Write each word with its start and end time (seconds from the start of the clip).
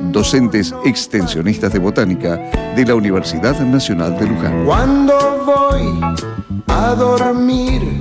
docentes 0.00 0.74
extensionistas 0.84 1.72
de 1.72 1.78
botánica 1.78 2.36
de 2.74 2.84
la 2.84 2.94
Universidad 2.94 3.58
Nacional 3.60 4.18
de 4.18 4.26
Luján. 4.26 4.64
Cuando 4.64 5.44
voy 5.44 6.00
a 6.68 6.94
dormir, 6.94 8.00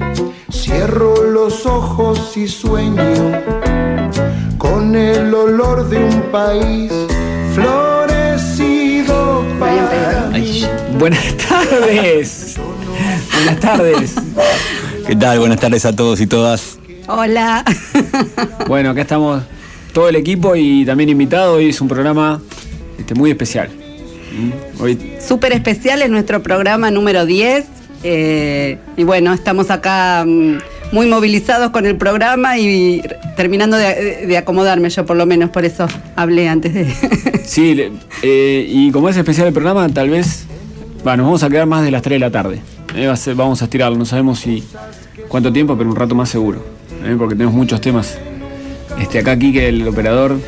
cierro 0.52 1.24
los 1.24 1.66
ojos 1.66 2.36
y 2.38 2.48
sueño 2.48 3.04
con 4.58 4.96
el 4.96 5.34
olor 5.34 5.90
de 5.90 6.04
un 6.04 6.22
país 6.32 6.92
florecido 7.54 9.46
para 9.60 10.30
mí. 10.32 10.66
Buenas 10.98 11.36
tardes. 11.38 12.56
Buenas 13.34 13.60
tardes. 13.60 14.16
¿Qué 15.06 15.16
tal? 15.16 15.40
Buenas 15.40 15.60
tardes 15.60 15.86
a 15.86 15.96
todos 15.96 16.20
y 16.22 16.28
todas. 16.28 16.78
Hola. 17.08 17.64
Bueno, 18.68 18.92
acá 18.92 19.02
estamos 19.02 19.42
todo 19.94 20.10
el 20.10 20.16
equipo 20.16 20.56
y 20.56 20.86
también 20.86 21.10
invitado. 21.10 21.56
Hoy 21.56 21.70
es 21.70 21.82
un 21.82 21.88
programa 21.88 22.42
este, 22.98 23.14
muy 23.16 23.32
especial. 23.32 23.70
¿Mm? 23.70 24.82
Hoy 24.82 24.98
Súper 25.26 25.54
especial 25.54 26.02
es 26.02 26.10
nuestro 26.10 26.42
programa 26.44 26.92
número 26.92 27.26
10. 27.26 27.66
eh, 28.04 28.78
y 28.96 29.04
bueno, 29.04 29.34
estamos 29.34 29.70
acá 29.72 30.24
mm, 30.26 30.58
muy 30.92 31.08
movilizados 31.08 31.72
con 31.72 31.86
el 31.86 31.96
programa 31.98 32.58
y 32.58 33.02
terminando 33.36 33.78
de, 33.78 34.26
de 34.28 34.38
acomodarme 34.38 34.90
yo 34.90 35.06
por 35.06 35.18
lo 35.18 35.26
menos, 35.26 35.50
por 35.50 35.66
eso 35.66 35.88
hablé 36.16 36.48
antes 36.50 36.74
de... 36.74 36.86
Sí, 37.46 37.76
eh, 38.22 38.66
y 38.70 38.92
como 38.92 39.10
es 39.10 39.18
especial 39.18 39.48
el 39.48 39.54
programa, 39.54 39.90
tal 39.90 40.10
vez 40.10 40.46
va, 41.06 41.18
nos 41.18 41.26
vamos 41.26 41.44
a 41.44 41.50
quedar 41.50 41.66
más 41.66 41.84
de 41.84 41.90
las 41.92 42.02
3 42.04 42.16
de 42.16 42.20
la 42.20 42.32
tarde. 42.32 42.60
Eh, 42.96 43.08
va 43.08 43.14
a 43.14 43.18
ser- 43.18 43.36
vamos 43.36 43.62
a 43.62 43.66
estirarlo, 43.66 43.98
no 43.98 44.06
sabemos 44.06 44.40
si 44.40 44.64
cuánto 45.28 45.52
tiempo, 45.52 45.76
pero 45.78 45.90
un 45.90 45.96
rato 45.96 46.14
más 46.16 46.30
seguro. 46.30 46.64
porque 47.18 47.34
tenemos 47.36 47.54
muchos 47.56 47.82
temas. 47.82 48.18
Este, 48.98 49.20
acá 49.20 49.32
aquí 49.32 49.54
que 49.54 49.70
el 49.70 49.88
operador 49.88 50.40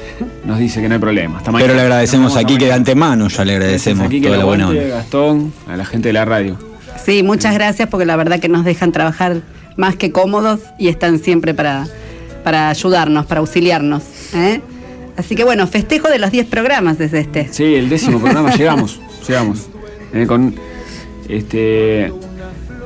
nos 0.45 0.59
dice 0.59 0.81
que 0.81 0.87
no 0.87 0.95
hay 0.95 0.99
problema. 0.99 1.37
Hasta 1.37 1.51
Pero 1.51 1.73
le 1.73 1.81
agradecemos 1.81 2.33
Nos 2.33 2.35
vemos 2.35 2.45
aquí 2.45 2.53
hasta 2.53 2.59
que 2.59 2.65
de 2.65 2.73
antemano 2.73 3.27
ya 3.27 3.45
le 3.45 3.53
agradecemos 3.53 4.05
Aquí 4.05 4.19
que 4.19 4.27
toda 4.27 4.39
la 4.39 4.45
buena 4.45 4.69
onda. 4.69 4.83
Gastón, 4.83 5.53
a 5.67 5.77
la 5.77 5.85
gente 5.85 6.09
de 6.09 6.13
la 6.13 6.25
radio. 6.25 6.57
Sí, 7.03 7.23
muchas 7.23 7.53
gracias 7.53 7.87
porque 7.89 8.05
la 8.05 8.15
verdad 8.15 8.39
que 8.39 8.49
nos 8.49 8.65
dejan 8.65 8.91
trabajar 8.91 9.41
más 9.77 9.95
que 9.95 10.11
cómodos 10.11 10.59
y 10.77 10.89
están 10.89 11.19
siempre 11.19 11.53
para, 11.53 11.87
para 12.43 12.69
ayudarnos, 12.69 13.25
para 13.25 13.39
auxiliarnos. 13.39 14.03
¿eh? 14.33 14.61
Así 15.17 15.35
que 15.35 15.43
bueno, 15.43 15.67
festejo 15.67 16.09
de 16.09 16.19
los 16.19 16.31
10 16.31 16.47
programas 16.47 16.97
desde 16.97 17.19
este. 17.19 17.47
Sí, 17.51 17.75
el 17.75 17.89
décimo 17.89 18.19
programa, 18.19 18.55
llegamos, 18.55 18.99
llegamos. 19.27 19.67
Eh, 20.13 20.25
con 20.27 20.55
este 21.29 22.11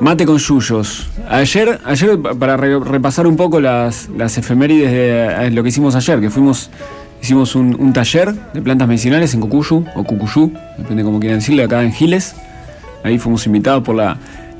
mate 0.00 0.26
con 0.26 0.38
yuyos. 0.38 1.08
Ayer, 1.28 1.80
ayer 1.84 2.18
pa- 2.20 2.34
para 2.34 2.56
re- 2.56 2.78
repasar 2.80 3.26
un 3.26 3.36
poco 3.36 3.60
las, 3.60 4.08
las 4.16 4.36
efemérides 4.38 4.90
de 4.90 5.46
eh, 5.46 5.50
lo 5.50 5.62
que 5.62 5.70
hicimos 5.70 5.94
ayer, 5.94 6.20
que 6.20 6.30
fuimos, 6.30 6.70
hicimos 7.22 7.54
un, 7.54 7.92
taller 7.92 8.34
de 8.52 8.62
plantas 8.62 8.88
medicinales 8.88 9.34
en 9.34 9.40
Cucuyu, 9.40 9.84
o 9.94 10.04
Cucuyú, 10.04 10.52
depende 10.78 11.02
como 11.02 11.18
quieran 11.20 11.38
decirle, 11.40 11.64
acá 11.64 11.82
en 11.82 11.92
Giles. 11.92 12.34
Ahí 13.04 13.18
fuimos 13.18 13.46
invitados 13.46 13.82
por 13.84 13.94
la, 13.96 14.04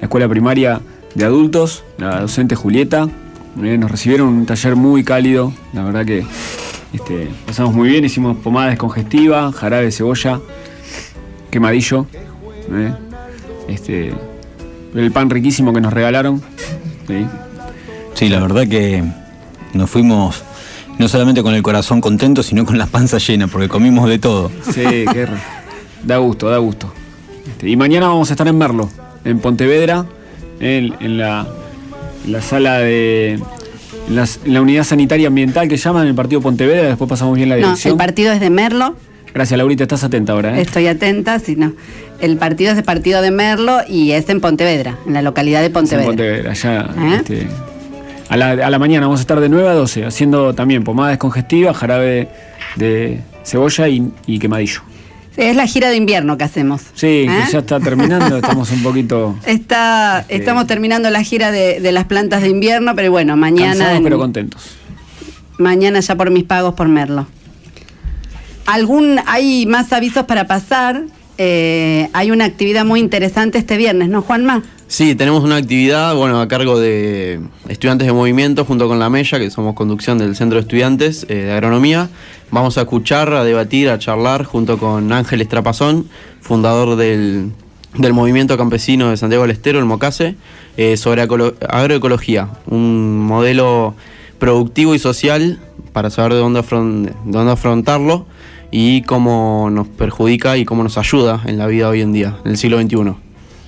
la 0.01 0.03
escuela 0.03 0.29
primaria 0.29 0.81
de 1.15 1.25
adultos, 1.25 1.85
la 1.99 2.21
docente 2.21 2.55
Julieta. 2.55 3.09
Eh, 3.63 3.79
nos 3.79 3.91
recibieron 3.91 4.29
un 4.29 4.47
taller 4.47 4.77
muy 4.77 5.03
cálido, 5.03 5.53
la 5.73 5.83
verdad 5.83 6.05
que 6.05 6.25
este, 6.93 7.29
pasamos 7.47 7.75
muy 7.75 7.89
bien, 7.89 8.05
hicimos 8.05 8.37
pomada 8.39 8.69
descongestiva, 8.69 9.51
jarabe 9.53 9.85
de 9.87 9.93
cebolla, 9.93 10.41
quemadillo, 11.51 12.07
¿eh? 12.71 12.93
este, 13.69 14.13
el 14.97 15.13
pan 15.13 15.31
riquísimo 15.31 15.73
que 15.73 15.81
nos 15.81 15.93
regalaron. 15.93 16.43
¿sí? 17.07 17.27
Sí, 18.15 18.29
la 18.29 18.41
verdad 18.41 18.67
que 18.67 19.03
nos 19.75 19.91
fuimos 19.91 20.43
no 20.99 21.09
solamente 21.09 21.43
con 21.43 21.55
el 21.55 21.63
corazón 21.63 22.01
contento, 22.01 22.43
sino 22.43 22.65
con 22.65 22.79
la 22.79 22.87
panza 22.87 23.19
llena, 23.19 23.47
porque 23.49 23.69
comimos 23.69 24.09
de 24.09 24.19
todo. 24.19 24.51
Sí, 24.73 24.83
qué 25.13 25.27
da 26.05 26.17
gusto, 26.19 26.49
da 26.49 26.59
gusto. 26.59 26.93
Este, 27.47 27.69
y 27.69 27.77
mañana 27.77 28.09
vamos 28.09 28.31
a 28.31 28.33
estar 28.33 28.49
en 28.49 28.57
Merlo, 28.57 28.89
en 29.25 29.39
Pontevedra, 29.41 30.07
en, 30.61 30.95
en 31.01 31.19
la, 31.19 31.47
en 32.25 32.33
la 32.33 32.41
sala 32.43 32.79
de. 32.79 33.39
En, 34.09 34.17
las- 34.17 34.41
en 34.45 34.55
la 34.55 34.63
unidad 34.63 34.85
sanitaria 34.85 35.29
ambiental 35.29 35.69
que 35.69 35.77
llaman 35.77 36.07
el 36.07 36.15
partido 36.15 36.41
Pontevedra, 36.41 36.89
después 36.89 37.09
pasamos 37.11 37.37
bien 37.37 37.49
la 37.51 37.57
No, 37.57 37.63
dirección. 37.67 37.93
el 37.93 37.99
partido 37.99 38.33
es 38.33 38.41
de 38.41 38.51
Merlo, 38.51 38.97
Gracias, 39.35 39.59
Laurita, 39.59 39.83
estás 39.83 40.03
atenta 40.03 40.33
ahora. 40.33 40.57
¿eh? 40.59 40.63
estoy 40.63 40.87
atenta, 40.87 41.39
si 41.39 41.57
no. 41.57 41.73
El 42.21 42.37
partido 42.39 42.73
es 42.73 42.79
el 42.79 42.85
partido 42.85 43.21
de 43.23 43.31
Merlo 43.31 43.81
y 43.89 44.13
es 44.13 44.29
en 44.29 44.41
Pontevedra, 44.41 44.99
en 45.07 45.13
la 45.15 45.23
localidad 45.23 45.61
de 45.61 45.67
En 45.67 45.73
Pontevedra. 45.73 46.07
Pontevedra, 46.07 46.53
ya, 46.55 46.81
¿Eh? 46.81 47.17
este, 47.17 47.47
a, 48.29 48.37
la, 48.37 48.51
a 48.53 48.71
la 48.71 48.79
mañana 48.79 49.07
vamos 49.07 49.21
a 49.21 49.23
estar 49.23 49.39
de 49.41 49.49
9 49.49 49.69
a 49.69 49.73
12 49.75 50.05
haciendo 50.07 50.55
también 50.55 50.83
pomada 50.85 51.11
descongestiva, 51.11 51.75
jarabe 51.75 52.29
de 52.77 53.21
cebolla 53.45 53.89
y, 53.89 54.11
y 54.27 54.39
quemadillo. 54.39 54.81
Es 55.37 55.55
la 55.55 55.67
gira 55.67 55.91
de 55.91 55.97
invierno 55.97 56.39
que 56.39 56.45
hacemos. 56.45 56.81
Sí, 56.95 57.27
¿Eh? 57.29 57.43
que 57.47 57.53
ya 57.53 57.59
está 57.59 57.79
terminando, 57.79 58.37
estamos 58.43 58.71
un 58.71 58.83
poquito 58.83 59.37
Está, 59.45 60.21
Este- 60.21 60.37
Estamos 60.37 60.67
terminando 60.67 61.11
la 61.11 61.23
gira 61.23 61.51
de, 61.53 61.81
de 61.81 61.93
las 61.93 62.07
plantas 62.07 62.41
de 62.41 62.49
invierno, 62.49 62.95
pero 62.97 63.11
bueno, 63.11 63.37
mañana, 63.37 63.73
cansados 63.73 63.99
en- 63.99 64.05
pero 64.05 64.19
contentos. 64.19 64.77
mañana 65.59 66.01
ya 66.01 66.15
por 66.15 66.31
mis 66.31 66.45
pagos 66.45 66.73
por 66.75 66.89
Merlo. 66.89 67.27
Algún, 68.65 69.21
hay 69.27 69.67
más 69.67 69.93
avisos 69.93 70.25
para 70.25 70.47
pasar. 70.47 71.03
Eh, 71.39 72.09
hay 72.13 72.31
una 72.31 72.45
actividad 72.45 72.85
muy 72.85 73.01
interesante 73.01 73.59
este 73.59 73.77
viernes, 73.77 74.09
¿no, 74.09 74.23
Juanma? 74.23 74.63
Sí, 74.89 75.17
tenemos 75.17 75.43
una 75.43 75.57
actividad, 75.57 76.15
bueno, 76.15 76.41
a 76.41 76.47
cargo 76.47 76.79
de 76.79 77.41
estudiantes 77.69 78.07
de 78.07 78.13
movimiento 78.13 78.65
junto 78.65 78.87
con 78.87 78.99
la 78.99 79.11
Mella, 79.11 79.39
que 79.39 79.51
somos 79.51 79.75
conducción 79.75 80.17
del 80.19 80.37
Centro 80.37 80.57
de 80.57 80.63
Estudiantes 80.63 81.27
eh, 81.29 81.35
de 81.35 81.53
Agronomía. 81.53 82.09
Vamos 82.53 82.79
a 82.79 82.83
escuchar, 82.83 83.33
a 83.35 83.43
debatir, 83.43 83.89
a 83.89 83.99
charlar 83.99 84.45
junto 84.45 84.79
con 84.79 85.13
Ángel 85.13 85.41
Estrapazón, 85.41 86.09
fundador 86.41 86.95
del, 86.95 87.51
del 87.99 88.13
Movimiento 88.13 88.57
Campesino 88.57 89.11
de 89.11 89.17
Santiago 89.17 89.43
del 89.43 89.51
Estero, 89.51 89.81
el 89.81 89.87
MOCASE, 89.87 90.37
eh, 90.77 90.97
sobre 90.97 91.23
agroecología, 91.23 92.49
un 92.67 93.19
modelo 93.19 93.95
productivo 94.39 94.95
y 94.95 95.01
social 95.01 95.59
para 95.93 96.11
saber 96.11 96.35
de 96.35 96.39
dónde, 96.39 96.63
de 96.63 97.13
dónde 97.25 97.53
afrontarlo 97.53 98.27
y 98.71 99.03
cómo 99.03 99.69
nos 99.71 99.87
perjudica 99.89 100.57
y 100.57 100.65
cómo 100.65 100.83
nos 100.83 100.99
ayuda 100.99 101.43
en 101.47 101.59
la 101.59 101.67
vida 101.67 101.89
hoy 101.89 102.01
en 102.03 102.13
día, 102.13 102.37
en 102.45 102.53
el 102.53 102.57
siglo 102.59 102.81
XXI. 102.81 103.15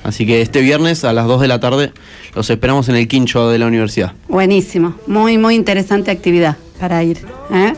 Así 0.05 0.27
que 0.27 0.41
este 0.43 0.61
viernes 0.61 1.05
a 1.05 1.13
las 1.13 1.27
2 1.27 1.41
de 1.41 1.49
la 1.49 1.61
tarde 1.61 1.93
los 2.35 2.49
esperamos 2.51 2.89
en 2.89 2.97
el 2.97 3.09
quincho 3.09 3.49
de 3.51 3.59
la 3.59 3.67
universidad. 3.67 4.13
Buenísimo, 4.29 4.95
muy, 5.07 5.39
muy 5.39 5.55
interesante 5.55 6.11
actividad 6.11 6.57
para 6.81 7.03
ir. 7.03 7.19
¿eh? 7.53 7.75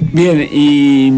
Bien, 0.00 0.48
y. 0.52 1.12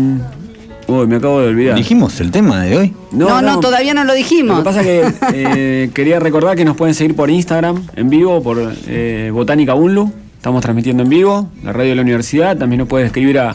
Uy, 0.89 1.07
me 1.07 1.17
acabo 1.17 1.41
de 1.41 1.49
olvidar. 1.49 1.77
¿Dijimos 1.77 2.19
el 2.21 2.33
tema 2.33 2.63
de 2.65 2.77
hoy? 2.77 2.93
No, 3.13 3.41
no, 3.43 3.61
todavía 3.61 3.95
no 3.95 4.03
lo 4.05 4.13
dijimos. 4.13 4.57
Lo 4.57 4.63
que 4.63 4.65
pasa 4.65 4.81
es 4.81 4.87
que 5.15 5.15
eh, 5.35 5.91
quería 5.95 6.19
recordar 6.19 6.57
que 6.57 6.65
nos 6.65 6.77
pueden 6.77 6.95
seguir 6.97 7.15
por 7.15 7.31
Instagram, 7.31 7.87
en 7.95 8.11
vivo, 8.11 8.43
por 8.43 8.75
eh, 8.89 9.31
Botánica 9.33 9.75
Unlu. 9.75 10.11
Estamos 10.37 10.63
transmitiendo 10.63 11.03
en 11.05 11.09
vivo, 11.11 11.49
la 11.63 11.73
radio 11.73 11.91
de 11.91 11.97
la 11.97 12.03
universidad. 12.03 12.57
También 12.57 12.79
nos 12.81 12.89
pueden 12.89 13.07
escribir 13.07 13.39
a- 13.39 13.55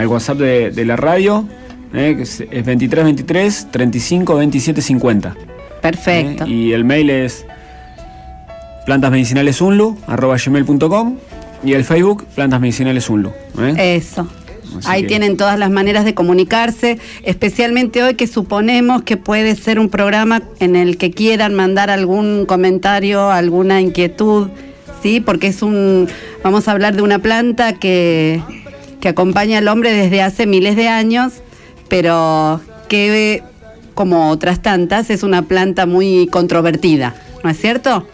al 0.00 0.06
WhatsApp 0.06 0.38
de, 0.38 0.70
de 0.70 0.84
la 0.84 0.96
radio, 0.96 1.44
eh, 1.94 2.14
que 2.16 2.22
es, 2.22 2.40
es 2.40 2.64
2323 2.66 3.68
35 3.70 4.34
27 4.36 4.80
50. 4.82 5.36
Perfecto. 5.82 6.44
Eh, 6.44 6.48
Y 6.48 6.72
el 6.72 6.84
mail 6.84 7.10
es 7.10 7.44
plantasmedicinalesunlu, 8.86 9.98
arroba 10.06 10.36
gmail.com 10.44 11.16
y 11.62 11.74
el 11.74 11.84
Facebook 11.84 12.26
Plantas 12.34 12.60
Medicinales 12.60 13.10
Unlu. 13.10 13.30
¿eh? 13.60 13.96
Eso. 13.96 14.26
Así 14.78 14.86
Ahí 14.88 15.02
que- 15.02 15.08
tienen 15.08 15.36
todas 15.36 15.58
las 15.58 15.70
maneras 15.70 16.04
de 16.04 16.14
comunicarse, 16.14 16.98
especialmente 17.24 18.02
hoy 18.02 18.14
que 18.14 18.26
suponemos 18.26 19.02
que 19.02 19.16
puede 19.16 19.54
ser 19.56 19.78
un 19.78 19.88
programa 19.90 20.42
en 20.60 20.76
el 20.76 20.96
que 20.96 21.10
quieran 21.10 21.54
mandar 21.54 21.90
algún 21.90 22.46
comentario, 22.46 23.30
alguna 23.30 23.80
inquietud, 23.80 24.48
¿sí? 25.02 25.20
Porque 25.20 25.48
es 25.48 25.62
un, 25.62 26.08
vamos 26.44 26.68
a 26.68 26.72
hablar 26.72 26.94
de 26.94 27.02
una 27.02 27.18
planta 27.18 27.74
que, 27.74 28.40
que 29.00 29.08
acompaña 29.08 29.58
al 29.58 29.68
hombre 29.68 29.92
desde 29.92 30.22
hace 30.22 30.46
miles 30.46 30.76
de 30.76 30.88
años, 30.88 31.34
pero 31.88 32.60
que, 32.88 33.42
como 33.94 34.30
otras 34.30 34.62
tantas, 34.62 35.10
es 35.10 35.22
una 35.22 35.42
planta 35.42 35.86
muy 35.86 36.28
controvertida, 36.28 37.14
¿no 37.42 37.50
es 37.50 37.60
cierto? 37.60 38.06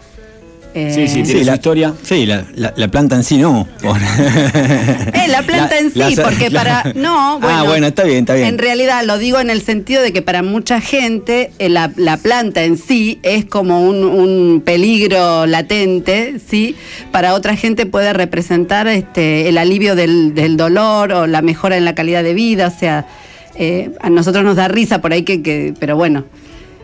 Eh, 0.79 0.91
Sí, 0.93 1.07
sí, 1.07 1.23
tiene 1.23 1.39
Sí, 1.39 1.43
la 1.45 1.55
historia. 1.55 1.93
Sí, 2.03 2.25
la, 2.27 2.45
la- 2.55 2.73
la 2.75 2.87
planta 2.89 3.15
en 3.15 3.23
sí 3.23 3.37
no. 3.37 3.67
Eh, 3.81 5.27
la 5.29 5.41
planta 5.41 5.77
en 5.79 5.91
sí, 5.91 6.15
porque 6.21 6.51
para. 6.51 6.83
No, 6.95 7.39
bueno. 7.39 7.57
Ah, 7.57 7.63
bueno, 7.63 7.87
está 7.87 8.03
bien, 8.03 8.19
está 8.19 8.35
bien. 8.35 8.47
En 8.47 8.57
realidad 8.57 9.03
lo 9.03 9.17
digo 9.17 9.39
en 9.39 9.49
el 9.49 9.61
sentido 9.61 10.01
de 10.01 10.13
que 10.13 10.21
para 10.21 10.43
mucha 10.43 10.79
gente 10.81 11.51
eh, 11.59 11.69
la, 11.69 11.91
la 11.95 12.17
planta 12.17 12.63
en 12.63 12.77
sí 12.77 13.19
es 13.23 13.45
como 13.45 13.81
un, 13.81 14.03
un 14.03 14.61
peligro 14.63 15.45
latente, 15.47 16.35
¿sí? 16.47 16.75
Para 17.11 17.33
otra 17.33 17.55
gente 17.55 17.85
puede 17.85 18.13
representar 18.13 18.87
este, 18.87 19.49
el 19.49 19.57
alivio 19.57 19.95
del, 19.95 20.33
del 20.35 20.57
dolor 20.57 21.11
o 21.13 21.27
la 21.27 21.41
mejora 21.41 21.77
en 21.77 21.85
la 21.85 21.95
calidad 21.95 22.23
de 22.23 22.33
vida, 22.33 22.67
o 22.75 22.79
sea, 22.79 23.07
eh, 23.55 23.89
a 24.01 24.09
nosotros 24.09 24.43
nos 24.43 24.55
da 24.55 24.67
risa 24.67 25.01
por 25.01 25.11
ahí 25.13 25.23
que, 25.23 25.41
que- 25.41 25.73
pero 25.79 25.95
bueno, 25.95 26.25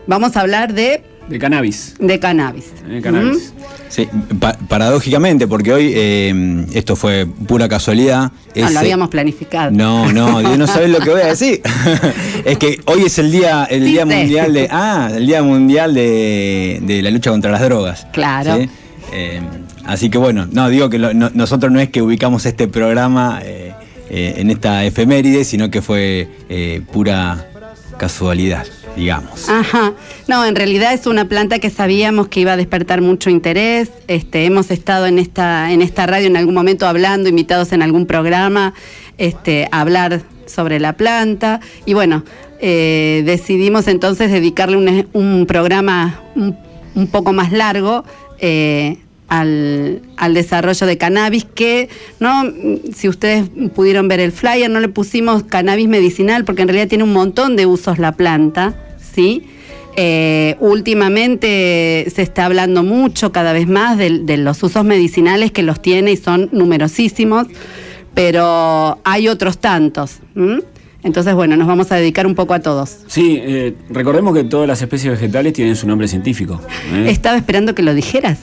vamos 0.06 0.36
a 0.36 0.40
hablar 0.40 0.74
de, 0.74 1.02
De 1.28 1.38
cannabis. 1.38 1.94
de 1.98 2.18
cannabis. 2.20 2.66
De 2.86 3.00
cannabis. 3.00 3.54
Sí, 3.88 4.06
pa- 4.38 4.58
paradójicamente, 4.68 5.46
porque 5.48 5.72
hoy 5.72 5.92
eh, 5.94 6.66
esto 6.74 6.96
fue 6.96 7.26
pura 7.46 7.66
casualidad. 7.68 8.30
No, 8.54 8.64
Ese- 8.64 8.72
lo 8.74 8.80
habíamos 8.80 9.08
planificado. 9.08 9.70
No, 9.70 10.12
no, 10.12 10.42
yo 10.42 10.56
no 10.58 10.66
sabés 10.66 10.90
lo 10.90 10.98
que 11.00 11.10
voy 11.10 11.22
a 11.22 11.26
decir. 11.28 11.62
es 12.44 12.58
que 12.58 12.80
hoy 12.86 13.02
es 13.06 13.18
el 13.18 13.32
día, 13.32 13.64
el 13.70 13.84
Sí 13.84 13.90
día 13.92 14.06
sé. 14.06 14.16
mundial 14.16 14.52
de, 14.52 14.68
ah, 14.70 15.10
el 15.14 15.26
día 15.26 15.42
mundial 15.42 15.94
de, 15.94 16.80
de 16.82 17.02
la 17.02 17.10
lucha 17.10 17.30
contra 17.30 17.50
las 17.50 17.62
drogas. 17.62 18.06
Claro. 18.12 18.58
¿sí? 18.58 18.68
Eh, 19.14 19.40
así 19.86 20.10
que 20.10 20.18
bueno, 20.18 20.46
no 20.50 20.68
digo 20.68 20.90
que 20.90 20.98
lo- 20.98 21.14
no- 21.14 21.30
nosotros 21.32 21.72
no 21.72 21.80
es 21.80 21.88
que 21.88 22.02
ubicamos 22.02 22.44
este 22.44 22.68
programa 22.68 23.40
eh, 23.42 23.72
eh, 24.10 24.34
en 24.36 24.50
esta 24.50 24.84
efeméride, 24.84 25.44
sino 25.44 25.70
que 25.70 25.80
fue 25.80 26.28
eh, 26.50 26.82
pura 26.92 27.46
casualidad, 27.96 28.66
digamos. 28.96 29.48
Ajá. 29.48 29.92
No, 30.28 30.44
en 30.44 30.54
realidad 30.54 30.92
es 30.92 31.06
una 31.06 31.28
planta 31.28 31.58
que 31.58 31.70
sabíamos 31.70 32.28
que 32.28 32.40
iba 32.40 32.52
a 32.52 32.56
despertar 32.56 33.00
mucho 33.00 33.30
interés. 33.30 33.90
Este, 34.08 34.44
hemos 34.44 34.70
estado 34.70 35.06
en 35.06 35.18
esta, 35.18 35.72
en 35.72 35.82
esta 35.82 36.06
radio 36.06 36.26
en 36.26 36.36
algún 36.36 36.54
momento 36.54 36.86
hablando, 36.86 37.28
invitados 37.28 37.72
en 37.72 37.82
algún 37.82 38.06
programa, 38.06 38.74
este, 39.18 39.68
a 39.70 39.80
hablar 39.80 40.22
sobre 40.46 40.80
la 40.80 40.94
planta. 40.94 41.60
Y 41.86 41.94
bueno, 41.94 42.24
eh, 42.60 43.22
decidimos 43.26 43.88
entonces 43.88 44.30
dedicarle 44.30 44.76
un, 44.76 45.08
un 45.12 45.46
programa 45.46 46.20
un, 46.34 46.56
un 46.94 47.06
poco 47.08 47.32
más 47.32 47.52
largo. 47.52 48.04
eh, 48.40 48.98
al, 49.40 50.00
al 50.16 50.34
desarrollo 50.34 50.86
de 50.86 50.96
cannabis 50.96 51.44
que 51.44 51.88
no 52.20 52.44
si 52.94 53.08
ustedes 53.08 53.48
pudieron 53.74 54.08
ver 54.08 54.20
el 54.20 54.32
flyer 54.32 54.70
no 54.70 54.80
le 54.80 54.88
pusimos 54.88 55.42
cannabis 55.44 55.88
medicinal 55.88 56.44
porque 56.44 56.62
en 56.62 56.68
realidad 56.68 56.88
tiene 56.88 57.04
un 57.04 57.12
montón 57.12 57.56
de 57.56 57.66
usos 57.66 57.98
la 57.98 58.12
planta 58.12 58.74
sí 59.14 59.42
Eh, 59.96 60.56
últimamente 60.58 62.04
se 62.12 62.22
está 62.22 62.46
hablando 62.46 62.82
mucho 62.82 63.30
cada 63.30 63.52
vez 63.52 63.68
más 63.68 63.96
de, 63.96 64.18
de 64.24 64.36
los 64.38 64.60
usos 64.64 64.84
medicinales 64.84 65.52
que 65.52 65.62
los 65.62 65.80
tiene 65.80 66.10
y 66.10 66.16
son 66.16 66.48
numerosísimos 66.50 67.46
pero 68.12 68.98
hay 69.04 69.28
otros 69.28 69.58
tantos 69.58 70.18
¿m? 70.34 70.60
entonces 71.04 71.34
bueno 71.34 71.56
nos 71.56 71.68
vamos 71.68 71.92
a 71.92 71.96
dedicar 71.96 72.26
un 72.26 72.34
poco 72.34 72.54
a 72.54 72.60
todos 72.60 72.88
Sí, 73.06 73.38
eh, 73.40 73.74
recordemos 73.90 74.34
que 74.34 74.42
todas 74.44 74.66
las 74.66 74.82
especies 74.82 75.12
vegetales 75.12 75.52
tienen 75.52 75.76
su 75.76 75.86
nombre 75.86 76.08
científico. 76.08 76.60
¿eh? 76.92 77.06
estaba 77.08 77.36
esperando 77.36 77.74
que 77.76 77.82
lo 77.82 77.94
dijeras 77.94 78.38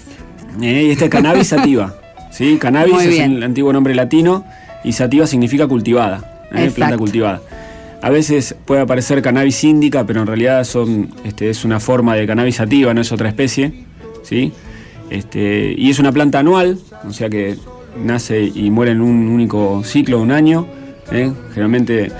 Eh, 0.61 0.85
y 0.87 0.91
esta 0.91 1.05
es 1.05 1.11
cannabis 1.11 1.47
sativa. 1.47 1.95
¿sí? 2.31 2.57
Cannabis 2.59 2.93
Muy 2.93 3.03
es 3.03 3.09
bien. 3.09 3.33
el 3.37 3.43
antiguo 3.43 3.71
nombre 3.71 3.93
latino 3.95 4.45
y 4.83 4.93
sativa 4.93 5.27
significa 5.27 5.67
cultivada, 5.67 6.47
¿eh? 6.53 6.71
Planta 6.73 6.97
cultivada. 6.97 7.41
A 8.01 8.09
veces 8.09 8.55
puede 8.65 8.81
aparecer 8.81 9.21
cannabis 9.21 9.63
índica, 9.63 10.05
pero 10.05 10.21
en 10.21 10.27
realidad 10.27 10.63
son, 10.63 11.13
este, 11.23 11.51
es 11.51 11.63
una 11.63 11.79
forma 11.79 12.15
de 12.15 12.25
cannabis 12.25 12.55
sativa, 12.55 12.93
no 12.95 13.01
es 13.01 13.11
otra 13.11 13.29
especie. 13.29 13.73
¿sí? 14.23 14.51
Este, 15.11 15.75
y 15.77 15.89
es 15.91 15.99
una 15.99 16.11
planta 16.11 16.39
anual, 16.39 16.79
o 17.07 17.13
sea 17.13 17.29
que 17.29 17.57
nace 18.03 18.41
y 18.43 18.71
muere 18.71 18.93
en 18.93 19.01
un 19.01 19.27
único 19.27 19.83
ciclo, 19.83 20.19
un 20.19 20.31
año. 20.31 20.65
¿eh? 21.11 21.31
Generalmente 21.49 22.11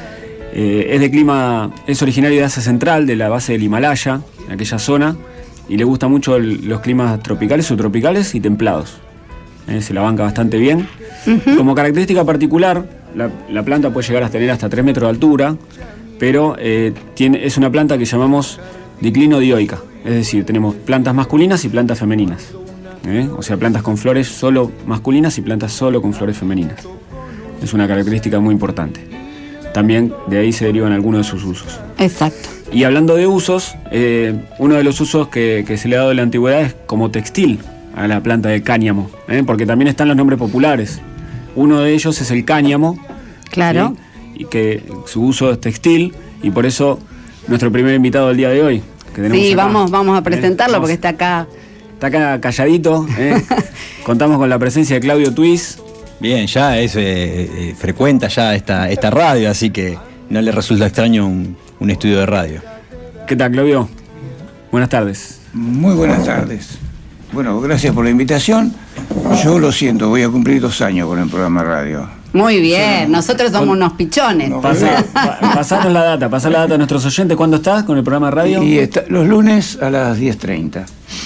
eh, 0.53 0.87
es 0.91 0.99
de 0.99 1.09
clima, 1.09 1.71
es 1.87 1.99
originario 2.03 2.37
de 2.37 2.43
Asia 2.45 2.61
Central, 2.61 3.07
de 3.07 3.15
la 3.15 3.29
base 3.29 3.53
del 3.53 3.63
Himalaya, 3.63 4.21
en 4.45 4.51
aquella 4.51 4.77
zona, 4.77 5.15
y 5.69 5.77
le 5.77 5.83
gusta 5.83 6.07
mucho 6.07 6.35
el- 6.35 6.67
los 6.67 6.81
climas 6.81 7.21
tropicales, 7.23 7.65
subtropicales 7.65 8.33
y 8.35 8.39
templados. 8.39 8.97
Eh, 9.67 9.81
se 9.81 9.93
la 9.93 10.01
banca 10.01 10.23
bastante 10.23 10.57
bien. 10.57 10.87
Como 11.55 11.75
característica 11.75 12.25
particular, 12.25 12.83
la, 13.15 13.29
la 13.49 13.63
planta 13.63 13.91
puede 13.91 14.07
llegar 14.07 14.23
a 14.23 14.29
tener 14.29 14.49
hasta 14.51 14.67
3 14.69 14.83
metros 14.83 15.03
de 15.03 15.09
altura, 15.09 15.55
pero 16.19 16.55
eh, 16.59 16.93
tiene, 17.13 17.45
es 17.45 17.57
una 17.57 17.69
planta 17.69 17.97
que 17.97 18.05
llamamos 18.05 18.59
diclinodioica, 19.01 19.79
es 20.05 20.13
decir, 20.13 20.45
tenemos 20.45 20.75
plantas 20.75 21.13
masculinas 21.13 21.63
y 21.65 21.69
plantas 21.69 21.99
femeninas. 21.99 22.49
¿eh? 23.07 23.27
O 23.35 23.41
sea, 23.41 23.57
plantas 23.57 23.81
con 23.83 23.97
flores 23.97 24.27
solo 24.27 24.71
masculinas 24.85 25.37
y 25.37 25.41
plantas 25.41 25.71
solo 25.71 26.01
con 26.01 26.13
flores 26.13 26.37
femeninas. 26.37 26.87
Es 27.63 27.73
una 27.73 27.87
característica 27.87 28.39
muy 28.39 28.53
importante. 28.53 29.01
También 29.73 30.13
de 30.27 30.39
ahí 30.39 30.51
se 30.51 30.65
derivan 30.65 30.91
algunos 30.91 31.25
de 31.25 31.31
sus 31.31 31.43
usos. 31.43 31.79
exacto 31.97 32.49
Y 32.71 32.83
hablando 32.85 33.15
de 33.15 33.27
usos, 33.27 33.75
eh, 33.91 34.33
uno 34.57 34.75
de 34.75 34.83
los 34.83 35.01
usos 35.01 35.27
que, 35.27 35.65
que 35.67 35.77
se 35.77 35.87
le 35.89 35.95
ha 35.95 35.99
dado 35.99 36.11
en 36.11 36.17
la 36.17 36.23
antigüedad 36.23 36.61
es 36.61 36.75
como 36.85 37.11
textil 37.11 37.59
a 37.95 38.07
la 38.07 38.21
planta 38.21 38.49
de 38.49 38.63
cáñamo, 38.63 39.09
¿eh? 39.27 39.43
porque 39.45 39.65
también 39.65 39.87
están 39.89 40.07
los 40.07 40.15
nombres 40.15 40.39
populares. 40.39 41.01
Uno 41.55 41.81
de 41.81 41.93
ellos 41.93 42.19
es 42.21 42.31
el 42.31 42.45
cáñamo, 42.45 42.97
claro 43.49 43.95
¿sí? 43.97 44.43
y 44.43 44.45
que 44.45 44.83
su 45.05 45.23
uso 45.23 45.51
es 45.51 45.59
textil, 45.59 46.13
y 46.41 46.49
por 46.51 46.65
eso 46.65 46.99
nuestro 47.47 47.71
primer 47.71 47.93
invitado 47.95 48.29
del 48.29 48.37
día 48.37 48.49
de 48.49 48.63
hoy. 48.63 48.81
Que 49.13 49.21
tenemos 49.21 49.37
Sí, 49.37 49.51
acá, 49.51 49.65
vamos, 49.65 49.91
vamos 49.91 50.15
a 50.15 50.19
¿eh? 50.19 50.23
presentarlo 50.23 50.79
porque 50.79 50.93
está 50.93 51.09
acá. 51.09 51.47
está 51.93 52.07
acá 52.07 52.39
calladito. 52.39 53.05
¿eh? 53.17 53.41
Contamos 54.05 54.37
con 54.37 54.49
la 54.49 54.57
presencia 54.57 54.95
de 54.95 55.01
Claudio 55.01 55.33
Tuis. 55.33 55.79
Bien, 56.21 56.47
ya 56.47 56.79
es, 56.79 56.95
eh, 56.95 57.01
eh, 57.01 57.75
frecuenta 57.77 58.27
ya 58.29 58.55
esta, 58.55 58.89
esta 58.89 59.09
radio, 59.09 59.49
así 59.49 59.71
que 59.71 59.97
no 60.29 60.41
le 60.41 60.51
resulta 60.51 60.85
extraño 60.85 61.25
un, 61.27 61.57
un 61.81 61.89
estudio 61.89 62.19
de 62.19 62.25
radio. 62.27 62.61
¿Qué 63.27 63.35
tal, 63.35 63.51
Claudio? 63.51 63.89
Buenas 64.71 64.89
tardes. 64.89 65.41
Muy 65.53 65.95
buenas 65.95 66.23
tardes. 66.23 66.77
Bueno, 67.33 67.59
gracias 67.59 67.93
por 67.95 68.03
la 68.03 68.11
invitación. 68.11 68.71
Yo 69.43 69.57
lo 69.57 69.71
siento, 69.71 70.07
voy 70.09 70.21
a 70.21 70.29
cumplir 70.29 70.61
dos 70.61 70.79
años 70.81 71.07
con 71.07 71.17
el 71.19 71.27
programa 71.27 71.63
de 71.63 71.67
radio. 71.67 72.09
Muy 72.33 72.61
bien, 72.61 73.11
nosotros 73.11 73.51
somos 73.51 73.75
unos 73.75 73.93
pichones. 73.93 74.49
No. 74.51 74.61
Pasa, 74.61 75.03
pa- 75.11 75.39
pasanos 75.55 75.91
la 75.91 76.03
data, 76.03 76.29
pasar 76.29 76.51
la 76.51 76.59
data 76.59 76.75
a 76.75 76.77
nuestros 76.77 77.03
oyentes. 77.05 77.35
¿Cuándo 77.35 77.57
estás 77.57 77.83
con 77.83 77.97
el 77.97 78.03
programa 78.03 78.27
de 78.27 78.35
radio? 78.35 78.63
Y 78.63 78.77
está- 78.77 79.03
los 79.09 79.27
lunes 79.27 79.79
a 79.81 79.89
las 79.89 80.17
10.30. 80.19 80.85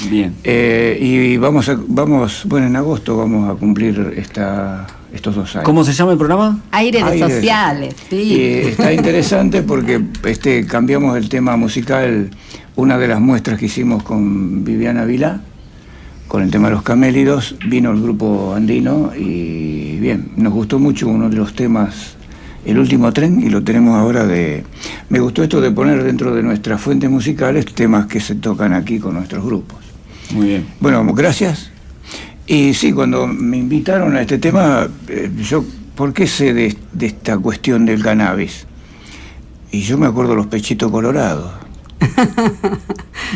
Bien. 0.09 0.33
Eh, 0.45 0.97
y 1.01 1.37
vamos, 1.37 1.67
a, 1.69 1.77
vamos, 1.87 2.43
bueno, 2.45 2.65
en 2.67 2.75
agosto 2.77 3.17
vamos 3.17 3.51
a 3.51 3.59
cumplir 3.59 4.13
esta, 4.17 4.87
estos 5.15 5.35
dos 5.35 5.55
años. 5.55 5.65
¿Cómo 5.65 5.83
se 5.83 5.93
llama 5.93 6.11
el 6.11 6.17
programa? 6.17 6.59
Aires 6.71 7.03
Aires. 7.03 7.33
sociales, 7.33 7.95
Y 8.11 8.15
sí. 8.15 8.41
está 8.67 8.93
interesante 8.93 9.63
porque 9.63 10.01
este, 10.25 10.65
cambiamos 10.67 11.17
el 11.17 11.29
tema 11.29 11.55
musical, 11.57 12.29
una 12.75 12.97
de 12.97 13.07
las 13.07 13.21
muestras 13.21 13.57
que 13.57 13.65
hicimos 13.65 14.03
con 14.03 14.63
Viviana 14.63 15.05
Vilá, 15.05 15.41
con 16.27 16.43
el 16.43 16.51
tema 16.51 16.67
de 16.67 16.75
los 16.75 16.83
camélidos, 16.83 17.55
vino 17.67 17.91
el 17.91 18.01
grupo 18.01 18.53
andino 18.55 19.11
y 19.15 19.97
bien, 19.99 20.31
nos 20.35 20.53
gustó 20.53 20.79
mucho 20.79 21.07
uno 21.07 21.29
de 21.29 21.37
los 21.37 21.53
temas, 21.53 22.15
el 22.65 22.77
último 22.79 23.13
tren, 23.13 23.41
y 23.41 23.49
lo 23.49 23.63
tenemos 23.63 23.95
ahora 23.95 24.25
de... 24.25 24.63
Me 25.09 25.19
gustó 25.19 25.43
esto 25.43 25.61
de 25.61 25.71
poner 25.71 26.03
dentro 26.03 26.33
de 26.33 26.41
nuestras 26.43 26.81
fuentes 26.81 27.09
musicales 27.09 27.65
temas 27.73 28.07
que 28.07 28.19
se 28.19 28.35
tocan 28.35 28.73
aquí 28.73 28.99
con 28.99 29.13
nuestros 29.13 29.45
grupos. 29.45 29.77
Muy 30.33 30.47
bien. 30.47 30.65
Bueno, 30.79 31.05
gracias. 31.13 31.74
Y 32.47 32.73
sí, 32.73 32.91
cuando 32.93 33.25
me 33.27 33.57
invitaron 33.57 34.15
a 34.15 34.21
este 34.21 34.37
tema, 34.37 34.87
eh, 35.07 35.31
yo, 35.41 35.65
¿por 35.95 36.13
qué 36.13 36.27
sé 36.27 36.53
de, 36.53 36.75
de 36.93 37.05
esta 37.07 37.37
cuestión 37.37 37.85
del 37.85 38.03
cannabis? 38.03 38.67
Y 39.71 39.81
yo 39.81 39.97
me 39.97 40.05
acuerdo 40.05 40.35
los 40.35 40.47
pechitos 40.47 40.91
colorados. 40.91 41.51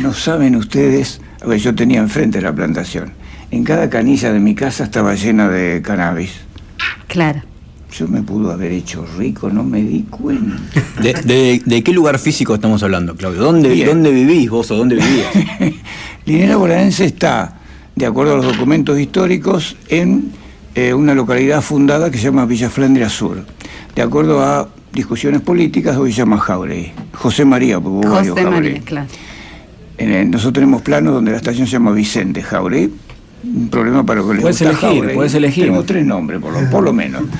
No 0.01 0.13
saben 0.13 0.55
ustedes, 0.55 1.19
a 1.41 1.47
ver, 1.47 1.59
yo 1.59 1.73
tenía 1.75 1.99
enfrente 1.99 2.41
la 2.41 2.53
plantación. 2.53 3.11
En 3.51 3.63
cada 3.63 3.89
canilla 3.89 4.31
de 4.31 4.39
mi 4.39 4.55
casa 4.55 4.83
estaba 4.85 5.15
llena 5.15 5.49
de 5.49 5.81
cannabis. 5.81 6.31
Claro. 7.07 7.41
Yo 7.97 8.07
me 8.07 8.21
pudo 8.21 8.51
haber 8.51 8.71
hecho 8.71 9.05
rico, 9.17 9.49
no 9.49 9.63
me 9.63 9.81
di 9.81 10.03
cuenta. 10.03 10.55
¿De, 11.01 11.13
de- 11.13 11.61
de 11.65 11.83
qué 11.83 11.91
lugar 11.91 12.19
físico 12.19 12.53
estamos 12.55 12.83
hablando, 12.83 13.15
Claudio? 13.15 13.41
¿Dónde, 13.41 13.69
Bien. 13.69 13.87
¿Dónde 13.87 14.11
vivís 14.11 14.49
vos 14.49 14.69
o 14.71 14.77
dónde 14.77 14.95
vivías? 14.95 15.73
Linera 16.25 16.55
Bonaerense 16.55 17.05
está, 17.05 17.58
de 17.99 18.05
acuerdo 18.05 18.33
a 18.33 18.37
los 18.37 18.45
documentos 18.45 18.97
históricos, 18.97 19.75
en 19.89 20.31
eh, 20.73 20.93
una 20.93 21.13
localidad 21.13 21.61
fundada 21.61 22.09
que 22.09 22.17
se 22.17 22.23
llama 22.23 22.45
Villa 22.45 22.69
Flandria 22.69 23.09
Sur. 23.09 23.43
De 23.93 24.01
acuerdo 24.01 24.41
a 24.41 24.69
discusiones 24.93 25.41
políticas, 25.41 25.97
hoy 25.97 26.13
se 26.13 26.19
llama 26.19 26.37
Jauregui. 26.37 26.93
José 27.13 27.43
María, 27.43 27.77
porque 27.81 28.07
hubo 28.07 28.13
varios 28.15 28.29
José 28.35 28.43
María, 28.45 28.51
Jauregui. 28.53 28.79
claro. 28.85 29.07
En 29.97 30.11
el- 30.13 30.31
nosotros 30.31 30.53
tenemos 30.53 30.81
planos 30.81 31.13
donde 31.13 31.31
la 31.31 31.37
estación 31.37 31.67
se 31.67 31.73
llama 31.73 31.91
Vicente 31.91 32.41
Jauregui. 32.41 32.89
Un 33.43 33.67
problema 33.69 34.05
para 34.05 34.21
lo 34.21 34.27
que 34.29 34.33
les 34.35 34.41
Puedes 34.43 34.57
gusta 34.61 34.69
elegir, 34.69 34.89
Jauregui. 34.89 35.15
puedes 35.15 35.33
elegir. 35.33 35.63
Tenemos 35.65 35.85
tres 35.85 36.05
nombres, 36.05 36.39
por 36.39 36.53
lo, 36.53 36.69
por 36.69 36.83
lo 36.83 36.93
menos. 36.93 37.23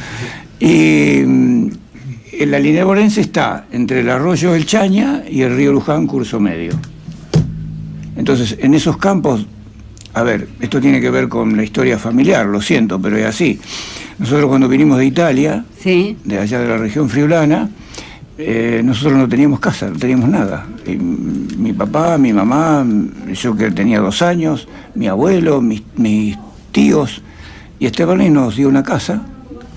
Y 0.61 1.21
mm, 1.25 1.69
en 2.33 2.51
la 2.51 2.59
línea 2.59 2.83
borense 2.83 3.21
está 3.21 3.65
entre 3.71 4.01
el 4.01 4.09
arroyo 4.09 4.53
El 4.53 4.65
Chaña 4.65 5.23
y 5.31 5.39
el 5.43 5.55
río 5.55 5.71
Luján, 5.71 6.05
curso 6.05 6.37
medio. 6.41 6.73
Entonces, 8.17 8.57
en 8.59 8.73
esos 8.73 8.97
campos 8.97 9.45
a 10.13 10.23
ver, 10.23 10.47
esto 10.59 10.81
tiene 10.81 10.99
que 10.99 11.09
ver 11.09 11.29
con 11.29 11.55
la 11.55 11.63
historia 11.63 11.97
familiar, 11.97 12.45
lo 12.45 12.61
siento, 12.61 12.99
pero 13.01 13.17
es 13.17 13.25
así. 13.25 13.59
Nosotros 14.17 14.49
cuando 14.49 14.67
vinimos 14.67 14.97
de 14.97 15.05
Italia, 15.05 15.65
Sí. 15.79 16.17
de 16.23 16.39
allá 16.39 16.59
de 16.59 16.67
la 16.67 16.77
región 16.77 17.09
friulana, 17.09 17.69
eh, 18.37 18.81
nosotros 18.83 19.17
no 19.17 19.27
teníamos 19.27 19.59
casa, 19.59 19.89
no 19.89 19.97
teníamos 19.97 20.29
nada. 20.29 20.65
Y, 20.85 20.95
mi 20.95 21.73
papá, 21.73 22.17
mi 22.17 22.33
mamá, 22.33 22.85
yo 23.33 23.55
que 23.55 23.69
tenía 23.71 23.99
dos 23.99 24.21
años, 24.21 24.67
mi 24.95 25.07
abuelo, 25.07 25.61
mis, 25.61 25.83
mis 25.95 26.37
tíos, 26.71 27.21
y 27.79 27.85
Esteban 27.85 28.33
nos 28.33 28.55
dio 28.55 28.67
una 28.67 28.83
casa, 28.83 29.21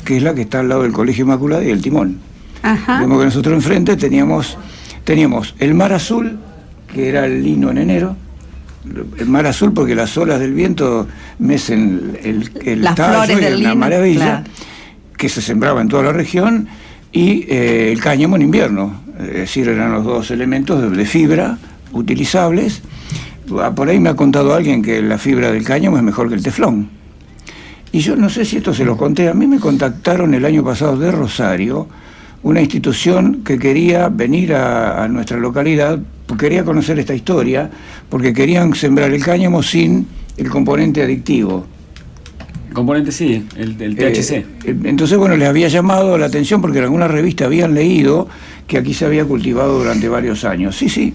que 0.04 0.16
es 0.16 0.22
la 0.22 0.34
que 0.34 0.42
está 0.42 0.60
al 0.60 0.68
lado 0.68 0.82
del 0.82 0.92
Colegio 0.92 1.24
Inmaculada 1.24 1.64
y 1.64 1.70
el 1.70 1.80
Timón. 1.82 2.18
Ajá. 2.62 3.00
Vemos 3.00 3.18
que 3.18 3.24
nosotros 3.26 3.54
enfrente 3.54 3.96
teníamos, 3.96 4.56
teníamos 5.04 5.54
el 5.58 5.74
mar 5.74 5.92
azul, 5.92 6.38
que 6.92 7.08
era 7.08 7.26
el 7.26 7.42
lino 7.42 7.70
en 7.70 7.78
enero, 7.78 8.16
el 9.18 9.26
mar 9.28 9.46
azul 9.46 9.72
porque 9.72 9.94
las 9.94 10.16
olas 10.18 10.40
del 10.40 10.52
viento 10.52 11.06
mecen 11.38 12.18
el, 12.22 12.50
el 12.64 12.82
Las 12.82 12.94
tallo 12.96 13.24
flores 13.24 13.38
y 13.38 13.40
del 13.44 13.54
una 13.60 13.68
lino, 13.70 13.76
maravilla, 13.76 14.24
claro. 14.24 14.44
que 15.16 15.28
se 15.28 15.40
sembraba 15.40 15.80
en 15.80 15.88
toda 15.88 16.02
la 16.02 16.12
región, 16.12 16.68
y 17.12 17.44
eh, 17.48 17.92
el 17.92 18.00
cáñamo 18.00 18.36
en 18.36 18.42
invierno, 18.42 19.02
es 19.18 19.34
decir, 19.34 19.68
eran 19.68 19.92
los 19.92 20.04
dos 20.04 20.30
elementos 20.30 20.82
de, 20.82 20.90
de 20.90 21.04
fibra 21.06 21.58
utilizables. 21.92 22.82
Ah, 23.60 23.72
Por 23.74 23.88
ahí 23.88 24.00
me 24.00 24.08
ha 24.08 24.16
contado 24.16 24.54
alguien 24.54 24.82
que 24.82 25.02
la 25.02 25.18
fibra 25.18 25.52
del 25.52 25.64
cáñamo 25.64 25.96
es 25.96 26.02
mejor 26.02 26.28
que 26.28 26.34
el 26.34 26.42
teflón. 26.42 26.88
Y 27.92 28.00
yo 28.00 28.16
no 28.16 28.30
sé 28.30 28.46
si 28.46 28.56
esto 28.56 28.72
se 28.72 28.84
lo 28.86 28.96
conté, 28.96 29.28
a 29.28 29.34
mí 29.34 29.46
me 29.46 29.58
contactaron 29.60 30.32
el 30.32 30.44
año 30.46 30.64
pasado 30.64 30.96
de 30.96 31.12
Rosario, 31.12 31.86
una 32.42 32.62
institución 32.62 33.42
que 33.44 33.58
quería 33.58 34.08
venir 34.08 34.54
a, 34.54 35.04
a 35.04 35.08
nuestra 35.08 35.36
localidad, 35.36 35.98
quería 36.36 36.64
conocer 36.64 36.98
esta 36.98 37.14
historia, 37.14 37.70
porque 38.08 38.32
querían 38.32 38.74
sembrar 38.74 39.12
el 39.12 39.22
cáñamo 39.22 39.62
sin 39.62 40.06
el 40.36 40.48
componente 40.48 41.02
adictivo. 41.02 41.66
El 42.68 42.74
componente 42.74 43.12
sí, 43.12 43.46
el, 43.56 43.76
el 43.80 43.96
THC. 43.96 44.30
Eh, 44.32 44.46
eh, 44.64 44.76
entonces, 44.84 45.18
bueno, 45.18 45.36
les 45.36 45.46
había 45.48 45.68
llamado 45.68 46.16
la 46.16 46.26
atención 46.26 46.60
porque 46.62 46.78
en 46.78 46.84
alguna 46.84 47.06
revista 47.06 47.44
habían 47.44 47.74
leído 47.74 48.28
que 48.66 48.78
aquí 48.78 48.94
se 48.94 49.04
había 49.04 49.26
cultivado 49.26 49.78
durante 49.78 50.08
varios 50.08 50.44
años. 50.46 50.74
Sí, 50.76 50.88
sí, 50.88 51.12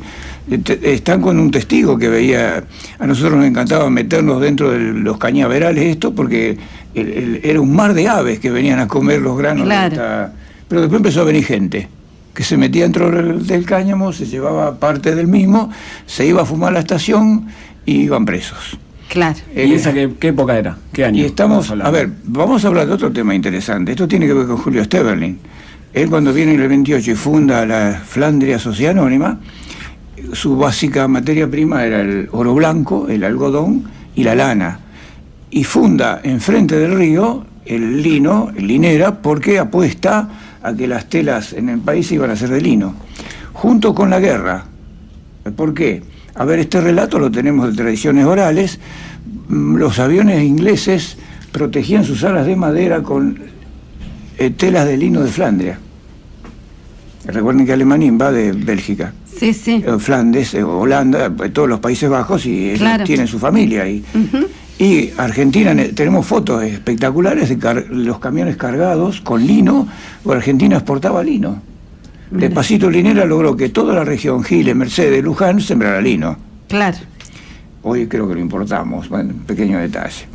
eh, 0.52 0.62
están 0.84 1.20
con 1.22 1.40
un 1.40 1.50
testigo 1.50 1.98
que 1.98 2.10
veía, 2.10 2.64
a 3.00 3.08
nosotros 3.08 3.38
nos 3.38 3.46
encantaba 3.48 3.90
meternos 3.90 4.40
dentro 4.40 4.70
de 4.70 4.80
los 4.80 5.18
cañaverales 5.18 5.84
esto 5.86 6.14
porque 6.14 6.58
el- 6.94 7.08
el- 7.10 7.42
era 7.44 7.60
un 7.60 7.76
mar 7.76 7.96
de 7.96 8.08
aves 8.08 8.40
que 8.40 8.52
venían 8.52 8.80
a 8.80 8.88
comer 8.88 9.20
los 9.22 9.36
granos. 9.36 9.68
de 9.68 9.74
esta- 9.96 10.34
Pero 10.68 10.82
después 10.82 11.00
empezó 11.00 11.22
a 11.22 11.24
venir 11.24 11.44
gente 11.44 11.88
que 12.38 12.44
se 12.44 12.56
metía 12.56 12.84
dentro 12.84 13.10
del, 13.10 13.65
cáñamo, 13.65 14.13
se 14.13 14.27
llevaba 14.27 14.75
parte 14.75 15.15
del 15.15 15.25
mismo, 15.25 15.72
se 16.06 16.24
iba 16.24 16.44
a 16.44 16.46
fumar 16.46 16.70
a 16.70 16.74
la 16.74 16.79
estación 16.82 17.48
y 17.84 18.01
iban 18.01 18.25
presos. 18.25 18.77
Claro. 19.10 19.39
¿Y 19.56 19.62
Eh, 19.62 19.74
esa 19.74 19.91
qué, 19.91 20.13
qué 20.20 20.27
época 20.27 20.56
era? 20.56 20.77
¿Qué 20.94 21.03
año? 21.03 21.24
y 21.24 21.25
estamos, 21.25 21.72
a 21.72 21.89
ver, 21.89 22.12
vamos 22.25 22.63
a 22.63 22.67
hablar 22.67 22.86
de 22.86 22.94
otro 22.94 23.12
tema 23.12 23.34
interesante. 23.34 23.94
Esto 23.94 24.08
tiene 24.08 24.27
que 24.27 24.34
ver 24.34 24.46
con 24.46 24.58
Julio 24.58 24.84
Steverlin. 24.84 25.39
Él 25.91 26.12
cuando 26.12 26.32
viene 26.32 26.53
en 26.53 26.62
el 26.62 26.67
28 26.67 27.10
y 27.10 27.15
funda 27.15 27.65
la 27.65 28.03
Flandria 28.06 28.60
Sociedad 28.60 28.91
Anónima, 28.91 29.39
su 30.34 30.58
básica 30.58 31.08
materia 31.08 31.50
prima 31.50 31.86
era 31.86 32.01
el 32.01 32.29
oro 32.34 32.53
blanco, 32.53 33.08
el 33.10 33.24
algodón 33.24 33.86
y 34.13 34.24
la 34.24 34.36
lana. 34.36 34.79
Y 35.50 35.63
funda 35.63 36.22
enfrente 36.24 36.77
del 36.77 36.96
río 36.96 37.48
el 37.67 38.01
lino, 38.01 38.50
el 38.56 38.67
linera, 38.67 39.22
porque 39.22 39.60
apuesta 39.60 40.29
a 40.64 40.74
que 40.74 40.88
las 40.88 41.08
telas 41.10 41.54
en 41.54 41.70
el 41.70 41.80
país 41.80 42.12
iban 42.12 42.30
a 42.32 42.36
ser 42.36 42.50
de 42.50 42.62
lino. 42.62 42.94
Junto 43.54 43.94
con 43.96 44.10
la 44.10 44.20
guerra. 44.20 44.66
¿Por 45.56 45.74
qué? 45.74 46.02
A 46.36 46.46
ver, 46.46 46.60
este 46.60 46.82
relato 46.82 47.20
lo 47.20 47.32
tenemos 47.32 47.70
de 47.72 47.76
tradiciones 47.76 48.26
orales. 48.26 48.80
Mm, 49.50 49.76
Los 49.78 49.98
aviones 50.00 50.44
ingleses 50.44 51.18
protegían 51.52 52.04
sus 52.04 52.24
alas 52.24 52.46
de 52.46 52.56
madera 52.56 53.02
con 53.02 53.40
eh, 54.38 54.50
telas 54.52 54.86
de 54.86 54.98
lino 54.98 55.22
de 55.22 55.32
Flandria. 55.32 55.80
Recuerden 57.26 57.66
que 57.66 57.74
Alemania 57.74 58.08
invade 58.08 58.52
Bélgica, 58.54 59.14
Sí, 59.26 59.54
sí. 59.54 59.84
eh, 59.86 59.96
Flandes, 60.00 60.54
eh, 60.54 60.64
Holanda, 60.64 61.30
todos 61.52 61.68
los 61.68 61.80
Países 61.80 62.10
Bajos 62.10 62.46
y 62.46 62.68
ellos 62.68 62.80
Claro. 62.80 63.04
tienen 63.04 63.28
su 63.28 63.40
familia 63.40 63.84
ahí. 63.84 64.04
Y 64.80 65.12
Argentina, 65.18 65.74
ne- 65.74 65.90
tenemos 65.90 66.26
fotos 66.26 66.64
espectaculares 66.64 67.50
de 67.50 67.58
car- 67.58 67.86
los 67.90 68.20
camiones 68.20 68.58
cargados 68.58 69.22
con 69.22 69.46
lino, 69.46 69.88
porque 70.24 70.38
Argentina 70.38 70.76
exportaba 70.78 71.24
lino. 71.24 71.62
Despacito 72.30 72.90
Linera 72.90 73.26
logró 73.26 73.56
que 73.56 73.70
toda 73.70 73.94
la 73.96 74.04
región, 74.04 74.44
Giles, 74.44 74.76
Mercedes, 74.76 75.24
Luján, 75.24 75.62
sembrara 75.62 76.02
lino. 76.02 76.38
Claro. 76.68 76.98
Hoy 77.84 78.08
creo 78.08 78.28
que 78.28 78.34
lo 78.36 78.42
importamos, 78.42 79.08
bueno, 79.08 79.34
pequeño 79.48 79.80
detalle. 79.80 80.28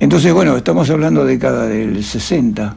Entonces, 0.00 0.32
bueno, 0.32 0.56
estamos 0.56 0.88
hablando 0.88 1.24
de 1.24 1.34
década 1.34 1.66
del 1.66 2.02
60. 2.02 2.76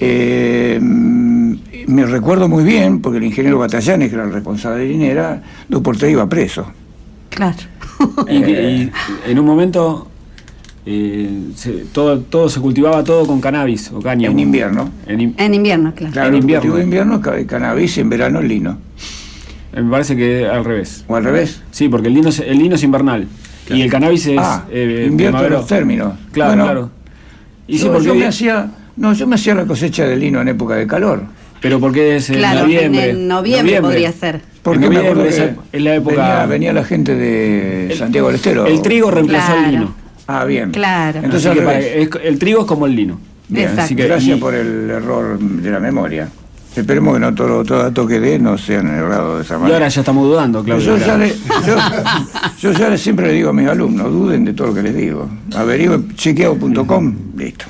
Eh, 0.00 0.78
me 0.82 2.04
recuerdo 2.06 2.48
muy 2.48 2.62
bien, 2.62 3.00
porque 3.00 3.18
el 3.18 3.24
ingeniero 3.24 3.58
Batallanes, 3.58 4.08
que 4.10 4.14
era 4.16 4.24
el 4.24 4.32
responsable 4.32 4.82
de 4.84 4.88
Linera, 4.90 5.42
dos 5.68 5.80
por 5.82 5.96
tres 5.96 6.12
iba 6.12 6.28
preso. 6.28 6.66
Claro. 7.30 7.56
Y, 8.28 8.34
y 8.36 8.90
en 9.26 9.38
un 9.38 9.46
momento 9.46 10.08
eh, 10.84 11.28
se- 11.54 11.84
todo, 11.92 12.18
todo 12.20 12.48
se 12.48 12.60
cultivaba 12.60 13.04
todo 13.04 13.26
con 13.26 13.40
cannabis 13.40 13.90
o 13.92 14.00
cáñamo. 14.00 14.32
En 14.32 14.40
invierno. 14.40 14.90
En 15.06 15.20
in- 15.20 15.34
En 15.38 15.54
invierno, 15.54 15.94
claro. 15.94 16.12
Claro, 16.12 16.28
En 16.28 16.34
en 16.34 16.40
invierno. 16.40 16.64
invierno. 16.78 16.84
invierno 16.84 17.20
ca- 17.20 17.46
cannabis 17.46 17.96
y 17.96 18.00
en 18.00 18.08
verano 18.10 18.40
el 18.40 18.48
lino. 18.48 18.78
me 19.74 19.90
parece 19.90 20.16
que 20.16 20.46
al 20.46 20.64
revés. 20.64 21.04
¿O 21.08 21.16
al 21.16 21.24
revés? 21.24 21.62
Sí, 21.70 21.88
porque 21.88 22.08
el 22.08 22.14
lino 22.14 22.28
es, 22.28 22.40
el 22.40 22.58
lino 22.58 22.74
es 22.74 22.82
invernal. 22.82 23.26
Y 23.70 23.80
el 23.80 23.90
cannabis 23.90 24.26
es. 24.26 24.36
ah, 24.38 24.64
eh, 24.70 25.10
primavera. 25.16 25.56
los 25.56 25.66
términos. 25.66 26.14
Claro, 26.32 26.50
Bueno, 26.50 26.64
claro. 26.64 26.90
Y 27.68 27.78
sí, 27.78 27.84
yo, 27.84 27.92
porque 27.92 28.06
yo 28.08 28.14
me 28.16 28.26
hacía, 28.26 28.70
no, 28.96 29.12
yo 29.14 29.26
me 29.26 29.36
hacía 29.36 29.54
la 29.54 29.64
cosecha 29.64 30.04
de 30.04 30.16
lino 30.16 30.40
en 30.42 30.48
época 30.48 30.74
de 30.74 30.86
calor. 30.86 31.22
Pero 31.60 31.78
porque 31.78 32.16
es 32.16 32.28
en 32.28 32.36
Claro, 32.38 32.62
noviembre. 32.62 33.10
en 33.10 33.28
noviembre, 33.28 33.80
podría 33.80 34.10
ser. 34.12 34.40
Porque 34.62 34.84
En 34.84 34.90
me 34.90 34.96
noviembre 34.96 35.10
acuerdo 35.22 35.28
es, 35.44 35.56
que 35.70 35.76
es 35.78 35.82
la 35.82 35.94
época. 35.94 36.16
venía, 36.16 36.46
venía 36.46 36.72
la 36.72 36.84
gente 36.84 37.14
de 37.14 37.92
el- 37.92 37.98
Santiago 37.98 38.26
del 38.26 38.36
Estero. 38.36 38.66
El 38.66 38.82
trigo 38.82 39.10
reemplazó 39.12 39.52
Claro. 39.52 39.64
el 39.66 39.70
lino. 39.72 39.94
Ah, 40.40 40.44
bien. 40.44 40.70
Claro. 40.70 41.20
Entonces, 41.22 41.52
que 41.52 41.62
para- 41.62 41.78
es- 41.80 42.08
el 42.22 42.38
trigo 42.38 42.60
es 42.62 42.66
como 42.66 42.86
el 42.86 42.94
lino. 42.96 43.18
Bien, 43.48 43.64
Exacto. 43.64 43.82
Así 43.82 43.96
que, 43.96 44.06
Gracias 44.06 44.36
y- 44.38 44.40
por 44.40 44.54
el 44.54 44.88
error 44.90 45.38
de 45.38 45.70
la 45.70 45.78
memoria. 45.80 46.28
Esperemos 46.74 47.12
que 47.14 47.20
no 47.20 47.34
todo, 47.34 47.62
todo 47.64 47.82
dato 47.82 48.06
que 48.06 48.18
dé 48.18 48.38
no 48.38 48.56
sean 48.56 48.86
errados 48.88 49.36
de 49.38 49.44
esa 49.44 49.56
y 49.56 49.58
manera. 49.58 49.76
ahora 49.76 49.88
ya 49.88 50.00
estamos 50.00 50.24
dudando, 50.26 50.64
Claudio. 50.64 50.96
yo, 50.96 51.06
ya 51.06 51.18
le, 51.18 51.28
yo, 51.28 51.76
yo 52.62 52.72
ya 52.72 52.88
le- 52.88 52.96
siempre 52.96 53.26
le 53.26 53.34
digo 53.34 53.50
a 53.50 53.52
mis 53.52 53.68
alumnos, 53.68 54.10
duden 54.10 54.46
de 54.46 54.54
todo 54.54 54.68
lo 54.68 54.74
que 54.74 54.82
les 54.82 54.96
digo. 54.96 55.28
Averigüen, 55.54 56.14
chequeado.com, 56.16 57.14
listo. 57.36 57.66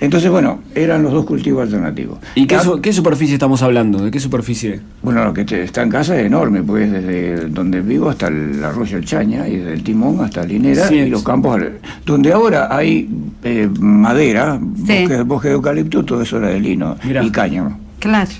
Entonces, 0.00 0.30
bueno, 0.30 0.60
eran 0.74 1.02
los 1.02 1.12
dos 1.12 1.24
cultivos 1.24 1.62
alternativos. 1.62 2.18
¿Y 2.34 2.46
qué, 2.46 2.58
su- 2.60 2.80
qué 2.80 2.92
superficie 2.92 3.34
estamos 3.34 3.62
hablando? 3.62 3.98
¿De 4.04 4.10
qué 4.10 4.20
superficie? 4.20 4.80
Bueno, 5.02 5.24
lo 5.24 5.32
que 5.32 5.44
te- 5.44 5.62
está 5.62 5.82
en 5.82 5.88
casa 5.88 6.18
es 6.20 6.26
enorme, 6.26 6.62
pues 6.62 6.90
desde 6.92 7.48
donde 7.48 7.80
vivo 7.80 8.10
hasta 8.10 8.28
el 8.28 8.62
arroyo 8.62 8.98
El 8.98 9.04
Chaña 9.06 9.48
y 9.48 9.56
desde 9.56 9.72
el 9.72 9.82
Timón 9.82 10.20
hasta 10.22 10.44
Linera 10.44 10.86
Sí, 10.88 10.96
y 10.96 11.08
los 11.08 11.20
sí. 11.20 11.26
campos, 11.26 11.62
donde 12.04 12.32
ahora 12.32 12.68
hay 12.76 13.08
eh, 13.42 13.68
madera, 13.80 14.58
Sí. 14.86 15.00
bosque, 15.06 15.22
bosque 15.22 15.48
de 15.48 15.54
eucalipto, 15.54 16.04
todo 16.04 16.20
eso 16.22 16.36
era 16.38 16.48
de 16.48 16.60
lino 16.60 16.96
Mirá. 17.04 17.22
y 17.24 17.30
cáñamo. 17.30 17.78
Claro. 17.98 18.30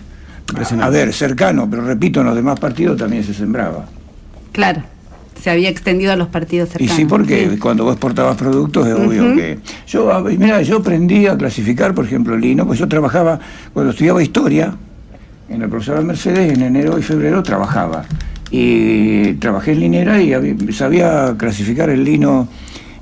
A 0.80 0.90
ver, 0.90 1.12
cercano, 1.12 1.68
pero 1.70 1.84
repito, 1.84 2.20
en 2.20 2.26
los 2.26 2.36
demás 2.36 2.60
partidos 2.60 2.96
también 2.98 3.24
se 3.24 3.34
sembraba. 3.34 3.86
Claro. 4.52 4.82
Se 5.42 5.50
había 5.50 5.68
extendido 5.68 6.12
a 6.12 6.16
los 6.16 6.28
partidos 6.28 6.68
Y 6.70 6.72
cercanos. 6.72 6.96
sí, 6.96 7.04
porque 7.04 7.58
cuando 7.60 7.84
vos 7.84 7.92
exportabas 7.92 8.36
productos 8.36 8.86
es 8.86 8.94
obvio 8.94 9.34
que... 9.36 9.58
Yo, 9.86 10.24
mira, 10.38 10.60
yo 10.62 10.78
aprendí 10.78 11.26
a 11.26 11.36
clasificar, 11.36 11.94
por 11.94 12.04
ejemplo, 12.04 12.34
el 12.34 12.40
lino, 12.40 12.66
pues 12.66 12.78
yo 12.78 12.88
trabajaba, 12.88 13.38
cuando 13.72 13.92
estudiaba 13.92 14.22
historia, 14.22 14.74
en 15.48 15.62
el 15.62 15.68
profesor 15.68 16.02
Mercedes, 16.02 16.52
en 16.52 16.62
enero 16.62 16.98
y 16.98 17.02
febrero 17.02 17.42
trabajaba. 17.42 18.04
Y 18.50 19.34
trabajé 19.34 19.72
en 19.72 19.80
linera 19.80 20.20
y 20.20 20.32
había- 20.32 20.54
sabía 20.72 21.34
clasificar 21.36 21.90
el 21.90 22.02
lino 22.04 22.48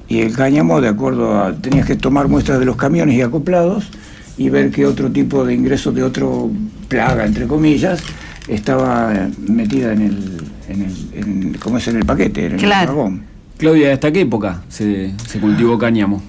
y 0.09 0.21
el 0.21 0.35
cáñamo 0.35 0.81
de 0.81 0.89
acuerdo 0.89 1.39
a... 1.43 1.55
Tenías 1.55 1.87
que 1.87 1.97
tomar 1.97 2.29
muestras 2.29 2.59
de 2.59 2.67
los 2.67 2.77
camiones 2.77 3.15
y 3.17 3.23
acoplados 3.23 3.89
y 4.37 4.51
ver 4.51 4.71
qué 4.71 4.85
otro 4.85 5.11
tipo 5.11 5.45
de 5.45 5.55
ingreso 5.55 5.93
de 5.93 6.03
otro 6.03 6.51
plaga, 6.89 7.25
entre 7.25 7.47
comillas, 7.47 8.03
estaba 8.49 9.13
metida 9.47 9.93
en 9.93 10.03
el... 10.03 10.37
En 10.69 10.83
el 10.83 10.93
en- 11.15 11.55
¿Cómo 11.61 11.79
es? 11.79 11.89
En 11.89 11.97
el 11.97 12.05
paquete, 12.05 12.47
en 12.47 12.57
Claro. 12.57 12.91
el 12.93 12.97
vagón. 12.97 13.23
Claudia, 13.59 13.93
¿hasta 13.93 14.11
qué 14.13 14.23
época 14.23 14.63
se, 14.69 15.13
se 15.29 15.39
cultivó 15.39 15.79
cáñamo? 15.79 16.23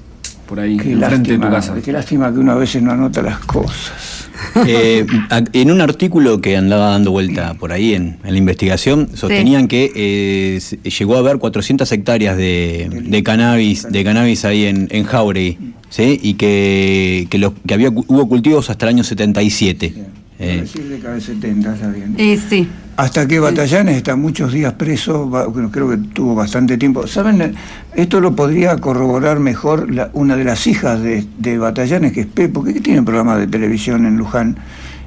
Por 0.47 0.59
ahí, 0.59 0.77
Qué 0.77 0.91
enfrente 0.91 1.31
de 1.31 1.37
tu 1.37 1.43
lástima, 1.45 1.49
casa. 1.49 1.81
qué 1.83 1.91
lástima 1.91 2.31
que 2.31 2.37
uno 2.39 2.51
a 2.51 2.55
veces 2.55 2.81
no 2.83 2.91
anota 2.91 3.21
las 3.21 3.39
cosas. 3.39 4.21
Eh, 4.67 5.05
en 5.53 5.71
un 5.71 5.79
artículo 5.81 6.39
que 6.41 6.55
andaba 6.57 6.89
dando 6.91 7.11
vuelta 7.11 7.53
por 7.55 7.71
ahí 7.71 7.93
en, 7.93 8.17
en 8.23 8.31
la 8.33 8.37
investigación, 8.37 9.09
sostenían 9.13 9.67
que 9.67 9.91
eh, 9.95 10.59
llegó 10.99 11.15
a 11.15 11.19
haber 11.19 11.37
400 11.39 11.89
hectáreas 11.91 12.35
de, 12.37 12.89
de 13.05 13.23
cannabis 13.23 13.87
de 13.89 14.03
cannabis 14.03 14.43
ahí 14.45 14.65
en, 14.65 14.87
en 14.91 15.03
Jauregui, 15.05 15.57
¿sí? 15.89 16.19
y 16.21 16.33
que, 16.35 17.27
que, 17.29 17.37
los- 17.37 17.53
que 17.65 17.73
había, 17.73 17.89
hubo 17.89 18.27
cultivos 18.29 18.69
hasta 18.69 18.85
el 18.85 18.89
año 18.95 19.03
77. 19.03 19.89
Por 19.89 20.05
Eh, 20.47 20.61
decir 20.61 20.83
década 20.89 21.13
del 21.13 21.23
70, 21.23 21.73
está 21.75 21.87
bien. 21.89 22.15
Y 22.19 22.37
sí. 22.37 22.67
Hasta 22.97 23.27
que 23.27 23.39
Batallanes 23.39 23.97
está 23.97 24.15
muchos 24.15 24.53
días 24.53 24.71
preso, 24.73 25.29
creo 25.71 25.89
que 25.89 25.97
tuvo 25.97 26.33
bastante 26.33 26.77
tiempo. 26.77 27.05
¿Saben? 27.07 27.53
Esto 27.93 28.21
lo 28.21 28.33
podría 28.35 28.77
corroborar 28.77 29.39
mejor 29.39 29.93
la- 29.93 30.09
una 30.13 30.37
de 30.37 30.45
las 30.45 30.65
hijas 30.65 31.01
de, 31.01 31.25
de 31.37 31.57
Batallanes, 31.57 32.13
que 32.13 32.21
es 32.21 32.27
Pepo, 32.27 32.63
que 32.63 32.73
tiene 32.79 32.99
un 32.99 33.05
programa 33.05 33.37
de 33.37 33.47
televisión 33.47 34.05
en 34.05 34.15
Luján. 34.15 34.55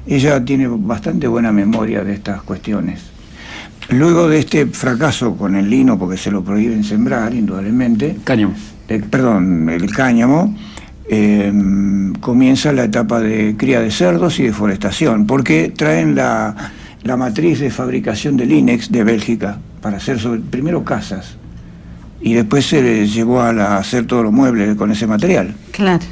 Ella 0.05 0.43
tiene 0.45 0.67
bastante 0.67 1.27
buena 1.27 1.51
memoria 1.51 2.03
de 2.03 2.13
estas 2.13 2.43
cuestiones. 2.43 3.01
Luego 3.89 4.27
de 4.29 4.37
este 4.39 4.67
fracaso 4.67 5.35
con 5.35 5.55
el 5.55 5.67
lino, 5.67 5.97
porque 5.97 6.17
se 6.17 6.29
lo 6.29 6.43
prohíben 6.43 6.83
sembrar, 6.83 7.33
indudablemente, 7.33 8.17
Cáñamo. 8.23 8.53
eh, 8.87 9.01
perdón, 9.09 9.67
el 9.67 9.89
cáñamo, 9.91 10.55
eh, 11.09 11.51
comienza 12.19 12.71
la 12.71 12.83
etapa 12.83 13.19
de 13.19 13.55
cría 13.57 13.79
de 13.79 13.89
cerdos 13.89 14.39
y 14.39 14.43
deforestación, 14.43 15.25
porque 15.25 15.73
traen 15.75 16.13
la, 16.15 16.71
la 17.03 17.15
matriz 17.17 17.59
de 17.59 17.69
fabricación 17.71 18.37
del 18.37 18.51
INEX 18.51 18.91
de 18.91 19.03
Bélgica 19.03 19.59
para 19.81 19.97
hacer 19.97 20.19
sobre- 20.19 20.41
primero 20.41 20.83
casas 20.83 21.35
y 22.21 22.33
después 22.33 22.65
se 22.65 22.81
le 22.81 23.07
llevó 23.07 23.41
a, 23.41 23.53
la- 23.53 23.75
a 23.75 23.77
hacer 23.77 24.05
todos 24.05 24.23
los 24.23 24.33
muebles 24.33 24.75
con 24.75 24.91
ese 24.91 25.07
material. 25.07 25.55
Claro. 25.71 26.03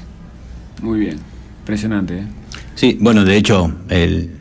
Muy 0.82 1.00
bien. 1.00 1.18
Impresionante, 1.62 2.20
¿eh? 2.20 2.24
Sí, 2.76 2.98
bueno, 3.02 3.26
de 3.26 3.36
hecho, 3.36 3.74
el 3.90 4.32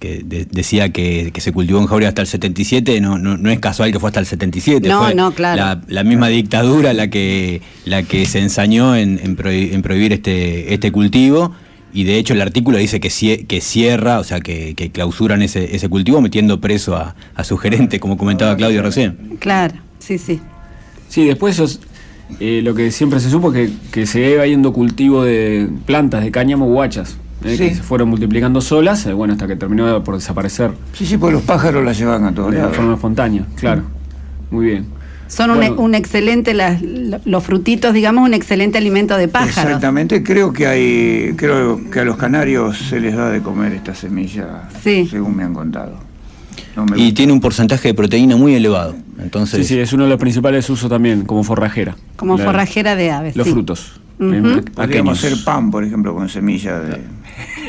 que 0.00 0.22
de- 0.24 0.46
decía 0.50 0.90
que, 0.92 1.30
que 1.32 1.40
se 1.40 1.52
cultivó 1.52 1.78
en 1.80 1.86
Jauregui 1.86 2.08
hasta 2.08 2.22
el 2.22 2.26
77, 2.26 3.00
no, 3.00 3.18
no, 3.18 3.36
no 3.38 3.50
es 3.50 3.58
casual 3.60 3.92
que 3.92 4.00
fue 4.00 4.08
hasta 4.08 4.20
el 4.20 4.26
77. 4.26 4.88
No, 4.88 5.04
fue 5.04 5.14
no, 5.14 5.30
claro. 5.32 5.56
La, 5.62 5.82
la 5.86 6.04
misma 6.04 6.28
dictadura 6.28 6.92
la 6.92 7.08
que, 7.08 7.62
la 7.84 8.02
que 8.02 8.26
se 8.26 8.40
ensañó 8.40 8.96
en, 8.96 9.20
en 9.22 9.36
prohi- 9.36 9.72
en 9.72 9.82
prohibir 9.82 10.12
este, 10.12 10.74
este 10.74 10.90
cultivo. 10.90 11.54
Y 11.94 12.04
de 12.04 12.18
hecho 12.18 12.34
el 12.34 12.42
artículo 12.42 12.76
dice 12.76 12.98
que, 13.00 13.08
cie- 13.08 13.46
que 13.46 13.60
cierra, 13.60 14.18
o 14.18 14.24
sea, 14.24 14.40
que, 14.40 14.74
que 14.74 14.90
clausuran 14.90 15.40
ese, 15.42 15.74
ese 15.76 15.88
cultivo 15.88 16.20
metiendo 16.20 16.60
preso 16.60 16.96
a, 16.96 17.14
a 17.36 17.44
su 17.44 17.56
gerente, 17.56 18.00
como 18.00 18.18
comentaba 18.18 18.56
Claudio 18.56 18.82
recién. 18.82 19.36
Claro, 19.38 19.74
sí, 20.00 20.18
sí. 20.18 20.40
Sí, 21.08 21.24
después 21.24 21.54
esos, 21.54 21.80
eh, 22.40 22.60
lo 22.64 22.74
que 22.74 22.90
siempre 22.90 23.20
se 23.20 23.30
supo 23.30 23.52
que, 23.52 23.70
que 23.92 24.06
se 24.06 24.28
iba 24.32 24.44
yendo 24.46 24.72
cultivo 24.72 25.22
de 25.22 25.68
plantas 25.86 26.24
de 26.24 26.32
cáñamo 26.32 26.66
guachas, 26.66 27.16
eh, 27.44 27.56
Sí. 27.56 27.68
que 27.68 27.74
se 27.76 27.82
fueron 27.82 28.08
multiplicando 28.08 28.60
solas, 28.60 29.06
eh, 29.06 29.12
bueno, 29.12 29.34
hasta 29.34 29.46
que 29.46 29.54
terminó 29.54 30.02
por 30.02 30.16
desaparecer 30.16 30.72
Sí, 30.94 31.06
sí, 31.06 31.16
porque 31.16 31.34
los 31.34 31.42
pájaros 31.44 31.84
la 31.84 31.92
llevan 31.92 32.24
a 32.24 32.34
todos 32.34 32.50
de 32.52 32.60
forma 32.70 32.94
espontánea, 32.94 33.46
claro. 33.54 33.82
Muy 34.50 34.66
bien. 34.66 34.86
Son 35.34 35.50
un, 35.50 35.56
Bueno. 35.56 35.76
un 35.80 35.94
excelente, 35.94 36.54
las- 36.54 36.80
los 37.24 37.42
frutitos, 37.42 37.92
digamos, 37.92 38.24
un 38.26 38.34
excelente 38.34 38.78
alimento 38.78 39.16
de 39.16 39.26
pájaros. 39.28 39.56
Exactamente, 39.64 40.22
creo 40.22 40.52
que 40.52 40.66
hay, 40.66 41.32
creo 41.36 41.90
que 41.90 42.00
a 42.00 42.04
los 42.04 42.16
canarios 42.16 42.78
se 42.78 43.00
les 43.00 43.16
da 43.16 43.30
de 43.30 43.40
comer 43.42 43.72
esta 43.72 43.94
semilla, 43.94 44.68
Sí. 44.82 45.08
según 45.10 45.36
me 45.36 45.42
han 45.42 45.52
contado. 45.54 45.98
No 46.76 46.84
me 46.86 46.96
Y 46.98 47.00
gusta. 47.02 47.14
tiene 47.16 47.32
un 47.32 47.40
porcentaje 47.40 47.88
de 47.88 47.94
proteína 47.94 48.36
muy 48.36 48.54
elevado. 48.54 48.94
Entonces, 49.20 49.66
Sí, 49.66 49.74
sí, 49.74 49.80
es 49.80 49.92
uno 49.92 50.04
de 50.04 50.10
los 50.10 50.18
principales 50.18 50.68
usos 50.70 50.88
también, 50.88 51.24
como 51.24 51.42
forrajera. 51.44 51.96
Como 52.16 52.36
La- 52.38 52.44
forrajera 52.44 52.94
de 52.96 53.10
aves. 53.10 53.36
Los 53.36 53.46
sí. 53.46 53.52
frutos. 53.52 54.00
Eh, 54.20 54.62
Podríamos 54.74 55.18
hacer 55.18 55.36
pan, 55.44 55.70
por 55.72 55.82
ejemplo, 55.84 56.14
con 56.14 56.28
semilla 56.28 56.78
de... 56.78 57.00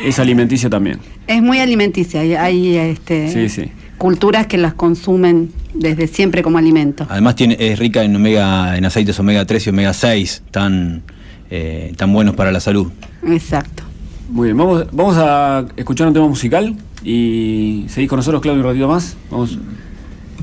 Es 0.06 0.20
alimenticia 0.20 0.70
también. 0.70 1.00
Es 1.26 1.42
muy 1.42 1.58
alimenticia. 1.60 2.22
Hay, 2.22 2.36
hay, 2.36 2.78
este, 2.78 3.32
Sí, 3.32 3.50
sí. 3.50 3.72
Culturas 3.98 4.48
que 4.48 4.58
las 4.58 4.74
consumen 4.74 5.52
desde 5.74 6.08
siempre 6.08 6.44
como 6.44 6.58
alimento. 6.58 7.06
Además 7.10 7.36
tiene, 7.36 7.58
es 7.60 7.80
rica 7.80 8.04
en 8.04 8.16
omega, 8.16 8.78
en 8.78 8.86
aceites 8.86 9.20
omega 9.20 9.46
3 9.46 9.68
y 9.68 9.70
omega 9.70 9.94
6, 9.94 10.44
tan, 10.52 11.04
eh, 11.50 11.94
tan 11.98 12.12
buenos 12.14 12.36
para 12.36 12.52
la 12.52 12.60
salud. 12.60 12.92
Exacto. 13.26 13.84
Muy 14.30 14.48
bien, 14.48 14.58
vamos, 14.58 14.88
vamos 14.92 15.16
a 15.18 15.66
escuchar 15.76 16.08
un 16.08 16.14
tema 16.14 16.28
musical 16.28 16.76
y 17.04 17.86
seguís 17.88 18.10
con 18.10 18.18
nosotros, 18.18 18.42
Claudio, 18.42 18.62
un 18.62 18.68
ratito 18.68 18.88
más. 18.88 19.16
Vamos, 19.30 19.58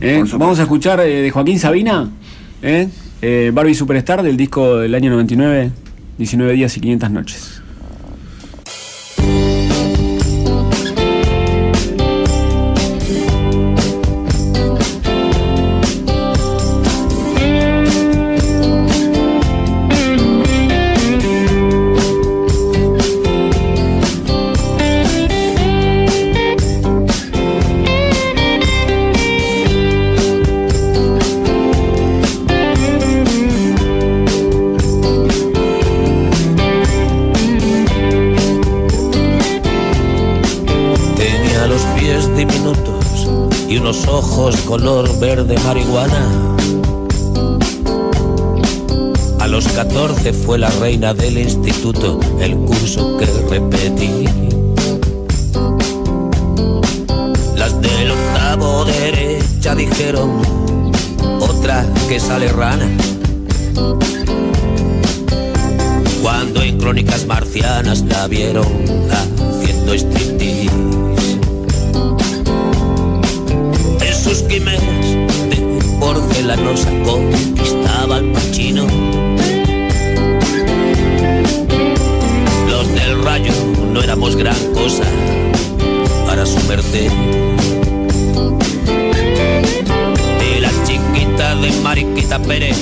eh, 0.00 0.23
vamos 0.32 0.59
a 0.59 0.62
escuchar 0.62 1.00
eh, 1.00 1.23
de 1.23 1.30
Joaquín 1.30 1.59
Sabina, 1.59 2.09
eh, 2.62 2.88
eh, 3.21 3.50
Barbie 3.52 3.75
Superstar 3.75 4.23
del 4.23 4.37
disco 4.37 4.78
del 4.78 4.94
año 4.94 5.11
99, 5.11 5.73
19 6.18 6.52
días 6.54 6.76
y 6.76 6.80
500 6.80 7.11
noches. 7.11 7.62
La 50.62 50.70
reina 50.79 51.12
del 51.12 51.38
instituto, 51.38 52.20
el 52.40 52.55
curso 52.55 53.16
que 53.16 53.27
repetí. 53.51 54.29
Las 57.57 57.81
del 57.81 58.12
octavo 58.12 58.85
derecha 58.85 59.75
dijeron, 59.75 60.40
otra 61.40 61.85
que 62.09 62.20
sale 62.20 62.46
rana. 62.46 62.88
Cuando 66.22 66.62
en 66.62 66.79
crónicas 66.79 67.27
marcianas 67.27 68.03
la 68.03 68.29
vieron 68.29 68.68
haciendo 69.11 69.94
striptease. 69.94 70.70
En 74.01 74.14
sus 74.14 74.42
quimeras 74.42 74.81
de 75.51 75.81
porcelanosa 75.98 76.88
conquistaba 77.05 78.14
al 78.18 78.31
pachino. 78.31 78.87
Los 82.69 82.95
del 82.95 83.23
rayo 83.23 83.53
no 83.93 84.03
éramos 84.03 84.37
gran 84.37 84.57
cosa 84.73 85.05
para 86.27 86.47
su 86.47 86.59
merced. 86.69 87.11
Y 90.41 90.61
la 90.61 90.71
chiquita 90.85 91.55
de 91.57 91.71
Mariquita 91.83 92.38
Pérez 92.38 92.79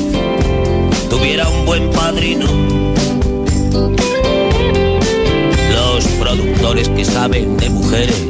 tuviera 1.09 1.49
un 1.49 1.67
buen 1.67 1.91
padrino. 1.91 2.47
Los 5.73 6.05
productores 6.21 6.89
que 6.91 7.05
saben 7.05 7.57
de 7.57 7.71
mujeres 7.71 8.23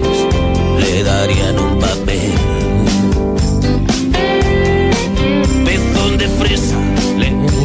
le 0.79 1.03
darían 1.03 1.59
un 1.59 1.79
papel. 1.79 1.90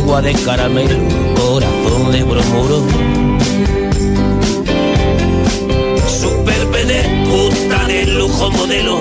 Lengua 0.06 0.22
de 0.22 0.34
caramelo, 0.34 1.00
corazón 1.36 2.12
de 2.12 2.24
bromuro. 2.24 2.84
Super 6.08 6.86
de 6.86 7.02
puta 7.26 7.88
de 7.88 8.06
lujo 8.06 8.52
modelo, 8.52 9.00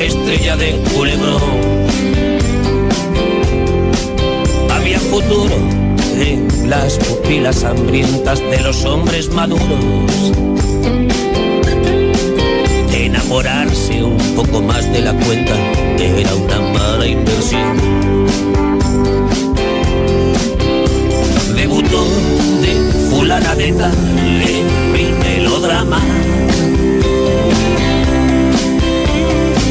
estrella 0.00 0.56
de 0.56 0.82
culebrón. 0.94 1.42
Había 4.70 4.98
futuro 5.00 5.54
en 6.16 6.70
las 6.70 6.96
pupilas 6.96 7.62
hambrientas 7.64 8.40
de 8.40 8.60
los 8.60 8.86
hombres 8.86 9.28
maduros. 9.34 10.32
Enamorarse 12.90 14.02
un 14.02 14.16
poco 14.34 14.62
más 14.62 14.90
de 14.94 15.02
la 15.02 15.12
cuenta 15.12 15.54
era 15.98 16.34
una 16.34 16.60
mala 16.72 17.06
inversión. 17.06 18.21
Debutó 21.92 22.06
de 22.62 23.10
fulana 23.10 23.54
de 23.54 23.72
tal 23.72 23.92
en 24.18 24.92
mi 24.92 25.12
melodrama. 25.22 26.00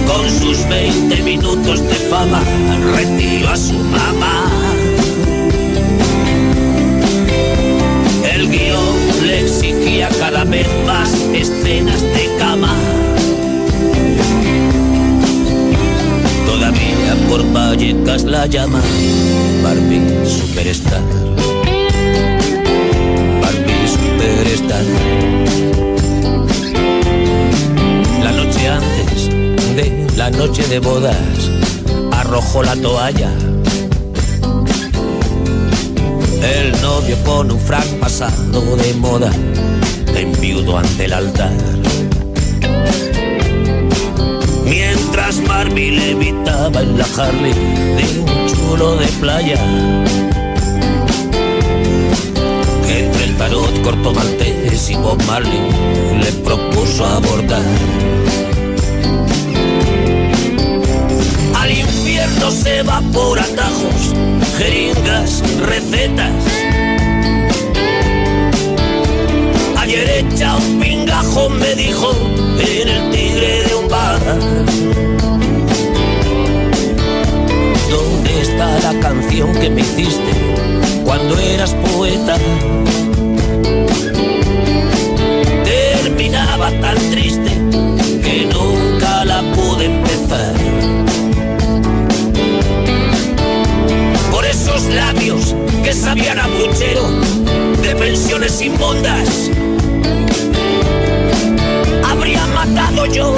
Con 0.06 0.30
sus 0.30 0.68
20 0.70 1.24
minutos 1.24 1.82
de 1.82 1.96
fama 2.12 2.42
retiró 2.96 3.50
a 3.50 3.58
su 3.58 3.74
mamá. 3.74 4.52
El 8.32 8.50
guion 8.50 9.26
le 9.26 9.42
exigía 9.42 10.10
cada 10.20 10.44
vez 10.44 10.68
más 10.86 11.12
escenas 11.34 12.02
de 12.02 12.30
cama. 12.38 12.76
Todavía 16.46 17.16
por 17.30 17.52
Vallecas 17.52 18.24
la 18.26 18.46
llama 18.46 18.82
Barbie 19.64 20.24
Superstar. 20.24 21.31
La 28.22 28.32
noche 28.32 28.68
antes 28.68 29.30
de 29.76 30.08
la 30.16 30.30
noche 30.30 30.68
de 30.68 30.80
bodas 30.80 31.16
arrojó 32.12 32.62
la 32.62 32.76
toalla. 32.76 33.32
El 36.44 36.72
novio 36.82 37.16
con 37.26 37.52
un 37.52 37.60
frac 37.60 37.86
pasado 38.00 38.76
de 38.76 38.94
moda, 38.94 39.32
enviudo 40.16 40.78
ante 40.78 41.06
el 41.06 41.14
altar. 41.14 41.58
Mientras 44.66 45.44
Barbie 45.48 45.92
levitaba 45.92 46.82
en 46.82 46.98
la 46.98 47.06
Harley 47.18 47.54
de 47.54 48.20
un 48.20 48.48
chulo 48.48 48.98
de 48.98 49.08
playa. 49.20 50.31
Tarot 53.52 53.82
corto 53.84 54.14
maltés 54.14 54.90
y 54.90 54.96
Bob 54.96 55.22
Marley 55.28 55.60
le 56.22 56.32
propuso 56.44 57.06
abordar. 57.06 57.62
Al 61.60 61.72
infierno 61.72 62.52
se 62.52 62.82
va 62.84 63.02
por 63.14 63.40
atajos, 63.40 64.16
jeringas, 64.58 65.44
recetas. 65.68 66.44
Ayer 69.78 70.26
echa 70.26 70.56
un 70.56 70.80
pingajo 70.80 71.50
me 71.50 71.76
dijo 71.76 72.12
en 72.60 72.88
el 72.88 73.12
tigre 73.12 73.64
de 73.68 73.76
un 73.76 73.88
bar. 73.90 74.22
¿Dónde 77.90 78.42
está 78.42 78.80
la 78.80 79.00
canción 79.02 79.54
que 79.54 79.70
me 79.70 79.82
hiciste 79.82 80.32
cuando 81.04 81.38
eras 81.38 81.74
poeta? 81.96 82.38
Tan 86.70 86.96
triste 87.10 87.50
que 88.24 88.46
nunca 88.46 89.26
la 89.26 89.42
pude 89.54 89.86
empezar. 89.86 90.54
Por 94.32 94.46
esos 94.46 94.84
labios 94.86 95.56
que 95.84 95.92
sabían 95.92 96.40
a 96.40 96.48
puchero 96.48 97.08
de 97.82 97.96
pensiones 97.96 98.62
inmundas. 98.62 99.50
Habría 102.08 102.46
matado 102.48 103.08
yo 103.08 103.36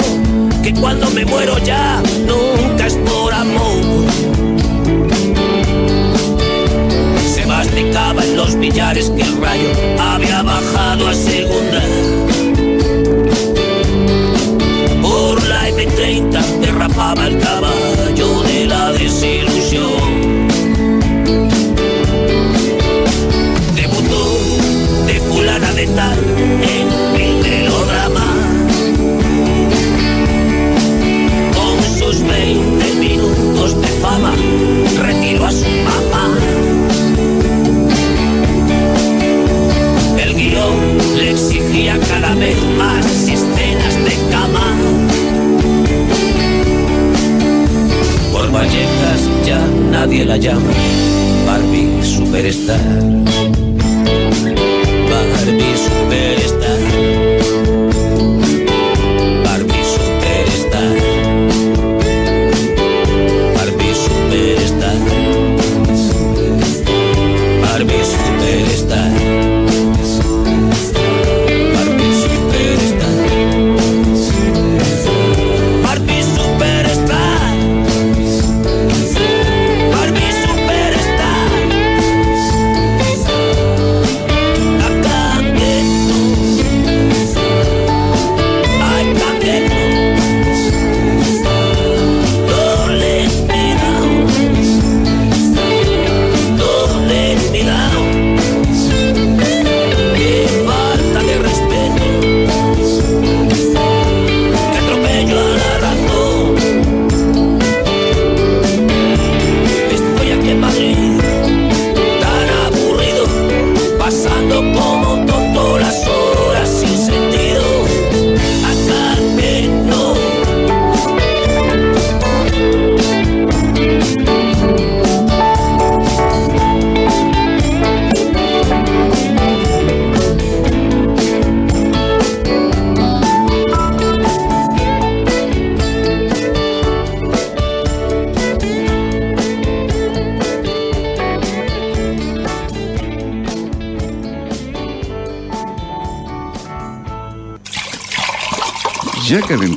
que 0.62 0.74
cuando 0.74 1.10
me 1.10 1.24
muero 1.24 1.56
ya 1.58 2.02
nunca 2.26 2.86
es 2.86 2.94
por 2.94 3.32
amor. 3.32 4.04
Se 7.34 7.46
masticaba 7.46 8.22
en 8.22 8.36
los 8.36 8.54
billares 8.58 9.08
que 9.10 9.22
el 9.22 9.40
rayo 9.40 9.70
había 9.98 10.42
bajado 10.42 11.08
a 11.08 11.14
segunda. 11.14 12.43
Por 15.74 15.82
la 15.82 15.90
M30 15.90 16.60
derrapaba 16.60 17.26
el 17.26 17.38
caballo 17.38 18.42
de 18.42 18.66
la 18.66 18.92
desilusión. 18.92 20.48
Debutó 23.74 24.38
de 25.06 25.20
fulana 25.20 25.72
de 25.72 25.86
tal 25.88 27.13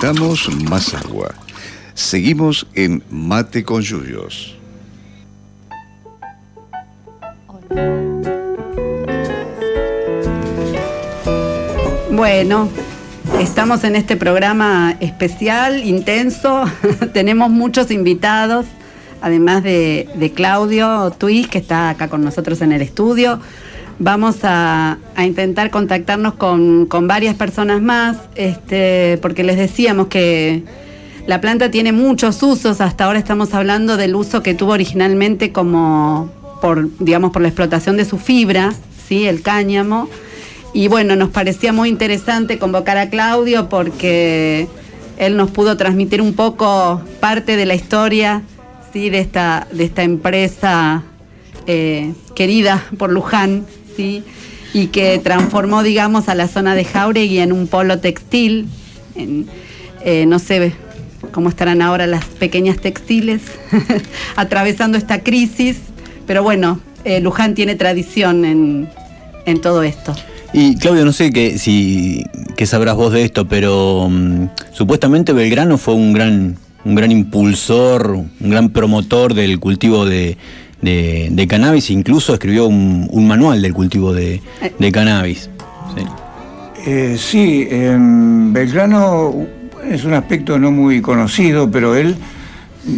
Más 0.07 0.93
agua. 0.93 1.35
Seguimos 1.93 2.65
en 2.75 3.03
Mate 3.09 3.65
con 3.65 3.81
Yuyos. 3.81 4.55
Bueno, 12.09 12.69
estamos 13.41 13.83
en 13.83 13.97
este 13.97 14.15
programa 14.15 14.95
especial, 15.01 15.83
intenso. 15.83 16.63
Tenemos 17.13 17.49
muchos 17.49 17.91
invitados, 17.91 18.65
además 19.21 19.61
de, 19.61 20.07
de 20.15 20.31
Claudio 20.31 21.11
Twis, 21.17 21.49
que 21.49 21.57
está 21.57 21.89
acá 21.89 22.07
con 22.07 22.23
nosotros 22.23 22.61
en 22.61 22.71
el 22.71 22.81
estudio. 22.81 23.41
Vamos 23.99 24.37
a, 24.43 24.99
a 25.17 25.25
intentar 25.25 25.71
contactarnos 25.71 26.35
con, 26.35 26.85
con 26.85 27.07
varias 27.07 27.35
personas 27.35 27.81
más, 27.81 28.17
este, 28.35 29.17
porque 29.19 29.43
les 29.43 29.57
decíamos 29.57 30.07
que 30.07 30.63
la 31.25 31.41
planta 31.41 31.71
tiene 31.71 31.91
muchos 31.91 32.43
usos. 32.43 32.81
Hasta 32.81 33.05
ahora 33.05 33.17
estamos 33.17 33.55
hablando 33.55 33.97
del 33.97 34.15
uso 34.15 34.43
que 34.43 34.53
tuvo 34.53 34.73
originalmente 34.73 35.51
como 35.51 36.29
por, 36.61 36.95
digamos, 36.99 37.31
por 37.31 37.41
la 37.41 37.47
explotación 37.47 37.97
de 37.97 38.05
su 38.05 38.19
fibra, 38.19 38.75
¿sí? 39.07 39.25
el 39.25 39.41
cáñamo. 39.41 40.07
Y 40.71 40.87
bueno, 40.87 41.15
nos 41.15 41.29
parecía 41.29 41.73
muy 41.73 41.89
interesante 41.89 42.59
convocar 42.59 42.99
a 42.99 43.09
Claudio 43.09 43.69
porque 43.69 44.67
él 45.17 45.35
nos 45.35 45.49
pudo 45.49 45.77
transmitir 45.77 46.21
un 46.21 46.33
poco 46.33 47.01
parte 47.19 47.57
de 47.57 47.65
la 47.65 47.73
historia 47.73 48.43
¿sí? 48.93 49.09
de, 49.09 49.17
esta, 49.17 49.67
de 49.71 49.83
esta 49.83 50.03
empresa 50.03 51.01
eh, 51.65 52.13
querida 52.35 52.85
por 52.99 53.11
Luján, 53.11 53.65
¿sí? 53.95 54.23
Y 54.73 54.87
que 54.87 55.19
transformó, 55.19 55.83
digamos, 55.83 56.29
a 56.29 56.35
la 56.35 56.47
zona 56.47 56.75
de 56.75 56.85
Jauregui 56.85 57.39
en 57.39 57.51
un 57.51 57.67
polo 57.67 57.99
textil. 57.99 58.67
En, 59.15 59.47
eh, 60.03 60.25
no 60.25 60.39
sé 60.39 60.73
cómo 61.31 61.49
estarán 61.49 61.81
ahora 61.81 62.07
las 62.07 62.25
pequeñas 62.25 62.77
textiles 62.77 63.41
atravesando 64.35 64.97
esta 64.97 65.23
crisis, 65.23 65.77
pero 66.25 66.43
bueno, 66.43 66.79
eh, 67.03 67.19
Luján 67.19 67.55
tiene 67.55 67.75
tradición 67.75 68.45
en, 68.45 68.89
en 69.45 69.61
todo 69.61 69.83
esto. 69.83 70.15
Y 70.53 70.77
Claudio, 70.77 71.03
no 71.03 71.11
sé 71.11 71.31
qué 71.31 71.57
si 71.57 72.25
qué 72.55 72.65
sabrás 72.65 72.95
vos 72.95 73.11
de 73.11 73.23
esto, 73.23 73.47
pero 73.47 74.07
mm, 74.09 74.49
supuestamente 74.71 75.33
Belgrano 75.33 75.77
fue 75.77 75.93
un 75.93 76.13
gran 76.13 76.57
un 76.85 76.95
gran 76.95 77.11
impulsor, 77.11 78.11
un 78.11 78.49
gran 78.49 78.69
promotor 78.69 79.33
del 79.33 79.59
cultivo 79.59 80.05
de, 80.05 80.37
de, 80.81 81.45
cannabis, 81.49 81.89
incluso 81.89 82.33
escribió 82.33 82.67
un, 82.67 83.27
manual 83.27 83.61
del 83.61 83.73
cultivo 83.73 84.13
de, 84.13 84.41
cannabis. 84.91 85.49
Sí, 87.17 87.67
eh, 87.69 87.97
Belgrano 87.99 89.33
es 89.89 90.05
un 90.05 90.13
aspecto 90.13 90.57
no 90.57 90.71
muy 90.71 91.01
conocido, 91.01 91.69
pero 91.69 91.95
él 91.95 92.15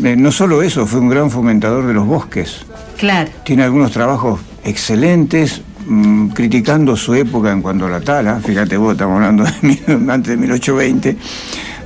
eh, 0.03 0.15
no 0.15 0.31
solo 0.31 0.61
eso, 0.61 0.85
fue 0.85 0.99
un 0.99 1.09
gran 1.09 1.31
fomentador 1.31 1.87
de 1.87 1.93
los 1.93 2.05
bosques. 2.05 2.65
Claro. 2.97 3.29
Tiene 3.43 3.63
algunos 3.63 3.91
trabajos 3.91 4.39
excelentes, 4.63 5.61
mm, 5.87 6.29
criticando 6.29 6.95
su 6.95 7.15
época 7.15 7.51
en 7.51 7.61
cuanto 7.61 7.87
a 7.87 7.89
la 7.89 8.01
tala, 8.01 8.39
fíjate 8.39 8.77
vos, 8.77 8.93
estamos 8.93 9.15
hablando 9.15 9.43
de 9.43 9.51
antes 10.11 10.31
de 10.31 10.37
1820, 10.37 11.17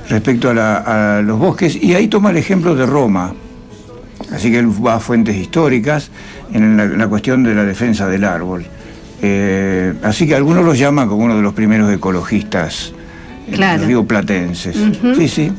respecto 0.08 0.50
a, 0.50 1.22
los 1.24 1.38
bosques, 1.38 1.76
y 1.82 1.94
ahí 1.94 2.08
toma 2.08 2.30
el 2.30 2.36
ejemplo 2.36 2.74
de 2.74 2.84
Roma. 2.84 3.32
Así 4.34 4.50
que 4.50 4.58
él 4.58 4.68
va 4.84 4.94
a 4.94 5.00
fuentes 5.00 5.36
históricas 5.36 6.10
en 6.52 6.98
la, 6.98 7.08
cuestión 7.08 7.42
de 7.42 7.54
la 7.54 7.64
defensa 7.64 8.08
del 8.08 8.24
árbol. 8.24 8.64
Eh, 9.22 9.94
así 10.02 10.26
que 10.26 10.34
algunos 10.34 10.64
lo 10.64 10.74
llaman 10.74 11.08
como 11.08 11.24
uno 11.24 11.36
de 11.36 11.42
los 11.42 11.54
primeros 11.54 11.92
ecologistas 11.92 12.92
eh, 13.48 13.52
claro. 13.52 13.86
río 13.86 14.04
platenses. 14.04 14.76
Sí, 15.16 15.28
sí. 15.28 15.52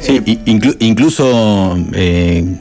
Sí, 0.00 0.22
incluso 0.80 1.76
eh, 1.92 2.56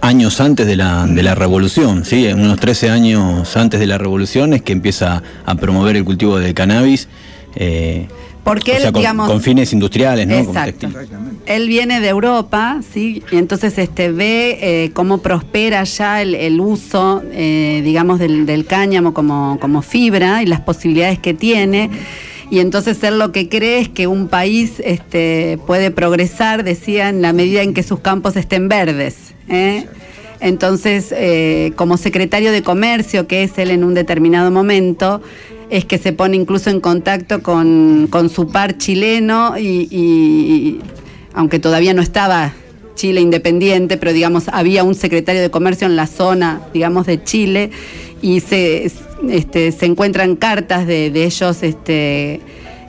años 0.00 0.40
antes 0.40 0.66
de 0.66 0.76
la, 0.76 1.06
de 1.06 1.22
la 1.22 1.34
revolución, 1.34 2.04
¿sí? 2.04 2.28
unos 2.32 2.60
13 2.60 2.90
años 2.90 3.56
antes 3.56 3.80
de 3.80 3.86
la 3.86 3.98
revolución 3.98 4.54
es 4.54 4.62
que 4.62 4.72
empieza 4.72 5.22
a 5.44 5.54
promover 5.56 5.96
el 5.96 6.04
cultivo 6.04 6.38
de 6.38 6.54
cannabis. 6.54 7.08
Eh, 7.56 8.06
porque 8.44 8.76
él, 8.76 8.84
con, 8.84 8.94
digamos, 8.94 9.28
con 9.28 9.40
fines 9.40 9.72
industriales, 9.72 10.26
¿no? 10.26 10.34
Exacto. 10.34 10.88
Él 11.46 11.68
viene 11.68 12.00
de 12.00 12.08
Europa, 12.08 12.80
sí, 12.92 13.22
y 13.32 13.36
entonces 13.36 13.76
este 13.78 14.12
ve 14.12 14.58
eh, 14.60 14.90
cómo 14.92 15.18
prospera 15.18 15.82
ya 15.84 16.22
el, 16.22 16.60
uso, 16.60 17.22
digamos, 17.32 18.18
del, 18.18 18.46
del 18.46 18.66
cáñamo 18.66 19.14
como, 19.14 19.58
como 19.60 19.82
fibra 19.82 20.42
y 20.42 20.46
las 20.46 20.60
posibilidades 20.60 21.18
que 21.18 21.34
tiene 21.34 21.90
y 22.50 22.60
entonces 22.60 23.02
él 23.02 23.18
lo 23.18 23.32
que 23.32 23.48
cree 23.48 23.80
es 23.80 23.88
que 23.88 24.06
un 24.06 24.28
país 24.28 24.74
este, 24.84 25.58
puede 25.66 25.90
progresar, 25.90 26.64
decía, 26.64 27.08
en 27.08 27.22
la 27.22 27.32
medida 27.32 27.62
en 27.62 27.74
que 27.74 27.82
sus 27.82 28.00
campos 28.00 28.36
estén 28.36 28.68
verdes. 28.68 29.34
¿eh? 29.48 29.86
Entonces, 30.40 31.12
eh, 31.16 31.72
como 31.76 31.96
secretario 31.96 32.52
de 32.52 32.62
Comercio, 32.62 33.26
que 33.26 33.44
es 33.44 33.58
él 33.58 33.70
en 33.70 33.82
un 33.82 33.94
determinado 33.94 34.50
momento, 34.50 35.22
es 35.70 35.84
que 35.84 35.98
se 35.98 36.12
pone 36.12 36.36
incluso 36.36 36.70
en 36.70 36.80
contacto 36.80 37.42
con, 37.42 38.08
su 38.32 38.48
par 38.48 38.78
chileno 38.78 39.58
y, 39.58 40.80
aunque 41.32 41.58
todavía 41.58 41.94
no 41.94 42.02
estaba 42.02 42.52
Chile 42.94 43.20
independiente, 43.20 43.96
pero 43.96 44.12
digamos, 44.12 44.44
había 44.48 44.84
un 44.84 44.94
secretario 44.94 45.42
de 45.42 45.50
comercio 45.50 45.86
en 45.86 45.96
la 45.96 46.06
zona, 46.06 46.60
digamos, 46.72 47.06
de 47.06 47.22
Chile, 47.24 47.70
y 48.22 48.40
se, 48.40 48.90
este, 49.28 49.72
se 49.72 49.86
encuentran 49.86 50.36
cartas 50.36 50.86
de, 50.86 51.06
ellos 51.06 51.62
este, 51.62 52.40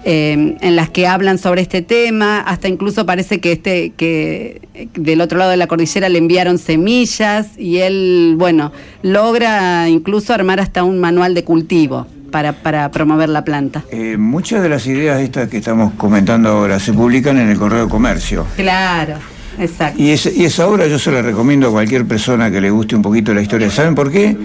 em, 0.04 0.58
en 0.62 0.76
las 0.76 0.92
que 0.92 1.08
hablan 1.08 1.40
sobre 1.40 1.62
este 1.62 1.82
tema, 1.82 2.40
hasta 2.42 2.68
incluso 2.68 3.06
parece 3.08 3.40
que, 3.40 3.54
este, 3.54 3.94
que 3.98 4.62
del 4.94 5.22
otro 5.22 5.40
lado 5.40 5.50
de 5.50 5.58
la 5.58 5.66
cordillera 5.66 6.08
le 6.08 6.20
enviaron 6.20 6.60
semillas 6.60 7.58
y 7.58 7.78
él, 7.78 8.36
bueno, 8.38 8.72
logra 9.02 9.90
incluso 9.90 10.34
armar 10.34 10.60
hasta 10.60 10.84
un 10.84 11.00
manual 11.00 11.34
de 11.34 11.44
cultivo. 11.44 12.06
Para, 12.32 12.54
para 12.54 12.92
promover 12.92 13.30
la 13.30 13.44
planta. 13.44 13.84
Eh, 13.92 14.18
muchas 14.18 14.62
de 14.62 14.70
las 14.70 14.86
ideas 14.88 15.22
estas 15.22 15.50
que 15.50 15.58
estamos 15.58 15.94
comentando 15.94 16.50
ahora 16.50 16.80
se 16.80 16.92
publican 16.92 17.38
en 17.38 17.50
el 17.50 17.58
Correo 17.58 17.86
de 17.86 17.90
Comercio. 17.90 18.46
Claro. 18.56 19.16
Exacto. 19.58 20.02
Y, 20.02 20.08
y 20.10 20.46
esa 20.46 20.68
obra 20.68 20.88
yo 20.88 21.00
se 21.00 21.12
la 21.12 21.22
recomiendo 21.22 21.70
a 21.70 21.72
cualquier 21.72 22.06
persona 22.06 22.52
que 22.52 22.60
le 22.60 22.70
guste 22.70 22.96
un 22.96 23.02
poquito 23.02 23.34
la 23.34 23.42
historia. 23.42 23.70
¿Saben 23.72 23.96
por 23.96 24.12
qué? 24.12 24.36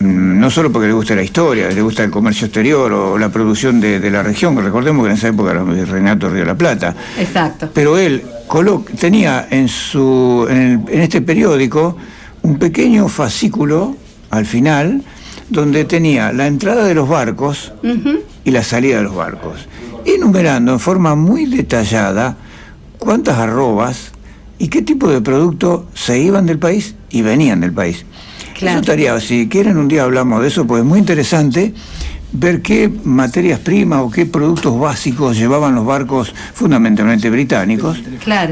Mm, 0.00 0.40
no 0.40 0.50
solo 0.50 0.72
porque 0.72 0.88
le 0.88 0.94
gusta 0.94 1.14
la 1.14 1.22
historia, 1.22 1.68
le 1.68 1.82
gusta 1.82 2.02
el 2.02 2.10
comercio 2.10 2.46
exterior 2.46 2.90
o 2.92 3.18
la 3.18 3.28
producción 3.28 3.80
de, 3.80 4.10
la 4.10 4.22
región, 4.22 4.56
recordemos 4.56 5.04
que 5.04 5.10
en 5.10 5.16
esa 5.18 5.28
época 5.28 5.50
era 5.50 5.60
el 5.60 5.86
Renato 5.86 6.30
Río 6.30 6.40
de 6.40 6.46
la 6.46 6.54
Plata. 6.54 6.94
Exacto. 7.18 7.68
Pero 7.74 7.98
él 7.98 8.22
tenía 8.98 9.46
en, 9.50 9.68
su, 9.68 10.46
en, 10.48 10.86
este 10.90 11.20
periódico 11.20 11.98
un 12.42 12.58
pequeño 12.58 13.08
fascículo 13.08 13.94
al 14.30 14.46
final 14.46 15.02
donde 15.50 15.84
tenía 15.84 16.32
la 16.32 16.46
entrada 16.46 16.84
de 16.84 16.94
los 16.94 17.08
barcos 17.08 17.72
y 18.44 18.50
la 18.50 18.62
salida 18.62 18.98
de 18.98 19.02
los 19.02 19.14
barcos, 19.14 19.66
enumerando 20.04 20.72
en 20.72 20.80
forma 20.80 21.14
muy 21.14 21.46
detallada 21.46 22.36
cuántas 22.98 23.38
arrobas 23.38 24.12
y 24.58 24.68
qué 24.68 24.82
tipo 24.82 25.08
de 25.08 25.20
producto 25.20 25.86
se 25.94 26.20
iban 26.20 26.46
del 26.46 26.58
país 26.58 26.94
y 27.10 27.22
venían 27.22 27.60
del 27.60 27.72
país. 27.72 28.04
Eso 28.56 28.78
estaría, 28.78 29.18
si 29.20 29.48
quieren 29.48 29.78
un 29.78 29.88
día 29.88 30.04
hablamos 30.04 30.42
de 30.42 30.48
eso, 30.48 30.66
pues 30.66 30.82
es 30.82 30.86
muy 30.86 30.98
interesante 30.98 31.72
ver 32.32 32.62
qué 32.62 32.92
materias 33.04 33.58
primas 33.58 34.00
o 34.02 34.10
qué 34.10 34.26
productos 34.26 34.78
básicos 34.78 35.36
llevaban 35.36 35.74
los 35.74 35.84
barcos 35.84 36.32
fundamentalmente 36.54 37.30
británicos 37.30 38.02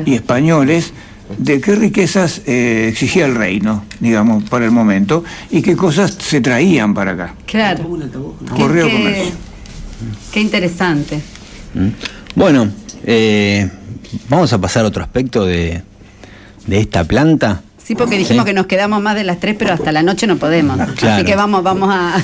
y 0.06 0.14
españoles, 0.14 0.92
de 1.36 1.60
qué 1.60 1.74
riquezas 1.74 2.42
eh, 2.46 2.88
exigía 2.90 3.26
el 3.26 3.34
reino, 3.34 3.84
digamos, 4.00 4.44
para 4.44 4.64
el 4.64 4.70
momento, 4.70 5.24
y 5.50 5.62
qué 5.62 5.76
cosas 5.76 6.16
se 6.18 6.40
traían 6.40 6.94
para 6.94 7.12
acá. 7.12 7.34
Claro. 7.46 7.88
Correo 8.56 8.86
qué, 8.86 8.92
Comercio. 8.92 9.32
Qué 10.32 10.40
interesante. 10.40 11.20
Mm. 11.74 11.88
Bueno, 12.34 12.70
eh, 13.04 13.70
vamos 14.28 14.52
a 14.52 14.60
pasar 14.60 14.84
a 14.84 14.88
otro 14.88 15.02
aspecto 15.02 15.44
de, 15.44 15.82
de 16.66 16.80
esta 16.80 17.04
planta. 17.04 17.62
Sí, 17.82 17.94
porque 17.94 18.18
dijimos 18.18 18.44
que 18.44 18.52
nos 18.52 18.66
quedamos 18.66 19.00
más 19.00 19.14
de 19.14 19.24
las 19.24 19.40
tres, 19.40 19.56
pero 19.58 19.72
hasta 19.72 19.92
la 19.92 20.02
noche 20.02 20.26
no 20.26 20.36
podemos. 20.36 20.78
Así 20.78 21.24
que 21.24 21.34
vamos, 21.34 21.62
vamos 21.62 21.88
a. 21.90 22.22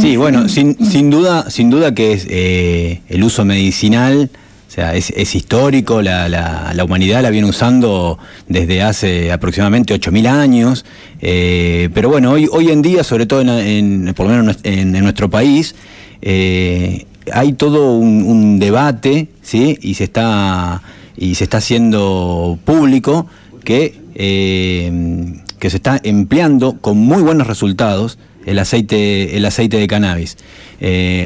Sí, 0.00 0.16
bueno, 0.16 0.48
sin, 0.48 0.76
sin 0.84 1.10
duda, 1.10 1.48
sin 1.50 1.70
duda 1.70 1.94
que 1.94 2.12
es 2.12 2.26
eh, 2.28 3.02
el 3.08 3.22
uso 3.22 3.44
medicinal. 3.44 4.30
O 4.68 4.70
sea, 4.70 4.94
es, 4.94 5.34
histórico, 5.34 6.02
la, 6.02 6.28
la, 6.28 6.84
humanidad 6.84 7.22
la 7.22 7.30
viene 7.30 7.48
usando 7.48 8.18
desde 8.48 8.82
hace 8.82 9.32
aproximadamente 9.32 9.94
8.000 9.94 10.26
años, 10.26 10.84
eh, 11.20 11.88
pero 11.94 12.10
bueno, 12.10 12.32
hoy, 12.32 12.48
hoy 12.50 12.70
en 12.70 12.82
día, 12.82 13.04
sobre 13.04 13.26
todo 13.26 13.40
en, 13.40 14.12
por 14.14 14.26
lo 14.26 14.32
menos 14.32 14.58
en, 14.64 14.92
nuestro 14.92 15.30
país, 15.30 15.76
eh, 16.20 17.06
hay 17.32 17.52
todo 17.52 17.96
un, 17.96 18.58
debate, 18.58 19.28
¿sí? 19.40 19.78
Y 19.80 19.94
se 19.94 20.04
está, 20.04 20.82
y 21.16 21.36
se 21.36 21.44
está 21.44 21.58
haciendo 21.58 22.58
público 22.64 23.28
que 23.64 23.94
eh, 24.14 25.32
que 25.60 25.70
se 25.70 25.76
está 25.76 26.00
empleando 26.02 26.78
con 26.80 26.98
muy 26.98 27.22
buenos 27.22 27.46
resultados 27.46 28.18
el 28.44 28.58
aceite, 28.58 29.36
el 29.36 29.44
aceite 29.44 29.78
de 29.78 29.86
cannabis. 29.86 30.36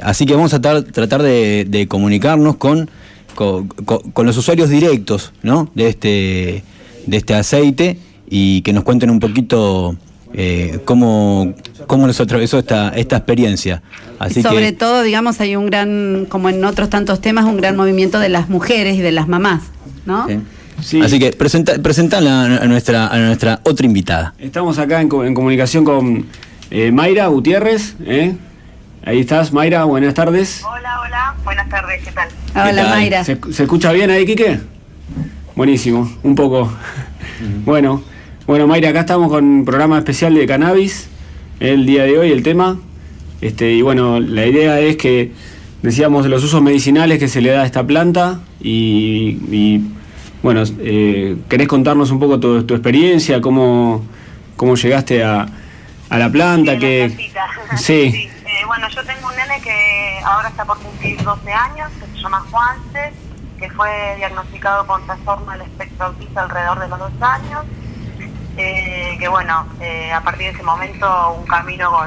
Así 0.03 0.25
que 0.25 0.35
vamos 0.35 0.55
a 0.55 0.61
tratar 0.61 1.23
de, 1.23 1.87
comunicarnos 1.89 2.57
con, 2.57 2.89
con, 3.41 4.27
los 4.27 4.37
usuarios 4.37 4.69
directos 4.69 5.33
¿no? 5.43 5.71
de, 5.75 5.89
este, 5.89 6.63
de 7.07 7.17
este 7.17 7.35
aceite 7.35 7.99
y 8.29 8.61
que 8.63 8.73
nos 8.73 8.85
cuenten 8.85 9.09
un 9.09 9.19
poquito 9.19 9.97
eh, 10.35 10.81
cómo, 10.85 11.55
cómo 11.87 12.07
les 12.07 12.21
atravesó 12.21 12.59
esta, 12.59 12.91
esta 12.91 13.17
experiencia. 13.17 13.83
Así 14.19 14.43
sobre 14.43 14.73
todo, 14.73 15.03
digamos, 15.03 15.41
hay 15.41 15.57
un 15.57 15.67
gran, 15.67 16.27
como 16.29 16.51
en 16.51 16.63
otros 16.65 16.91
tantos 16.91 17.21
temas, 17.21 17.47
un 17.47 17.57
gran 17.57 17.77
movimiento 17.77 18.19
de 18.19 18.29
las 18.29 18.51
mujeres 18.51 18.97
y 18.97 19.01
de 19.01 19.13
las 19.13 19.27
mamás, 19.27 19.63
¿no? 20.05 20.27
Así 21.03 21.19
que 21.19 21.33
presenta, 21.33 21.73
a, 22.19 22.67
nuestra, 22.67 23.09
a 23.09 23.19
nuestra 23.19 23.61
otra 23.65 23.87
invitada. 23.87 24.35
Estamos 24.39 24.79
acá 24.79 25.01
en, 25.01 25.09
comunicación 25.09 25.85
con 25.85 26.27
eh, 26.71 26.91
Mayra 26.93 27.27
Gutiérrez. 27.27 27.97
¿eh? 28.05 28.35
Ahí 29.05 29.21
estás, 29.21 29.53
Mayra, 29.53 29.85
buenas 29.85 30.15
tardes. 30.15 30.63
Hola, 30.65 31.01
hola, 31.01 31.35
buenas 31.45 31.69
tardes, 31.69 32.05
¿qué 32.05 32.13
tal? 32.13 32.29
Hola, 32.55 32.89
Mayra. 32.89 33.25
¿Se, 33.25 33.33
escucha 33.33 33.93
bien 33.93 34.11
ahí, 34.11 34.27
Quique? 34.27 34.61
Buenísimo, 35.57 36.11
un 36.23 36.35
poco. 36.35 36.71
bueno, 37.65 38.03
bueno, 38.47 38.67
Mayra, 38.67 38.91
acá 38.91 39.01
estamos 39.01 39.31
con 39.31 39.45
un 39.45 39.65
programa 39.65 39.99
especial 39.99 40.35
de 40.35 40.47
cannabis, 40.47 41.09
el 41.61 41.87
día 41.87 42.05
de 42.05 42.19
hoy, 42.19 42.31
el 42.31 42.43
tema. 42.43 42.79
Este, 43.41 43.73
y 43.73 43.83
bueno, 43.83 44.21
la 44.21 44.47
idea 44.47 44.81
es 44.81 44.97
que 44.97 45.33
decíamos 45.83 46.25
de 46.25 46.31
los 46.31 46.45
usos 46.45 46.61
medicinales 46.61 47.19
que 47.19 47.29
se 47.29 47.41
le 47.41 47.51
da 47.51 47.63
a 47.63 47.67
esta 47.67 47.87
planta 47.87 48.41
y 48.61 49.81
bueno, 50.43 50.63
eh, 50.79 51.37
¿querés 51.49 51.69
contarnos 51.69 52.11
un 52.11 52.19
poco 52.19 52.41
tu, 52.41 52.63
tu 52.65 52.75
experiencia? 52.75 53.41
¿Cómo, 53.41 54.05
cómo 54.57 54.75
llegaste 54.75 55.23
a, 55.23 55.47
a 56.09 56.19
la 56.19 56.31
planta? 56.31 56.79
que... 56.79 57.31
Sí. 57.77 58.29
yo 58.91 59.05
tengo 59.05 59.29
un 59.29 59.37
nene 59.37 59.61
que 59.61 60.21
ahora 60.25 60.49
está 60.49 60.65
por 60.65 60.79
cumplir 60.79 61.23
12 61.23 61.53
años, 61.53 61.91
que 62.01 62.07
se 62.07 62.23
llama 62.23 62.45
Juanse, 62.51 63.13
que 63.59 63.71
fue 63.71 64.17
diagnosticado 64.17 64.87
con 64.87 65.05
trastorno 65.07 65.53
del 65.53 65.63
espectro 65.63 66.07
autista 66.07 66.43
alrededor 66.43 66.81
de 66.81 66.89
los 66.89 66.99
dos 66.99 67.13
años. 67.21 67.65
Eh, 68.57 69.17
que 69.19 69.29
bueno, 69.29 69.67
eh, 69.81 70.13
a 70.13 70.21
partir 70.23 70.47
de 70.49 70.53
ese 70.53 70.63
momento 70.63 71.33
un 71.33 71.47
camino, 71.47 72.03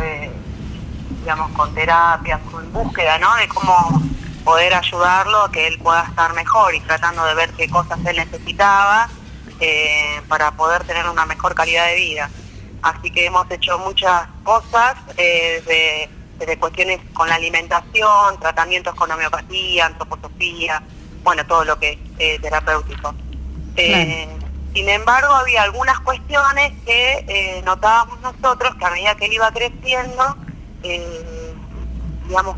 digamos, 1.21 1.51
con 1.51 1.73
terapia, 1.73 2.39
con 2.51 2.71
búsqueda, 2.73 3.17
¿no? 3.17 3.33
De 3.35 3.47
cómo 3.47 4.01
poder 4.43 4.73
ayudarlo 4.73 5.43
a 5.43 5.51
que 5.51 5.67
él 5.67 5.79
pueda 5.79 6.03
estar 6.03 6.33
mejor 6.33 6.75
y 6.75 6.81
tratando 6.81 7.23
de 7.25 7.33
ver 7.33 7.49
qué 7.51 7.69
cosas 7.69 7.97
él 8.05 8.17
necesitaba 8.17 9.09
eh, 9.59 10.21
para 10.27 10.51
poder 10.51 10.83
tener 10.83 11.07
una 11.07 11.25
mejor 11.25 11.55
calidad 11.55 11.87
de 11.87 11.95
vida. 11.95 12.29
Así 12.81 13.09
que 13.11 13.25
hemos 13.27 13.49
hecho 13.49 13.79
muchas 13.79 14.27
cosas, 14.43 14.95
eh, 15.17 15.63
desde, 15.65 16.09
desde 16.45 16.59
cuestiones 16.59 16.99
con 17.13 17.29
la 17.29 17.35
alimentación, 17.35 18.39
tratamientos 18.39 18.93
con 18.95 19.09
homeopatía, 19.09 19.85
antroposofía, 19.85 20.83
bueno, 21.23 21.45
todo 21.45 21.63
lo 21.63 21.79
que 21.79 21.91
es 21.91 21.99
eh, 22.19 22.39
terapéutico. 22.39 23.15
Eh, 23.77 24.27
sin 24.73 24.89
embargo, 24.89 25.33
había 25.33 25.63
algunas 25.63 25.99
cuestiones 26.01 26.73
que 26.85 27.25
eh, 27.27 27.61
notábamos 27.63 28.19
nosotros 28.21 28.75
que 28.75 28.85
a 28.85 28.89
medida 28.89 29.15
que 29.15 29.25
él 29.25 29.33
iba 29.33 29.51
creciendo, 29.51 30.35
eh, 30.83 31.53
digamos, 32.27 32.57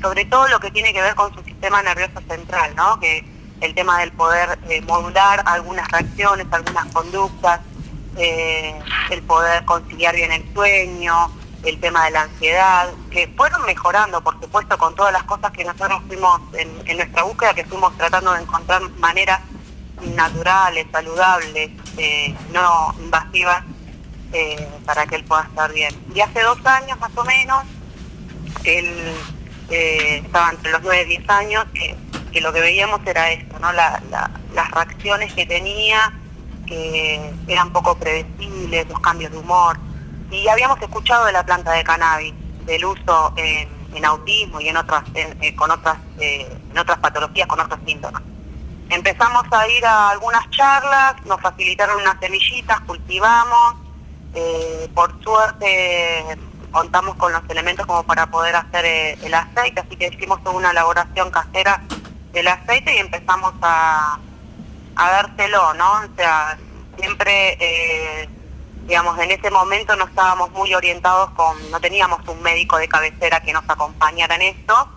sobre 0.00 0.26
todo 0.26 0.46
lo 0.48 0.60
que 0.60 0.70
tiene 0.70 0.92
que 0.92 1.00
ver 1.00 1.14
con 1.14 1.34
su 1.34 1.42
sistema 1.42 1.82
nervioso 1.82 2.20
central, 2.28 2.74
¿no? 2.76 3.00
Que 3.00 3.24
el 3.60 3.74
tema 3.74 3.98
del 4.00 4.12
poder 4.12 4.58
eh, 4.68 4.80
modular 4.82 5.42
algunas 5.46 5.90
reacciones, 5.90 6.46
algunas 6.50 6.86
conductas, 6.92 7.60
el 8.16 9.22
poder 9.22 9.64
conciliar 9.64 10.14
bien 10.14 10.30
el 10.30 10.54
sueño, 10.54 11.32
el 11.64 11.80
tema 11.80 12.04
de 12.04 12.10
la 12.12 12.22
ansiedad, 12.22 12.90
que 13.10 13.28
fueron 13.36 13.64
mejorando, 13.64 14.22
por 14.22 14.38
supuesto, 14.40 14.76
con 14.78 14.94
todas 14.94 15.12
las 15.12 15.22
cosas 15.24 15.50
que 15.52 15.64
nosotros 15.64 16.02
fuimos 16.06 16.40
en, 16.54 16.96
nuestra 16.96 17.22
búsqueda, 17.22 17.54
que 17.54 17.64
fuimos 17.64 17.96
tratando 17.96 18.32
de 18.32 18.42
encontrar 18.42 18.82
maneras 18.98 19.40
naturales, 20.14 20.86
saludables, 20.92 21.70
eh, 21.96 22.34
no 22.52 22.94
invasivas, 22.98 23.64
eh, 24.32 24.68
para 24.84 25.06
que 25.06 25.16
él 25.16 25.24
pueda 25.24 25.42
estar 25.44 25.72
bien. 25.72 25.94
Y 26.14 26.20
hace 26.20 26.42
dos 26.42 26.58
años 26.66 26.98
más 27.00 27.10
o 27.16 27.24
menos, 27.24 27.62
él 28.64 29.14
eh, 29.70 30.22
estaba 30.24 30.50
entre 30.50 30.70
los 30.72 30.82
9 30.82 31.02
y 31.02 31.16
10 31.18 31.30
años, 31.30 31.64
que, 31.72 32.40
lo 32.40 32.52
que 32.52 32.60
veíamos 32.60 33.00
era 33.06 33.30
esto, 33.30 33.58
¿no? 33.60 33.72
La- 33.72 34.02
la- 34.10 34.30
las 34.54 34.70
reacciones 34.72 35.32
que 35.34 35.46
tenía, 35.46 36.12
que 36.66 37.32
eran 37.46 37.72
poco 37.72 37.96
predecibles, 37.96 38.88
los 38.88 38.98
cambios 39.00 39.30
de 39.32 39.38
humor. 39.38 39.78
Y 40.30 40.48
habíamos 40.48 40.80
escuchado 40.82 41.26
de 41.26 41.32
la 41.32 41.44
planta 41.44 41.72
de 41.72 41.84
cannabis, 41.84 42.34
del 42.66 42.84
uso 42.84 43.32
en, 43.36 44.04
autismo 44.04 44.60
y 44.60 44.68
en 44.68 44.76
otras, 44.76 45.04
en- 45.14 45.36
eh, 45.42 45.54
con 45.54 45.70
otras, 45.70 45.96
eh, 46.18 46.48
en 46.72 46.78
otras 46.78 46.98
patologías, 46.98 47.46
con 47.46 47.60
otros 47.60 47.78
síntomas. 47.86 48.22
Empezamos 48.90 49.44
a 49.52 49.68
ir 49.68 49.86
a 49.86 50.10
algunas 50.10 50.48
charlas, 50.50 51.14
nos 51.24 51.40
facilitaron 51.40 52.00
unas 52.02 52.18
semillitas, 52.20 52.80
cultivamos, 52.80 53.76
eh, 54.34 54.90
por 54.94 55.22
suerte 55.22 56.24
contamos 56.72 57.14
con 57.16 57.32
los 57.32 57.42
elementos 57.48 57.86
como 57.86 58.02
para 58.02 58.26
poder 58.26 58.56
hacer 58.56 58.84
eh, 58.84 59.18
el 59.22 59.32
aceite, 59.32 59.80
así 59.80 59.94
que 59.96 60.08
hicimos 60.08 60.42
toda 60.42 60.56
una 60.56 60.72
elaboración 60.72 61.30
casera 61.30 61.80
del 62.32 62.48
aceite 62.48 62.96
y 62.96 62.98
empezamos 62.98 63.54
a, 63.62 64.18
a 64.96 65.10
dárselo, 65.10 65.72
¿no? 65.74 65.92
O 65.92 66.16
sea, 66.16 66.58
siempre, 66.98 67.56
digamos, 68.86 69.18
en 69.18 69.30
ese 69.30 69.50
momento 69.50 69.96
no 69.96 70.04
estábamos 70.04 70.50
muy 70.52 70.74
orientados 70.74 71.30
con, 71.30 71.70
no 71.70 71.80
teníamos 71.80 72.26
un 72.28 72.42
médico 72.42 72.76
de 72.78 72.88
cabecera 72.88 73.40
que 73.40 73.52
nos 73.52 73.64
acompañara 73.68 74.34
en 74.36 74.42
esto, 74.42 74.88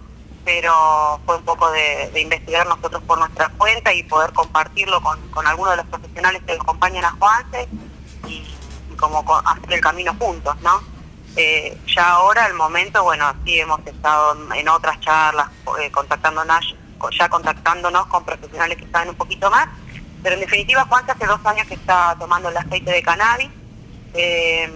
pero 0.44 1.20
fue 1.26 1.38
un 1.38 1.44
poco 1.44 1.70
de, 1.72 2.12
investigar 2.22 2.66
nosotros 2.68 3.02
por 3.04 3.18
nuestra 3.20 3.50
cuenta 3.50 3.94
y 3.94 4.04
poder 4.04 4.32
compartirlo 4.34 5.02
con, 5.02 5.20
con 5.30 5.46
algunos 5.48 5.72
de 5.72 5.78
los 5.78 5.86
profesionales 5.88 6.42
que 6.46 6.54
acompañan 6.54 7.06
a 7.06 7.12
Juanse 7.12 7.68
y, 8.28 8.46
como 8.98 9.24
co- 9.26 9.42
hacer 9.46 9.74
el 9.74 9.82
camino 9.82 10.14
juntos, 10.20 10.56
¿no? 10.62 10.82
Eh, 11.36 11.78
ya 11.96 12.12
ahora, 12.12 12.46
al 12.46 12.54
momento, 12.56 13.04
bueno, 13.04 13.32
sí 13.46 13.60
hemos 13.60 13.86
estado 13.86 14.34
en- 14.36 14.54
en 14.60 14.70
otras 14.70 15.00
charlas, 15.02 15.48
eh, 15.80 15.92
contactándonos, 15.92 16.76
ya 17.18 17.30
contactándonos 17.30 18.08
con 18.08 18.24
profesionales 18.26 18.78
que 18.78 18.88
saben 18.90 19.10
un 19.10 19.16
poquito 19.16 19.52
más, 19.52 19.68
pero 20.24 20.36
en 20.36 20.42
definitiva 20.42 20.86
Juanse 20.86 21.12
hace 21.12 21.26
dos 21.26 21.40
años 21.46 21.68
que 21.68 21.76
está 21.76 22.16
tomando 22.20 22.50
el 22.50 22.58
aceite 22.58 22.92
de 22.92 23.04
cannabis, 23.04 23.52
eh, 24.18 24.70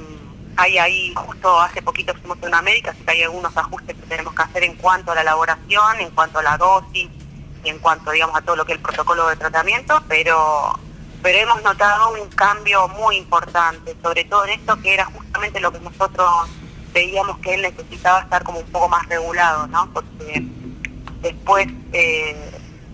hay 0.58 0.78
ahí, 0.78 1.14
justo 1.16 1.60
hace 1.60 1.82
poquito 1.82 2.14
fuimos 2.14 2.38
a 2.44 2.48
una 2.48 2.62
médica, 2.62 2.92
así 2.92 3.04
que 3.04 3.12
hay 3.12 3.24
algunos 3.24 3.56
ajustes 3.56 3.96
que 3.96 4.06
tenemos 4.06 4.34
que 4.36 4.44
hacer 4.44 4.64
en 4.64 4.76
cuanto 4.76 5.12
a 5.12 5.16
la 5.16 5.22
elaboración, 5.22 6.00
en 6.00 6.12
cuanto 6.12 6.40
a 6.40 6.44
la 6.44 6.58
dosis 6.58 7.10
y 7.64 7.70
en 7.70 7.80
cuanto, 7.80 8.12
digamos, 8.12 8.36
a 8.36 8.42
todo 8.42 8.56
lo 8.56 8.66
que 8.66 8.74
es 8.74 8.78
el 8.78 8.84
protocolo 8.84 9.28
de 9.28 9.36
tratamiento, 9.36 10.02
pero, 10.08 10.78
pero 11.22 11.40
hemos 11.40 11.64
notado 11.64 12.14
un 12.14 12.30
cambio 12.30 12.88
muy 12.90 13.18
importante, 13.18 13.96
sobre 14.02 14.24
todo 14.26 14.46
en 14.46 14.52
esto 14.52 14.80
que 14.82 14.94
era 14.94 15.06
justamente 15.06 15.60
lo 15.60 15.72
que 15.72 15.80
nosotros 15.80 16.30
veíamos 16.94 17.38
que 17.40 17.54
él 17.54 17.62
necesitaba 17.62 18.22
estar 18.22 18.44
como 18.44 18.60
un 18.60 18.66
poco 18.66 18.90
más 18.90 19.08
regulado, 19.08 19.68
¿no? 19.68 19.90
Porque 19.94 20.46
después 21.22 21.68
eh, 21.94 22.36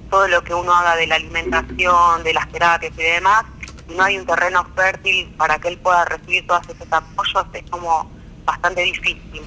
todo 0.10 0.28
lo 0.28 0.44
que 0.44 0.54
uno 0.54 0.74
haga 0.74 0.96
de 0.96 1.08
la 1.08 1.16
alimentación, 1.16 2.24
de 2.24 2.34
las 2.34 2.48
terapias 2.50 2.94
y 2.98 3.02
demás, 3.04 3.46
no 3.90 4.04
hay 4.04 4.18
un 4.18 4.26
terreno 4.26 4.66
fértil 4.76 5.34
para 5.38 5.58
que 5.60 5.70
él 5.70 5.78
pueda 5.78 6.06
recibir 6.06 6.46
todos 6.46 6.68
esos 6.68 6.88
apoyos, 6.92 7.46
es 7.54 7.70
como 7.70 8.10
bastante 8.46 8.82
difícil. 8.82 9.44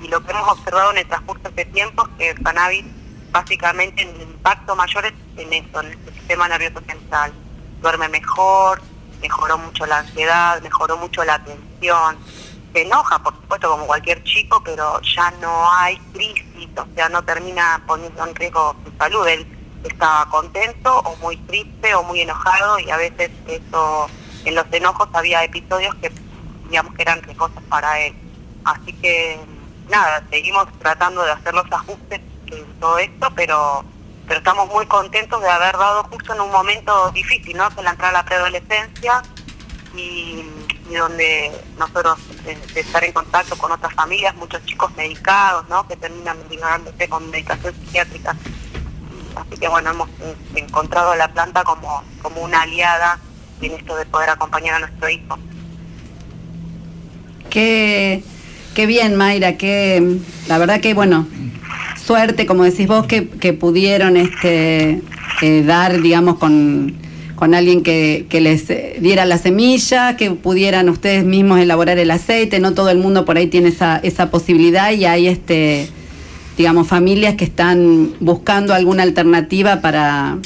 Y, 0.00 0.08
lo 0.08 0.24
que 0.24 0.30
hemos 0.30 0.48
observado 0.48 0.92
en 0.92 0.98
el 0.98 1.08
transcurso 1.08 1.42
de 1.42 1.48
este 1.48 1.64
tiempo 1.66 2.06
es 2.06 2.16
que 2.16 2.30
el 2.30 2.42
cannabis 2.42 2.84
básicamente 3.30 4.02
el 4.02 4.22
impacto 4.22 4.74
mayor 4.76 5.06
es 5.06 5.12
en 5.36 5.52
eso, 5.52 5.80
en 5.80 5.86
el 5.88 6.14
sistema 6.14 6.48
nervioso 6.48 6.80
central. 6.86 7.32
Duerme 7.80 8.08
mejor, 8.08 8.80
mejoró 9.20 9.58
mucho 9.58 9.86
la 9.86 9.98
ansiedad, 9.98 10.62
mejoró 10.62 10.96
mucho 10.96 11.24
la 11.24 11.34
atención. 11.34 12.16
Se 12.72 12.82
enoja, 12.82 13.18
por 13.22 13.34
supuesto, 13.34 13.70
como 13.70 13.86
cualquier 13.86 14.22
chico, 14.24 14.62
pero 14.64 15.00
ya 15.02 15.30
no 15.40 15.70
hay 15.72 15.98
crisis, 16.12 16.68
o 16.76 16.86
sea, 16.94 17.08
no 17.08 17.22
termina 17.24 17.82
poniendo 17.86 18.24
en 18.24 18.34
riesgo 18.34 18.76
su 18.84 18.96
salud. 18.96 19.26
Él 19.26 19.57
estaba 19.84 20.28
contento 20.30 20.98
o 21.00 21.16
muy 21.16 21.36
triste 21.36 21.94
o 21.94 22.02
muy 22.02 22.20
enojado 22.20 22.78
y 22.78 22.90
a 22.90 22.96
veces 22.96 23.30
eso, 23.46 24.06
en 24.44 24.54
los 24.54 24.66
enojos 24.72 25.08
había 25.12 25.44
episodios 25.44 25.94
que 25.96 26.10
digamos 26.68 26.94
que 26.94 27.02
eran 27.02 27.22
riesgosos 27.22 27.62
para 27.68 28.00
él. 28.00 28.14
Así 28.64 28.92
que 28.92 29.38
nada, 29.88 30.22
seguimos 30.30 30.66
tratando 30.78 31.22
de 31.22 31.32
hacer 31.32 31.54
los 31.54 31.70
ajustes 31.70 32.20
en 32.46 32.80
todo 32.80 32.98
esto, 32.98 33.28
pero 33.34 33.84
pero 34.28 34.40
estamos 34.40 34.68
muy 34.68 34.84
contentos 34.86 35.40
de 35.40 35.48
haber 35.48 35.74
dado 35.78 36.04
justo 36.04 36.34
en 36.34 36.42
un 36.42 36.50
momento 36.50 37.10
difícil, 37.12 37.56
¿no? 37.56 37.70
Que 37.70 37.82
la 37.82 37.90
entrada 37.92 38.10
a 38.10 38.22
la 38.22 38.24
preadolescencia 38.26 39.22
y, 39.96 40.44
donde 40.94 41.50
nosotros 41.78 42.18
de, 42.44 42.54
de 42.54 42.80
estar 42.80 43.02
en 43.04 43.12
contacto 43.12 43.56
con 43.56 43.72
otras 43.72 43.94
familias, 43.94 44.34
muchos 44.36 44.62
chicos 44.66 44.94
medicados, 44.96 45.66
¿no? 45.70 45.88
Que 45.88 45.96
terminan 45.96 46.38
medigándose 46.40 47.08
con 47.08 47.30
medicación 47.30 47.74
psiquiátrica. 47.74 48.36
Así 49.40 49.60
que 49.60 49.68
bueno, 49.68 49.90
hemos 49.90 50.08
encontrado 50.54 51.12
a 51.12 51.16
la 51.16 51.28
planta 51.28 51.64
como, 51.64 52.02
como 52.22 52.42
una 52.42 52.62
aliada 52.62 53.18
en 53.60 53.72
esto 53.72 53.96
de 53.96 54.06
poder 54.06 54.30
acompañar 54.30 54.76
a 54.76 54.78
nuestro 54.80 55.08
hijo. 55.08 55.38
Qué, 57.50 58.22
qué 58.74 58.86
bien, 58.86 59.16
Mayra, 59.16 59.56
que 59.56 60.18
la 60.48 60.58
verdad 60.58 60.80
que 60.80 60.94
bueno, 60.94 61.26
suerte, 62.04 62.46
como 62.46 62.64
decís 62.64 62.86
vos, 62.86 63.06
que, 63.06 63.28
que 63.28 63.52
pudieron 63.52 64.16
este 64.16 65.02
eh, 65.42 65.62
dar, 65.64 66.00
digamos, 66.00 66.38
con, 66.38 66.96
con 67.36 67.54
alguien 67.54 67.82
que, 67.82 68.26
que 68.28 68.40
les 68.40 68.66
diera 69.00 69.24
la 69.24 69.38
semilla, 69.38 70.16
que 70.16 70.30
pudieran 70.32 70.88
ustedes 70.88 71.24
mismos 71.24 71.60
elaborar 71.60 71.98
el 71.98 72.10
aceite, 72.10 72.60
no 72.60 72.74
todo 72.74 72.90
el 72.90 72.98
mundo 72.98 73.24
por 73.24 73.36
ahí 73.36 73.46
tiene 73.46 73.68
esa, 73.68 73.98
esa 73.98 74.30
posibilidad 74.30 74.90
y 74.92 75.06
hay 75.06 75.28
este 75.28 75.88
digamos 76.58 76.88
familias 76.88 77.36
que 77.36 77.44
están 77.44 78.14
buscando 78.20 78.74
alguna 78.74 79.04
alternativa 79.04 79.80
para 79.80 80.36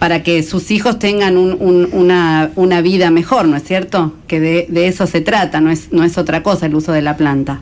para 0.00 0.22
que 0.22 0.42
sus 0.42 0.70
hijos 0.70 0.98
tengan 0.98 1.36
un- 1.36 1.58
un- 1.60 1.88
una, 1.92 2.50
una 2.56 2.80
vida 2.80 3.10
mejor, 3.10 3.44
¿no 3.46 3.56
es 3.58 3.64
cierto? 3.64 4.14
Que 4.28 4.40
de, 4.40 4.66
de 4.70 4.88
eso 4.88 5.06
se 5.06 5.20
trata, 5.20 5.60
no 5.60 5.70
es, 5.70 5.92
no 5.92 6.04
es 6.04 6.16
otra 6.16 6.42
cosa 6.42 6.64
el 6.66 6.74
uso 6.74 6.90
de 6.92 7.02
la 7.02 7.18
planta. 7.18 7.60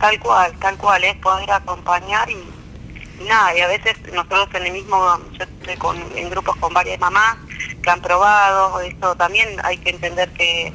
Tal 0.00 0.18
cual, 0.18 0.50
tal 0.58 0.76
cual, 0.76 1.04
es 1.04 1.14
poder 1.18 1.48
acompañar 1.52 2.28
y, 2.28 3.24
nada, 3.28 3.56
y 3.56 3.60
a 3.60 3.68
veces 3.68 3.94
nosotros 4.12 4.48
en 4.54 4.66
el 4.66 4.72
mismo, 4.72 4.98
yo 5.38 5.44
estoy 5.44 5.76
con, 5.76 5.96
en 6.16 6.30
grupos 6.30 6.56
con 6.56 6.74
varias 6.74 6.98
mamás 6.98 7.36
que 7.80 7.90
han 7.90 8.00
probado, 8.00 8.80
esto 8.80 9.14
también 9.14 9.48
hay 9.62 9.76
que 9.78 9.90
entender 9.90 10.30
que 10.30 10.72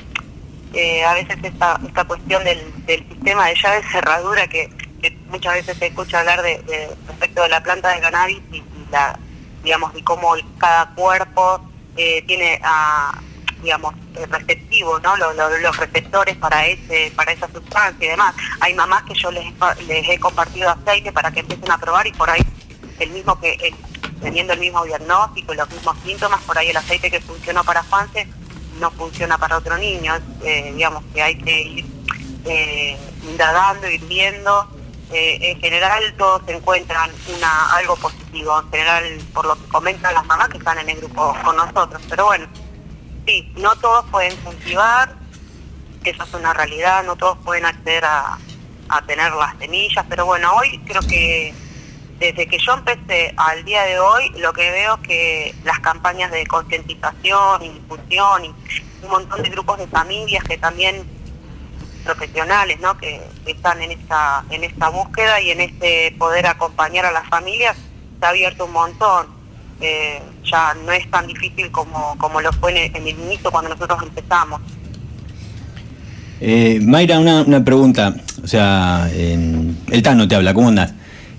a 1.06 1.14
veces 1.16 1.38
esta, 1.44 1.82
esta 1.86 2.06
cuestión 2.06 2.44
del, 2.46 2.60
del 2.86 3.06
sistema 3.10 3.48
de 3.48 3.56
llave 3.62 3.82
cerradura 3.92 4.48
que, 4.48 4.70
que 5.02 5.12
muchas 5.30 5.54
veces 5.56 5.78
se 5.78 5.88
escucha 5.88 6.20
hablar 6.20 6.42
de, 6.42 6.62
respecto 7.08 7.44
de 7.44 7.50
la 7.50 7.62
planta 7.64 7.90
de 7.94 8.02
cannabis 8.02 8.40
y, 8.52 8.64
la 8.92 9.18
digamos 9.64 9.92
y 9.96 10.02
cómo 10.04 10.34
cada 10.58 10.88
cuerpo 10.94 11.60
eh, 11.98 12.22
tiene 12.28 12.60
a 12.64 13.20
digamos 13.64 13.96
eh, 14.16 14.26
receptivo 14.28 15.00
no 15.00 15.16
Lo- 15.18 15.34
lo- 15.34 15.58
los 15.58 15.78
receptores 15.78 16.36
para 16.38 16.68
ese 16.68 17.12
para 17.16 17.32
esa 17.32 17.48
sustancia 17.52 18.06
y 18.06 18.10
demás. 18.10 18.36
Hay 18.60 18.74
mamás 18.76 19.04
que 19.04 19.16
yo 19.16 19.32
les, 19.32 19.46
les 19.88 20.08
he 20.10 20.20
compartido 20.20 20.70
aceite 20.70 21.12
para 21.12 21.32
que 21.32 21.40
empiecen 21.40 21.72
a 21.72 21.78
probar 21.80 22.06
y 22.06 22.12
por 22.12 22.30
ahí 22.30 22.42
el 23.00 23.10
mismo 23.10 23.40
que 23.40 23.74
teniendo 24.22 24.54
el 24.54 24.60
mismo 24.60 24.84
diagnóstico 24.86 25.54
los 25.54 25.70
mismos 25.70 25.98
síntomas 26.06 26.42
por 26.44 26.58
ahí 26.58 26.70
el 26.70 26.78
aceite 26.78 27.10
que 27.12 27.20
funcionó 27.22 27.64
para 27.64 27.84
Juanse 27.84 28.28
no 28.80 28.92
funciona 28.92 29.38
para 29.38 29.58
otro 29.58 29.78
niño. 29.78 30.14
Eh, 30.44 30.72
digamos 30.76 31.04
que 31.14 31.24
hay 31.24 31.36
que 31.38 31.62
ir 31.62 31.86
eh, 32.46 32.98
indagando 33.24 33.90
ir 33.90 34.04
viendo 34.06 34.70
eh, 35.12 35.38
en 35.42 35.60
general 35.60 36.02
todos 36.18 36.42
encuentran 36.48 37.12
una 37.36 37.76
algo 37.76 37.96
positivo, 37.96 38.60
en 38.60 38.72
general 38.72 39.04
por 39.34 39.46
lo 39.46 39.56
que 39.56 39.68
comentan 39.68 40.14
las 40.14 40.26
mamás 40.26 40.50
que 40.50 40.58
están 40.58 40.80
en 40.80 40.90
el 40.90 40.98
grupo 40.98 41.36
con 41.44 41.56
nosotros. 41.56 42.02
Pero 42.10 42.26
bueno, 42.26 42.48
sí, 43.26 43.52
no 43.56 43.76
todos 43.78 44.06
pueden 44.12 44.36
cultivar, 44.38 45.16
eso 46.10 46.24
es 46.24 46.34
una 46.34 46.54
realidad, 46.54 47.04
no 47.04 47.16
todos 47.16 47.38
pueden 47.40 47.66
acceder 47.66 48.06
a, 48.06 48.38
tener 49.08 49.34
las 49.34 49.58
semillas, 49.58 50.06
pero 50.08 50.26
bueno, 50.26 50.54
hoy 50.56 50.80
creo 50.86 51.02
que 51.02 51.54
desde 52.20 52.48
que 52.48 52.58
yo 52.60 52.76
empecé 52.76 53.34
al 53.36 53.66
día 53.66 53.84
de 53.84 54.00
hoy, 54.00 54.30
lo 54.38 54.54
que 54.54 54.72
veo 54.72 54.96
es 54.96 55.08
que 55.08 55.56
las 55.64 55.80
campañas 55.80 56.32
de 56.32 56.46
concientización 56.46 57.62
difusión 57.62 58.46
y 58.46 58.54
un 59.04 59.10
montón 59.10 59.42
de 59.42 59.50
grupos 59.50 59.80
de 59.80 59.88
familias 59.88 60.44
que 60.44 60.58
también 60.58 61.04
profesionales, 62.06 62.80
¿no? 62.80 62.96
Que, 62.98 63.20
que 63.46 63.52
están 63.52 63.82
en 63.82 63.92
esta 63.92 64.46
en 64.50 64.64
esta 64.64 64.88
búsqueda 64.90 65.42
y 65.42 65.52
en 65.52 65.60
este 65.62 66.16
poder 66.18 66.46
acompañar 66.48 67.06
a 67.06 67.12
las 67.12 67.28
familias, 67.28 67.76
se 68.20 68.26
ha 68.26 68.30
abierto 68.30 68.66
un 68.66 68.72
montón. 68.72 69.28
Eh, 69.82 70.22
ya 70.50 70.74
no 70.86 70.94
es 70.94 71.10
tan 71.12 71.28
difícil 71.28 71.70
como, 71.72 72.16
como 72.18 72.40
lo 72.40 72.54
fue 72.54 72.72
en 72.72 72.78
el, 72.78 72.96
en 72.96 73.08
el 73.08 73.20
inicio 73.26 73.52
cuando 73.52 73.72
nosotros 73.72 74.00
empezamos. 74.04 74.62
Eh, 76.40 76.80
Mayra, 76.82 77.20
una, 77.20 77.42
una 77.42 77.64
pregunta. 77.64 78.16
O 78.44 78.48
sea, 78.48 79.10
en- 79.14 79.78
el 79.92 80.02
Tano 80.02 80.28
te 80.28 80.36
habla, 80.36 80.54
¿cómo 80.54 80.70
andás? 80.70 80.94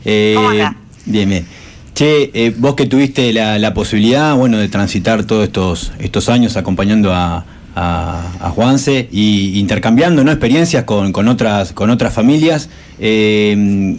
Eh, 0.04 0.32
¿Cómo 0.36 0.50
andás? 0.50 0.74
Bien, 1.04 1.28
bien. 1.28 1.46
Che, 1.94 2.30
eh, 2.34 2.54
vos 2.56 2.74
que 2.74 2.86
tuviste 2.86 3.32
la, 3.32 3.58
la 3.58 3.72
posibilidad, 3.72 4.34
bueno, 4.34 4.58
de 4.58 4.68
transitar 4.68 5.24
todos 5.24 5.44
estos, 5.44 5.92
estos 5.98 6.28
años 6.28 6.56
acompañando 6.56 7.14
a, 7.14 7.44
a, 7.76 8.22
a 8.40 8.50
Juanse 8.50 9.08
y 9.12 9.58
intercambiando 9.60 10.24
¿no? 10.24 10.30
experiencias 10.32 10.84
con, 10.84 11.12
con 11.12 11.28
otras, 11.28 11.72
con 11.72 11.90
otras 11.90 12.12
familias, 12.12 12.68
eh, 12.98 13.98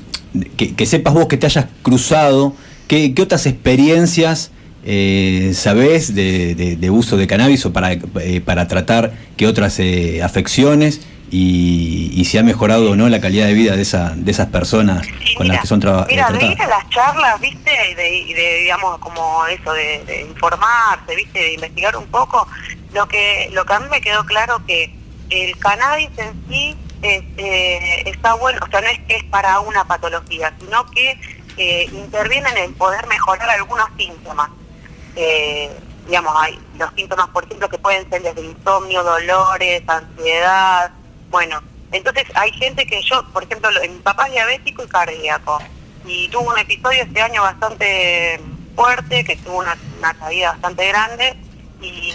que, 0.57 0.75
que 0.75 0.85
sepas 0.85 1.13
vos 1.13 1.27
que 1.27 1.37
te 1.37 1.45
hayas 1.45 1.67
cruzado, 1.83 2.53
¿qué, 2.87 3.13
qué 3.13 3.21
otras 3.21 3.45
experiencias 3.45 4.51
eh, 4.83 5.51
sabés 5.53 6.15
de, 6.15 6.55
de- 6.55 6.75
de 6.75 6.89
uso 6.89 7.17
de 7.17 7.27
cannabis 7.27 7.65
o 7.65 7.73
para, 7.73 7.91
eh, 7.93 8.41
para 8.43 8.67
tratar 8.67 9.13
qué 9.35 9.45
otras 9.45 9.79
eh, 9.79 10.23
afecciones 10.23 11.01
y, 11.29 12.09
y 12.15 12.23
si 12.23 12.37
ha 12.37 12.43
mejorado 12.43 12.91
o 12.91 12.95
no 12.95 13.09
la 13.09 13.19
calidad 13.19 13.47
de 13.47 13.53
vida 13.53 13.75
de, 13.75 13.81
esa, 13.81 14.13
de 14.15 14.31
esas 14.31 14.47
personas 14.47 15.05
Sí, 15.05 15.35
con 15.35 15.43
mira, 15.45 15.55
las 15.55 15.61
que 15.63 15.67
son 15.67 15.81
traba- 15.81 16.03
eh, 16.03 16.11
Mira, 16.11 16.31
de 16.31 16.39
tratadas? 16.39 16.55
ir 16.55 16.61
a 16.61 16.67
las 16.67 16.89
charlas, 16.89 17.41
viste, 17.41 17.71
y 17.91 17.95
de, 17.95 18.33
de, 18.41 18.59
digamos, 18.61 18.97
como 18.99 19.45
eso, 19.47 19.73
de, 19.73 20.03
de 20.05 20.21
informarse, 20.21 21.15
viste, 21.17 21.37
de 21.37 21.53
investigar 21.55 21.97
un 21.97 22.05
poco, 22.05 22.47
lo 22.93 23.07
que, 23.07 23.49
lo 23.51 23.65
que 23.65 23.73
a 23.73 23.79
mí 23.79 23.87
me 23.89 24.01
quedó 24.01 24.25
claro 24.25 24.61
que 24.65 24.93
el 25.29 25.57
cannabis 25.59 26.09
en 26.17 26.45
sí 26.47 26.75
es, 27.01 27.23
eh, 27.37 28.03
está 28.05 28.33
bueno, 28.35 28.59
o 28.65 28.69
sea, 28.69 28.81
no 28.81 28.87
es 28.87 28.99
que 28.99 29.17
es 29.17 29.23
para 29.25 29.59
una 29.59 29.83
patología, 29.85 30.53
sino 30.59 30.85
que 30.91 31.19
eh, 31.57 31.89
interviene 31.91 32.49
en 32.63 32.73
poder 32.75 33.05
mejorar 33.07 33.49
algunos 33.49 33.87
síntomas. 33.97 34.49
Eh, 35.15 35.69
digamos, 36.05 36.33
hay 36.39 36.57
los 36.77 36.91
síntomas, 36.95 37.27
por 37.29 37.43
ejemplo, 37.45 37.67
que 37.69 37.77
pueden 37.77 38.09
ser 38.09 38.21
desde 38.21 38.41
insomnio, 38.41 39.03
dolores, 39.03 39.83
ansiedad, 39.87 40.91
bueno, 41.29 41.59
entonces 41.91 42.23
hay 42.35 42.51
gente 42.53 42.85
que 42.85 43.01
yo, 43.01 43.23
por 43.33 43.43
ejemplo, 43.43 43.69
lo- 43.71 43.81
mi 43.81 43.99
papá 43.99 44.27
es 44.27 44.33
diabético 44.33 44.83
y 44.83 44.87
cardíaco, 44.87 45.59
y 46.05 46.29
tuvo 46.29 46.51
un 46.51 46.57
episodio 46.59 47.03
este 47.03 47.21
año 47.21 47.41
bastante 47.41 48.39
fuerte, 48.75 49.23
que 49.25 49.35
tuvo 49.37 49.57
una, 49.59 49.77
una 49.97 50.13
caída 50.13 50.51
bastante 50.53 50.87
grande, 50.87 51.35
y, 51.81 52.13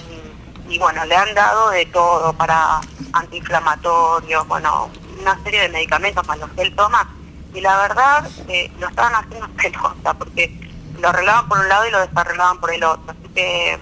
y 0.73 0.79
bueno, 0.79 1.05
le 1.05 1.15
han 1.15 1.35
dado 1.35 1.69
de 1.71 1.85
todo 1.87 2.33
para 2.33 2.81
antiinflamatorios, 3.13 4.49
bueno, 4.49 4.89
una 5.21 5.39
serie 5.45 5.61
de 5.61 5.69
medicamentos 5.69 6.27
más 6.27 6.39
los 6.39 6.51
que 6.53 6.63
él 6.63 6.75
toma, 6.75 7.15
y 7.53 7.61
la 7.61 7.77
verdad 7.77 8.27
eh, 8.49 8.73
lo 8.79 8.89
estaban 8.89 9.15
haciendo 9.15 9.49
pelota, 9.63 10.15
porque 10.15 10.51
lo 10.99 11.09
arreglaban 11.11 11.47
por 11.47 11.59
un 11.59 11.69
lado 11.69 11.87
y 11.87 11.91
lo 11.91 12.01
desarreglaban 12.07 12.59
por 12.59 12.73
el 12.73 12.83
otro, 12.85 13.05
así 13.11 13.35
que 13.35 13.79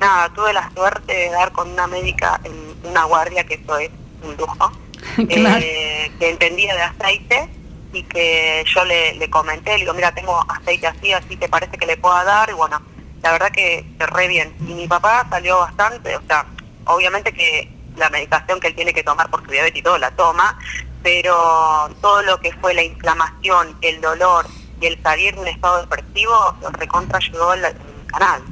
nada, 0.00 0.28
tuve 0.30 0.52
la 0.52 0.68
suerte 0.74 1.12
de 1.14 1.30
dar 1.30 1.52
con 1.52 1.70
una 1.70 1.86
médica 1.86 2.40
en 2.42 2.74
una 2.82 3.04
guardia, 3.04 3.44
que 3.44 3.54
eso 3.54 3.78
es 3.78 3.90
un 4.24 4.36
lujo, 4.36 4.72
Claro. 5.28 5.60
eh, 5.62 6.10
que 6.18 6.30
entendía 6.30 6.74
de 6.74 6.82
aceite 6.82 7.48
y 7.92 8.02
que 8.02 8.64
yo 8.74 8.84
le, 8.84 9.14
le 9.14 9.30
comenté, 9.30 9.74
le 9.74 9.80
digo, 9.80 9.94
mira, 9.94 10.10
tengo 10.12 10.44
aceite 10.48 10.88
así, 10.88 11.12
así, 11.12 11.36
¿te 11.36 11.48
parece 11.48 11.78
que 11.78 11.86
le 11.86 11.96
pueda 11.96 12.24
dar? 12.24 12.50
Y 12.50 12.54
bueno, 12.54 12.82
la 13.24 13.32
verdad 13.32 13.50
que, 13.50 13.86
que 13.98 14.06
re 14.06 14.28
bien. 14.28 14.54
Y 14.60 14.74
mi 14.74 14.86
papá 14.86 15.26
salió 15.30 15.58
bastante, 15.58 16.14
o 16.14 16.22
sea, 16.26 16.44
obviamente 16.84 17.32
que 17.32 17.72
la 17.96 18.10
medicación 18.10 18.60
que 18.60 18.68
él 18.68 18.74
tiene 18.74 18.92
que 18.92 19.02
tomar 19.02 19.30
por 19.30 19.42
su 19.44 19.50
diabetes 19.50 19.80
y 19.80 19.82
todo 19.82 19.96
la 19.96 20.10
toma, 20.10 20.58
pero 21.02 21.88
todo 22.02 22.22
lo 22.22 22.38
que 22.40 22.52
fue 22.52 22.74
la 22.74 22.82
inflamación, 22.82 23.76
el 23.80 24.00
dolor 24.02 24.46
y 24.78 24.86
el 24.86 25.02
salir 25.02 25.34
de 25.34 25.40
un 25.40 25.48
estado 25.48 25.80
depresivo, 25.80 26.54
lo 26.60 26.68
recontra 26.70 27.16
ayudó 27.16 27.54
el, 27.54 27.64
el 27.64 27.74
canal. 28.08 28.42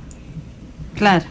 Claro. 0.94 1.24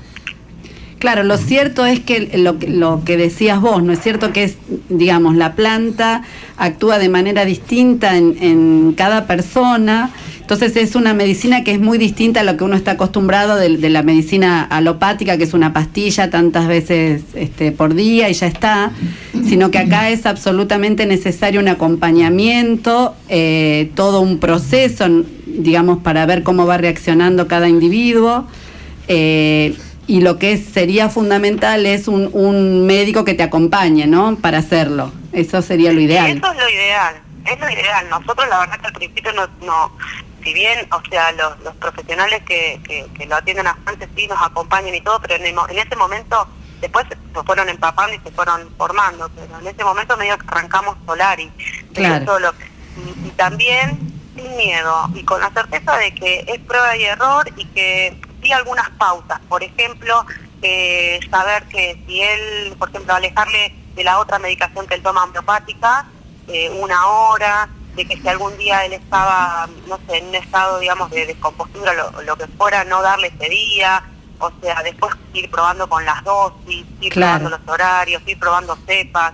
Claro, 1.01 1.23
lo 1.23 1.35
cierto 1.37 1.83
es 1.87 1.99
que 1.99 2.29
lo, 2.37 2.59
que- 2.59 3.17
decías 3.17 3.59
vos, 3.59 3.81
¿no 3.81 3.91
es 3.91 3.99
cierto 3.99 4.31
que 4.31 4.43
es, 4.43 4.57
digamos, 4.87 5.35
la 5.35 5.55
planta 5.55 6.21
actúa 6.57 6.99
de 6.99 7.09
manera 7.09 7.43
distinta 7.43 8.15
en, 8.15 8.93
cada 8.95 9.25
persona? 9.25 10.11
Entonces 10.41 10.75
es 10.75 10.93
una 10.93 11.15
medicina 11.15 11.63
que 11.63 11.71
es 11.71 11.79
muy 11.79 11.97
distinta 11.97 12.41
a 12.41 12.43
lo 12.43 12.55
que 12.55 12.65
uno 12.65 12.75
está 12.75 12.91
acostumbrado 12.91 13.55
de, 13.55 13.77
de 13.77 13.89
la 13.89 14.03
medicina 14.03 14.61
alopática, 14.61 15.37
que 15.37 15.45
es 15.45 15.55
una 15.55 15.73
pastilla 15.73 16.29
tantas 16.29 16.67
veces 16.67 17.23
este, 17.33 17.71
por 17.71 17.95
día 17.95 18.29
y 18.29 18.33
ya 18.33 18.45
está, 18.45 18.91
sino 19.43 19.71
que 19.71 19.79
acá 19.79 20.11
es 20.11 20.27
absolutamente 20.27 21.07
necesario 21.07 21.61
un 21.61 21.67
acompañamiento, 21.67 23.15
eh, 23.27 23.89
todo 23.95 24.21
un 24.21 24.37
proceso, 24.37 25.07
digamos, 25.47 25.97
para 26.03 26.27
ver 26.27 26.43
cómo 26.43 26.67
va 26.67 26.77
reaccionando 26.77 27.47
cada 27.47 27.67
individuo. 27.67 28.45
Eh, 29.07 29.73
y 30.07 30.21
lo 30.21 30.37
que 30.39 30.53
es- 30.53 30.65
sería 30.65 31.09
fundamental 31.09 31.85
es 31.85 32.07
un, 32.07 32.29
un 32.33 32.85
médico 32.85 33.23
que 33.25 33.33
te 33.33 33.43
acompañe, 33.43 34.07
¿no? 34.07 34.35
Para 34.37 34.59
hacerlo. 34.59 35.11
Eso 35.31 35.61
sería 35.61 35.91
lo 35.93 35.99
ideal. 36.01 36.29
Eso 36.37 36.51
es 36.51 36.57
lo 36.57 36.69
ideal, 36.69 37.15
es 37.45 37.59
lo 37.59 37.69
ideal. 37.69 38.09
Nosotros 38.09 38.47
la 38.49 38.59
verdad 38.59 38.79
que 38.79 38.87
al 38.87 38.93
principio 38.93 39.31
no, 39.33 39.47
no 39.65 39.91
si 40.43 40.53
bien, 40.53 40.87
o 40.91 41.01
sea, 41.09 41.31
los, 41.33 41.59
los 41.63 41.75
profesionales 41.75 42.41
que, 42.47 42.79
que, 42.83 43.05
que 43.15 43.25
lo 43.27 43.35
atienden 43.35 43.67
a 43.67 43.75
Fuentes 43.83 44.09
sí 44.15 44.27
nos 44.27 44.41
acompañan 44.41 44.93
y 44.95 45.01
todo, 45.01 45.19
pero 45.21 45.35
en, 45.35 45.45
el 45.45 45.55
en 45.69 45.77
ese 45.79 45.95
momento 45.95 46.47
después 46.81 47.05
se, 47.09 47.15
se 47.15 47.43
fueron 47.45 47.69
empapando 47.69 48.15
y 48.15 48.19
se 48.23 48.31
fueron 48.31 48.67
formando, 48.75 49.29
pero 49.35 49.59
en 49.59 49.67
ese 49.67 49.83
momento 49.83 50.17
medio 50.17 50.35
que 50.39 50.45
arrancamos 50.47 50.97
Solari, 51.05 51.49
Claro. 51.93 52.25
solo. 52.25 52.53
Y, 52.97 53.27
y 53.27 53.31
también 53.31 53.99
sin 54.35 54.57
miedo 54.57 55.09
y 55.13 55.23
con 55.23 55.39
la 55.41 55.51
certeza 55.51 55.95
de 55.97 56.11
que 56.15 56.43
es 56.47 56.59
prueba 56.61 56.97
y 56.97 57.03
error 57.03 57.47
y 57.55 57.65
que 57.65 58.17
sí 58.41 58.51
algunas 58.51 58.89
pautas, 58.91 59.39
por 59.49 59.63
ejemplo, 59.63 60.25
eh, 60.61 61.19
saber 61.29 61.63
que 61.67 62.01
si 62.07 62.21
él, 62.21 62.75
por 62.77 62.89
ejemplo, 62.89 63.13
alejarle 63.13 63.75
de 63.95 64.03
la 64.03 64.19
otra 64.19 64.39
medicación 64.39 64.87
que 64.87 64.95
él 64.95 65.03
toma 65.03 65.23
homeopática, 65.23 66.05
eh, 66.47 66.69
una 66.69 67.05
hora, 67.07 67.69
de 67.95 68.05
que 68.05 68.15
si 68.17 68.27
algún 68.27 68.57
día 68.57 68.85
él 68.85 68.93
estaba, 68.93 69.67
no 69.87 69.99
sé, 70.07 70.17
en 70.17 70.27
un 70.27 70.35
estado, 70.35 70.79
digamos, 70.79 71.11
de 71.11 71.25
descompostura, 71.25 71.93
lo, 71.93 72.21
lo 72.21 72.37
que 72.37 72.47
fuera, 72.47 72.83
no 72.85 73.01
darle 73.01 73.27
ese 73.27 73.49
día, 73.49 74.03
o 74.39 74.51
sea, 74.61 74.81
después 74.81 75.13
ir 75.33 75.49
probando 75.51 75.87
con 75.89 76.03
las 76.05 76.23
dosis, 76.23 76.85
ir 77.01 77.11
Claro. 77.11 77.39
probando 77.39 77.57
los 77.57 77.67
horarios, 77.73 78.21
ir 78.25 78.39
probando 78.39 78.77
cepas. 78.87 79.33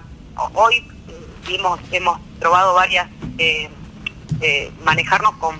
Hoy 0.54 0.76
eh, 1.08 1.28
vimos, 1.48 1.80
hemos 1.92 2.20
probado 2.40 2.74
varias, 2.74 3.08
eh, 3.38 3.70
eh, 4.42 4.72
manejarnos 4.84 5.34
con, 5.36 5.58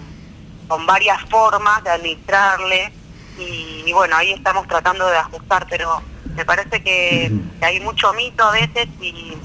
con 0.68 0.86
varias 0.86 1.22
formas 1.30 1.84
de 1.84 1.92
administrarle 1.92 2.92
y, 3.38 3.92
bueno, 3.94 4.16
ahí 4.16 4.32
estamos 4.32 4.68
tratando 4.68 5.08
de 5.08 5.18
ajustar, 5.18 5.68
pero 5.70 6.02
me 6.36 6.46
parece 6.46 6.82
que, 6.82 7.32
hay 7.62 7.80
mucho 7.80 8.14
mito 8.14 8.44
a 8.44 8.52
veces 8.52 8.88
y, 9.00 9.38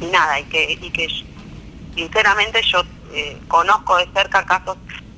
y 0.00 0.06
nada, 0.06 0.40
y 0.40 0.44
que, 0.44 0.78
y 0.80 0.90
que 0.90 1.08
sinceramente 1.94 2.62
yo 2.62 2.82
eh, 3.12 3.38
conozco 3.48 3.96
de 3.96 4.08
cerca 4.14 4.44
casos 4.44 4.76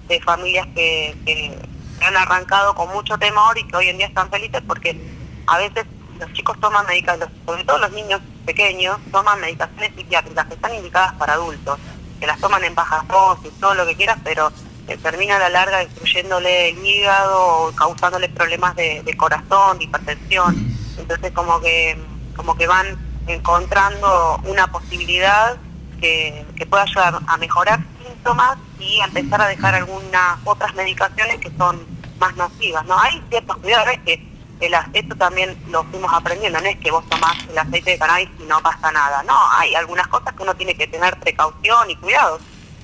de 0.09 0.21
familias 0.21 0.67
que, 0.75 1.17
que 1.25 1.59
han 2.05 2.17
arrancado 2.17 2.75
con 2.75 2.89
mucho 2.91 3.17
temor 3.19 3.57
y 3.57 3.65
que 3.65 3.77
hoy 3.77 3.89
en 3.89 3.99
día 3.99 4.07
están 4.07 4.31
felices 4.31 4.63
porque 4.67 5.01
a 5.47 5.59
veces 5.59 5.87
los 6.19 6.33
chicos 6.33 6.59
toman 6.61 6.87
medicaciones, 6.87 7.29
sobre 7.47 7.65
todo 7.65 7.79
los 7.79 7.93
niños 7.93 8.21
pequeños, 8.45 8.99
toman 9.11 9.41
medicaciones 9.41 9.93
psiquiátricas 9.97 10.47
que 10.47 10.55
están 10.55 10.75
indicadas 10.75 11.15
para 11.15 11.35
adultos, 11.35 11.79
que 12.21 12.27
las 12.27 12.39
toman 12.41 12.63
en 12.65 12.75
bajas 12.75 13.07
dosis, 13.09 13.53
todo 13.61 13.75
lo 13.75 13.87
que 13.87 13.97
quieras, 13.97 14.19
pero 14.23 14.53
eh, 14.89 14.97
termina 14.99 15.37
a 15.37 15.39
la 15.39 15.49
larga 15.49 15.79
destruyéndole 15.79 16.71
el 16.71 16.85
hígado 16.85 17.67
o 17.67 17.73
causándole 17.73 18.29
problemas 18.29 18.77
de, 18.77 19.03
de 19.03 19.17
corazón, 19.17 19.79
de 19.79 19.85
hipertensión. 19.85 20.55
Entonces 20.99 21.33
como 21.33 21.61
que, 21.61 21.99
como 22.37 22.55
que 22.57 22.67
van 22.67 22.99
encontrando 23.27 24.41
una 24.45 24.67
posibilidad 24.67 25.57
que, 26.01 26.45
que 26.57 26.67
pueda 26.67 26.83
ayudar 26.83 27.21
a 27.27 27.37
mejorar 27.39 27.81
síntomas 28.05 28.59
y 28.79 29.01
a 29.01 29.07
empezar 29.07 29.41
a 29.41 29.49
dejar 29.49 29.75
algunas 29.75 30.39
otras 30.45 30.75
medicaciones 30.75 31.39
que 31.39 31.51
son 31.57 31.87
más 32.19 32.37
nocivas. 32.37 32.85
¿no? 32.87 32.99
Hay 32.99 33.23
ciertos 33.31 33.57
cuidados, 33.59 33.89
es 33.95 33.99
que 34.01 34.35
el, 34.61 34.75
esto 34.93 35.17
también 35.17 35.57
lo 35.69 35.85
fuimos 35.85 36.13
aprendiendo, 36.13 36.61
no 36.61 36.67
es 36.67 36.79
que 36.79 36.91
vos 36.91 37.09
tomás 37.09 37.37
el 37.51 37.59
aceite 37.59 37.93
de 37.93 37.99
cannabis 37.99 38.29
y 38.39 38.45
no 38.45 38.61
pasa 38.61 38.91
nada, 38.93 39.23
no, 39.25 39.37
hay 39.53 39.75
algunas 39.75 40.07
cosas 40.09 40.33
que 40.35 40.43
uno 40.43 40.55
tiene 40.55 40.75
que 40.75 40.87
tener 40.87 41.19
precaución 41.21 41.91
y 41.91 41.97
cuidado. 41.97 42.39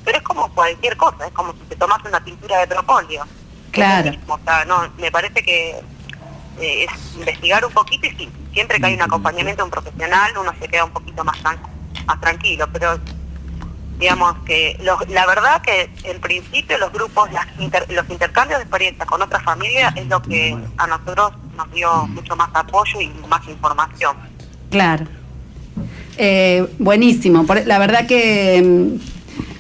Pero 0.05 0.19
es 0.19 0.23
como 0.25 0.49
cualquier 0.55 0.97
cosa, 0.97 1.27
es 1.27 1.33
como 1.33 1.53
si 1.53 1.59
te 1.69 1.77
tomas 1.77 1.99
una 2.05 2.23
pintura 2.25 2.59
de 2.59 2.67
propóleo. 2.67 3.25
Claro. 3.71 4.13
O 4.29 4.39
sea, 4.45 4.65
no, 4.65 4.89
me 4.99 5.11
parece 5.11 5.43
que 5.43 5.71
eh, 6.61 6.85
es 6.87 7.15
investigar 7.17 7.65
un 7.65 7.73
poquito 7.73 8.07
y 8.07 8.11
sí, 8.17 8.29
siempre 8.53 8.79
que 8.81 8.87
hay 8.87 8.95
un 8.95 9.03
acompañamiento 9.03 9.63
de 9.63 9.65
un 9.65 9.71
profesional 9.71 10.33
uno 10.39 10.53
se 10.61 10.69
queda 10.69 10.85
un 10.85 10.91
poquito 10.91 11.23
más, 11.25 11.37
tran- 11.43 11.59
más 12.07 12.21
tranquilo, 12.21 12.69
pero 12.73 12.99
digamos 13.99 14.35
que 14.47 14.77
los- 14.83 15.09
la 15.11 15.27
verdad 15.27 15.61
que 15.63 15.91
en 16.05 16.21
principio 16.21 16.79
los 16.79 16.93
grupos, 16.93 17.31
las 17.33 17.47
inter- 17.59 17.87
los 17.91 18.09
intercambios 18.11 18.59
de 18.59 18.65
experiencias 18.65 19.07
con 19.07 19.21
otras 19.23 19.43
familias 19.45 19.95
es 19.97 20.07
lo 20.07 20.21
que 20.23 20.57
a 20.79 20.87
nosotros 20.87 21.33
nos 21.57 21.71
dio 21.73 22.07
mucho 22.09 22.35
más 22.35 22.49
apoyo 22.55 23.01
y 23.01 23.09
más 23.29 23.47
información. 23.47 24.17
Claro. 24.71 25.05
Eh, 26.17 26.67
buenísimo. 26.79 27.45
La 27.67 27.79
verdad 27.79 28.07
que 28.07 28.61
mm, 28.63 29.10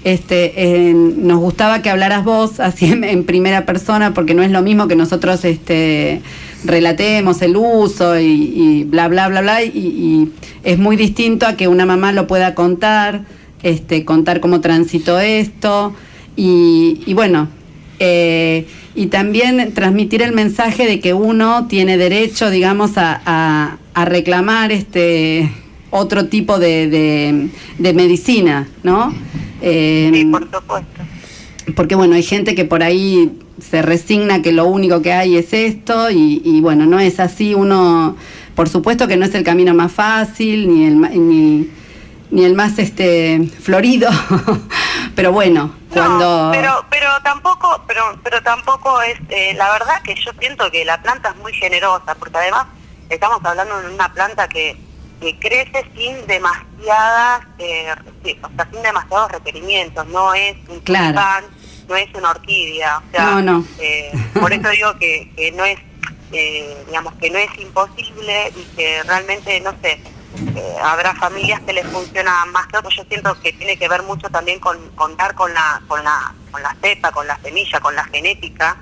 este, 0.02 0.92
nos 0.94 1.40
gustaba 1.40 1.82
que 1.82 1.90
hablaras 1.90 2.24
vos 2.24 2.58
así 2.60 2.86
en, 2.86 3.24
primera 3.24 3.66
persona, 3.66 4.14
porque 4.14 4.34
no 4.34 4.42
es 4.42 4.50
lo 4.50 4.62
mismo 4.62 4.88
que 4.88 4.96
nosotros 4.96 5.44
este, 5.44 6.22
relatemos 6.64 7.42
el 7.42 7.56
uso 7.56 8.18
y, 8.18 8.84
bla, 8.84 9.08
bla, 9.08 9.28
bla, 9.28 9.42
bla. 9.42 9.62
Y, 9.62 10.32
es 10.62 10.78
muy 10.78 10.96
distinto 10.96 11.46
a 11.46 11.56
que 11.56 11.68
una 11.68 11.86
mamá 11.86 12.12
lo 12.12 12.26
pueda 12.26 12.54
contar, 12.54 13.22
este, 13.62 14.04
contar 14.04 14.40
cómo 14.40 14.60
transitó 14.60 15.20
esto. 15.20 15.94
Y, 16.36 17.02
y 17.06 17.14
bueno, 17.14 17.48
eh, 17.98 18.66
y 18.94 19.06
también 19.06 19.72
transmitir 19.74 20.22
el 20.22 20.32
mensaje 20.32 20.86
de 20.86 21.00
que 21.00 21.12
uno 21.12 21.66
tiene 21.68 21.98
derecho, 21.98 22.50
digamos, 22.50 22.92
a, 22.96 23.76
reclamar 23.94 24.72
este 24.72 25.52
otro 25.90 26.24
tipo 26.24 26.58
de 26.58 27.50
medicina, 27.78 28.66
¿no? 28.82 29.12
Eh, 29.60 30.10
Sí, 30.12 30.24
por 30.26 30.50
supuesto. 30.50 31.02
porque 31.76 31.94
bueno, 31.94 32.14
hay 32.14 32.22
gente 32.22 32.54
que 32.54 32.64
por 32.64 32.82
ahí 32.82 33.38
se 33.60 33.82
resigna 33.82 34.42
que 34.42 34.52
lo 34.52 34.66
único 34.66 35.02
que 35.02 35.12
hay 35.12 35.36
es 35.36 35.52
esto 35.52 36.10
y, 36.10 36.40
y, 36.44 36.60
bueno, 36.60 36.86
no 36.86 36.98
es 36.98 37.20
así. 37.20 37.54
Uno, 37.54 38.16
por 38.54 38.68
supuesto 38.68 39.06
que 39.06 39.16
no 39.16 39.24
es 39.26 39.34
el 39.34 39.44
camino 39.44 39.74
más 39.74 39.92
fácil 39.92 40.68
ni 40.68 40.86
el, 40.86 41.00
ni, 41.00 41.70
ni 42.30 42.44
el 42.44 42.54
más 42.54 42.78
este 42.78 43.48
florido, 43.60 44.08
pero 45.14 45.32
bueno, 45.32 45.74
cuando... 45.92 46.50
Pero 46.52 46.84
pero 46.88 47.08
tampoco 47.24 47.82
pero 47.86 48.18
pero 48.22 48.42
tampoco 48.42 49.02
es 49.02 49.18
eh, 49.28 49.54
la 49.56 49.70
verdad 49.72 50.02
que 50.02 50.14
yo 50.14 50.30
siento 50.38 50.70
que 50.70 50.84
la 50.84 51.02
planta 51.02 51.30
es 51.30 51.36
muy 51.36 51.52
generosa 51.52 52.14
porque 52.14 52.38
además 52.38 52.66
estamos 53.08 53.40
hablando 53.44 53.80
de 53.80 53.94
una 53.94 54.12
planta 54.12 54.48
que, 54.48 54.76
que 55.20 55.38
crece 55.38 55.84
sin 55.96 56.26
demasiadas 56.26 57.46
eh, 57.58 57.92
o 58.42 58.48
sea, 58.56 58.68
sin 58.72 58.82
demasiados 58.82 59.32
requerimientos 59.32 60.06
no 60.08 60.32
es 60.34 60.56
un 60.68 60.80
Claro. 60.80 61.06
tulipán, 61.08 61.44
no 61.88 61.96
es 61.96 62.14
una 62.14 62.30
orquídea 62.30 62.98
o 62.98 63.10
sea 63.10 63.24
No, 63.26 63.42
no. 63.42 63.64
eh, 63.78 64.12
por 64.40 64.52
eso 64.52 64.68
digo 64.70 64.96
que, 64.98 65.30
que 65.36 65.52
no 65.52 65.64
es 65.64 65.78
eh, 66.32 66.84
digamos 66.86 67.12
que 67.14 67.28
no 67.30 67.38
es 67.38 67.50
imposible 67.58 68.52
y 68.56 68.62
que 68.76 69.02
realmente 69.02 69.60
no 69.60 69.72
sé 69.82 70.00
eh, 70.56 70.74
habrá 70.82 71.12
familias 71.16 71.60
que 71.62 71.72
les 71.72 71.84
funciona 71.88 72.46
más 72.46 72.66
que 72.68 72.76
otros. 72.78 72.94
Yo 72.96 73.02
siento 73.08 73.38
que 73.40 73.52
tiene 73.52 73.76
que 73.76 73.88
ver 73.88 74.02
mucho 74.04 74.28
también 74.30 74.60
con 74.60 74.78
contar 74.90 75.34
con 75.34 75.52
la 75.52 75.82
con 75.88 76.02
la 76.04 76.32
con 76.52 76.62
la 76.62 76.74
cepa, 76.80 77.10
con 77.10 77.26
la 77.26 77.36
semilla, 77.40 77.80
con 77.80 77.94
la 77.96 78.04
genética 78.04 78.76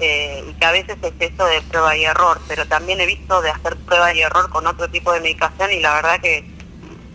eh, 0.00 0.44
y 0.48 0.52
que 0.54 0.64
a 0.64 0.72
veces 0.72 0.96
es 1.02 1.12
eso 1.18 1.44
de 1.46 1.60
prueba 1.62 1.96
y 1.96 2.04
error. 2.04 2.40
Pero 2.48 2.66
también 2.66 3.00
he 3.00 3.06
visto 3.06 3.40
de 3.42 3.50
hacer 3.50 3.76
prueba 3.76 4.12
y 4.14 4.20
error 4.22 4.48
con 4.50 4.66
otro 4.66 4.88
tipo 4.88 5.12
de 5.12 5.20
medicación 5.20 5.70
y 5.72 5.80
la 5.80 5.94
verdad 5.94 6.20
que 6.20 6.44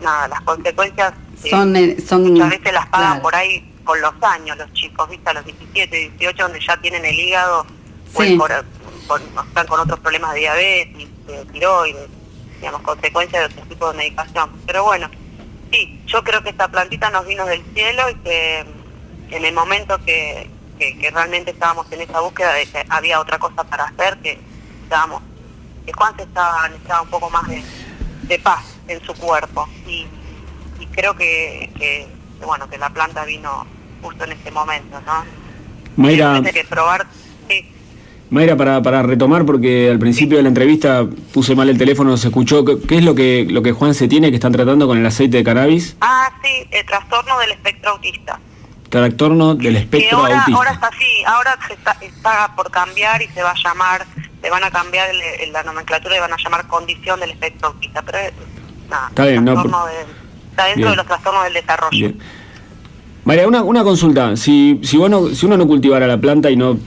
nada, 0.02 0.28
las 0.28 0.42
consecuencias 0.42 1.14
eh, 1.44 1.50
Son, 1.50 1.76
eh, 1.76 1.98
son 2.08 2.32
muchas 2.32 2.50
veces 2.50 2.74
las 2.74 2.86
pagan 2.88 3.08
claro. 3.14 3.22
por 3.24 3.36
ahí 3.36 3.72
con 3.84 4.00
los 4.02 4.14
años 4.24 4.58
los 4.58 4.72
chicos, 4.74 5.10
viste, 5.10 5.30
a 5.30 5.34
los 5.34 5.46
17, 5.46 5.96
18, 6.18 6.44
donde 6.44 6.60
ya 6.60 6.76
tienen 6.78 7.06
el 7.06 7.20
hígado 7.20 7.66
o 8.14 8.22
Sí. 8.22 8.34
el 8.34 8.38
cora- 8.40 8.64
con- 9.08 9.22
están 9.48 9.68
con 9.68 9.80
otros 9.80 10.00
problemas 10.00 10.34
de 10.34 10.40
diabetes, 10.40 11.08
de 11.28 11.46
tiroides, 11.52 12.08
digamos, 12.60 12.82
consecuencias 12.82 13.42
de 13.48 13.54
otro 13.54 13.70
tipo 13.70 13.92
de 13.92 13.98
medicación. 13.98 14.50
Pero 14.66 14.84
bueno, 14.86 15.10
sí, 15.72 16.02
yo 16.08 16.24
creo 16.24 16.42
que 16.42 16.50
esta 16.50 16.68
plantita 16.68 17.10
nos 17.12 17.28
vino 17.28 17.46
del 17.46 17.64
cielo 17.76 18.10
y 18.10 18.16
que 18.16 18.66
en 19.30 19.46
el 19.46 19.54
momento 19.54 20.00
que, 20.04 20.50
que, 20.78 20.98
que 20.98 21.12
realmente 21.12 21.52
estábamos 21.52 21.92
en 21.92 22.02
esa 22.02 22.20
búsqueda 22.20 22.54
de 22.54 22.66
que 22.66 22.86
había 22.90 23.20
otra 23.20 23.40
cosa 23.40 23.64
para 23.64 23.86
hacer, 23.86 24.18
que 24.18 24.40
estábamos, 24.84 25.22
que 25.86 25.94
Juan 25.94 26.16
se 26.16 26.24
estaba, 26.24 26.68
necesitaba 26.70 27.02
un 27.02 27.10
poco 27.10 27.30
más 27.30 27.48
de, 27.48 27.64
de 28.24 28.40
paz 28.40 28.64
en 28.88 29.02
su 29.02 29.14
cuerpo. 29.14 29.68
Y, 29.88 30.06
y 30.80 30.86
creo 30.88 31.16
que, 31.16 31.72
que, 31.78 32.08
bueno, 32.46 32.70
que 32.70 32.78
la 32.78 32.90
planta 32.90 33.26
vino 33.26 33.66
justo 34.02 34.24
en 34.26 34.34
ese 34.34 34.52
momento, 34.52 35.00
¿no? 35.06 35.24
Mayra, 35.96 36.42
que 36.42 36.66
probar, 36.66 37.08
sí. 37.48 37.72
Mayra 38.30 38.58
para, 38.58 38.82
para 38.82 39.02
retomar, 39.02 39.46
porque 39.46 39.90
al 39.90 39.98
principio 39.98 40.38
de 40.38 40.44
la 40.44 40.50
entrevista 40.50 41.08
puse 41.34 41.56
mal 41.56 41.70
el 41.70 41.78
teléfono, 41.78 42.18
se 42.18 42.28
escuchó. 42.28 42.66
¿Qué, 42.66 42.78
qué 42.86 42.98
es 42.98 43.04
lo 43.04 43.16
que, 43.16 43.48
lo 43.50 43.62
que 43.62 43.72
Juan 43.72 43.94
se 43.94 44.08
tiene 44.08 44.30
que 44.30 44.36
están 44.36 44.52
tratando 44.52 44.88
con 44.88 44.98
el 44.98 45.06
aceite 45.06 45.38
de 45.38 45.44
cannabis? 45.44 45.96
Ah, 46.02 46.30
sí, 46.44 46.68
el 46.72 46.86
trastorno 46.86 47.40
del 47.40 47.52
espectro 47.52 47.92
autista. 47.92 48.40
Trastorno 48.96 49.56
del 49.56 49.76
espectro 49.76 50.20
ahora, 50.20 50.40
autista. 50.40 50.58
ahora 50.58 50.72
está 50.72 50.88
así, 50.88 51.24
ahora 51.28 51.60
se 51.68 51.74
está, 51.74 51.98
está 52.02 52.56
por 52.56 52.72
cambiar 52.72 53.22
y 53.22 53.28
se 53.28 53.44
va 53.44 53.52
a 53.52 53.56
llamar, 53.62 54.06
se 54.42 54.50
van 54.50 54.64
a 54.64 54.72
cambiar 54.72 55.10
el- 55.10 55.22
el- 55.22 55.52
la 55.52 55.64
nomenclatura 55.64 56.16
y 56.16 56.20
van 56.20 56.32
a 56.32 56.38
llamar 56.38 56.66
condición 56.68 57.20
del 57.20 57.32
espectro 57.32 57.68
autista, 57.70 58.02
pero 58.04 58.20
nada, 58.90 59.08
Está 59.10 59.26
bien, 59.26 59.44
no, 59.44 59.54
por- 59.54 59.64
del- 59.64 60.08
está 60.52 60.66
dentro 60.66 60.76
Bien. 60.78 60.90
de 60.92 60.96
los 60.96 61.06
trastornos 61.08 61.44
del 61.44 61.54
desarrollo. 61.54 61.92
Bien. 61.98 62.20
María, 63.26 63.48
una, 63.48 63.64
una 63.64 63.84
consulta. 63.84 64.38
Si, 64.38 64.80
si, 64.84 64.98
no- 64.98 65.28
si 65.30 65.46
uno 65.46 65.58
no 65.58 65.68
cultivara 65.68 66.08
la 66.08 66.18
planta 66.20 66.50
y 66.52 66.56
no 66.56 66.78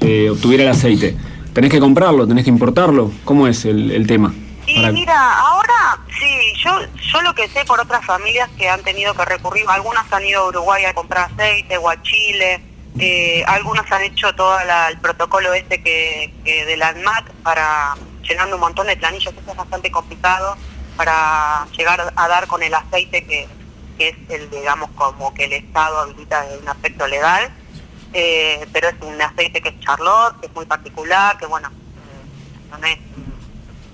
eh, 0.00 0.28
obtuviera 0.30 0.64
el 0.64 0.70
aceite, 0.70 1.16
¿tenés 1.52 1.70
que 1.70 1.78
comprarlo? 1.80 2.26
¿Tenés 2.26 2.44
que 2.44 2.50
importarlo? 2.50 3.10
¿Cómo 3.24 3.46
es 3.48 3.64
el, 3.64 3.90
el 3.92 4.06
tema? 4.06 4.34
Y 4.66 4.80
Para- 4.80 4.92
mira, 4.92 5.38
ahora 5.40 5.98
sí, 6.18 6.52
yo 6.62 6.80
yo 7.12 7.22
lo 7.22 7.34
que 7.34 7.48
sé 7.48 7.64
por 7.66 7.80
otras 7.80 8.04
familias 8.04 8.48
que 8.56 8.68
han 8.68 8.82
tenido 8.82 9.14
que 9.14 9.24
recurrir, 9.24 9.64
algunas 9.68 10.10
han 10.12 10.24
ido 10.24 10.42
a 10.42 10.48
Uruguay 10.48 10.84
a 10.86 10.94
comprar 10.94 11.30
aceite 11.30 11.76
o 11.76 11.88
a 11.90 12.00
Chile, 12.02 12.62
eh, 12.98 13.44
algunas 13.46 13.90
han 13.92 14.02
hecho 14.02 14.32
todo 14.34 14.56
la- 14.64 14.88
el 14.88 14.98
protocolo 15.00 15.52
este 15.52 15.82
que, 15.82 16.32
que 16.44 16.64
del 16.64 16.82
ANMAT 16.82 17.28
para 17.42 17.94
llenando 18.22 18.56
un 18.56 18.60
montón 18.60 18.86
de 18.86 18.96
planillas, 18.96 19.34
eso 19.34 19.50
es 19.50 19.56
bastante 19.56 19.90
complicado 19.90 20.56
para 20.96 21.66
llegar 21.76 22.12
a 22.16 22.28
dar 22.28 22.46
con 22.46 22.62
el 22.62 22.72
aceite 22.72 23.24
que, 23.26 23.46
que 23.98 24.08
es 24.08 24.16
el, 24.30 24.48
digamos, 24.48 24.88
como 24.94 25.34
que 25.34 25.44
el 25.44 25.52
Estado 25.52 25.98
habilita 25.98 26.46
en 26.50 26.60
un 26.62 26.68
aspecto 26.68 27.06
legal, 27.06 27.50
eh, 28.14 28.66
pero 28.72 28.88
es 28.88 28.94
un 29.02 29.20
aceite 29.20 29.60
que 29.60 29.68
es 29.70 29.80
Charlotte, 29.80 30.40
que 30.40 30.46
es 30.46 30.54
muy 30.54 30.64
particular, 30.64 31.36
que 31.36 31.46
bueno, 31.46 31.68
eh, 31.68 32.70
no 32.80 32.86
es 32.86 32.98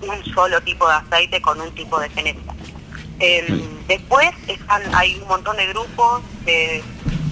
un 0.01 0.23
solo 0.33 0.61
tipo 0.61 0.87
de 0.87 0.95
aceite 0.95 1.41
con 1.41 1.59
un 1.61 1.71
tipo 1.73 1.99
de 1.99 2.09
genética. 2.09 2.53
Eh, 3.19 3.45
después 3.87 4.29
están, 4.47 4.83
hay 4.95 5.15
un 5.15 5.27
montón 5.27 5.57
de 5.57 5.67
grupos 5.67 6.21
de 6.45 6.83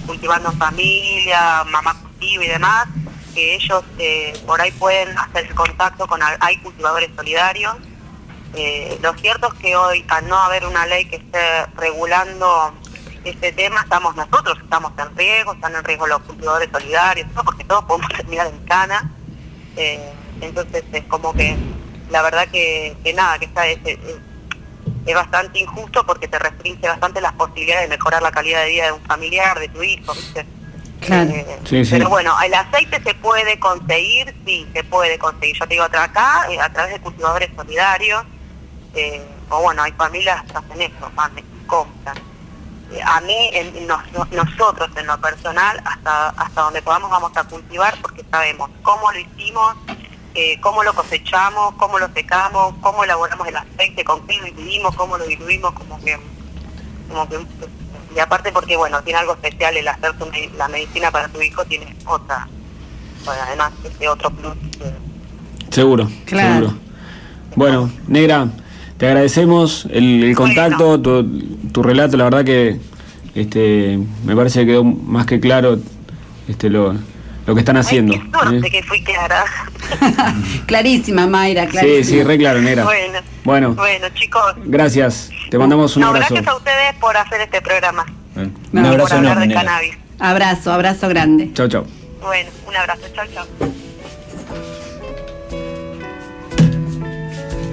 cultivando 0.06 0.52
familia, 0.52 1.64
mamá 1.64 1.94
cultiva 2.00 2.44
y 2.44 2.48
demás, 2.48 2.86
que 3.34 3.54
ellos 3.54 3.84
eh, 3.98 4.32
por 4.46 4.60
ahí 4.60 4.70
pueden 4.72 5.16
hacer 5.18 5.54
contacto 5.54 6.06
con, 6.06 6.20
hay 6.22 6.56
cultivadores 6.58 7.10
solidarios. 7.16 7.76
Eh, 8.54 8.98
lo 9.02 9.14
cierto 9.14 9.52
es 9.52 9.54
que 9.60 9.76
hoy, 9.76 10.04
al 10.08 10.28
no 10.28 10.36
haber 10.36 10.66
una 10.66 10.86
ley 10.86 11.04
que 11.04 11.16
esté 11.16 11.66
regulando 11.76 12.74
este 13.24 13.52
tema, 13.52 13.82
estamos 13.82 14.16
nosotros, 14.16 14.58
estamos 14.62 14.92
en 14.98 15.16
riesgo, 15.16 15.52
están 15.52 15.76
en 15.76 15.84
riesgo 15.84 16.06
los 16.06 16.20
cultivadores 16.22 16.68
solidarios, 16.72 17.28
porque 17.44 17.64
todos 17.64 17.84
podemos 17.84 18.10
terminar 18.16 18.46
en 18.48 18.58
cana. 18.64 19.12
Eh, 19.76 20.12
entonces 20.40 20.84
es 20.92 21.04
como 21.04 21.32
que 21.32 21.56
la 22.10 22.22
verdad 22.22 22.48
que, 22.48 22.96
que 23.02 23.12
nada, 23.14 23.38
que 23.38 23.46
está 23.46 23.66
es, 23.66 23.78
es- 23.84 23.98
es 25.06 25.14
bastante 25.14 25.58
injusto 25.58 26.04
porque 26.04 26.28
te 26.28 26.38
restringe 26.38 26.86
bastante 26.86 27.20
las 27.20 27.32
posibilidades 27.32 27.88
de 27.88 27.96
mejorar 27.96 28.22
la 28.22 28.30
calidad 28.30 28.60
de 28.62 28.68
vida 28.68 28.84
de 28.86 28.92
un 28.92 29.00
familiar, 29.02 29.58
de 29.58 29.68
tu 29.68 29.82
hijo, 29.82 30.12
¿viste? 30.12 30.46
Claro. 31.00 31.30
Eh, 31.30 31.58
Sí, 31.64 31.84
sí. 31.84 31.92
Pero 31.92 32.10
bueno, 32.10 32.34
el 32.44 32.52
aceite 32.52 33.02
se 33.02 33.14
puede 33.14 33.58
conseguir, 33.58 34.34
sí, 34.44 34.68
se 34.74 34.84
puede 34.84 35.18
conseguir. 35.18 35.56
Yo 35.58 35.66
te 35.66 35.74
digo, 35.74 35.84
acá, 35.84 36.46
eh, 36.50 36.60
a 36.60 36.70
través 36.70 36.92
de 36.94 37.00
cultivadores 37.00 37.50
solidarios, 37.56 38.22
eh, 38.94 39.22
o 39.48 39.62
bueno, 39.62 39.82
hay 39.82 39.92
familias 39.92 40.42
que 40.44 40.58
hacen 40.58 40.82
eso, 40.82 41.10
van 41.14 41.32
compran. 41.66 42.16
Eh, 42.92 43.00
a 43.04 43.20
mí, 43.22 43.50
en- 43.54 43.86
nos- 43.86 44.12
no- 44.12 44.26
nosotros 44.32 44.90
en 44.96 45.06
lo 45.06 45.18
personal, 45.20 45.80
hasta, 45.84 46.28
hasta 46.30 46.60
donde 46.60 46.82
podamos 46.82 47.10
vamos 47.10 47.34
a 47.36 47.44
cultivar 47.44 47.94
porque 48.02 48.22
sabemos 48.30 48.68
cómo 48.82 49.10
lo 49.12 49.18
hicimos, 49.18 49.76
eh, 50.34 50.58
cómo 50.60 50.82
lo 50.82 50.94
cosechamos, 50.94 51.74
cómo 51.76 51.98
lo 51.98 52.08
secamos, 52.12 52.74
cómo 52.80 53.04
elaboramos 53.04 53.46
el 53.48 53.56
aceite, 53.56 54.04
con 54.04 54.26
qué 54.26 54.36
lo 54.38 54.44
diluimos, 54.44 54.94
cómo 54.94 55.18
lo 55.18 55.26
diluimos, 55.26 55.72
como 55.72 56.00
que, 56.00 56.18
como 57.08 57.28
que 57.28 57.38
y 58.14 58.18
aparte 58.18 58.50
porque 58.52 58.76
bueno, 58.76 59.02
tiene 59.02 59.20
algo 59.20 59.34
especial 59.34 59.76
el 59.76 59.86
hacer 59.86 60.12
tu 60.18 60.26
la 60.56 60.68
medicina 60.68 61.10
para 61.10 61.28
tu 61.28 61.40
hijo, 61.40 61.64
tiene 61.64 61.94
otra, 62.06 62.48
bueno, 63.24 63.40
además 63.46 63.72
ese 63.84 64.08
otro 64.08 64.30
plus. 64.30 64.54
Seguro, 65.70 66.08
Claro. 66.26 66.54
seguro. 66.54 66.74
Bueno, 67.54 67.90
Negra, 68.08 68.48
te 68.96 69.06
agradecemos 69.06 69.86
el, 69.90 70.24
el 70.24 70.36
contacto, 70.36 71.00
tu, 71.00 71.24
tu 71.72 71.82
relato, 71.82 72.16
la 72.16 72.24
verdad 72.24 72.44
que, 72.44 72.80
este, 73.34 73.98
me 74.24 74.34
parece 74.34 74.60
que 74.60 74.66
quedó 74.66 74.84
más 74.84 75.26
que 75.26 75.38
claro 75.40 75.78
este, 76.48 76.68
lo, 76.68 76.94
lo 77.50 77.54
que 77.56 77.62
están 77.62 77.76
haciendo. 77.78 78.12
Ay, 78.14 78.20
qué 78.20 78.30
suerte 78.38 78.66
¿eh? 78.68 78.70
que 78.70 78.82
fui 78.84 79.02
clara. 79.02 79.44
Clarísima, 80.66 81.26
Mayra, 81.26 81.66
clarísima. 81.66 82.04
Sí, 82.04 82.10
sí, 82.18 82.22
re 82.22 82.38
claro, 82.38 82.60
negra. 82.62 82.84
Bueno, 82.84 83.18
Bueno, 83.42 83.74
bueno, 83.74 84.06
chicos. 84.14 84.54
gracias. 84.66 85.30
Te 85.50 85.58
mandamos 85.58 85.96
un 85.96 86.02
no, 86.02 86.08
abrazo. 86.10 86.32
gracias 86.34 86.54
a 86.54 86.56
ustedes 86.56 86.94
por 87.00 87.16
hacer 87.16 87.40
este 87.40 87.60
programa. 87.60 88.06
Eh, 88.36 88.48
No, 88.70 88.80
Un 88.82 88.84
por 88.84 88.86
abrazo 88.86 89.16
hablar 89.16 89.32
enorme, 89.32 89.48
de 89.48 89.54
cannabis. 89.54 89.98
Abrazo, 90.20 90.72
abrazo 90.72 91.08
grande. 91.08 91.50
Chau, 91.52 91.66
chau. 91.66 91.84
Bueno, 92.22 92.50
un 92.68 92.76
abrazo. 92.76 93.02
Chao, 93.16 93.24
chao. 93.34 93.46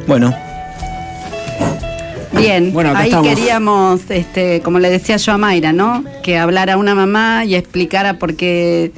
Bueno, 0.07 0.34
Bien, 2.34 2.73
Bueno, 2.73 2.93
ahí 2.95 3.09
estamos. 3.09 3.28
queríamos, 3.28 4.01
este, 4.09 4.61
como 4.61 4.80
le 4.80 4.89
decía 4.89 5.17
yo 5.17 5.34
a 5.34 5.38
Mayra, 5.38 5.71
¿no? 5.71 6.03
Que 6.23 6.38
hablara 6.39 6.78
una 6.78 6.95
mamá 6.95 7.45
y 7.45 7.53
explicara 7.55 8.15
por 8.19 8.36
qué, 8.36 8.91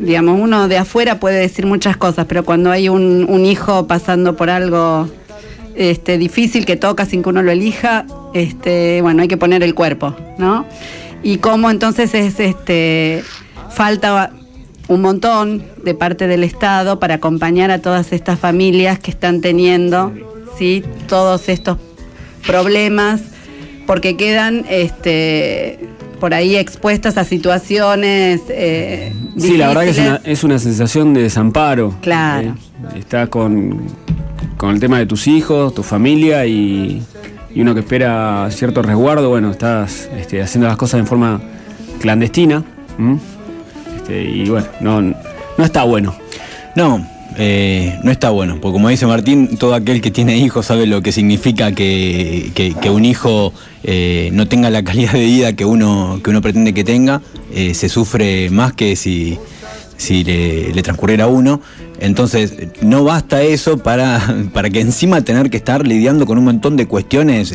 digamos, 0.00 0.40
uno 0.40 0.68
de 0.68 0.78
afuera 0.78 1.20
puede 1.20 1.40
decir 1.40 1.66
muchas 1.66 1.96
cosas, 1.96 2.26
pero 2.26 2.44
cuando 2.44 2.70
hay 2.70 2.88
un, 2.88 3.26
un 3.28 3.44
hijo 3.44 3.86
pasando 3.86 4.36
por 4.36 4.50
algo 4.50 5.08
este, 5.76 6.18
difícil 6.18 6.64
que 6.64 6.76
toca 6.76 7.04
sin 7.04 7.22
que 7.22 7.28
uno 7.28 7.42
lo 7.42 7.50
elija, 7.50 8.06
este, 8.34 9.00
bueno, 9.02 9.22
hay 9.22 9.28
que 9.28 9.36
poner 9.36 9.62
el 9.62 9.74
cuerpo, 9.74 10.14
¿no? 10.38 10.66
Y 11.22 11.38
cómo 11.38 11.70
entonces 11.70 12.14
es, 12.14 12.40
este, 12.40 13.22
falta 13.70 14.32
un 14.88 15.00
montón 15.00 15.64
de 15.82 15.94
parte 15.94 16.28
del 16.28 16.44
Estado 16.44 16.98
para 16.98 17.16
acompañar 17.16 17.70
a 17.70 17.80
todas 17.80 18.12
estas 18.12 18.38
familias 18.38 18.98
que 18.98 19.10
están 19.10 19.40
teniendo, 19.40 20.12
¿sí? 20.56 20.84
Todos 21.08 21.48
estos 21.48 21.78
problemas 22.46 23.20
porque 23.86 24.16
quedan 24.16 24.64
este 24.68 25.78
por 26.20 26.34
ahí 26.34 26.56
expuestas 26.56 27.16
a 27.18 27.24
situaciones 27.24 28.42
eh, 28.48 29.12
Sí, 29.38 29.56
la 29.56 29.68
verdad 29.68 29.82
que 29.84 29.90
es 29.90 29.98
una, 29.98 30.20
es 30.24 30.44
una 30.44 30.58
sensación 30.58 31.14
de 31.14 31.22
desamparo. 31.22 31.94
Claro. 32.00 32.48
Eh, 32.94 32.98
Estás 32.98 33.28
con, 33.28 33.82
con 34.56 34.70
el 34.70 34.80
tema 34.80 34.98
de 34.98 35.06
tus 35.06 35.26
hijos, 35.26 35.74
tu 35.74 35.82
familia 35.82 36.46
y, 36.46 37.02
y 37.54 37.60
uno 37.60 37.74
que 37.74 37.80
espera 37.80 38.48
cierto 38.50 38.82
resguardo. 38.82 39.28
Bueno, 39.30 39.50
estás 39.50 40.08
este, 40.16 40.42
haciendo 40.42 40.68
las 40.68 40.76
cosas 40.76 41.00
de 41.00 41.06
forma 41.06 41.40
clandestina. 42.00 42.64
Este, 43.96 44.22
y 44.22 44.48
bueno, 44.48 44.66
no, 44.80 45.00
no 45.02 45.64
está 45.64 45.84
bueno. 45.84 46.14
no, 46.74 47.06
eh, 47.38 47.98
no 48.02 48.10
está 48.10 48.30
bueno, 48.30 48.58
porque 48.60 48.72
como 48.72 48.88
dice 48.88 49.06
Martín, 49.06 49.58
todo 49.58 49.74
aquel 49.74 50.00
que 50.00 50.10
tiene 50.10 50.38
hijos 50.38 50.66
sabe 50.66 50.86
lo 50.86 51.02
que 51.02 51.12
significa 51.12 51.72
que, 51.72 52.50
un 52.90 53.04
hijo 53.04 53.52
eh, 53.82 54.30
no 54.32 54.48
tenga 54.48 54.70
la 54.70 54.82
calidad 54.82 55.12
de 55.12 55.24
vida 55.24 55.52
que 55.52 55.66
uno, 55.66 56.20
que 56.24 56.30
uno 56.30 56.40
pretende 56.40 56.72
que 56.72 56.82
tenga, 56.82 57.20
eh, 57.52 57.74
se 57.74 57.90
sufre 57.90 58.48
más 58.48 58.72
que 58.72 58.96
si, 58.96 59.38
si 59.98 60.24
le, 60.24 60.82
transcurriera 60.82 61.24
a 61.24 61.28
uno. 61.28 61.60
Entonces, 62.00 62.54
no 62.80 63.04
basta 63.04 63.42
eso 63.42 63.78
para, 63.78 64.34
para 64.54 64.70
que 64.70 64.80
encima 64.80 65.20
tener 65.22 65.50
que 65.50 65.58
estar 65.58 65.86
lidiando 65.86 66.24
con 66.24 66.38
un 66.38 66.44
montón 66.44 66.76
de 66.76 66.86
cuestiones 66.86 67.54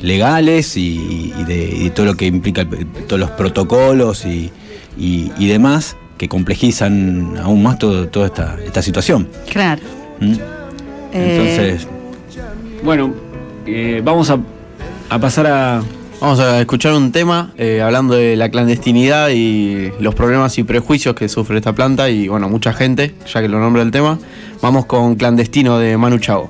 legales 0.00 0.78
y, 0.78 1.32
de, 1.46 1.92
todo 1.94 2.06
lo 2.06 2.16
que 2.16 2.24
implica 2.26 2.66
todos 3.06 3.20
los 3.20 3.30
protocolos 3.32 4.24
y- 4.24 4.50
y 4.96 5.46
demás 5.46 5.96
que 6.24 6.28
complejizan 6.28 7.34
aún 7.42 7.62
más 7.62 7.78
todo- 7.78 8.08
toda 8.08 8.26
esta, 8.26 8.56
esta 8.64 8.80
situación. 8.80 9.28
claro 9.52 9.82
¿Mm? 10.20 10.32
Eh, 11.12 11.36
Entonces, 11.56 11.86
Bueno, 12.82 13.12
eh, 13.66 14.00
vamos 14.04 14.30
a, 14.30 14.38
a 15.10 15.18
pasar 15.18 15.46
a. 15.46 15.82
Vamos 16.20 16.40
a 16.40 16.60
escuchar 16.60 16.92
un 16.94 17.12
tema 17.12 17.52
eh, 17.58 17.82
hablando 17.82 18.14
de 18.14 18.36
la 18.36 18.48
clandestinidad 18.48 19.28
y 19.30 19.90
los 20.00 20.14
problemas 20.14 20.56
y 20.58 20.62
prejuicios 20.64 21.14
que 21.14 21.28
sufre 21.28 21.56
esta 21.58 21.72
planta 21.74 22.08
y 22.08 22.28
bueno, 22.28 22.48
mucha 22.48 22.72
gente, 22.72 23.14
ya 23.32 23.42
que 23.42 23.48
lo 23.48 23.58
nombra 23.60 23.82
el 23.82 23.90
tema. 23.90 24.18
Vamos 24.62 24.86
con 24.86 25.16
Clandestino 25.16 25.78
de 25.78 25.96
Manu 25.98 26.18
Chao. 26.18 26.48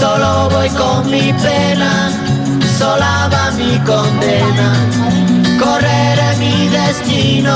Solo 0.00 0.48
voy 0.48 0.68
con 0.70 1.10
mi 1.10 1.30
pena, 1.34 2.10
sola 2.78 3.28
va 3.30 3.50
mi 3.50 3.78
condena. 3.80 4.72
Correré 5.58 6.36
mi 6.38 6.68
destino 6.68 7.54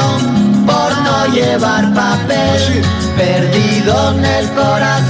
por 0.66 0.90
no 0.98 1.26
llevar 1.34 1.92
papel, 1.94 2.82
perdido 3.16 4.10
en 4.10 4.24
el 4.24 4.50
corazón 4.50 5.09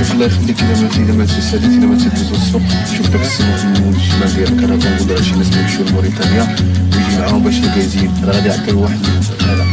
شوف 0.00 0.12
الله 0.12 0.26
يخليك 0.26 0.60
اذا 0.60 0.82
ماتي 0.82 1.02
اذا 1.02 1.12
ماتي 1.12 1.40
ساليت 1.40 1.70
اذا 1.70 1.86
ماتي 1.86 2.08
دوز 2.08 2.30
السوق 2.32 2.62
شوف 2.96 3.08
داك 3.08 3.20
السيمون 3.20 3.56
في 3.56 3.64
المول 3.64 3.94
الشمال 3.94 4.34
ديال 4.34 4.52
الكركون 4.52 5.10
ولا 5.10 5.22
شي 5.22 5.34
ناس 5.34 5.56
يمشيو 5.56 5.84
لموريتانيا 5.84 6.56
ويجي 6.92 7.18
معاهم 7.18 7.42
باش 7.42 7.58
الكازين 7.58 8.10
راه 8.24 8.32
غادي 8.32 8.48
يعطي 8.48 8.72
واحد 8.72 8.98
هذا 9.40 9.64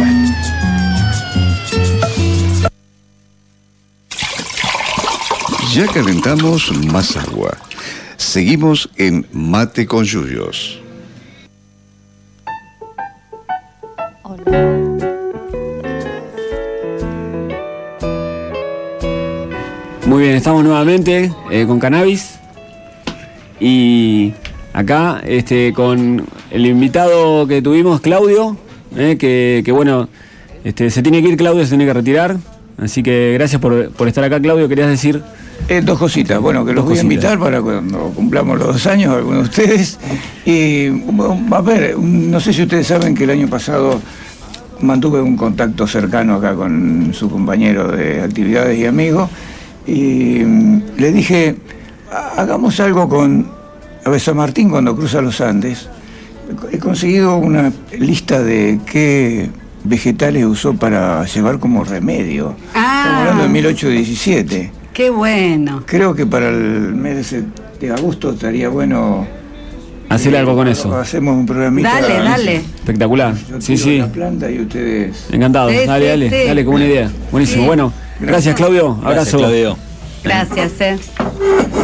واحد 0.00 0.36
Ya 5.76 5.86
calentamos 5.88 6.72
más 6.94 7.18
agua. 7.18 7.52
Seguimos 8.16 8.88
en 8.96 9.26
Mate 9.32 9.86
con 9.86 10.04
Yuyos. 10.06 10.80
Muy 20.11 20.23
bien, 20.23 20.35
estamos 20.35 20.61
nuevamente 20.65 21.31
eh, 21.49 21.65
con 21.65 21.79
cannabis. 21.79 22.37
Y 23.61 24.33
acá 24.73 25.21
este, 25.25 25.71
con 25.71 26.25
el 26.51 26.65
invitado 26.65 27.47
que 27.47 27.61
tuvimos, 27.61 28.01
Claudio, 28.01 28.57
eh, 28.97 29.15
que, 29.17 29.61
que, 29.63 29.71
bueno, 29.71 30.09
este, 30.65 30.89
se 30.89 31.01
tiene 31.01 31.21
que 31.21 31.29
ir 31.29 31.37
Claudio, 31.37 31.63
se 31.63 31.69
tiene 31.69 31.85
que 31.85 31.93
retirar. 31.93 32.35
Así 32.77 33.03
que 33.03 33.31
gracias 33.35 33.61
por, 33.61 33.91
por 33.91 34.09
estar 34.09 34.21
acá, 34.25 34.41
Claudio. 34.41 34.67
Querías 34.67 34.89
decir. 34.89 35.23
Eh, 35.69 35.79
dos 35.81 35.97
cositas. 35.97 36.41
Bueno, 36.41 36.65
que 36.65 36.73
los 36.73 36.83
voy 36.83 36.97
a 36.97 37.01
invitar 37.03 37.39
para 37.39 37.61
cuando 37.61 38.11
cumplamos 38.13 38.59
los 38.59 38.67
dos 38.67 38.87
años, 38.87 39.15
algunos 39.15 39.43
de 39.43 39.49
ustedes. 39.49 39.97
Y 40.45 40.87
a 41.53 41.61
ver, 41.61 41.97
no 41.97 42.41
sé 42.41 42.51
si 42.51 42.63
ustedes 42.63 42.85
saben 42.85 43.15
que 43.15 43.23
el 43.23 43.29
año 43.29 43.47
pasado 43.47 44.01
mantuve 44.81 45.21
un 45.21 45.37
contacto 45.37 45.87
cercano 45.87 46.35
acá 46.35 46.53
con 46.53 47.13
su 47.13 47.29
compañero 47.29 47.87
de 47.87 48.21
actividades 48.21 48.77
y 48.77 48.85
amigos. 48.85 49.29
Y 49.87 50.43
mm, 50.43 50.81
le 50.97 51.11
dije, 51.11 51.55
hagamos 52.37 52.79
algo 52.79 53.07
con 53.09 53.61
a 54.03 54.09
ver, 54.09 54.19
San 54.19 54.37
Martín 54.37 54.69
cuando 54.69 54.95
cruza 54.95 55.21
los 55.21 55.39
Andes. 55.41 55.87
He 56.71 56.79
conseguido 56.79 57.37
una 57.37 57.71
lista 57.97 58.41
de 58.41 58.79
qué 58.85 59.49
vegetales 59.83 60.43
usó 60.45 60.73
para 60.73 61.23
llevar 61.25 61.59
como 61.59 61.83
remedio. 61.83 62.55
Ah. 62.73 63.03
Estamos 63.03 63.19
hablando 63.19 63.43
de 63.43 63.49
1817. 63.49 64.71
Qué 64.93 65.09
bueno. 65.09 65.83
Creo 65.85 66.15
que 66.15 66.25
para 66.25 66.49
el 66.49 66.93
mes 66.95 67.35
de 67.79 67.91
agosto 67.91 68.31
estaría 68.31 68.69
bueno 68.69 69.25
hacer 70.09 70.35
algo 70.35 70.55
con 70.55 70.67
eso. 70.67 70.93
Hacemos 70.97 71.35
un 71.35 71.45
programita. 71.45 72.01
Dale, 72.01 72.15
dale. 72.15 72.55
Espectacular. 72.55 73.35
sí, 73.59 73.77
sí. 73.77 73.99
La 73.99 74.07
planta 74.07 74.49
y 74.49 74.61
ustedes. 74.61 75.27
Encantado. 75.31 75.67
dale, 75.67 76.07
dale, 76.07 76.45
dale, 76.47 76.65
como 76.65 76.77
una 76.77 76.87
idea. 76.87 77.11
Buenísimo. 77.31 77.65
Bueno, 77.65 77.93
gracias, 78.21 78.55
Claudio. 78.55 78.99
Abrazo. 79.03 79.37
Claudio. 79.37 79.77
Gracias, 80.23 80.71
eh. 80.79 80.97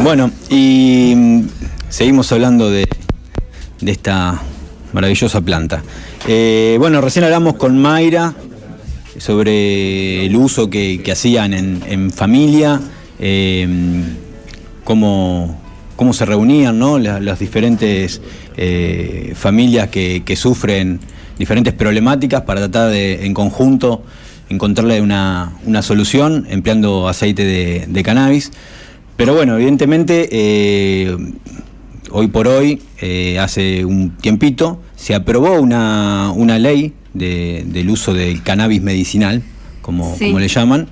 Bueno, 0.02 0.30
y 0.48 1.12
mm, 1.16 1.42
seguimos 1.88 2.30
hablando 2.32 2.70
de, 2.70 2.86
de 3.80 3.92
esta 3.92 4.40
maravillosa 4.92 5.40
planta. 5.40 5.82
Eh, 6.26 6.76
bueno, 6.78 7.00
recién 7.00 7.24
hablamos 7.24 7.54
con 7.54 7.80
Mayra 7.80 8.34
sobre 9.18 10.26
el 10.26 10.36
uso 10.36 10.70
que, 10.70 11.02
hacían 11.10 11.52
en, 11.52 12.10
familia, 12.10 12.80
eh, 13.18 13.66
cómo, 14.84 15.58
se 16.12 16.24
reunían 16.24 16.78
¿no? 16.78 16.98
las, 16.98 17.38
diferentes 17.38 18.20
eh, 18.56 19.32
familias 19.34 19.88
que, 19.88 20.36
sufren 20.36 21.00
diferentes 21.38 21.74
problemáticas 21.74 22.42
para 22.42 22.60
tratar 22.60 22.90
de, 22.90 23.26
en 23.26 23.34
conjunto, 23.34 24.02
encontrarle 24.48 25.00
una, 25.00 25.52
solución 25.82 26.46
empleando 26.48 27.08
aceite 27.08 27.44
de, 27.44 28.02
cannabis. 28.02 28.52
Pero 29.16 29.34
bueno, 29.34 29.56
evidentemente, 29.56 31.16
hoy 32.10 32.28
por 32.28 32.48
hoy, 32.48 32.80
hace 33.40 33.84
un 33.84 34.16
tiempito, 34.16 34.80
se 34.96 35.14
aprobó 35.14 35.60
una, 35.60 36.58
ley 36.58 36.94
del 37.14 37.90
uso 37.90 38.14
del 38.14 38.42
cannabis 38.42 38.82
medicinal, 38.82 39.42
como, 39.82 40.16
como 40.18 40.38
le 40.38 40.48
llaman. 40.48 40.88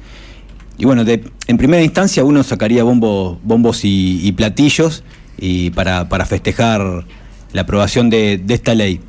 Y 0.79 0.85
bueno, 0.85 1.05
en 1.07 1.57
primera 1.57 1.83
instancia 1.83 2.25
uno 2.25 2.43
sacaría 2.43 2.85
bombos, 2.85 3.39
bombos 3.43 3.81
y, 3.85 4.31
platillos 4.33 5.05
y 5.39 5.71
para, 5.71 6.07
festejar 6.27 7.07
la 7.53 7.63
aprobación 7.63 8.11
de, 8.11 8.43
esta 8.49 8.75
ley. 8.75 9.01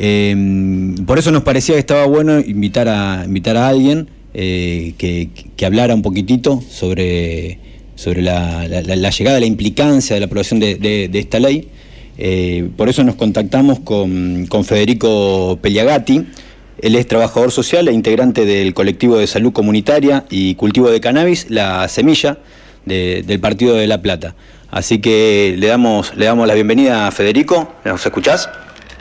Em, 0.00 0.94
por 1.06 1.18
eso 1.18 1.32
nos 1.32 1.42
parecía 1.42 1.74
que 1.74 1.80
estaba 1.80 2.06
bueno 2.06 2.38
invitar 2.38 2.88
a, 2.88 3.24
invitar 3.26 3.56
a 3.56 3.68
alguien 3.68 4.08
eh, 4.32 4.94
que, 4.96 5.66
hablara 5.66 5.92
un 5.92 6.02
poquitito 6.02 6.62
sobre, 6.70 7.58
sobre 7.96 8.22
la, 8.22 8.64
llegada, 9.10 9.40
la 9.40 9.46
implicancia 9.46 10.14
de 10.14 10.20
la 10.20 10.26
aprobación 10.26 10.60
de 10.60 11.10
esta 11.12 11.40
ley. 11.40 11.68
Eh, 12.18 12.68
por 12.76 12.88
eso 12.88 13.04
nos 13.04 13.14
contactamos 13.14 13.78
con, 13.80 14.46
Federico 14.64 15.58
Peliagati. 15.62 16.26
Él 16.80 16.94
es 16.96 17.06
trabajador 17.06 17.50
social 17.50 17.88
e 17.88 17.92
integrante 17.92 18.44
del 18.44 18.74
colectivo 18.74 19.16
de 19.16 19.26
salud 19.26 19.52
comunitaria 19.52 20.24
y 20.30 20.56
cultivo 20.56 20.90
de 20.90 21.00
cannabis, 21.00 21.46
La 21.48 21.88
Semilla, 21.88 22.38
del 22.84 23.40
Partido 23.40 23.74
de 23.74 23.86
La 23.86 24.02
Plata. 24.02 24.34
Así 24.70 24.98
que 24.98 25.54
le 25.58 25.66
damos, 25.66 26.14
le 26.16 26.26
damos 26.26 26.46
la 26.46 26.54
bienvenida 26.54 27.06
a 27.06 27.10
Federico. 27.10 27.72
¿Nos 27.84 28.04
escuchás? 28.04 28.48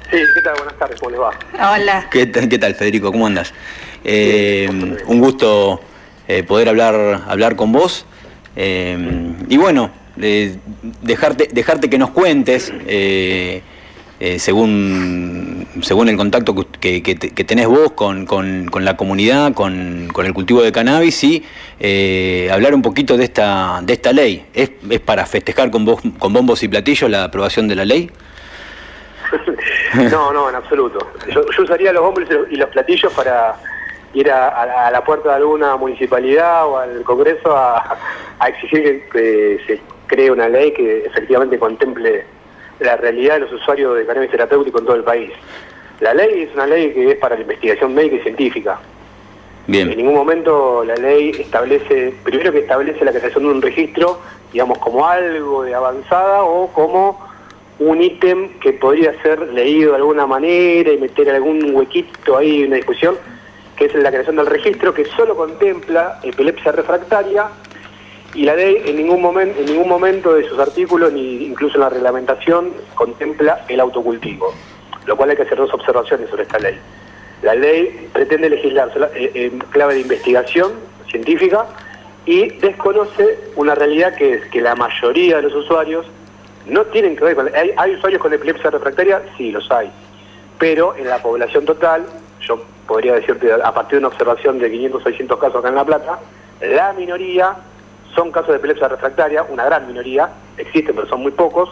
Sí, 0.10 0.18
¿qué 0.34 0.42
tal? 0.42 0.56
Buenas 0.58 0.78
tardes, 0.80 1.00
¿cómo 1.00 1.12
les 1.12 1.20
va? 1.20 1.32
Hola. 1.76 2.08
¿Qué, 2.10 2.26
tal, 2.28 2.76
Federico? 2.76 3.12
¿Cómo 3.12 3.28
andas? 3.28 3.54
Eh, 4.04 4.70
un 5.06 5.20
gusto 5.20 5.82
eh, 6.28 6.44
poder 6.44 6.70
hablar, 6.70 7.24
hablar 7.28 7.56
con 7.56 7.72
vos. 7.74 8.06
y 8.56 9.58
bueno, 9.58 9.92
dejarte, 11.02 11.50
dejarte 11.52 11.90
que 11.90 11.98
nos 11.98 12.12
cuentes, 12.12 12.72
eh, 12.88 13.62
eh, 14.20 14.40
según, 14.40 15.68
según 15.82 16.10
el 16.10 16.18
contacto 16.18 16.56
que, 16.80 17.02
tenés 17.46 17.68
vos 17.68 17.92
con, 17.92 18.26
la 18.80 18.98
comunidad, 18.98 19.54
con, 19.54 20.10
el 20.24 20.34
cultivo 20.34 20.64
de 20.64 20.72
cannabis, 20.72 21.24
y 21.24 21.44
eh, 21.80 22.50
hablar 22.52 22.74
un 22.74 22.82
poquito 22.82 23.18
de 23.18 23.26
esta, 23.26 23.82
de 23.84 23.94
esta 23.94 24.14
ley. 24.14 24.46
¿Es, 24.54 24.72
para 25.06 25.26
festejar 25.26 25.70
con, 25.70 25.86
con 25.96 26.34
bombos 26.34 26.64
y 26.64 26.68
platillos 26.68 27.10
la 27.10 27.26
aprobación 27.26 27.68
de 27.68 27.76
la 27.76 27.86
ley? 27.86 28.10
no, 30.12 30.32
no, 30.32 30.50
en 30.50 30.56
absoluto. 30.56 31.00
Yo, 31.30 31.46
usaría 31.62 31.94
los 31.94 32.04
bombos 32.04 32.24
y 32.50 32.56
los 32.56 32.70
platillos 32.70 33.12
para 33.14 33.56
ir 34.14 34.32
a, 34.32 34.90
la 34.92 35.04
puerta 35.04 35.30
de 35.30 35.36
alguna 35.36 35.76
municipalidad 35.76 36.66
o 36.68 36.78
al 36.78 37.04
Congreso 37.04 37.56
a, 37.56 37.98
exigir 38.48 39.08
que 39.10 39.60
se 39.66 39.82
cree 40.08 40.32
una 40.32 40.48
ley 40.48 40.72
que 40.72 41.06
efectivamente 41.06 41.60
contemple 41.60 42.26
la 42.80 42.96
realidad 42.98 43.36
de 43.36 43.40
los 43.42 43.54
usuarios 43.54 43.98
de 43.98 44.06
cannabis 44.06 44.32
terapéutico 44.32 44.80
en 44.80 44.86
todo 44.86 44.96
el 44.96 45.04
país. 45.04 45.32
La 46.00 46.14
ley 46.14 46.44
es 46.44 46.54
una 46.54 46.68
ley 46.68 46.94
que 46.94 47.12
es 47.12 47.18
para 47.18 47.36
la 47.36 47.42
investigación 47.42 47.94
médica 47.94 48.18
y 48.18 48.22
científica. 48.22 48.80
Bien. 49.66 49.92
En 49.92 49.98
ningún 49.98 50.14
momento 50.14 50.84
la 50.86 50.96
ley 50.96 51.32
establece, 51.38 52.14
primero 52.24 52.52
que 52.52 52.60
establece 52.60 53.04
la 53.04 53.12
creación 53.12 53.44
de 53.44 53.50
un 53.50 53.62
registro, 53.62 54.20
digamos, 54.54 54.78
como 54.78 55.06
algo 55.06 55.64
de 55.64 55.74
avanzada 55.74 56.44
o 56.44 56.72
como 56.72 57.27
un 57.80 58.02
ítem 58.02 58.60
que 58.60 58.74
podría 58.74 59.20
ser 59.22 59.40
leído 59.54 59.92
de 59.92 59.98
alguna 59.98 60.26
manera 60.26 60.92
y 60.92 60.98
meter 60.98 61.30
algún 61.30 61.76
huequito 61.76 62.38
ahí 62.38 62.62
en 62.62 62.68
una 62.68 62.78
discusión, 62.78 63.16
que 63.76 63.86
es 63.86 63.96
la 63.96 64.10
creación 64.10 64.38
del 64.38 64.48
registro 64.48 64.94
que 64.94 65.06
solo 65.06 65.36
contempla 65.36 66.20
epilepsia 66.24 66.72
refractaria 66.72 67.48
y 68.34 68.44
la 68.44 68.56
ley 68.56 68.82
en 68.86 68.98
ningún 68.98 69.22
momento, 69.22 69.60
en 69.60 69.66
ningún 69.66 69.88
momento 69.88 70.34
de 70.34 70.48
sus 70.48 70.60
artículos, 70.60 71.14
ni 71.14 71.46
incluso 71.46 71.76
en 71.76 71.82
la 71.82 71.90
reglamentación, 71.90 72.74
contempla 72.96 73.66
el 73.68 73.80
autocultivo, 73.80 74.54
lo 75.06 75.16
cual 75.16 75.30
hay 75.30 75.36
que 75.36 75.44
hacer 75.44 75.58
dos 75.58 75.74
observaciones 75.74 76.30
sobre 76.30 76.44
esta 76.44 76.60
ley. 76.60 76.78
La 77.44 77.54
ley 77.54 78.10
pretende 78.14 78.50
legislar 78.50 78.92
eh, 79.16 79.32
en 79.36 79.60
clave 79.60 79.96
de 79.96 80.02
investigación 80.02 80.72
científica 81.10 81.66
y 82.26 82.50
desconoce 82.60 83.40
una 83.56 83.76
realidad 83.76 84.16
que 84.16 84.34
es 84.34 84.46
que 84.48 84.62
la 84.62 84.76
mayoría 84.76 85.38
de 85.38 85.44
los 85.44 85.54
usuarios 85.54 86.06
no 86.70 86.86
tienen 86.86 87.16
que 87.16 87.24
ver 87.24 87.36
con... 87.36 87.50
¿Hay, 87.56 87.96
usuarios 87.96 88.22
con 88.22 88.34
epilepsia 88.34 88.70
refractaria? 88.70 89.22
Sí, 89.38 89.52
los 89.52 89.70
hay. 89.72 89.92
Pero 90.60 90.96
en 90.96 91.08
la 91.08 91.22
población 91.22 91.66
total, 91.66 92.06
yo 92.42 92.64
podría 92.88 93.16
decirte 93.16 93.52
a 93.52 93.74
partir 93.74 93.94
de 93.94 93.98
una 94.00 94.08
observación 94.08 94.60
de 94.60 94.72
500 94.72 95.04
600 95.04 95.40
casos 95.40 95.58
acá 95.58 95.70
en 95.70 95.76
La 95.76 95.86
Plata, 95.86 96.20
la 96.62 96.94
minoría 96.94 97.56
son 98.16 98.32
casos 98.32 98.50
de 98.50 98.56
epilepsia 98.58 98.88
refractaria, 98.88 99.44
una 99.44 99.66
gran 99.66 99.88
minoría, 99.88 100.30
existen 100.58 100.96
pero 100.96 101.08
son 101.08 101.22
muy 101.22 101.32
pocos, 101.32 101.70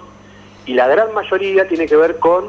y 0.65 0.73
la 0.73 0.87
gran 0.87 1.13
mayoría 1.13 1.67
tiene 1.67 1.87
que 1.87 1.95
ver 1.95 2.17
con 2.17 2.45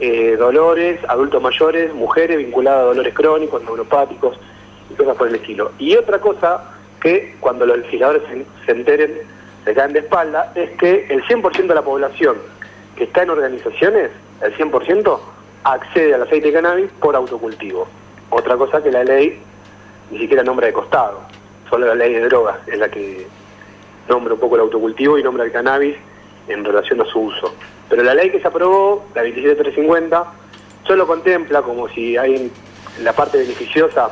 eh, 0.00 0.36
dolores, 0.38 0.98
adultos 1.08 1.42
mayores, 1.42 1.94
mujeres 1.94 2.38
vinculadas 2.38 2.80
a 2.80 2.84
dolores 2.86 3.14
crónicos, 3.14 3.62
neuropáticos 3.62 4.38
y 4.90 4.94
cosas 4.94 5.16
por 5.16 5.28
el 5.28 5.36
estilo. 5.36 5.72
Y 5.78 5.96
otra 5.96 6.20
cosa 6.20 6.72
que 7.00 7.36
cuando 7.40 7.66
los 7.66 7.78
legisladores 7.78 8.22
se, 8.64 8.72
enteren 8.72 9.20
se 9.64 9.74
caen 9.74 9.92
de 9.92 10.00
espalda 10.00 10.52
es 10.54 10.70
que 10.78 11.06
el 11.08 11.22
100% 11.24 11.66
de 11.66 11.74
la 11.74 11.82
población 11.82 12.36
que 12.96 13.04
está 13.04 13.22
en 13.22 13.30
organizaciones, 13.30 14.10
el 14.42 14.56
100%, 14.56 15.18
accede 15.64 16.14
al 16.14 16.22
aceite 16.22 16.48
de 16.48 16.52
cannabis 16.52 16.90
por 17.00 17.16
autocultivo. 17.16 17.88
Otra 18.30 18.56
cosa 18.56 18.82
que 18.82 18.90
la 18.90 19.04
ley 19.04 19.40
ni 20.10 20.18
siquiera 20.18 20.42
nombra 20.42 20.66
de 20.66 20.72
costado 20.72 21.22
solo 21.68 21.86
la 21.86 21.94
ley 21.94 22.12
de 22.12 22.20
drogas 22.20 22.56
es 22.68 22.78
la 22.78 22.88
que 22.88 23.26
nombra 24.08 24.34
un 24.34 24.40
poco 24.40 24.56
el 24.56 24.62
autocultivo 24.62 25.18
y 25.18 25.22
nombra 25.22 25.44
el 25.44 25.52
cannabis 25.52 25.96
en 26.46 26.64
relación 26.64 27.00
a 27.00 27.04
su 27.06 27.20
uso. 27.20 27.54
Pero 27.88 28.02
la 28.02 28.14
ley 28.14 28.30
que 28.30 28.40
se 28.40 28.46
aprobó, 28.46 29.06
la 29.14 29.22
27350, 29.22 30.24
solo 30.86 31.06
contempla 31.06 31.62
como 31.62 31.88
si 31.88 32.16
hay 32.16 32.50
la 33.02 33.12
parte 33.12 33.38
beneficiosa 33.38 34.10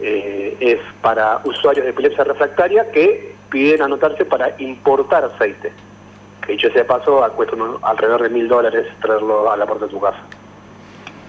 eh, 0.00 0.56
es 0.58 0.80
para 1.00 1.40
usuarios 1.44 1.84
de 1.84 1.90
epilepsia 1.90 2.24
refractaria 2.24 2.90
que 2.90 3.31
piden 3.52 3.82
anotarse 3.82 4.24
para 4.24 4.54
importar 4.58 5.24
aceite. 5.24 5.72
Que 6.44 6.52
dicho 6.52 6.70
sea 6.72 6.84
paso, 6.86 7.24
cuesta 7.36 7.56
alrededor 7.82 8.22
de 8.24 8.30
mil 8.30 8.48
dólares 8.48 8.88
traerlo 9.00 9.50
a 9.50 9.56
la 9.56 9.66
puerta 9.66 9.86
de 9.86 9.92
tu 9.92 10.00
casa. 10.00 10.18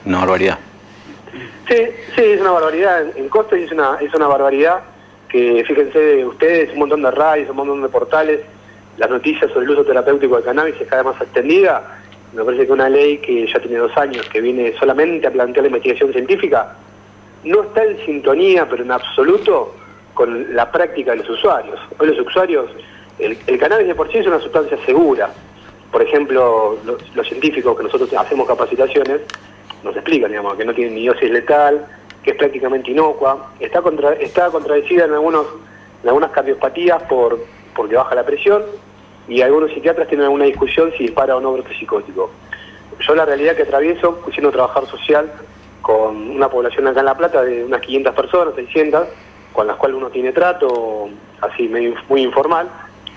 Una 0.06 0.20
barbaridad. 0.20 0.58
Sí, 1.68 1.78
sí, 2.16 2.22
es 2.22 2.42
una 2.42 2.52
barbaridad. 2.52 3.06
En, 3.16 3.30
costo 3.30 3.56
y 3.56 3.64
es 3.64 3.72
una, 3.72 3.98
es 4.02 4.14
una 4.16 4.28
barbaridad 4.28 4.82
que 5.30 5.64
fíjense 5.68 6.26
ustedes, 6.26 6.72
un 6.74 6.80
montón 6.80 7.04
de 7.04 7.12
radios, 7.12 7.50
un 7.50 7.58
montón 7.58 7.82
de 7.82 7.90
portales, 7.90 8.40
las 8.98 9.10
noticias 9.10 9.52
sobre 9.52 9.66
el 9.66 9.72
uso 9.72 9.84
terapéutico 9.84 10.36
del 10.36 10.46
cannabis 10.46 10.80
es 10.80 10.88
cada 10.88 11.04
vez 11.04 11.14
más 11.14 11.22
extendida 11.22 12.00
me 12.34 12.44
parece 12.44 12.66
que 12.66 12.72
una 12.72 12.90
ley 12.90 13.20
que 13.20 13.46
ya 13.48 13.60
tiene 13.60 13.78
dos 13.78 13.96
años, 13.96 14.28
que 14.30 14.42
viene 14.42 14.74
solamente 14.80 15.28
a 15.28 15.32
plantear 15.32 15.64
la 15.64 15.68
investigación 15.68 16.12
científica, 16.12 16.76
no 17.44 17.64
está 17.64 17.84
en 17.84 18.04
sintonía, 18.06 18.68
pero 18.68 18.84
en 18.84 18.92
absoluto, 18.92 19.76
con 20.14 20.56
la 20.56 20.72
práctica 20.72 21.12
de 21.12 21.18
los 21.18 21.30
usuarios. 21.30 21.80
Hoy 21.98 22.08
los 22.08 22.28
usuarios, 22.28 22.70
el, 23.20 23.38
el 23.48 23.60
cannabis 23.60 23.88
de 23.88 23.96
por 23.96 24.12
sí 24.12 24.20
es 24.20 24.28
una 24.28 24.40
sustancia 24.40 24.78
segura. 24.86 25.30
Por 25.92 26.02
ejemplo, 26.02 26.78
los, 26.86 27.28
científicos 27.28 27.78
que 27.78 27.84
nosotros 27.84 28.12
hacemos 28.14 28.48
capacitaciones 28.48 29.22
nos 29.84 29.96
explican, 29.96 30.32
digamos, 30.32 30.56
que 30.56 30.66
no 30.66 30.74
tiene 30.74 30.92
ni 30.92 31.08
dosis 31.08 31.30
letal, 31.30 31.86
que 32.24 32.32
es 32.32 32.38
prácticamente 32.38 32.92
inocua, 32.92 33.52
está, 33.60 33.82
contra, 33.82 34.14
está 34.14 34.50
contradecida 34.50 35.06
en, 35.06 35.14
algunos, 35.14 35.46
en 36.02 36.10
algunas 36.10 36.32
cardiopatías 36.32 37.04
por, 37.04 37.40
porque 37.76 37.96
baja 37.96 38.16
la 38.16 38.26
presión 38.26 38.64
y 39.28 39.42
algunos 39.42 39.72
psiquiatras 39.72 40.08
tienen 40.08 40.26
alguna 40.26 40.46
discusión 40.46 40.92
si 40.98 41.04
dispara 41.04 41.36
o 41.36 41.42
no 41.42 41.54
brote 41.54 41.78
psicótico. 41.78 42.32
Yo 43.00 43.16
la 43.16 43.26
realidad 43.26 43.56
que 43.56 43.64
atravieso, 43.64 44.22
siendo 44.32 44.52
trabajar 44.52 44.86
social 44.88 45.32
con 45.82 46.16
una 46.32 46.50
población 46.50 46.88
acá 46.88 47.02
en 47.02 47.06
La 47.06 47.18
Plata 47.18 47.44
de 47.44 47.64
unas 47.66 47.82
500 47.82 48.16
personas, 48.16 48.56
600, 48.56 49.08
con 49.54 49.68
las 49.68 49.78
cuales 49.78 49.98
uno 49.98 50.10
tiene 50.10 50.32
trato 50.34 51.10
así 51.42 51.70
muy 52.10 52.22
informal, 52.24 52.68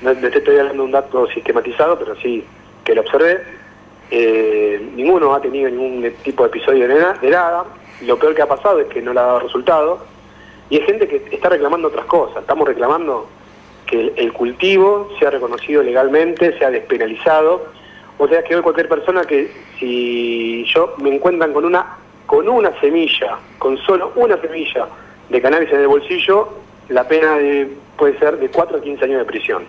no 0.03 0.11
estoy 0.11 0.55
de 0.55 0.81
un 0.81 0.91
dato 0.93 1.27
sistematizado, 1.29 1.99
pero 1.99 2.15
sí 2.17 2.45
que 2.85 2.95
lo 2.95 3.01
observé, 3.01 3.43
eh, 4.11 4.91
ninguno 4.95 5.35
ha 5.35 5.41
tenido 5.41 5.69
ningún 5.71 6.09
tipo 6.23 6.45
de 6.45 6.49
episodio 6.51 6.87
de, 6.87 6.95
na- 7.01 7.15
de 7.15 7.31
nada, 7.31 7.65
lo 8.03 8.19
peor 8.19 8.35
que 8.35 8.43
ha 8.43 8.47
pasado 8.49 8.79
es 8.81 8.87
que 8.89 9.01
no 9.03 9.13
le 9.13 9.21
ha 9.21 9.25
dado 9.25 9.41
resultado, 9.41 9.99
y 10.71 10.77
hay 10.77 10.83
gente 10.83 11.09
que 11.09 11.23
está 11.35 11.49
reclamando 11.49 11.89
otras 11.89 12.07
cosas, 12.07 12.39
estamos 12.43 12.69
reclamando 12.69 13.29
que 13.87 14.01
el, 14.01 14.13
el 14.17 14.33
cultivo 14.33 15.09
sea 15.19 15.31
reconocido 15.31 15.83
legalmente, 15.83 16.57
sea 16.59 16.71
despenalizado, 16.71 17.67
o 18.19 18.29
sea 18.29 18.43
que 18.43 18.57
hoy 18.57 18.63
cualquier 18.63 18.89
persona 18.89 19.25
que 19.25 19.51
si 19.79 20.65
yo 20.75 20.95
me 20.99 21.15
encuentran 21.15 21.53
con 21.53 21.65
una 21.65 21.97
con 22.27 22.49
una 22.49 22.73
semilla, 22.81 23.39
con 23.59 23.79
solo 23.79 24.11
una 24.17 24.37
semilla 24.41 24.89
de 25.29 25.41
cannabis 25.43 25.71
en 25.73 25.81
el 25.81 25.89
bolsillo, 25.89 26.49
la 26.89 27.07
pena 27.09 27.37
de- 27.39 27.69
puede 27.97 28.19
ser 28.19 28.39
de 28.39 28.49
4 28.49 28.79
a 28.79 28.81
15 28.81 29.05
años 29.05 29.19
de 29.19 29.25
prisión. 29.25 29.65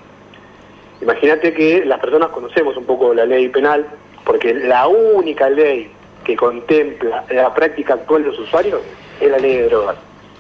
Imagínate 1.02 1.54
que 1.54 1.86
las 1.86 2.00
personas 2.00 2.30
conocemos 2.30 2.76
un 2.76 2.86
poco 2.86 3.14
la 3.14 3.26
ley 3.26 3.50
penal, 3.50 3.86
porque 4.26 4.54
la 4.54 4.88
única 4.88 5.50
ley 5.50 5.90
que 6.24 6.36
contempla 6.36 7.24
la 7.30 7.54
práctica 7.54 7.94
actual 7.94 8.24
de 8.24 8.30
los 8.30 8.40
usuarios 8.40 8.82
es 9.22 9.30
la 9.32 9.38
ley 9.38 9.58
de 9.58 9.70
drogas. 9.70 9.96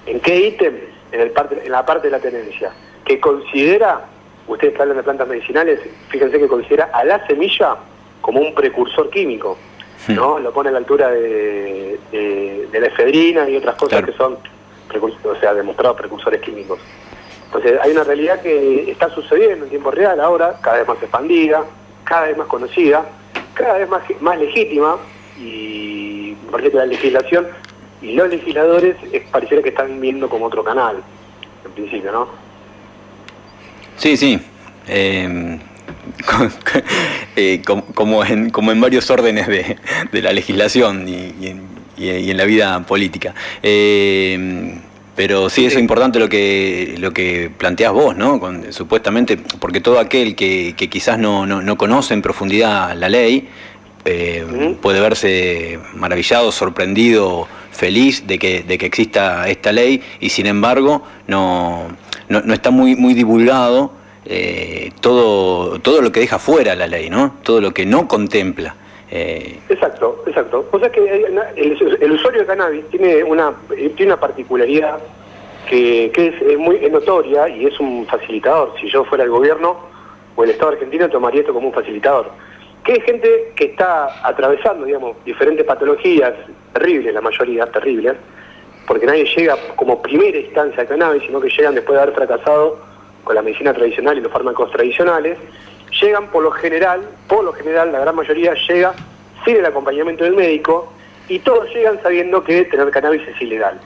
¿En 0.05 0.19
qué 0.19 0.47
ítem? 0.47 0.75
En, 1.11 1.21
el 1.21 1.31
parte, 1.31 1.61
en 1.63 1.71
la 1.71 1.85
parte 1.85 2.07
de 2.07 2.11
la 2.11 2.19
tenencia, 2.19 2.71
que 3.05 3.19
considera, 3.19 4.01
ustedes 4.47 4.73
que 4.73 4.81
hablan 4.81 4.97
de 4.97 5.03
plantas 5.03 5.27
medicinales, 5.27 5.79
fíjense 6.09 6.37
que 6.39 6.47
considera 6.47 6.89
a 6.93 7.05
la 7.05 7.25
semilla 7.27 7.75
como 8.19 8.41
un 8.41 8.53
precursor 8.53 9.09
químico, 9.09 9.57
¿no? 10.15 10.37
Lo 10.39 10.51
pone 10.51 10.69
a 10.69 10.71
la 10.73 10.79
altura 10.79 11.09
de, 11.09 11.97
de- 12.11 12.67
de 12.71 12.79
la 12.79 12.87
efedrina 12.87 13.47
y 13.49 13.55
otras 13.55 13.75
cosas 13.75 13.99
que 14.05 14.11
son, 14.17 14.37
o 15.23 15.35
sea, 15.39 15.53
demostrados 15.53 15.97
precursores 15.97 16.41
químicos. 16.41 16.79
Entonces 17.45 17.79
hay 17.81 17.91
una 17.91 18.03
realidad 18.03 18.41
que 18.41 18.91
está 18.91 19.09
sucediendo 19.09 19.65
en 19.65 19.69
tiempo 19.69 19.91
real 19.91 20.19
ahora, 20.19 20.57
cada 20.61 20.77
vez 20.79 20.87
más 20.87 20.97
expandida, 21.01 21.63
cada 22.03 22.27
vez 22.27 22.37
más 22.37 22.47
conocida, 22.47 23.05
cada 23.53 23.77
vez 23.77 23.89
más, 23.89 24.01
más 24.21 24.37
legítima 24.39 24.97
y 25.39 26.33
parece 26.51 26.71
que 26.71 26.77
la 26.77 26.85
legislación 26.85 27.47
y 28.01 28.13
los 28.13 28.29
legisladores 28.29 28.95
pareciera 29.31 29.63
que 29.63 29.69
están 29.69 29.99
viendo 29.99 30.29
como 30.29 30.45
otro 30.45 30.63
canal, 30.63 31.01
en 31.65 31.71
principio, 31.71 32.11
¿no? 32.11 32.27
Sí, 33.97 34.15
sí. 34.17 34.39
Co- 36.25 36.47
eh, 37.35 37.61
com- 37.65 37.81
como, 37.93 38.23
en, 38.25 38.49
como 38.49 38.71
en 38.71 38.79
varios 38.81 39.09
órdenes 39.11 39.47
de, 39.47 39.77
de 40.11 40.21
la 40.21 40.31
legislación 40.33 41.07
y, 41.07 41.33
y 41.39 41.47
en, 41.47 41.67
y- 41.97 42.09
y 42.09 42.31
en 42.31 42.37
la 42.37 42.45
vida 42.45 42.79
política. 42.85 43.33
Eh, 43.63 44.75
pero 45.15 45.49
sí, 45.49 45.65
eso 45.65 45.77
es 45.77 45.81
importante 45.81 46.19
lo 46.19 46.29
que, 46.29 46.95
lo 46.99 47.11
que 47.11 47.49
planteás 47.57 47.91
vos, 47.91 48.15
¿no? 48.15 48.39
Con- 48.39 48.71
supuestamente, 48.71 49.35
porque 49.37 49.81
todo 49.81 49.99
aquel 49.99 50.35
que, 50.35 50.75
que 50.77 50.89
quizás 50.89 51.17
no, 51.17 51.45
no, 51.47 51.61
no 51.63 51.75
conoce 51.75 52.13
en 52.13 52.21
profundidad 52.21 52.95
la 52.95 53.09
ley, 53.09 53.47
eh, 54.05 54.75
puede 54.81 54.99
verse 55.01 55.79
maravillado, 55.95 56.51
sorprendido, 56.51 57.47
feliz 57.71 58.25
de 58.27 58.37
que, 58.39 58.61
de 58.63 58.77
que 58.77 58.85
exista 58.85 59.49
esta 59.49 59.71
ley 59.71 60.01
y 60.19 60.29
sin 60.29 60.45
embargo 60.45 61.03
no, 61.27 61.87
no, 62.29 62.41
no 62.41 62.53
está 62.53 62.69
muy, 62.71 62.95
muy 62.95 63.13
divulgado 63.13 63.91
eh, 64.25 64.91
todo, 65.01 65.79
todo 65.79 66.01
lo 66.01 66.11
que 66.11 66.19
deja 66.21 66.37
fuera 66.39 66.75
la 66.75 66.87
ley, 66.87 67.09
¿no? 67.09 67.35
Todo 67.43 67.59
lo 67.59 67.73
que 67.73 67.85
no 67.85 68.07
contempla. 68.07 68.75
Eh, 69.09 69.59
Exacto, 69.69 70.23
exacto. 70.27 70.65
O 70.71 70.79
sea 70.79 70.89
que 70.91 71.25
una- 71.29 71.49
el, 71.55 72.11
usuario 72.11 72.41
de 72.41 72.45
cannabis 72.45 72.85
tiene 72.89 73.23
una, 73.23 73.53
eh, 73.75 73.89
tiene 73.95 74.11
una 74.13 74.19
particularidad 74.19 74.99
que, 75.69 76.11
que 76.13 76.27
es, 76.27 76.41
eh, 76.41 76.57
muy 76.57 76.75
es 76.77 76.91
notoria 76.91 77.47
y 77.49 77.65
es 77.65 77.79
un 77.79 78.05
facilitador. 78.07 78.73
Si 78.79 78.89
yo 78.89 79.03
fuera 79.05 79.23
el 79.23 79.29
gobierno 79.29 79.77
o 80.35 80.43
el 80.43 80.49
Estado 80.51 80.71
argentino 80.73 81.09
tomaría 81.09 81.41
esto 81.41 81.53
como 81.53 81.67
un 81.67 81.73
facilitador. 81.73 82.29
Que 82.83 82.93
hay 82.93 83.01
gente 83.01 83.51
que 83.55 83.65
está 83.65 84.25
atravesando, 84.27 84.85
digamos, 84.85 85.17
diferentes 85.25 85.65
patologías 85.65 86.33
terribles, 86.73 87.13
la 87.13 87.21
mayoría 87.21 87.65
terribles, 87.65 88.13
porque 88.87 89.05
nadie 89.05 89.25
llega 89.35 89.57
como 89.75 90.01
primera 90.01 90.37
instancia 90.37 90.81
al 90.81 90.87
cannabis, 90.87 91.23
sino 91.23 91.41
que 91.41 91.49
llegan 91.49 91.75
después 91.75 91.97
de 91.97 92.03
haber 92.03 92.15
fracasado 92.15 92.79
con 93.25 93.35
la 93.35 93.41
medicina 93.41 93.73
tradicional 93.73 94.17
y 94.17 94.21
los 94.21 94.31
fármacos 94.31 94.71
tradicionales, 94.71 95.37
llegan 95.91 96.27
por 96.27 96.43
lo 96.43 96.51
general, 96.51 97.07
por 97.27 97.43
lo 97.43 97.53
general 97.53 97.91
la 97.91 97.99
gran 97.99 98.15
mayoría 98.15 98.53
llega 98.67 98.93
sin 99.45 99.57
el 99.57 99.65
acompañamiento 99.65 100.23
del 100.23 100.35
médico 100.35 100.91
y 101.27 101.39
todos 101.39 101.73
llegan 101.73 102.01
sabiendo 102.01 102.43
que 102.43 102.65
tener 102.65 102.89
cannabis 102.91 103.27
es 103.27 103.41
ilegal. 103.41 103.79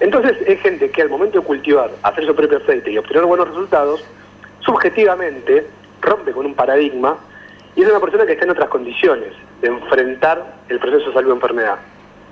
Entonces 0.00 0.36
es 0.46 0.60
gente 0.60 0.90
que 0.90 1.02
al 1.02 1.08
momento 1.08 1.40
de 1.40 1.46
cultivar, 1.46 1.90
hacer 2.02 2.26
su 2.26 2.34
propio 2.34 2.58
aceite 2.58 2.90
y 2.90 2.98
obtener 2.98 3.24
buenos 3.24 3.48
resultados, 3.48 4.04
subjetivamente 4.60 5.66
rompe 6.00 6.32
con 6.32 6.46
un 6.46 6.54
paradigma 6.54 7.16
y 7.76 7.82
es 7.82 7.88
una 7.88 8.00
persona 8.00 8.26
que 8.26 8.32
está 8.32 8.44
en 8.44 8.50
otras 8.50 8.68
condiciones 8.68 9.32
de 9.60 9.68
enfrentar 9.68 10.56
el 10.68 10.78
proceso 10.78 11.08
de 11.08 11.14
salud 11.14 11.30
o 11.30 11.34
enfermedad. 11.34 11.78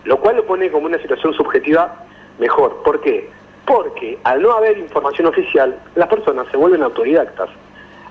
Lo 0.05 0.19
cual 0.19 0.37
lo 0.37 0.45
pone 0.45 0.71
como 0.71 0.87
una 0.87 0.99
situación 0.99 1.33
subjetiva 1.35 2.05
mejor. 2.39 2.83
¿Por 2.83 3.01
qué? 3.01 3.31
Porque 3.65 4.19
al 4.25 4.43
no 4.43 4.53
haber 4.53 4.79
información 4.79 5.29
oficial, 5.29 5.79
las 5.95 6.09
personas 6.09 6.47
se 6.51 6.57
vuelven 6.57 6.83
autodidactas. 6.83 7.49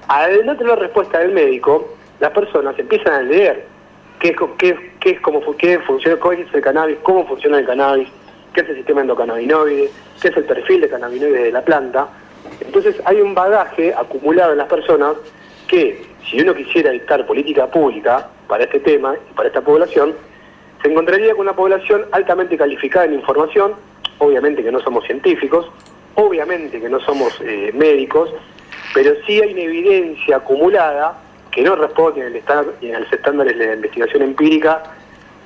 Al 0.07 0.45
no 0.45 0.57
tener 0.57 0.79
respuesta 0.79 1.19
del 1.19 1.31
médico, 1.31 1.95
las 2.19 2.31
personas 2.31 2.77
empiezan 2.77 3.13
a 3.13 3.21
leer 3.21 3.65
qué 4.19 4.29
es, 4.29 4.75
qué, 4.99 5.09
es 5.11 5.19
cómo 5.21 5.41
funciona, 5.41 5.81
el 6.53 6.61
cannabis, 6.61 6.97
cómo 7.01 7.25
funciona 7.27 7.59
el 7.59 7.65
cannabis, 7.65 8.07
qué 8.53 8.61
es 8.61 8.69
el 8.69 8.75
sistema 8.77 9.01
endocannabinoide, 9.01 9.89
qué 10.21 10.27
es 10.27 10.37
el 10.37 10.43
perfil 10.45 10.81
de 10.81 10.89
cannabinoides 10.89 11.43
de 11.43 11.51
la 11.51 11.63
planta. 11.63 12.07
Entonces 12.59 12.95
hay 13.05 13.21
un 13.21 13.33
bagaje 13.33 13.93
acumulado 13.93 14.51
en 14.51 14.59
las 14.59 14.67
personas 14.67 15.15
que, 15.67 16.05
si 16.29 16.39
uno 16.41 16.53
quisiera 16.53 16.91
dictar 16.91 17.25
política 17.25 17.67
pública 17.67 18.29
para 18.47 18.65
este 18.65 18.79
tema 18.79 19.15
y 19.29 19.33
para 19.33 19.47
esta 19.47 19.61
población, 19.61 20.13
se 20.81 20.89
encontraría 20.89 21.31
con 21.31 21.41
una 21.41 21.55
población 21.55 22.05
altamente 22.11 22.57
calificada 22.57 23.05
en 23.05 23.13
información, 23.13 23.73
obviamente 24.17 24.63
que 24.63 24.71
no 24.71 24.79
somos 24.79 25.05
científicos, 25.05 25.71
obviamente 26.15 26.79
que 26.79 26.89
no 26.89 26.99
somos 26.99 27.39
eh, 27.41 27.71
médicos, 27.73 28.31
pero 28.93 29.13
sí 29.25 29.41
hay 29.41 29.53
una 29.53 29.61
evidencia 29.61 30.37
acumulada 30.37 31.17
que 31.51 31.61
no 31.63 31.75
responde 31.75 32.27
estar- 32.37 32.65
ni 32.81 32.91
a 32.91 32.99
los 32.99 33.11
estándares 33.11 33.57
de 33.57 33.67
la 33.67 33.73
investigación 33.75 34.23
empírica 34.23 34.83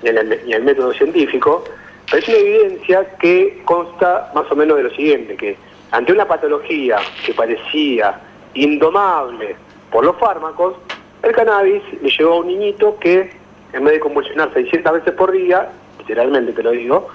ni 0.03 0.09
ni 0.45 0.53
al 0.53 0.63
método 0.63 0.93
científico, 0.93 1.63
pero 2.11 2.21
es 2.21 2.27
una 2.29 2.37
evidencia 2.37 3.17
que 3.17 3.61
consta 3.65 4.31
más 4.35 4.51
o 4.51 4.55
menos 4.55 4.77
de 4.77 4.83
lo 4.83 4.89
siguiente, 4.91 5.35
que 5.35 5.57
ante 5.91 6.11
una 6.13 6.27
patología 6.27 6.97
que 7.25 7.33
parecía 7.33 8.19
indomable 8.53 9.55
por 9.91 10.05
los 10.05 10.15
fármacos, 10.17 10.75
el 11.23 11.31
cannabis 11.31 11.81
le 12.01 12.09
llevó 12.09 12.33
a 12.33 12.39
un 12.39 12.47
niñito 12.47 12.97
que 12.99 13.31
en 13.73 13.83
vez 13.83 13.93
de 13.95 13.99
convulsionar 13.99 14.53
600 14.53 14.93
veces 14.93 15.13
por 15.13 15.31
día, 15.31 15.69
literalmente 15.99 16.53
te 16.53 16.63
lo 16.63 16.71
digo, 16.71 17.07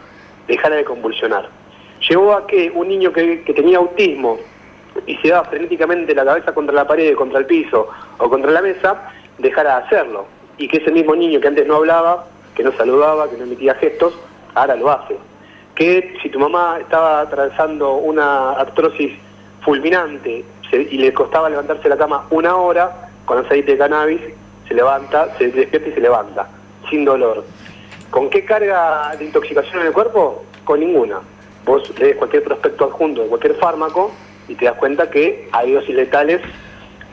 dejara 0.48 0.76
de 0.76 0.84
convulsionar. 0.84 1.48
Llevó 2.08 2.32
a 2.32 2.46
que 2.46 2.70
un 2.74 2.88
niño 2.88 3.12
que 3.12 3.52
tenía 3.54 3.78
autismo 3.78 4.38
y 5.06 5.16
se 5.16 5.28
daba 5.28 5.44
frenéticamente 5.44 6.14
la 6.14 6.24
cabeza 6.24 6.52
contra 6.52 6.74
la 6.74 6.86
pared, 6.86 7.14
contra 7.14 7.38
el 7.38 7.46
piso 7.46 7.88
o 8.18 8.30
contra 8.30 8.50
la 8.50 8.62
mesa, 8.62 9.10
dejara 9.38 9.78
de 9.78 9.84
hacerlo. 9.84 10.26
Y 10.58 10.68
que 10.68 10.78
ese 10.78 10.90
mismo 10.90 11.14
niño 11.14 11.40
que 11.40 11.48
antes 11.48 11.66
no 11.66 11.76
hablaba, 11.76 12.26
que 12.54 12.62
no 12.62 12.72
saludaba, 12.72 13.28
que 13.30 13.36
no 13.36 13.44
emitía 13.44 13.74
gestos, 13.74 14.18
ahora 14.54 14.76
lo 14.76 14.90
hace. 14.90 15.16
Que 15.74 16.14
si 16.22 16.28
tu 16.28 16.38
mamá 16.38 16.78
estaba 16.80 17.20
atravesando 17.20 17.94
una 17.94 18.52
artrosis 18.52 19.12
fulminante 19.62 20.44
y 20.72 20.98
le 20.98 21.12
costaba 21.12 21.48
levantarse 21.50 21.88
la 21.88 21.96
cama 21.96 22.26
una 22.30 22.56
hora, 22.56 23.08
con 23.24 23.38
aceite 23.38 23.72
de 23.72 23.78
cannabis, 23.78 24.20
se 24.68 24.74
levanta, 24.74 25.36
se 25.38 25.48
despierta 25.48 25.88
y 25.88 25.92
se 25.92 26.00
levanta, 26.00 26.48
sin 26.88 27.04
dolor. 27.04 27.44
¿Con 28.10 28.28
qué 28.28 28.44
carga 28.44 29.14
de 29.16 29.24
intoxicación 29.24 29.80
en 29.80 29.86
el 29.88 29.92
cuerpo? 29.92 30.44
Con 30.64 30.80
ninguna. 30.80 31.20
Vos 31.64 31.96
lees 31.98 32.16
cualquier 32.16 32.42
prospecto 32.44 32.86
adjunto 32.86 33.22
de 33.22 33.28
cualquier 33.28 33.54
fármaco 33.54 34.12
y 34.50 34.56
te 34.56 34.64
das 34.64 34.74
cuenta 34.74 35.08
que 35.08 35.48
hay 35.52 35.72
dosis 35.72 35.94
letales 35.94 36.42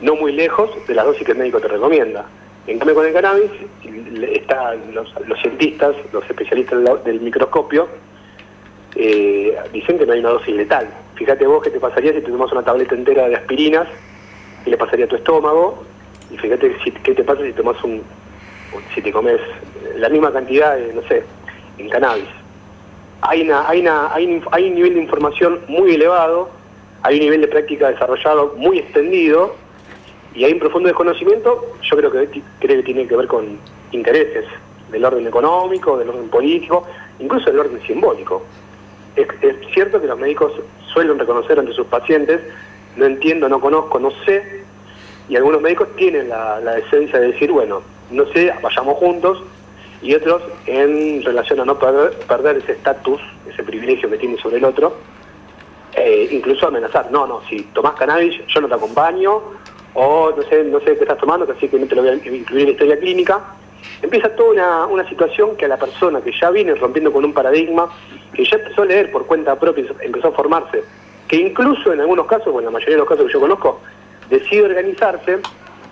no 0.02 0.16
muy 0.16 0.32
lejos 0.32 0.70
de 0.88 0.94
las 0.94 1.06
dosis 1.06 1.24
que 1.24 1.32
el 1.32 1.38
médico 1.38 1.60
te 1.60 1.68
recomienda. 1.68 2.26
En 2.66 2.78
cambio 2.78 2.96
con 2.96 3.06
el 3.06 3.12
cannabis, 3.12 3.50
está 4.32 4.74
los, 4.92 5.14
los 5.26 5.40
cientistas, 5.40 5.94
los 6.12 6.28
especialistas 6.28 7.04
del, 7.04 7.20
microscopio, 7.20 7.88
eh, 8.96 9.56
dicen 9.72 9.98
que 9.98 10.06
no 10.06 10.12
hay 10.12 10.20
una 10.20 10.30
dosis 10.30 10.54
letal. 10.54 10.88
Fíjate 11.14 11.46
vos 11.46 11.62
qué 11.62 11.70
te 11.70 11.80
pasaría 11.80 12.12
si 12.12 12.20
te 12.20 12.30
tomas 12.30 12.50
una 12.52 12.62
tableta 12.62 12.94
entera 12.94 13.28
de 13.28 13.36
aspirinas, 13.36 13.86
qué 14.64 14.70
le 14.70 14.76
pasaría 14.76 15.04
a 15.04 15.08
tu 15.08 15.16
estómago, 15.16 15.84
y 16.30 16.36
fíjate 16.38 16.76
qué 17.04 17.14
te 17.14 17.24
pasa 17.24 17.42
si 17.42 17.52
tomas 17.52 17.82
un, 17.84 18.02
si 18.94 19.00
te 19.00 19.12
comes 19.12 19.40
la 19.96 20.08
misma 20.08 20.32
cantidad 20.32 20.76
de, 20.76 20.92
no 20.92 21.02
sé, 21.02 21.22
en 21.78 21.88
cannabis. 21.88 22.28
Hay, 23.20 23.42
una, 23.42 23.68
hay, 23.68 23.80
una, 23.80 24.12
hay, 24.12 24.42
hay 24.50 24.68
un 24.68 24.74
nivel 24.74 24.94
de 24.94 25.00
información 25.00 25.60
muy 25.68 25.94
elevado, 25.94 26.57
hay 27.02 27.16
un 27.16 27.20
nivel 27.20 27.40
de 27.40 27.48
práctica 27.48 27.90
desarrollado 27.90 28.54
muy 28.56 28.78
extendido, 28.78 29.54
y 30.34 30.44
hay 30.44 30.52
un 30.52 30.58
profundo 30.58 30.88
desconocimiento, 30.88 31.74
yo 31.82 31.96
creo 31.96 32.10
que, 32.10 32.42
creo 32.60 32.76
que 32.76 32.82
tiene 32.82 33.08
que 33.08 33.16
ver 33.16 33.26
con 33.26 33.58
intereses 33.92 34.44
del 34.90 35.04
orden 35.04 35.26
económico, 35.26 35.98
del 35.98 36.10
orden 36.10 36.28
político, 36.28 36.86
incluso 37.18 37.50
del 37.50 37.60
orden 37.60 37.80
simbólico. 37.86 38.44
Es, 39.16 39.26
cierto 39.72 40.00
que 40.00 40.06
los 40.06 40.18
médicos 40.18 40.52
suelen 40.92 41.18
reconocer 41.18 41.58
ante 41.58 41.72
sus 41.72 41.86
pacientes, 41.86 42.40
no 42.96 43.06
entiendo, 43.06 43.48
no 43.48 43.60
conozco, 43.60 43.98
no 43.98 44.10
sé, 44.24 44.62
y 45.28 45.36
algunos 45.36 45.60
médicos 45.60 45.88
tienen 45.96 46.28
la, 46.28 46.60
la 46.60 46.78
esencia 46.78 47.18
de 47.18 47.32
decir, 47.32 47.50
bueno, 47.50 47.82
no 48.10 48.26
sé, 48.26 48.52
vayamos 48.62 48.96
juntos, 48.96 49.42
y 50.00 50.14
otros 50.14 50.42
en 50.66 51.22
relación 51.22 51.60
a 51.60 51.64
no 51.64 51.78
perder 51.78 52.58
ese 52.58 52.72
estatus, 52.72 53.20
ese 53.52 53.62
privilegio 53.62 54.08
que 54.08 54.18
tiene 54.18 54.38
sobre 54.38 54.58
el 54.58 54.64
otro, 54.64 54.94
eh, 55.94 56.28
incluso 56.30 56.66
amenazar, 56.66 57.10
no, 57.10 57.26
no, 57.26 57.42
si 57.48 57.62
tomás 57.74 57.94
cannabis 57.94 58.40
yo 58.46 58.60
no 58.60 58.68
te 58.68 58.74
acompaño, 58.74 59.42
o 59.94 60.32
no 60.36 60.42
sé, 60.44 60.64
no 60.64 60.78
sé 60.80 60.96
qué 60.96 61.02
estás 61.02 61.18
tomando, 61.18 61.50
así 61.50 61.68
que 61.68 61.78
no 61.78 61.86
te 61.86 61.94
lo 61.94 62.02
voy 62.02 62.10
a 62.10 62.14
incluir 62.14 62.48
en 62.50 62.64
la 62.66 62.70
historia 62.72 62.98
clínica. 62.98 63.40
Empieza 64.02 64.28
toda 64.36 64.50
una, 64.50 64.86
una 64.86 65.08
situación 65.08 65.56
que 65.56 65.64
a 65.64 65.68
la 65.68 65.76
persona 65.76 66.20
que 66.20 66.32
ya 66.32 66.50
viene 66.50 66.74
rompiendo 66.74 67.12
con 67.12 67.24
un 67.24 67.32
paradigma, 67.32 67.88
que 68.32 68.44
ya 68.44 68.56
empezó 68.56 68.82
a 68.82 68.86
leer 68.86 69.10
por 69.10 69.26
cuenta 69.26 69.58
propia, 69.58 69.84
empezó 70.00 70.28
a 70.28 70.32
formarse, 70.32 70.84
que 71.26 71.36
incluso 71.36 71.92
en 71.92 72.00
algunos 72.00 72.26
casos, 72.26 72.48
o 72.48 72.58
en 72.58 72.66
la 72.66 72.70
mayoría 72.70 72.94
de 72.94 73.00
los 73.00 73.08
casos 73.08 73.26
que 73.26 73.32
yo 73.32 73.40
conozco, 73.40 73.80
decide 74.30 74.66
organizarse, 74.66 75.38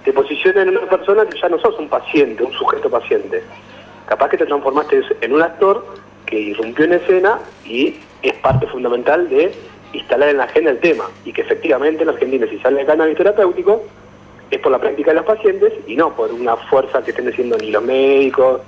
te 0.05 0.12
posiciona 0.12 0.62
en 0.62 0.68
una 0.68 0.88
persona 0.88 1.26
que 1.26 1.38
ya 1.40 1.49
no 1.49 1.59
sos 1.59 1.76
un 1.78 1.88
paciente, 1.88 2.44
un 2.44 2.53
sujeto 2.53 2.88
paciente. 2.88 3.42
Capaz 4.07 4.28
que 4.28 4.36
te 4.36 4.47
transformaste 4.47 5.03
en 5.20 5.32
un 5.32 5.42
actor 5.42 5.84
que 6.26 6.38
irrumpió 6.38 6.84
en 6.84 6.92
escena 6.92 7.40
y 7.64 7.97
es 8.22 8.34
parte 8.34 8.66
fundamental 8.68 9.28
de 9.28 9.53
instalar 9.97 10.28
en 10.30 10.38
la 10.38 10.44
agenda 10.44 10.70
el 10.70 10.78
tema 10.78 11.05
y 11.24 11.32
que 11.32 11.42
efectivamente 11.42 12.03
en 12.03 12.09
Argentina 12.09 12.47
si 12.49 12.59
sale 12.59 12.80
el 12.80 12.86
cannabis 12.86 13.16
terapéutico 13.16 13.82
es 14.51 14.61
por 14.61 14.72
la 14.72 14.78
práctica 14.78 15.11
de 15.11 15.16
los 15.16 15.24
pacientes 15.24 15.72
y 15.86 15.97
no 15.97 16.14
por 16.14 16.32
una 16.32 16.57
fuerza 16.57 17.03
que 17.03 17.11
estén 17.11 17.26
diciendo 17.26 17.57
ni 17.59 17.70
los 17.70 17.82
médicos, 17.82 18.61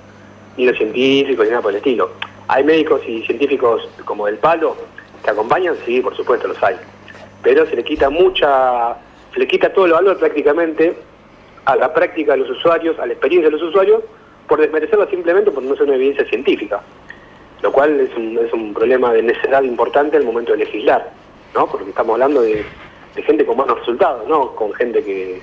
ni 0.57 0.65
los 0.65 0.77
científicos, 0.77 1.45
ni 1.45 1.51
nada 1.51 1.61
por 1.61 1.71
el 1.71 1.77
estilo. 1.77 2.11
¿Hay 2.47 2.63
médicos 2.63 3.01
y 3.07 3.21
científicos 3.23 3.87
como 4.05 4.25
del 4.25 4.37
palo 4.37 4.75
que 5.23 5.29
acompañan? 5.29 5.75
Sí, 5.85 6.01
por 6.01 6.15
supuesto, 6.15 6.47
los 6.47 6.61
hay. 6.63 6.75
Pero 7.41 7.65
se 7.67 7.75
le 7.75 7.83
quita 7.83 8.09
mucha, 8.09 8.95
se 9.33 9.39
le 9.39 9.47
quita 9.47 9.71
todo 9.71 9.85
el 9.85 9.93
valor 9.93 10.17
prácticamente 10.17 10.97
a 11.65 11.75
la 11.75 11.93
práctica 11.93 12.33
de 12.33 12.39
los 12.39 12.49
usuarios, 12.49 12.99
a 12.99 13.05
la 13.05 13.13
experiencia 13.13 13.49
de 13.49 13.57
los 13.57 13.61
usuarios, 13.61 14.01
por 14.47 14.59
desmerecerla 14.59 15.07
simplemente 15.07 15.51
por 15.51 15.63
no 15.63 15.75
ser 15.75 15.83
una 15.83 15.95
evidencia 15.95 16.25
científica. 16.25 16.81
Lo 17.61 17.71
cual 17.71 17.99
es 17.99 18.13
un, 18.15 18.37
es 18.37 18.51
un 18.51 18.73
problema 18.73 19.13
de 19.13 19.21
necedad 19.21 19.63
importante 19.63 20.17
al 20.17 20.23
momento 20.23 20.53
de 20.53 20.59
legislar, 20.59 21.11
¿no? 21.53 21.67
Porque 21.67 21.89
estamos 21.89 22.13
hablando 22.13 22.41
de, 22.41 22.63
de 23.15 23.23
gente 23.23 23.45
con 23.45 23.57
buenos 23.57 23.79
resultados, 23.79 24.27
¿no? 24.27 24.55
Con 24.55 24.73
gente 24.73 25.03
que 25.03 25.41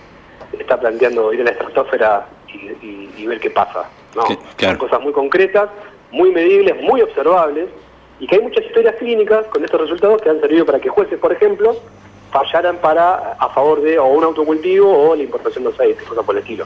está 0.58 0.78
planteando 0.78 1.32
ir 1.32 1.40
a 1.40 1.44
la 1.44 1.50
estratosfera 1.50 2.26
y, 2.48 2.56
y- 2.86 3.14
y 3.18 3.26
ver 3.26 3.40
qué 3.40 3.50
pasa, 3.50 3.88
¿no? 4.14 4.22
Son 4.70 4.78
cosas 4.78 5.00
muy 5.02 5.12
concretas, 5.12 5.68
muy 6.10 6.30
medibles, 6.32 6.80
muy 6.82 7.02
observables, 7.02 7.68
y 8.20 8.26
que 8.26 8.36
hay 8.36 8.42
muchas 8.42 8.64
historias 8.64 8.94
clínicas 8.96 9.44
con 9.46 9.64
estos 9.64 9.80
resultados 9.80 10.22
que 10.22 10.30
han 10.30 10.40
servido 10.40 10.64
para 10.64 10.78
que 10.80 10.88
jueces, 10.88 11.18
por 11.18 11.32
ejemplo, 11.32 11.76
fallaran 12.30 12.76
para 12.78 13.32
a 13.38 13.48
favor 13.50 13.82
de 13.82 13.98
o 13.98 14.06
un 14.06 14.24
autocultivo 14.24 14.90
o 15.10 15.14
la 15.16 15.22
importación 15.22 15.64
de 15.64 15.70
aceites, 15.70 16.02
cosas 16.08 16.24
por 16.24 16.34
el 16.36 16.42
estilo. 16.42 16.64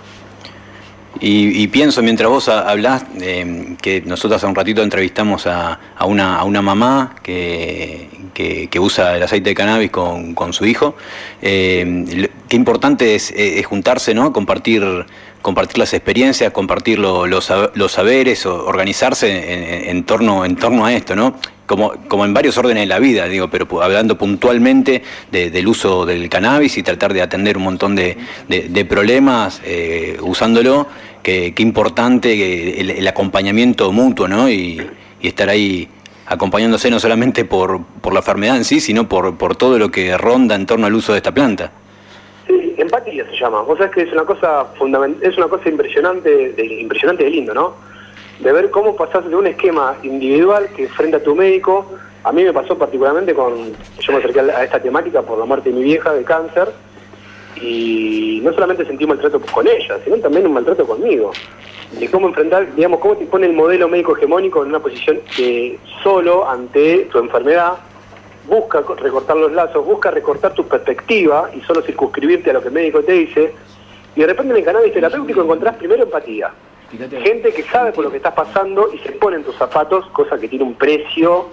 Y, 1.23 1.67
pienso, 1.69 2.03
mientras 2.03 2.31
vos 2.31 2.49
ha- 2.49 2.69
hablás, 2.71 3.05
eh, 3.21 3.77
que 3.83 4.01
nosotros 4.07 4.39
hace 4.39 4.47
un 4.47 4.55
ratito 4.55 4.83
entrevistamos 4.83 5.47
a, 5.47 5.79
a 5.97 6.07
una, 6.07 6.37
a 6.39 6.45
una 6.45 6.63
mamá 6.63 7.15
que, 7.23 8.09
que- 8.33 8.69
usa 8.81 9.17
el 9.19 9.23
aceite 9.23 9.51
de 9.51 9.55
cannabis 9.55 9.91
con, 9.91 10.35
con 10.35 10.55
su 10.55 10.65
hijo. 10.65 10.97
Eh, 11.43 12.27
qué 12.49 12.57
importante 12.57 13.15
es, 13.15 13.33
eh, 13.33 13.59
es 13.61 13.67
juntarse, 13.67 14.15
¿no? 14.15 14.33
Compartir, 14.33 14.83
compartir 15.43 15.77
las 15.77 15.93
experiencias, 15.93 16.53
compartir 16.53 16.99
lo- 16.99 17.27
los, 17.27 17.53
los 17.75 17.93
saberes, 17.93 18.47
organizarse 18.47 19.91
en, 19.91 20.05
torno, 20.05 20.47
en 20.47 20.57
torno 20.57 20.87
a 20.87 20.95
esto, 20.95 21.15
¿no? 21.15 21.35
Como, 21.67 21.93
como 22.09 22.25
en 22.25 22.35
varios 22.35 22.57
órdenes 22.59 22.83
de 22.83 22.87
la 22.87 22.99
vida, 22.99 23.27
digo, 23.27 23.49
pero 23.49 23.81
hablando 23.83 24.17
puntualmente 24.19 25.03
de- 25.31 25.51
del 25.51 25.69
uso 25.69 26.05
del 26.07 26.29
cannabis 26.31 26.79
y 26.79 26.83
tratar 26.83 27.13
de 27.13 27.23
atender 27.23 27.57
un 27.59 27.63
montón 27.65 27.95
de, 27.95 28.17
de- 28.49 28.69
de 28.71 28.85
problemas 28.87 29.61
eh, 29.65 30.17
usándolo, 30.23 30.89
que, 31.23 31.55
que 31.55 31.63
importante 31.63 32.81
el, 32.81 33.07
acompañamiento 33.07 33.93
mutuo, 33.93 34.29
¿no? 34.29 34.49
Y, 34.49 34.87
y 35.21 35.29
estar 35.29 35.49
ahí 35.49 35.89
acompañándose 36.31 36.91
no 36.91 37.01
solamente 37.01 37.45
por, 37.45 37.81
por 38.01 38.13
la 38.13 38.21
enfermedad 38.21 38.57
en 38.57 38.65
sí, 38.65 38.81
sino 38.81 39.09
por, 39.09 39.37
por 39.37 39.57
todo 39.57 39.79
lo 39.79 39.91
que 39.91 40.17
ronda 40.17 40.55
en 40.55 40.65
torno 40.65 40.87
al 40.87 40.95
uso 40.95 41.13
de 41.13 41.19
esta 41.19 41.33
planta. 41.33 41.73
Sí, 42.47 42.75
empatía 42.79 43.27
se 43.29 43.37
llama. 43.37 43.63
Vos 43.63 43.79
sabés 43.79 43.93
que 43.93 44.03
es 44.03 44.13
una 44.13 44.25
cosa 44.25 44.67
fundamental, 44.79 45.29
es 45.29 45.37
una 45.37 45.49
cosa 45.49 45.69
impresionante, 45.69 46.53
de, 46.53 46.67
impresionante 46.67 47.25
de 47.25 47.31
lindo, 47.31 47.53
¿no? 47.53 47.75
De 48.39 48.53
ver 48.53 48.71
cómo 48.71 48.95
pasás 48.95 49.29
de 49.29 49.35
un 49.35 49.49
esquema 49.49 49.97
individual 50.05 50.69
que 50.77 50.89
frente 50.89 51.17
a 51.17 51.23
tu 51.23 51.35
médico, 51.35 51.91
a 52.23 52.31
mí 52.31 52.45
me 52.45 52.53
pasó 52.53 52.79
particularmente 52.79 53.35
con, 53.35 53.73
yo 53.99 54.13
me 54.13 54.19
acerqué 54.19 54.41
a 54.41 54.65
esta 54.65 54.81
temática 54.81 55.23
por 55.23 55.37
la 55.37 55.47
muerte 55.47 55.71
de 55.71 55.77
mi 55.77 55.83
vieja 55.83 56.13
de 56.13 56.23
cáncer, 56.23 56.69
y 57.63 58.41
no 58.43 58.53
solamente 58.53 58.85
sentí 58.87 59.05
un 59.05 59.11
maltrato 59.11 59.41
con 59.41 59.67
ella, 59.67 59.99
sino 60.05 60.17
también 60.19 60.47
un 60.47 60.55
maltrato 60.55 60.87
conmigo. 60.87 61.33
De 61.99 62.09
cómo 62.11 62.29
enfrentar, 62.29 62.75
digamos, 62.75 63.01
cómo 63.01 63.17
te 63.17 63.27
pone 63.27 63.47
el 63.47 63.53
modelo 63.53 63.89
médico 63.89 64.17
hegemónico 64.17 64.63
en 64.63 64.69
una 64.69 64.79
posición 64.81 65.19
que 65.37 65.79
solo 66.03 66.49
ante 66.49 67.09
tu 67.13 67.19
enfermedad 67.19 67.75
busca 68.49 68.83
co- 68.83 68.95
recortar 68.95 69.37
los 69.37 69.53
lazos, 69.53 69.85
busca 69.85 70.11
recortar 70.11 70.55
tu 70.55 70.67
perspectiva 70.67 71.51
y 71.55 71.61
solo 71.63 71.83
circunscribirte 71.83 72.51
a 72.51 72.55
lo 72.55 72.63
que 72.63 72.69
el 72.69 72.75
médico 72.75 73.01
te 73.03 73.13
dice. 73.13 73.53
Y 74.15 74.21
de 74.21 74.27
repente 74.27 74.53
en 74.53 74.59
el 74.59 74.65
cannabis 74.65 74.93
terapéutico 74.93 75.43
encontrás 75.43 75.77
primero 75.77 76.05
empatía. 76.05 76.51
Gente 77.23 77.53
que 77.53 77.63
sabe 77.65 77.93
por 77.93 78.05
lo 78.05 78.11
que 78.11 78.17
estás 78.17 78.35
pasando 78.35 78.91
y 78.93 78.99
se 78.99 79.13
pone 79.13 79.37
en 79.37 79.45
tus 79.45 79.55
zapatos, 79.57 80.07
cosa 80.13 80.39
que 80.39 80.49
tiene 80.49 80.65
un 80.65 80.75
precio 80.75 81.47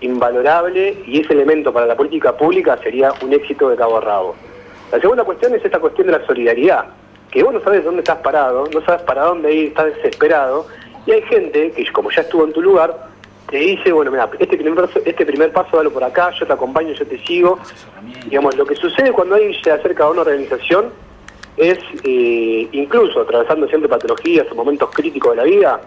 invalorable 0.00 1.02
y 1.06 1.20
ese 1.20 1.32
elemento 1.32 1.72
para 1.72 1.86
la 1.86 1.96
política 1.96 2.36
pública 2.36 2.78
sería 2.82 3.12
un 3.22 3.32
éxito 3.32 3.68
de 3.68 3.76
cabo 3.76 3.96
a 3.98 4.00
rabo. 4.00 4.36
La 4.92 5.00
segunda 5.00 5.24
cuestión 5.24 5.54
es 5.54 5.64
esta 5.64 5.78
cuestión 5.78 6.06
de 6.06 6.18
la 6.18 6.26
solidaridad, 6.26 6.86
que 7.30 7.42
vos 7.42 7.52
no 7.52 7.60
sabes 7.60 7.84
dónde 7.84 8.00
estás 8.00 8.18
parado, 8.18 8.64
no 8.72 8.80
sabes 8.84 9.02
para 9.02 9.24
dónde 9.24 9.52
ir, 9.52 9.68
estás 9.68 9.86
desesperado, 9.94 10.66
y 11.06 11.12
hay 11.12 11.22
gente 11.22 11.72
que 11.72 11.92
como 11.92 12.10
ya 12.10 12.22
estuvo 12.22 12.44
en 12.44 12.52
tu 12.52 12.62
lugar, 12.62 13.06
te 13.50 13.56
dice, 13.58 13.92
bueno, 13.92 14.10
mira, 14.10 14.28
este 14.38 14.56
primer, 14.58 14.74
paso- 14.86 15.00
este 15.04 15.24
primer 15.26 15.52
paso 15.52 15.76
dalo 15.76 15.90
por 15.90 16.04
acá, 16.04 16.30
yo 16.38 16.46
te 16.46 16.52
acompaño, 16.52 16.92
yo 16.92 17.06
te 17.06 17.18
sigo. 17.24 17.58
Digamos, 18.26 18.54
lo 18.56 18.66
que 18.66 18.76
sucede 18.76 19.10
cuando 19.12 19.36
alguien 19.36 19.54
se 19.62 19.70
acerca 19.70 20.04
a 20.04 20.10
una 20.10 20.20
organización 20.20 20.90
es, 21.56 21.78
eh, 22.04 22.68
incluso 22.72 23.20
atravesando 23.22 23.66
siempre 23.68 23.88
patologías 23.88 24.46
o 24.52 24.54
momentos 24.54 24.90
críticos 24.90 25.30
de 25.32 25.36
la 25.36 25.44
vida, 25.44 25.80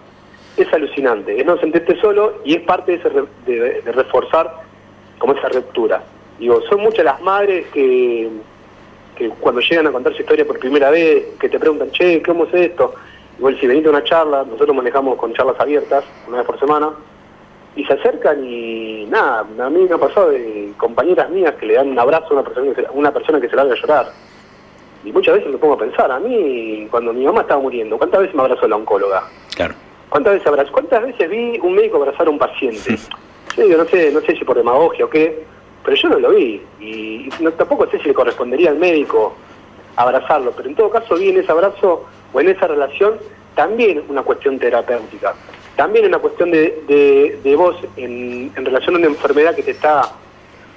es 0.58 0.74
alucinante, 0.74 1.39
es 1.39 1.45
no 1.45 1.58
sentirte 1.60 1.99
solo 2.02 2.39
y 2.43 2.56
es 2.56 2.62
parte 2.64 2.97
de, 2.97 3.82
de 3.82 3.91
reforzar 3.91 4.54
como 5.20 5.34
esa 5.34 5.49
ruptura. 5.49 6.04
Digo, 6.39 6.62
son 6.68 6.82
muchas 6.82 7.06
las 7.06 7.22
madres 7.22 7.68
que, 7.68 8.28
que 9.22 9.30
cuando 9.39 9.61
llegan 9.61 9.88
a 9.88 9.91
contar 9.91 10.13
su 10.13 10.22
historia 10.22 10.45
por 10.45 10.57
primera 10.57 10.89
vez, 10.89 11.26
que 11.39 11.47
te 11.47 11.59
preguntan, 11.59 11.91
che, 11.91 12.22
¿cómo 12.24 12.45
es 12.45 12.53
esto? 12.53 12.95
Igual 13.38 13.59
si 13.59 13.67
veniste 13.67 13.88
a 13.88 13.91
una 13.91 14.03
charla, 14.03 14.43
nosotros 14.43 14.76
manejamos 14.76 15.15
con 15.17 15.34
charlas 15.34 15.59
abiertas, 15.59 16.03
una 16.28 16.38
vez 16.38 16.45
por 16.45 16.59
semana, 16.59 16.89
y 17.76 17.86
se 17.86 17.93
acercan 17.93 18.43
y 18.43 19.05
nada, 19.05 19.45
a 19.59 19.69
mí 19.69 19.86
me 19.88 19.93
ha 19.93 19.97
pasado 19.97 20.32
de 20.32 20.74
compañeras 20.78 21.30
mías 21.30 21.53
que 21.55 21.67
le 21.67 21.76
dan 21.76 21.89
un 21.89 21.99
abrazo 21.99 22.28
a 22.32 22.34
una 22.34 22.43
persona 22.43 22.74
que 22.74 22.82
se, 22.82 22.88
una 22.91 23.11
persona 23.13 23.39
que 23.39 23.47
se 23.47 23.55
larga 23.55 23.74
a 23.74 23.78
llorar. 23.78 24.11
Y 25.03 25.11
muchas 25.11 25.36
veces 25.36 25.51
me 25.51 25.57
pongo 25.57 25.76
a 25.76 25.80
pensar, 25.80 26.11
a 26.11 26.19
mí, 26.19 26.88
cuando 26.89 27.13
mi 27.13 27.24
mamá 27.24 27.41
estaba 27.41 27.61
muriendo, 27.61 27.97
¿cuántas 27.97 28.22
veces 28.22 28.36
me 28.36 28.41
abrazó 28.41 28.67
la 28.67 28.76
oncóloga? 28.76 29.24
Claro. 29.55 29.76
¿Cuántas 30.09 30.34
veces, 30.34 30.47
abrazó? 30.47 30.72
¿Cuántas 30.72 31.03
veces 31.03 31.30
vi 31.30 31.59
un 31.59 31.74
médico 31.76 31.97
abrazar 31.97 32.28
a 32.28 32.30
un 32.30 32.39
paciente? 32.39 32.97
Yo 33.55 33.63
digo, 33.63 33.78
no 33.78 33.86
sé, 33.86 34.11
no 34.11 34.22
sé 34.22 34.36
si 34.36 34.43
por 34.45 34.57
demagogia 34.57 35.05
o 35.05 35.09
qué, 35.09 35.43
pero 35.84 35.96
yo 35.96 36.10
no 36.10 36.20
lo 36.20 36.30
vi. 36.32 36.62
Y 36.80 37.30
tampoco 37.58 37.88
sé 37.90 38.00
si 38.00 38.08
le 38.08 38.14
correspondería 38.14 38.70
al 38.70 38.78
médico 38.78 39.36
abrazarlo, 39.96 40.52
pero 40.52 40.70
en 40.70 40.76
todo 40.76 40.90
caso 40.90 41.16
vi 41.16 41.30
en 41.30 41.38
ese 41.38 41.52
abrazo 41.52 42.06
o 42.34 42.42
en 42.42 42.50
esa 42.50 42.68
relación 42.68 43.16
también 43.56 44.04
una 44.08 44.24
cuestión 44.24 44.58
terapéutica. 44.60 45.34
También 45.76 46.06
una 46.06 46.20
cuestión 46.20 46.52
de, 46.52 47.40
de, 47.44 47.56
vos 47.56 47.76
en, 47.98 48.52
en 48.56 48.66
relación 48.66 48.96
a 48.96 49.00
una 49.00 49.08
enfermedad 49.08 49.56
que 49.56 49.64
te 49.64 49.72
está 49.72 50.14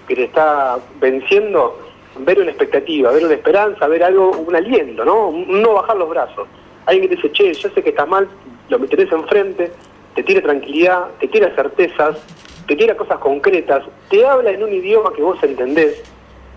que 0.07 0.15
te 0.15 0.25
está 0.25 0.79
venciendo, 1.01 1.79
ver 2.19 2.39
una 2.39 2.51
expectativa, 2.51 3.11
ver 3.11 3.25
una 3.25 3.35
esperanza, 3.35 3.87
ver 3.89 4.05
algo, 4.05 4.31
un 4.33 4.55
aliento, 4.55 5.05
¿no? 5.05 5.33
No 5.33 5.75
bajar 5.75 5.97
los 5.97 6.11
brazos. 6.11 6.47
alguien 6.87 7.09
que 7.09 7.17
te 7.17 7.23
dice, 7.23 7.33
che, 7.33 7.55
yo 7.55 7.71
sé 7.71 7.83
que 7.83 7.91
está 7.91 8.07
mal, 8.07 8.29
lo 8.69 8.79
meterés 8.79 9.11
enfrente, 9.11 9.73
te 10.15 10.23
tira 10.23 10.43
tranquilidad, 10.43 11.07
te 11.21 11.29
tira 11.29 11.55
certezas, 11.55 12.19
te 12.67 12.77
tira 12.77 12.97
cosas 12.97 13.19
concretas, 13.19 13.85
te 14.09 14.25
habla 14.27 14.51
en 14.51 14.62
un 14.62 14.73
idioma 14.73 15.12
que 15.12 15.23
vos 15.23 15.43
entendés, 15.43 16.03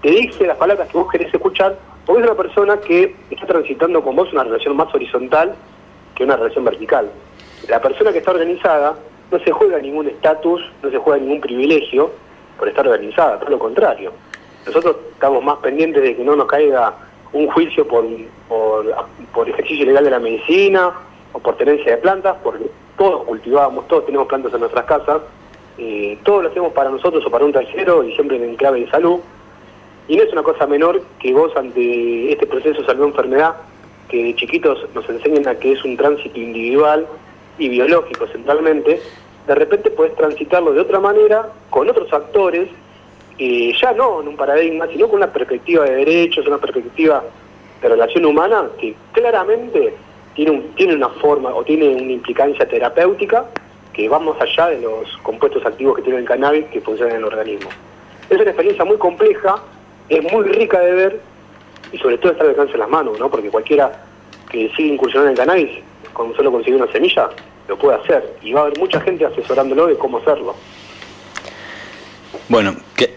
te 0.02 0.10
dice 0.10 0.46
las 0.46 0.58
palabras 0.58 0.88
que 0.90 0.98
vos 0.98 1.12
querés 1.12 1.34
escuchar, 1.34 1.78
porque 2.06 2.22
es 2.22 2.28
una 2.28 2.38
persona 2.38 2.80
que 2.80 3.16
está 3.30 3.46
transitando 3.46 4.02
con 4.02 4.16
vos 4.16 4.32
una 4.32 4.44
relación 4.44 4.76
más 4.76 4.94
horizontal 4.94 5.56
que 6.16 6.24
una 6.24 6.38
relación 6.38 6.64
vertical. 6.64 7.10
La 7.68 7.82
persona 7.82 8.12
que 8.12 8.20
está 8.20 8.32
organizada 8.32 8.96
no 9.32 9.40
se 9.40 9.52
juega 9.52 9.80
ningún 9.80 10.08
estatus, 10.08 10.62
no 10.82 10.90
se 10.90 10.98
juega 10.98 11.20
ningún 11.20 11.42
privilegio 11.42 12.12
por 12.58 12.70
estar 12.70 12.88
organizada, 12.88 13.40
todo 13.40 13.50
lo 13.50 13.60
contrario. 13.60 14.14
Nosotros 14.66 14.96
estamos 15.12 15.44
más 15.44 15.58
pendientes 15.58 16.02
de 16.02 16.16
que 16.16 16.24
no 16.24 16.36
nos 16.36 16.48
caiga 16.48 16.94
un 17.34 17.48
juicio 17.50 17.86
por 17.88 18.06
ejercicio 19.50 19.84
ilegal 19.84 20.06
de 20.06 20.12
la 20.12 20.20
medicina 20.20 20.94
o 21.34 21.40
por 21.40 21.58
tenencia 21.58 21.92
de 21.92 21.98
plantas, 21.98 22.38
porque 22.42 22.66
todos 22.98 23.26
cultivamos, 23.26 23.88
todos 23.88 24.06
tenemos 24.06 24.28
plantas 24.28 24.54
en 24.54 24.62
nuestras 24.62 24.86
casas, 24.86 25.22
eh, 25.78 26.18
todo 26.24 26.42
lo 26.42 26.50
hacemos 26.50 26.74
para 26.74 26.90
nosotros 26.90 27.26
o 27.26 27.30
para 27.30 27.46
un 27.46 27.54
tercero 27.54 28.04
y 28.04 28.14
siempre 28.16 28.38
en 28.38 28.56
clave 28.56 28.82
de 28.82 28.90
salud. 28.90 29.20
Y 30.08 30.16
no 30.16 30.24
es 30.24 30.32
una 30.32 30.44
cosa 30.44 30.66
menor 30.66 31.02
que 31.20 31.34
vos 31.34 31.56
ante 31.56 32.32
este 32.32 32.48
proceso 32.48 32.82
de 32.82 32.86
salud-enfermedad, 32.86 33.56
que 34.10 34.24
de 34.24 34.36
chiquitos 34.36 34.80
nos 34.96 35.08
enseñan 35.10 35.48
a 35.48 35.56
que 35.56 35.74
es 35.74 35.84
un 35.84 35.98
tránsito 35.98 36.40
individual 36.40 37.06
y 37.60 37.70
biológico 37.70 38.26
centralmente, 38.28 39.02
de 39.48 39.56
repente 39.56 39.92
puedes 39.92 40.16
transitarlo 40.16 40.74
de 40.74 40.82
otra 40.82 41.00
manera, 41.00 41.50
con 41.70 41.90
otros 41.90 42.12
actores, 42.12 42.70
eh, 43.38 43.74
ya 43.80 43.94
no 43.94 44.22
en 44.22 44.30
un 44.30 44.36
paradigma, 44.36 44.88
sino 44.88 45.08
con 45.08 45.18
una 45.18 45.32
perspectiva 45.32 45.86
de 45.86 45.96
derechos, 45.96 46.48
una 46.48 46.58
perspectiva 46.58 47.24
de 47.82 47.90
relación 47.90 48.26
humana 48.26 48.70
que 48.80 48.96
claramente 49.12 49.94
tiene 50.36 50.96
una 50.96 51.10
forma 51.10 51.54
o 51.54 51.64
tiene 51.64 51.90
una 51.90 52.12
implicancia 52.12 52.68
terapéutica 52.68 53.46
que 53.98 54.08
va 54.08 54.20
más 54.20 54.40
allá 54.40 54.68
de 54.68 54.80
los 54.80 55.18
compuestos 55.24 55.66
activos 55.66 55.96
que 55.96 56.04
tiene 56.04 56.20
el 56.20 56.26
cannabis 56.26 56.66
que 56.66 56.80
funcionan 56.82 57.16
en 57.16 57.18
el 57.18 57.26
organismo. 57.26 57.68
Es 58.30 58.36
una 58.36 58.44
experiencia 58.44 58.86
muy 58.86 58.98
compleja, 58.98 59.56
es 60.08 60.32
muy 60.32 60.44
rica 60.50 60.80
de 60.80 60.92
ver 60.92 61.20
y 61.92 61.98
sobre 61.98 62.20
todo 62.20 62.34
está 62.34 62.44
al 62.44 62.52
alcance 62.52 62.74
de 62.74 62.78
las 62.78 62.90
manos, 62.90 63.20
¿no? 63.20 63.28
Porque 63.32 63.50
cualquiera 63.50 63.92
que 64.52 64.70
sigue 64.78 64.94
incursionando 64.94 65.32
en 65.32 65.32
el 65.32 65.38
cannabis, 65.40 65.84
con 66.14 66.36
solo 66.36 66.52
conseguir 66.52 66.80
una 66.80 66.92
semilla, 66.92 67.28
lo 67.68 67.76
puede 67.76 67.98
hacer. 67.98 68.38
Y 68.44 68.54
va 68.54 68.62
a 68.62 68.64
haber 68.66 68.78
mucha 68.78 69.02
gente 69.02 69.26
asesorándolo 69.26 69.88
de 69.88 69.98
cómo 69.98 70.20
hacerlo. 70.20 70.56
Bueno, 72.50 72.76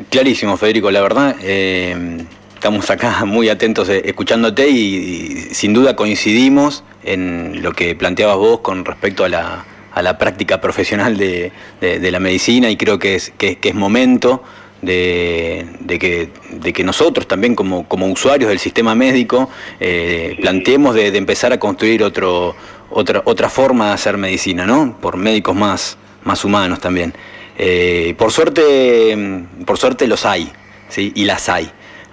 clarísimo, 0.08 0.56
Federico, 0.56 0.90
la 0.90 1.02
verdad. 1.02 1.36
Eh, 1.42 2.24
estamos 2.54 2.88
acá 2.90 3.26
muy 3.26 3.50
atentos 3.50 3.90
eh, 3.90 4.00
escuchándote 4.06 4.66
y, 4.66 5.40
sin 5.52 5.74
duda 5.74 5.94
coincidimos 5.94 6.84
en 7.02 7.62
lo 7.62 7.72
que 7.72 7.94
planteabas 7.94 8.38
vos 8.38 8.60
con 8.60 8.86
respecto 8.86 9.24
a 9.24 9.28
la, 9.28 9.64
a 9.92 10.02
la 10.02 10.18
práctica 10.18 10.60
profesional 10.60 11.16
de, 11.16 11.52
de, 11.80 12.10
la 12.10 12.20
medicina 12.20 12.70
y 12.70 12.76
creo 12.76 12.98
que 12.98 13.16
es, 13.16 13.32
que, 13.36 13.58
es 13.60 13.74
momento 13.74 14.42
de, 14.82 15.66
de, 15.80 15.98
que, 15.98 16.30
de 16.50 16.72
que 16.72 16.84
nosotros 16.84 17.26
también 17.26 17.54
como, 17.54 17.86
como 17.88 18.06
usuarios 18.06 18.48
del 18.48 18.58
sistema 18.58 18.94
médico 18.94 19.50
eh, 19.78 20.36
planteemos 20.40 20.94
de, 20.94 21.08
empezar 21.08 21.52
a 21.52 21.58
construir 21.58 22.02
otro, 22.02 22.54
otra, 22.90 23.22
otra 23.24 23.48
forma 23.48 23.88
de 23.88 23.92
hacer 23.94 24.16
medicina, 24.16 24.66
¿no? 24.66 24.96
Por 25.00 25.16
médicos 25.16 25.54
más, 25.56 25.98
más 26.24 26.44
humanos 26.44 26.80
también. 26.80 27.12
Eh, 27.58 28.14
por 28.16 28.32
suerte, 28.32 29.44
por 29.66 29.76
suerte 29.76 30.06
los 30.06 30.24
hay, 30.24 30.50
¿sí? 30.88 31.12
Y 31.14 31.24
las 31.24 31.48
hay. 31.48 31.70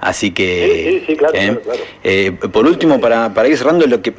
Así 0.07 0.31
que, 0.31 1.03
¿eh? 1.33 1.59
Eh, 2.01 2.31
por 2.31 2.65
último, 2.65 3.01
para, 3.01 3.33
para, 3.33 3.49
ir 3.49 3.57
cerrando, 3.57 3.85
lo 3.87 4.01
que 4.01 4.13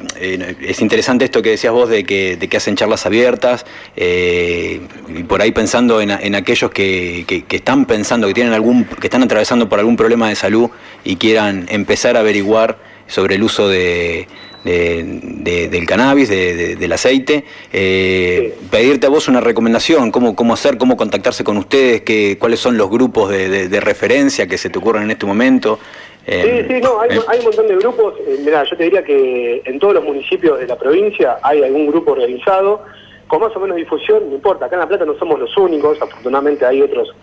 es 0.61 0.81
interesante 0.81 1.25
esto 1.25 1.41
que 1.41 1.49
decías 1.49 1.73
vos 1.73 1.89
de 1.89 2.03
que, 2.03 2.37
de 2.37 2.47
que 2.47 2.57
hacen 2.57 2.75
charlas 2.75 3.07
abiertas, 3.07 3.65
y 3.97 5.23
por 5.27 5.41
ahí 5.41 5.51
pensando 5.51 5.99
en, 5.99 6.11
en 6.11 6.35
aquellos 6.35 6.69
que, 6.69 7.25
que, 7.27 7.43
que, 7.43 7.55
están 7.55 7.85
pensando, 7.85 8.27
que 8.27 8.35
tienen 8.35 8.53
algún, 8.53 8.85
que 8.85 9.07
están 9.07 9.23
atravesando 9.23 9.67
por 9.67 9.79
algún 9.79 9.97
problema 9.97 10.29
de 10.29 10.35
salud 10.35 10.69
y 11.03 11.15
quieran 11.15 11.65
empezar 11.69 12.17
a 12.17 12.19
averiguar 12.19 12.77
sobre 13.07 13.33
el 13.33 13.41
uso 13.41 13.67
de, 13.67 14.27
del 14.63 15.85
cannabis, 15.87 16.29
del 16.29 16.91
aceite. 16.91 17.43
Eh, 17.71 18.57
pedirte 18.69 19.07
a 19.07 19.09
vos 19.09 19.27
una 19.27 19.41
recomendación, 19.41 20.11
cómo, 20.11 20.35
cómo 20.35 20.53
hacer, 20.53 20.77
cómo 20.77 20.97
contactarse 20.97 21.43
con 21.43 21.57
ustedes, 21.57 22.01
qué, 22.01 22.37
cuáles 22.39 22.59
son 22.59 22.77
los 22.77 22.89
grupos 22.89 23.29
de, 23.29 23.79
referencia 23.79 24.47
que 24.47 24.57
se 24.57 24.69
te 24.69 24.79
ocurren 24.79 25.03
en 25.03 25.11
este 25.11 25.25
momento. 25.25 25.79
Eh, 26.25 26.65
sí, 26.67 26.75
sí, 26.75 26.81
no, 26.81 26.99
hay, 26.99 27.17
eh. 27.17 27.21
hay, 27.27 27.39
un 27.39 27.45
montón 27.45 27.67
de 27.67 27.75
grupos. 27.77 28.13
mira, 28.43 28.63
yo 28.63 28.77
te 28.77 28.83
diría 28.83 29.03
que 29.03 29.61
en 29.65 29.79
todos 29.79 29.95
los 29.95 30.03
municipios 30.03 30.59
de 30.59 30.67
la 30.67 30.77
provincia 30.77 31.37
hay 31.41 31.63
algún 31.63 31.87
grupo 31.87 32.11
organizado, 32.11 32.83
con 33.27 33.41
más 33.41 33.55
o 33.55 33.59
menos 33.59 33.77
difusión, 33.77 34.29
no 34.29 34.35
importa, 34.35 34.65
acá 34.65 34.75
en 34.75 34.81
La 34.81 34.87
Plata 34.87 35.05
no 35.05 35.17
somos 35.17 35.39
los 35.39 35.55
únicos, 35.57 36.01
afortunadamente 36.01 36.65
hay 36.65 36.81
otros 36.81 37.15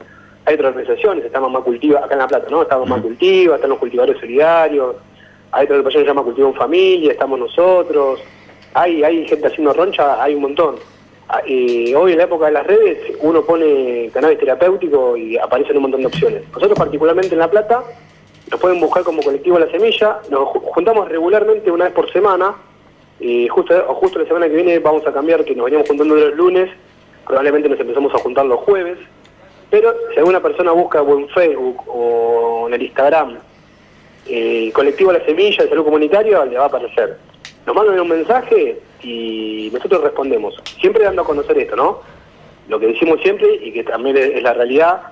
hay 0.46 0.54
otras 0.54 0.76
organizaciones, 0.76 1.24
estamos 1.24 1.50
más 1.50 1.62
Cultiva, 1.62 2.04
acá 2.04 2.14
en 2.14 2.20
La 2.20 2.28
Plata, 2.28 2.46
¿no? 2.48 2.62
Estamos 2.62 2.88
más 2.88 3.00
Cultiva, 3.00 3.56
están 3.56 3.70
los 3.70 3.80
cultivadores 3.80 4.18
solidarios, 4.20 4.94
hay 5.56 5.64
otro 5.64 5.82
que 5.84 5.90
se 5.90 6.04
llama 6.04 6.22
Cultivo 6.22 6.48
en 6.48 6.54
Familia, 6.54 7.12
estamos 7.12 7.38
nosotros, 7.38 8.20
hay, 8.74 9.02
hay 9.02 9.26
gente 9.26 9.46
haciendo 9.46 9.72
roncha, 9.72 10.22
hay 10.22 10.34
un 10.34 10.42
montón. 10.42 10.76
Ah, 11.28 11.40
hoy 11.46 12.12
en 12.12 12.18
la 12.18 12.24
época 12.24 12.46
de 12.46 12.52
las 12.52 12.66
redes 12.66 12.98
uno 13.22 13.42
pone 13.42 14.10
cannabis 14.12 14.38
terapéutico 14.38 15.16
y 15.16 15.38
aparecen 15.38 15.76
un 15.76 15.82
montón 15.82 16.02
de 16.02 16.08
opciones. 16.08 16.42
Nosotros 16.52 16.78
particularmente 16.78 17.32
en 17.32 17.38
La 17.38 17.50
Plata 17.50 17.82
nos 18.50 18.60
pueden 18.60 18.78
buscar 18.80 19.02
como 19.02 19.22
colectivo 19.22 19.58
La 19.58 19.70
Semilla, 19.70 20.18
nos 20.30 20.48
juntamos 20.50 21.08
regularmente 21.08 21.70
una 21.70 21.86
vez 21.86 21.94
por 21.94 22.12
semana, 22.12 22.54
y 23.18 23.48
justo, 23.48 23.74
justo 23.94 24.18
la 24.18 24.26
semana 24.26 24.48
que 24.48 24.56
viene 24.56 24.78
vamos 24.78 25.06
a 25.06 25.12
cambiar, 25.12 25.42
que 25.42 25.54
nos 25.54 25.64
veníamos 25.64 25.88
juntando 25.88 26.16
los 26.16 26.34
lunes, 26.34 26.68
probablemente 27.26 27.70
nos 27.70 27.80
empezamos 27.80 28.14
a 28.14 28.18
juntar 28.18 28.44
los 28.44 28.60
jueves, 28.60 28.98
pero 29.70 29.94
si 30.12 30.18
alguna 30.18 30.42
persona 30.42 30.72
busca 30.72 31.00
en 31.00 31.28
Facebook 31.30 31.82
o 31.88 32.66
en 32.68 32.74
el 32.74 32.82
Instagram 32.82 33.38
eh, 34.28 34.70
colectivo 34.72 35.12
La 35.12 35.24
Semilla 35.24 35.62
de 35.62 35.68
Salud 35.68 35.84
Comunitaria 35.84 36.44
le 36.44 36.56
va 36.56 36.64
a 36.64 36.66
aparecer. 36.66 37.16
Nos 37.66 37.74
mandan 37.74 38.00
un 38.00 38.08
mensaje 38.08 38.80
y 39.02 39.70
nosotros 39.72 40.02
respondemos. 40.02 40.54
Siempre 40.80 41.04
dando 41.04 41.22
a 41.22 41.24
conocer 41.24 41.58
esto, 41.58 41.76
¿no? 41.76 42.00
Lo 42.68 42.78
que 42.80 42.88
decimos 42.88 43.20
siempre 43.22 43.48
y 43.62 43.72
que 43.72 43.84
también 43.84 44.16
es, 44.16 44.42
la 44.42 44.52
realidad, 44.52 45.02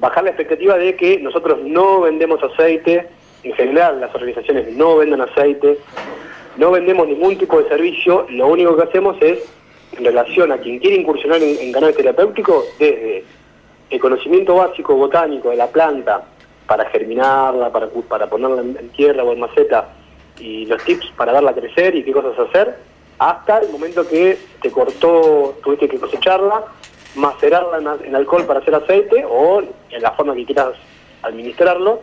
bajar 0.00 0.24
la 0.24 0.30
expectativa 0.30 0.76
de 0.76 0.96
que 0.96 1.18
nosotros 1.18 1.58
no 1.62 2.00
vendemos 2.02 2.42
aceite, 2.42 3.08
en 3.44 3.52
general 3.54 4.00
las 4.00 4.14
organizaciones 4.14 4.68
no 4.72 4.96
venden 4.96 5.20
aceite, 5.20 5.78
no 6.56 6.70
vendemos 6.70 7.06
ningún 7.06 7.38
tipo 7.38 7.62
de 7.62 7.68
servicio, 7.68 8.26
lo 8.30 8.48
único 8.48 8.76
que 8.76 8.82
hacemos 8.82 9.16
es, 9.20 9.38
en 9.96 10.04
relación 10.04 10.50
a 10.52 10.58
quien 10.58 10.78
quiere 10.78 10.96
incursionar 10.96 11.42
en, 11.42 11.58
en 11.58 11.72
canales 11.72 11.96
terapéuticos, 11.96 12.64
desde 12.78 13.24
el 13.90 14.00
conocimiento 14.00 14.56
básico 14.56 14.94
botánico 14.96 15.50
de 15.50 15.56
la 15.56 15.66
planta, 15.68 16.24
para 16.72 16.88
germinarla, 16.88 17.70
para, 17.70 17.86
para 18.08 18.30
ponerla 18.30 18.62
en, 18.62 18.88
tierra 18.96 19.22
o 19.24 19.32
en 19.34 19.40
maceta, 19.40 19.88
y 20.40 20.64
los 20.64 20.82
tips 20.82 21.12
para 21.18 21.30
darla 21.30 21.50
a 21.50 21.54
crecer 21.54 21.94
y 21.94 22.02
qué 22.02 22.12
cosas 22.12 22.48
hacer, 22.48 22.78
hasta 23.18 23.58
el 23.58 23.70
momento 23.70 24.08
que 24.08 24.38
te 24.62 24.70
cortó, 24.70 25.54
tuviste 25.62 25.86
que 25.86 25.98
cosecharla, 25.98 26.64
macerarla 27.14 27.98
en, 28.06 28.16
alcohol 28.16 28.46
para 28.46 28.60
hacer 28.60 28.74
aceite 28.74 29.22
o 29.28 29.60
en 29.90 30.02
la 30.02 30.12
forma 30.12 30.34
que 30.34 30.46
quieras 30.46 30.70
administrarlo, 31.20 32.00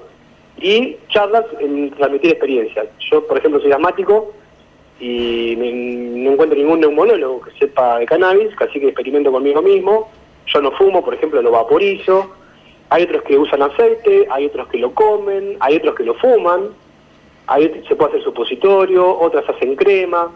y 0.62 0.98
charlas 1.08 1.46
en 1.60 1.90
transmitir 1.90 2.30
experiencias. 2.30 2.90
Yo, 3.10 3.26
por 3.26 3.40
ejemplo, 3.40 3.60
soy 3.62 3.72
asmático 3.72 4.34
y 5.00 5.56
no 5.58 6.34
encuentro 6.34 6.56
ningún 6.56 6.82
neumólogo 6.82 7.42
que 7.42 7.58
sepa 7.58 7.98
de 7.98 8.06
cannabis, 8.06 8.50
así 8.60 8.80
que 8.80 8.90
experimento 8.90 9.32
conmigo 9.32 9.64
mismo. 9.64 10.12
Yo 10.46 10.62
no 10.62 10.72
fumo, 10.74 11.04
por 11.04 11.16
ejemplo, 11.16 11.42
lo 11.42 11.50
vaporizo, 11.50 12.36
hay 12.90 13.04
otros 13.04 13.24
que 13.24 13.38
usan 13.38 13.62
aceite, 13.62 14.28
hay 14.32 14.46
otros 14.48 14.68
que 14.68 14.78
lo 14.78 14.94
comen, 14.94 15.58
hay 15.60 15.78
otros 15.78 15.96
que 15.96 16.04
lo 16.04 16.16
fuman, 16.16 16.70
se 17.88 17.96
puede 17.96 18.12
hacer 18.12 18.24
supositorio, 18.24 19.18
otras 19.20 19.48
hacen 19.50 19.76
crema, 19.76 20.32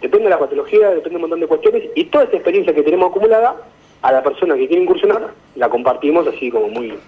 depende 0.00 0.24
de 0.24 0.30
la 0.30 0.38
patología, 0.38 0.90
depende 0.90 1.10
de 1.10 1.16
un 1.16 1.22
montón 1.22 1.40
de 1.40 1.46
cuestiones, 1.46 1.84
y 1.94 2.04
toda 2.04 2.24
esa 2.24 2.36
experiencia 2.36 2.74
que 2.74 2.82
tenemos 2.82 3.10
acumulada, 3.10 3.56
a 4.02 4.12
la 4.12 4.22
persona 4.22 4.54
que 4.54 4.66
quiere 4.66 4.82
incursionar, 4.82 5.30
la 5.56 5.68
compartimos 5.68 6.26
así 6.26 6.50
como 6.50 6.68
muy 6.68 6.98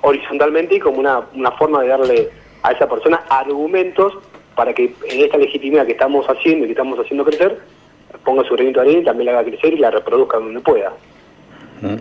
horizontalmente 0.00 0.76
y 0.76 0.80
como 0.80 0.98
una, 0.98 1.26
una 1.34 1.50
forma 1.52 1.82
de 1.82 1.88
darle 1.88 2.30
a 2.62 2.72
esa 2.72 2.88
persona 2.88 3.22
argumentos 3.28 4.14
para 4.54 4.72
que 4.72 4.94
en 5.08 5.20
esta 5.20 5.36
legitimidad 5.36 5.84
que 5.84 5.92
estamos 5.92 6.26
haciendo 6.26 6.64
y 6.64 6.68
que 6.68 6.72
estamos 6.72 6.98
haciendo 6.98 7.24
crecer, 7.24 7.58
ponga 8.24 8.44
su 8.44 8.54
granito 8.54 8.80
de 8.80 8.86
arena 8.86 9.00
y 9.00 9.04
también 9.04 9.26
la 9.26 9.32
haga 9.32 9.50
crecer 9.50 9.74
y 9.74 9.76
la 9.78 9.90
reproduzca 9.90 10.38
donde 10.38 10.60
pueda. 10.60 10.92
Mm. 11.82 11.96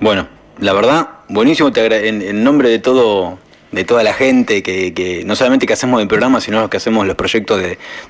Bueno, 0.00 0.26
la 0.60 0.72
verdad, 0.72 1.08
buenísimo, 1.28 1.72
te 1.72 2.08
en, 2.08 2.42
nombre 2.44 2.68
de 2.68 2.78
todo 2.78 3.38
de 3.70 3.84
toda 3.84 4.02
la 4.02 4.14
gente 4.14 4.62
que, 4.62 5.22
no 5.26 5.36
solamente 5.36 5.66
que 5.66 5.74
hacemos 5.74 6.00
el 6.00 6.08
programa, 6.08 6.40
sino 6.40 6.70
que 6.70 6.78
hacemos 6.78 7.06
los 7.06 7.16
proyectos 7.16 7.60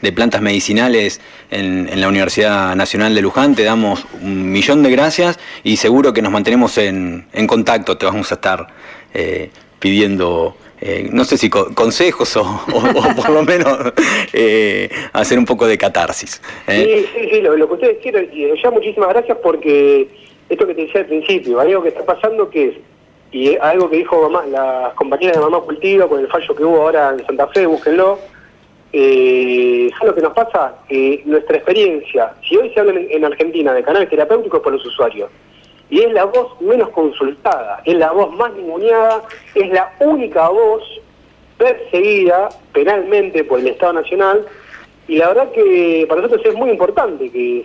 de, 0.00 0.12
plantas 0.12 0.40
medicinales 0.40 1.20
en, 1.50 2.00
la 2.00 2.06
Universidad 2.08 2.76
Nacional 2.76 3.12
de 3.14 3.22
Luján. 3.22 3.56
Te 3.56 3.64
damos 3.64 4.06
un 4.22 4.52
millón 4.52 4.84
de 4.84 4.90
gracias 4.92 5.38
y 5.64 5.76
seguro 5.76 6.12
que 6.12 6.22
nos 6.22 6.30
mantenemos 6.30 6.78
en, 6.78 7.26
contacto. 7.48 7.98
Te 7.98 8.06
vamos 8.06 8.30
a 8.30 8.36
estar 8.36 8.68
eh, 9.14 9.50
pidiendo 9.80 10.56
eh, 10.80 11.08
no 11.12 11.24
sé 11.24 11.36
si 11.36 11.50
co- 11.50 11.74
consejos 11.74 12.36
o, 12.36 12.42
o- 12.42 13.16
por 13.16 13.30
lo 13.30 13.42
menos 13.42 13.76
eh, 14.32 14.88
hacer 15.12 15.38
un 15.40 15.44
poco 15.44 15.66
de 15.66 15.76
catarsis. 15.76 16.40
¿eh? 16.68 17.06
Sí, 17.12 17.20
sí, 17.20 17.28
sí, 17.32 17.40
lo, 17.40 17.56
lo 17.56 17.66
que 17.66 17.74
ustedes 17.74 17.96
quieran. 18.00 18.28
Y 18.32 18.46
ya 18.62 18.70
muchísimas 18.70 19.08
gracias 19.08 19.38
porque 19.42 20.08
esto 20.48 20.66
que 20.66 20.74
te 20.74 20.82
decía 20.82 21.00
al 21.02 21.06
principio, 21.06 21.60
algo 21.60 21.82
que 21.82 21.88
está 21.90 22.04
pasando 22.04 22.48
que 22.48 22.68
es, 22.68 22.74
y 23.30 23.56
algo 23.56 23.90
que 23.90 23.98
dijo 23.98 24.28
mamá, 24.28 24.46
las 24.46 24.94
compañeras 24.94 25.36
de 25.36 25.42
Mamá 25.42 25.60
Cultiva 25.60 26.08
con 26.08 26.20
el 26.20 26.28
fallo 26.28 26.54
que 26.54 26.64
hubo 26.64 26.82
ahora 26.82 27.10
en 27.10 27.26
Santa 27.26 27.46
Fe, 27.48 27.66
búsquenlo. 27.66 28.18
Eh, 28.90 29.90
¿Sabes 29.92 30.08
lo 30.08 30.14
que 30.14 30.22
nos 30.22 30.32
pasa? 30.32 30.76
Que 30.88 31.22
nuestra 31.26 31.56
experiencia, 31.56 32.32
si 32.48 32.56
hoy 32.56 32.72
se 32.72 32.80
habla 32.80 32.92
en, 32.92 33.06
en 33.10 33.24
Argentina 33.26 33.74
de 33.74 33.82
canales 33.82 34.08
terapéuticos 34.08 34.60
por 34.60 34.72
los 34.72 34.84
usuarios, 34.86 35.30
y 35.90 36.00
es 36.00 36.12
la 36.12 36.24
voz 36.24 36.58
menos 36.60 36.88
consultada, 36.90 37.82
es 37.84 37.96
la 37.96 38.12
voz 38.12 38.32
más 38.34 38.52
ninguneada, 38.54 39.24
es 39.54 39.68
la 39.70 39.92
única 40.00 40.48
voz 40.48 40.82
perseguida 41.58 42.48
penalmente 42.72 43.44
por 43.44 43.60
el 43.60 43.68
Estado 43.68 43.94
Nacional 43.94 44.46
y 45.09 45.16
la 45.16 45.28
verdad 45.28 45.51
que 45.52 46.05
para 46.06 46.20
nosotros 46.20 46.47
es 46.47 46.55
muy 46.55 46.70
importante 46.70 47.30
que 47.30 47.64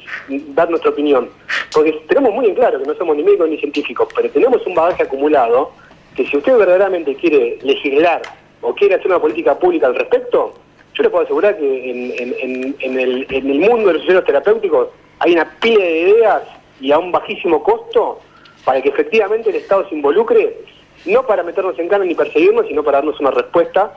dar 0.56 0.70
nuestra 0.70 0.92
opinión, 0.92 1.30
porque 1.74 1.92
tenemos 2.08 2.34
muy 2.34 2.46
en 2.48 2.56
claro 2.56 2.80
que 2.80 2.88
no 2.88 2.96
somos 2.96 3.18
ni 3.18 3.24
médicos 3.24 3.50
ni 3.50 3.58
científicos, 3.58 4.08
pero 4.16 4.30
tenemos 4.30 4.66
un 4.66 4.74
bagaje 4.74 5.04
acumulado 5.04 5.72
que 6.16 6.26
si 6.26 6.38
usted 6.38 6.58
verdaderamente 6.58 7.16
quiere 7.16 7.60
legislar 7.62 8.22
o 8.62 8.74
quiere 8.74 8.96
hacer 8.96 9.08
una 9.08 9.20
política 9.20 9.60
pública 9.60 9.88
al 9.88 9.96
respecto, 9.96 10.54
yo 10.94 11.04
le 11.04 11.10
puedo 11.10 11.26
asegurar 11.26 11.58
que 11.58 11.92
en, 11.92 13.10
el 13.30 13.60
mundo 13.60 13.88
de 13.88 13.94
los 13.94 14.04
usuarios 14.04 14.26
terapéuticos 14.26 14.88
hay 15.20 15.34
una 15.34 15.60
pila 15.60 15.84
de 15.84 16.00
ideas 16.00 16.44
y 16.80 16.92
a 16.94 17.00
un 17.00 17.12
bajísimo 17.12 17.62
costo 17.62 18.20
para 18.64 18.82
que 18.82 18.90
efectivamente 18.90 19.50
el 19.50 19.58
Estado 19.58 19.88
se 19.90 19.96
involucre, 19.96 20.60
no 21.06 21.24
para 21.26 21.44
meternos 21.44 21.78
en 21.78 21.90
cana 21.90 22.06
ni 22.06 22.16
perseguirnos, 22.16 22.68
sino 22.68 22.84
para 22.84 23.00
darnos 23.00 23.20
una 23.20 23.32
respuesta 23.32 23.92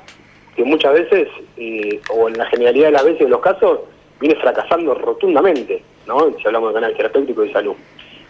que 0.57 0.65
muchas 0.65 0.95
veces, 0.95 1.28
eh, 1.59 2.01
o 2.11 2.28
en 2.28 2.39
la 2.39 2.47
generalidad 2.47 2.87
de 2.87 2.93
las 2.93 3.05
veces 3.05 3.20
de 3.20 3.28
los 3.28 3.41
casos, 3.41 3.81
viene 4.19 4.35
fracasando 4.37 4.95
rotundamente, 4.95 5.83
¿no? 6.07 6.33
Si 6.39 6.47
hablamos 6.47 6.70
de 6.70 6.74
canal 6.81 6.97
terapéutico 6.97 7.43
de 7.43 7.53
salud. 7.53 7.74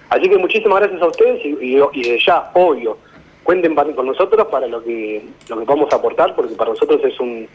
Así 0.09 0.28
que 0.28 0.36
muchísimas 0.36 0.81
gracias 0.81 1.03
a 1.03 1.07
ustedes 1.07 1.44
y, 1.44 2.24
ya, 2.24 2.51
obvio, 2.55 2.98
cuenten 3.44 3.74
con 3.74 4.07
nosotros 4.07 4.47
para 4.48 4.66
lo 4.66 4.82
que 4.82 5.24
lo 5.48 5.59
que 5.59 5.65
podamos 5.65 5.93
aportar, 5.93 6.35
porque 6.35 6.55
para 6.55 6.70
nosotros 6.70 7.01
es 7.05 7.19
un 7.20 7.48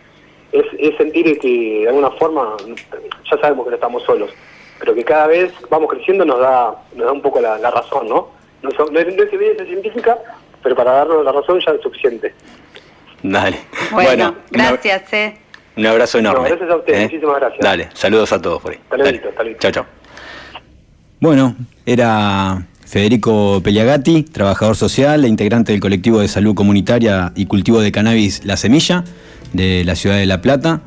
es, 0.52 0.98
sentir 0.98 1.39
que 1.39 1.81
de 1.81 1.88
alguna 1.88 2.11
forma, 2.11 2.56
ya 3.30 3.38
sabemos 3.38 3.65
que 3.65 3.72
no 3.72 3.76
estamos 3.76 4.03
solos, 4.03 4.31
pero 4.80 4.93
que 4.93 5.03
cada 5.03 5.27
vez 5.27 5.53
vamos 5.69 5.89
creciendo 5.89 6.26
nos 6.26 6.39
da 6.39 6.76
nos 6.95 7.06
da 7.06 7.11
un 7.11 7.22
poco 7.22 7.39
la, 7.39 7.57
razón, 7.57 8.07
¿no? 8.07 8.30
No, 8.61 8.69
no 8.91 8.99
es, 8.99 9.15
no 9.15 9.23
es 9.23 9.34
evidencia 9.34 9.65
científica, 9.65 10.18
pero 10.61 10.76
para 10.76 10.91
darnos 10.91 11.23
la 11.26 11.31
razón 11.31 11.60
ya 11.65 11.72
es 11.72 11.81
suficiente. 11.81 12.34
Dale. 13.23 13.57
Bueno, 13.91 14.35
gracias, 14.49 15.14
eh. 15.14 15.35
Un 15.77 15.85
abrazo 15.85 16.19
enorme. 16.19 16.43
No, 16.43 16.49
gracias 16.49 16.69
a 16.69 16.76
ustedes, 16.76 16.99
¿eh? 16.99 17.03
muchísimas 17.03 17.39
gracias. 17.39 17.60
Dale, 17.61 17.89
saludos 17.93 18.34
a 18.34 18.41
todos 18.41 18.61
por 18.61 18.72
ahí. 18.72 18.80
Hasta 18.84 18.98
luego, 18.98 19.30
hasta 19.30 19.43
luego. 19.43 19.60
Chao, 19.60 19.72
chao. 19.72 19.85
Bueno, 21.19 21.56
era 21.85 22.65
Federico 22.85 23.61
Peliagati, 23.64 24.23
trabajador 24.23 24.76
social 24.76 25.23
e 25.23 25.27
integrante 25.27 25.72
del 25.72 25.80
colectivo 25.80 26.19
de 26.19 26.27
salud 26.27 26.56
comunitaria 26.56 27.31
y 27.35 27.45
cultivo 27.45 27.80
de 27.80 27.91
cannabis 27.91 28.43
La 28.43 28.57
Semilla 28.57 29.03
de 29.53 29.84
la 29.85 29.95
ciudad 29.95 30.18
de 30.18 30.26
La 30.26 30.41
Plata. 30.41 30.81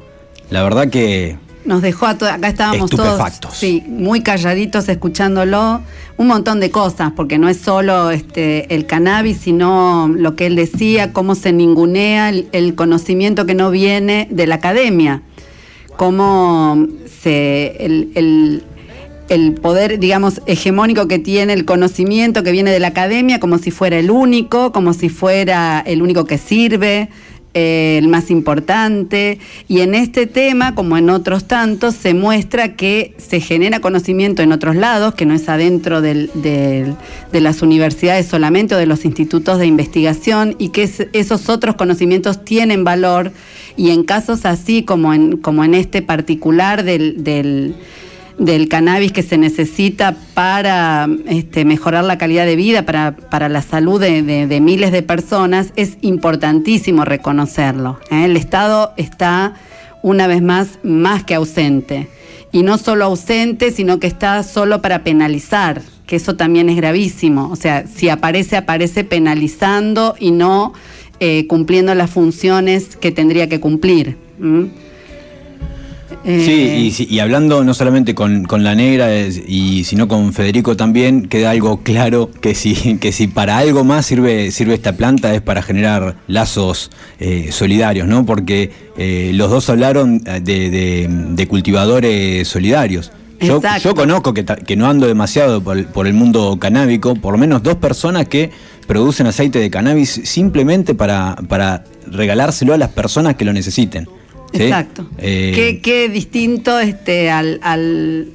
La 0.51 0.63
verdad 0.63 0.91
que 0.91 1.39
Nos 1.65 1.81
dejó 1.81 2.07
a 2.07 2.19
todos, 2.19 2.31
acá 2.33 2.49
estábamos 2.49 2.91
todos 2.91 3.19
sí, 3.55 3.83
muy 3.89 4.21
calladitos 4.23 4.87
escuchándolo, 4.89 5.81
un 6.19 6.27
montón 6.27 6.61
de 6.61 6.71
cosas, 6.71 7.13
porque 7.17 7.39
no 7.39 7.49
es 7.49 7.57
solo 7.57 8.11
este, 8.11 8.73
el 8.75 8.85
cannabis, 8.85 9.39
sino 9.39 10.09
lo 10.15 10.37
que 10.37 10.45
él 10.47 10.57
decía, 10.57 11.13
cómo 11.15 11.35
se 11.35 11.53
ningunea 11.55 12.29
el, 12.29 12.49
el 12.53 12.75
conocimiento 12.75 13.47
que 13.47 13.55
no 13.55 13.71
viene 13.71 14.29
de 14.31 14.47
la 14.47 14.57
academia, 14.57 15.23
cómo 15.97 16.87
se, 17.23 17.77
el, 17.85 18.11
el- 18.15 18.65
el 19.31 19.55
poder, 19.55 19.99
digamos, 19.99 20.43
hegemónico 20.45 21.09
que 21.09 21.19
tiene 21.19 21.55
el 21.55 21.65
conocimiento 21.65 22.43
que 22.43 22.53
viene 22.53 22.71
de 22.71 22.79
la 22.79 22.89
academia, 22.89 23.41
como 23.41 23.57
si 23.57 23.71
fuera 23.71 23.99
el 23.99 24.11
único, 24.11 24.71
como 24.71 24.93
si 24.93 25.09
fuera 25.09 25.83
el 25.87 26.03
único 26.03 26.27
que 26.27 26.37
sirve, 26.37 27.09
eh, 27.55 27.97
el 27.99 28.09
más 28.09 28.31
importante. 28.31 29.39
Y 29.69 29.81
en 29.81 29.95
este 29.95 30.27
tema, 30.27 30.75
como 30.75 30.99
en 30.99 31.09
otros 31.11 31.45
tantos, 31.47 31.95
se 31.95 32.13
muestra 32.13 32.77
que 32.77 33.15
se 33.17 33.41
genera 33.41 33.81
conocimiento 33.81 34.43
en 34.43 34.53
otros 34.53 34.77
lados, 34.77 35.15
que 35.15 35.25
no 35.25 35.35
es 35.35 35.49
adentro 35.49 36.01
del- 36.01 36.31
de 36.35 37.41
las 37.41 37.63
universidades 37.63 38.27
solamente 38.27 38.75
o 38.75 38.79
de 38.79 38.87
los 38.87 39.05
institutos 39.05 39.59
de 39.59 39.67
investigación, 39.67 40.57
y 40.59 40.69
que 40.69 40.83
es- 40.85 41.07
esos 41.13 41.49
otros 41.49 41.77
conocimientos 41.77 42.45
tienen 42.45 42.85
valor. 42.85 43.33
Y 43.77 43.91
en 43.91 44.05
casos 44.05 44.45
así 44.45 44.83
como 44.85 45.13
en, 45.15 45.37
como 45.37 45.65
en 45.65 45.75
este 45.75 46.03
particular 46.03 46.85
del 46.85 47.75
del 48.39 48.69
cannabis 48.69 49.13
que 49.13 49.23
se 49.23 49.39
necesita 49.39 50.17
para 50.35 51.09
este, 51.27 51.65
mejorar 51.65 52.05
la 52.05 52.19
calidad 52.19 52.47
de 52.47 52.57
vida, 52.57 52.85
para, 52.85 53.17
para 53.17 53.49
la 53.49 53.63
salud 53.63 54.01
de, 54.01 54.61
miles 54.61 54.93
de 54.93 55.03
personas, 55.03 55.73
es 55.77 55.99
importantísimo 56.01 57.05
reconocerlo. 57.05 57.99
¿eh? 58.11 58.25
El 58.25 58.37
Estado 58.37 58.93
está 58.97 59.55
una 60.03 60.27
vez 60.27 60.43
más 60.43 60.79
más 60.83 61.25
que 61.25 61.35
ausente. 61.35 62.09
Y 62.53 62.63
no 62.63 62.79
solo 62.79 63.07
ausente, 63.07 63.73
sino 63.73 63.99
que 63.99 64.07
está 64.07 64.43
solo 64.45 64.81
para 64.81 65.03
penalizar, 65.03 65.83
que 66.07 66.17
eso 66.17 66.37
también 66.37 66.69
es 66.69 66.77
gravísimo. 66.77 67.49
O 67.51 67.57
sea, 67.57 67.87
si 67.87 68.09
aparece, 68.09 68.57
aparece 68.57 69.03
penalizando 69.03 70.15
y 70.21 70.31
no 70.31 70.73
eh, 71.19 71.47
cumpliendo 71.49 71.95
las 71.95 72.11
funciones 72.11 72.97
que 72.97 73.11
tendría 73.11 73.49
que 73.49 73.59
cumplir. 73.59 74.17
Eh, 76.25 76.43
Sí, 76.45 76.87
y, 76.87 76.91
si- 76.93 77.07
y 77.09 77.19
hablando 77.21 77.63
no 77.65 77.75
solamente 77.75 78.15
con, 78.15 78.45
con 78.45 78.65
la 78.65 78.75
negra, 78.75 79.13
es- 79.15 79.43
y 79.47 79.85
sino 79.85 80.09
con 80.09 80.33
Federico 80.33 80.77
también, 80.77 81.27
queda 81.29 81.51
algo 81.51 81.83
claro 81.83 82.31
que 82.41 82.55
si, 82.55 82.75
que 83.01 83.13
si 83.13 83.27
para 83.29 83.59
algo 83.59 83.85
más 83.85 84.07
sirve, 84.07 84.51
sirve 84.51 84.75
esta 84.75 84.97
planta 84.97 85.35
es 85.35 85.43
para 85.43 85.61
generar 85.63 86.17
lazos 86.27 86.91
eh, 87.21 87.49
solidarios, 87.53 88.09
¿no? 88.09 88.25
Porque 88.25 88.71
eh, 88.97 89.33
los 89.35 89.51
dos 89.51 89.69
hablaron 89.71 90.23
eh, 90.27 90.41
de, 90.43 90.71
de- 90.71 91.09
de 91.11 91.47
cultivadores 91.49 92.49
solidarios. 92.49 93.13
Yo, 93.41 93.61
yo 93.83 93.95
conozco 93.95 94.33
que, 94.33 94.45
que 94.45 94.77
no 94.77 94.87
ando 94.89 95.07
demasiado 95.07 95.63
por 95.63 95.77
el, 95.77 95.85
por 95.87 96.07
el 96.07 96.15
mundo 96.15 96.57
canábico, 96.59 97.15
por 97.17 97.33
lo 97.33 97.39
menos 97.39 97.63
dos 97.63 97.75
personas 97.75 98.27
que 98.29 98.51
producen 98.87 99.27
aceite 99.27 99.59
de 99.59 99.69
cannabis 99.71 100.21
simplemente 100.25 100.95
para, 100.95 101.37
para 101.49 101.85
regalárselo 102.07 102.73
a 102.73 102.79
las 102.79 102.91
personas 102.91 103.35
que 103.35 103.45
lo 103.45 103.53
necesiten. 103.53 104.09
¿Sí? 104.55 104.63
Exacto. 104.63 105.07
Eh, 105.19 105.53
Qué, 105.55 105.81
qué 105.83 106.09
distinto 106.09 106.79
este, 106.81 107.31
al, 107.31 107.59
al- 107.63 108.29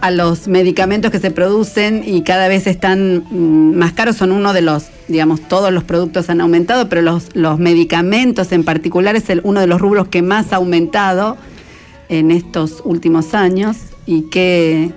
a 0.00 0.10
los 0.10 0.48
medicamentos 0.48 1.10
que 1.10 1.18
se 1.18 1.30
producen 1.30 2.02
y 2.06 2.22
cada 2.22 2.48
vez 2.48 2.66
están 2.66 3.24
mm, 3.30 3.76
más 3.76 3.92
caros. 3.92 4.16
Son 4.16 4.32
uno 4.32 4.52
de 4.54 4.62
los, 4.62 4.86
digamos, 5.08 5.42
todos 5.46 5.70
los 5.72 5.84
productos 5.84 6.30
han 6.30 6.40
aumentado, 6.40 6.88
pero 6.88 7.02
los, 7.02 7.28
los 7.34 7.58
medicamentos 7.58 8.50
en 8.52 8.64
particular 8.64 9.14
es 9.16 9.28
el- 9.28 9.42
uno 9.44 9.60
de 9.60 9.66
los 9.66 9.78
rubros 9.80 10.08
que 10.08 10.22
más 10.22 10.52
ha 10.52 10.56
aumentado 10.56 11.36
en 12.08 12.30
estos 12.30 12.80
últimos 12.84 13.34
años 13.34 13.76
y 14.06 14.22
qué, 14.30 14.92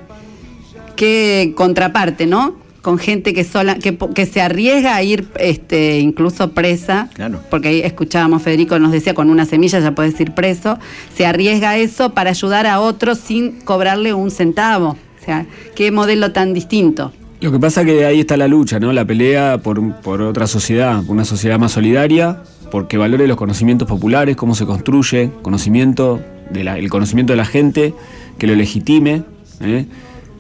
qué 0.96 1.54
contraparte, 1.56 2.26
¿no? 2.26 2.56
Con 2.84 3.00
gente 3.00 3.34
que 3.34 3.44
sola, 3.46 3.76
que, 3.80 4.26
se 4.28 4.42
arriesga 4.42 4.96
a 4.96 5.02
ir 5.02 5.26
este, 5.40 6.00
incluso 6.00 6.52
presa, 6.52 7.10
Claro. 7.14 7.40
porque 7.50 7.70
ahí 7.70 7.80
escuchábamos, 7.80 8.44
Federico 8.44 8.78
nos 8.78 8.92
decía, 8.92 9.14
con 9.16 9.30
una 9.32 9.46
semilla 9.46 9.80
ya 9.80 9.96
puedes 9.96 10.20
ir 10.20 10.34
preso, 10.34 10.78
se 11.16 11.26
arriesga 11.26 11.72
a 11.72 11.78
eso 11.78 12.14
para 12.14 12.30
ayudar 12.32 12.68
a 12.68 12.80
otros 12.82 13.18
sin 13.20 13.62
cobrarle 13.62 14.14
un 14.14 14.30
centavo. 14.30 14.98
O 15.22 15.26
sea, 15.26 15.46
qué 15.76 15.92
modelo 15.92 16.34
tan 16.34 16.54
distinto. 16.54 17.14
Lo 17.40 17.54
que 17.54 17.60
pasa 17.60 17.86
que 17.86 18.06
ahí 18.06 18.20
está 18.20 18.36
la 18.38 18.48
lucha, 18.50 18.80
¿no? 18.82 18.92
La 18.92 19.06
pelea 19.06 19.60
por, 19.64 19.96
por 20.02 20.22
otra 20.22 20.46
sociedad, 20.46 21.02
por 21.04 21.12
una 21.16 21.26
sociedad 21.26 21.58
más 21.58 21.72
solidaria, 21.72 22.44
porque 22.70 22.98
valore 22.98 23.28
los 23.28 23.38
conocimientos 23.38 23.88
populares, 23.88 24.36
cómo 24.36 24.56
se 24.56 24.66
construye, 24.66 25.30
conocimiento 25.42 26.20
de 26.50 26.66
la- 26.66 26.78
el 26.78 26.90
conocimiento 26.90 27.32
de 27.32 27.38
la 27.38 27.46
gente, 27.46 27.94
que 28.38 28.46
lo 28.48 28.56
legitime, 28.56 29.24
¿eh? 29.62 29.86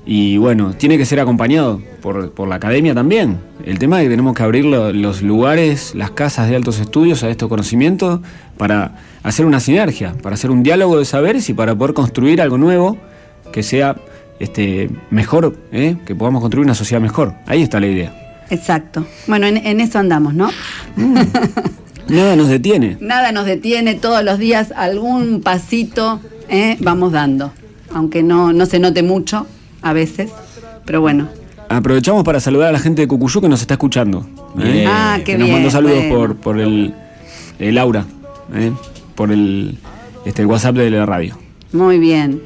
Y 0.05 0.35
bueno, 0.37 0.73
tiene 0.73 0.97
que 0.97 1.05
ser 1.05 1.19
acompañado 1.21 1.81
por, 2.01 2.31
por 2.31 2.47
la 2.49 2.55
academia 2.55 2.93
también. 2.93 3.37
El 3.65 3.79
tema 3.79 3.99
es 3.99 4.03
que 4.05 4.09
tenemos 4.09 4.35
que 4.35 4.43
abrir 4.43 4.65
lo- 4.65 4.91
los 4.91 5.21
lugares, 5.21 5.95
las 5.95 6.11
casas 6.11 6.49
de 6.49 6.57
altos 6.57 6.79
estudios 6.79 7.23
a 7.23 7.29
estos 7.29 7.47
conocimientos 7.47 8.19
para 8.57 8.95
hacer 9.23 9.45
una 9.45 9.61
sinergia, 9.61 10.13
para 10.21 10.33
hacer 10.35 10.51
un 10.51 10.61
diálogo 10.61 10.99
de 10.99 11.05
saberes 11.05 11.49
y 11.49 11.53
para 11.53 11.73
poder 11.75 11.93
construir 11.93 12.41
algo 12.41 12.57
nuevo 12.57 12.97
que 13.53 13.63
sea 13.63 13.95
este, 14.39 14.89
mejor, 15.09 15.55
¿eh? 15.71 15.95
que 16.05 16.15
podamos 16.15 16.41
construir 16.41 16.65
una 16.65 16.75
sociedad 16.75 17.01
mejor. 17.01 17.35
Ahí 17.47 17.61
está 17.61 17.79
la 17.79 17.87
idea. 17.87 18.43
Exacto. 18.49 19.05
Bueno, 19.27 19.47
en, 19.47 19.55
en 19.55 19.79
eso 19.79 19.99
andamos, 19.99 20.33
¿no? 20.33 20.49
Nada 22.09 22.35
nos 22.35 22.49
detiene. 22.49 22.97
Nada 22.99 23.31
nos 23.31 23.45
detiene, 23.45 23.93
todos 23.95 24.23
los 24.23 24.37
días 24.37 24.73
algún 24.75 25.41
pasito 25.41 26.19
¿eh? 26.49 26.75
vamos 26.81 27.13
dando, 27.13 27.53
aunque 27.93 28.21
no, 28.21 28.51
no 28.51 28.65
se 28.65 28.79
note 28.79 29.01
mucho 29.03 29.47
a 29.83 29.93
veces, 29.93 30.31
pero 30.85 31.01
bueno. 31.01 31.27
Aprovechamos 31.69 32.23
para 32.23 32.39
saludar 32.39 32.69
a 32.69 32.71
la 32.71 32.79
gente 32.79 33.01
de 33.01 33.07
Cucuyú 33.07 33.41
que 33.41 33.49
nos 33.49 33.61
está 33.61 33.75
escuchando. 33.75 34.25
¿eh? 34.59 34.85
Ah, 34.87 35.15
qué 35.17 35.23
que 35.23 35.37
nos 35.37 35.45
bien, 35.47 35.55
mandó 35.57 35.71
saludos 35.71 35.97
bueno. 35.97 36.15
por, 36.15 36.35
por 36.35 36.59
el, 36.59 36.93
eh, 37.59 37.71
Laura, 37.71 38.05
eh, 38.53 38.71
por 39.15 39.31
el, 39.31 39.77
este, 40.25 40.41
el 40.43 40.47
WhatsApp 40.47 40.75
de 40.75 40.89
la 40.91 41.05
radio. 41.05 41.37
Muy 41.71 41.99
bien. 41.99 42.41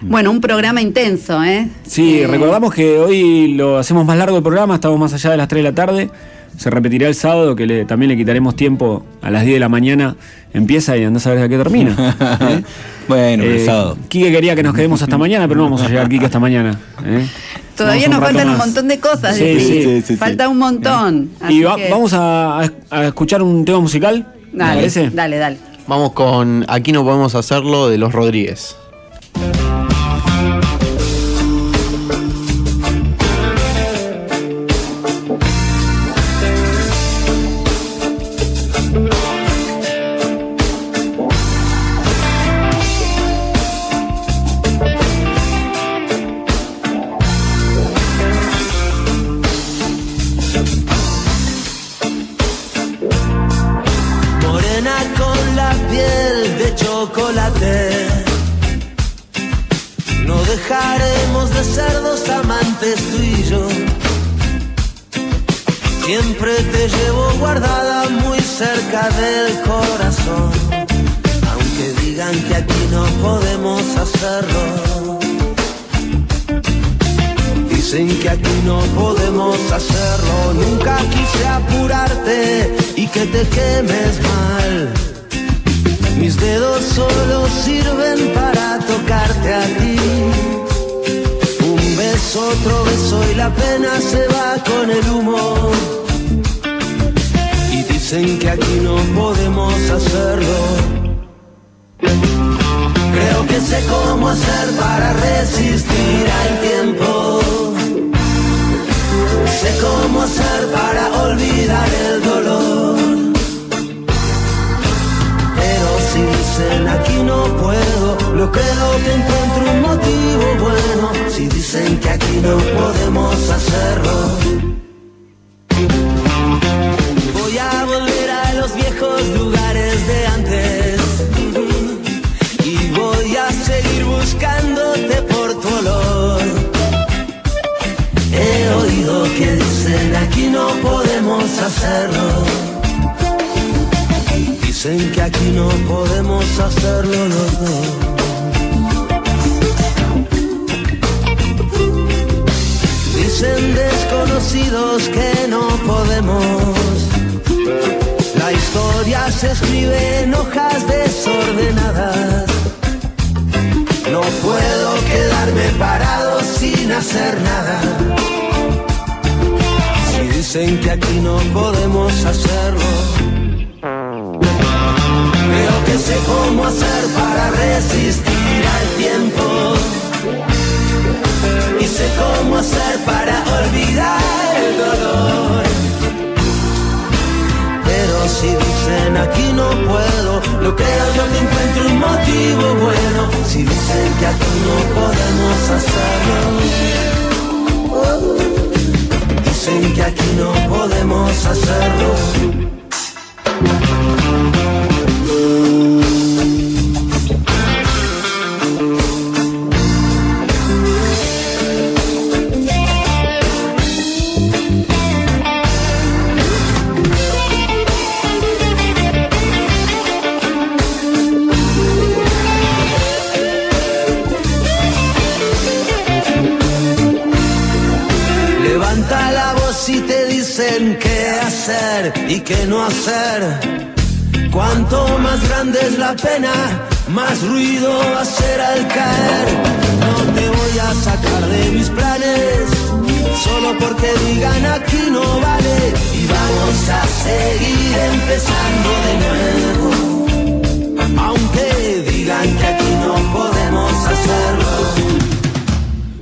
Bueno, 0.00 0.30
un 0.30 0.40
programa 0.40 0.80
intenso, 0.80 1.42
¿eh? 1.42 1.68
Sí, 1.86 2.20
Eh, 2.20 2.26
recordamos 2.26 2.72
que 2.72 2.98
hoy 2.98 3.54
lo 3.54 3.78
hacemos 3.78 4.04
más 4.06 4.16
largo 4.16 4.36
el 4.36 4.42
programa, 4.42 4.76
estamos 4.76 4.98
más 4.98 5.12
allá 5.12 5.30
de 5.30 5.36
las 5.36 5.48
3 5.48 5.58
de 5.64 5.70
la 5.70 5.74
tarde. 5.74 6.10
Se 6.58 6.68
repetirá 6.70 7.08
el 7.08 7.14
sábado, 7.14 7.54
que 7.56 7.66
le- 7.66 7.84
también 7.86 8.10
le 8.10 8.16
quitaremos 8.16 8.54
tiempo 8.56 9.04
a 9.22 9.30
las 9.30 9.42
10 9.44 9.54
de 9.54 9.60
la 9.60 9.68
mañana. 9.68 10.16
Empieza 10.52 10.96
y 10.96 11.04
andás 11.04 11.26
a 11.26 11.30
ver 11.34 11.44
a 11.44 11.48
qué 11.48 11.56
termina. 11.56 11.92
¿eh? 12.40 12.62
Bueno, 13.08 13.42
pero 13.44 13.54
Eh, 13.54 13.60
el 13.60 13.64
sábado. 13.64 13.96
Quique 14.08 14.30
quería 14.32 14.54
que 14.56 14.62
nos 14.62 14.74
quedemos 14.74 15.00
hasta 15.00 15.16
mañana, 15.16 15.46
pero 15.48 15.58
no 15.58 15.64
vamos 15.64 15.82
a 15.82 15.88
llegar, 15.88 16.08
Quique, 16.08 16.24
hasta 16.26 16.38
mañana. 16.40 16.78
¿eh? 17.04 17.26
Todavía 17.76 18.08
nos 18.08 18.18
faltan 18.20 18.48
un 18.50 18.58
montón 18.58 18.88
de 18.88 18.98
cosas. 18.98 19.36
Sí, 19.36 19.60
sí, 19.60 19.82
sí, 19.84 20.02
sí, 20.04 20.16
Falta 20.16 20.44
sí. 20.46 20.50
un 20.50 20.58
montón. 20.58 21.30
Y 21.42 21.44
así 21.44 21.62
va- 21.62 21.76
que- 21.76 21.90
vamos 21.90 22.12
a, 22.12 22.58
a- 22.90 23.04
escuchar 23.06 23.40
un 23.42 23.64
tema 23.64 23.78
musical. 23.80 24.26
¿te 24.50 24.56
Dale, 24.58 24.74
parece? 24.74 25.10
dale, 25.10 25.38
dale. 25.38 25.56
Vamos 25.86 26.12
con 26.12 26.64
Aquí 26.68 26.90
no 26.92 27.04
podemos 27.04 27.34
hacerlo 27.36 27.88
de 27.88 27.98
los 27.98 28.12
Rodríguez. 28.12 28.74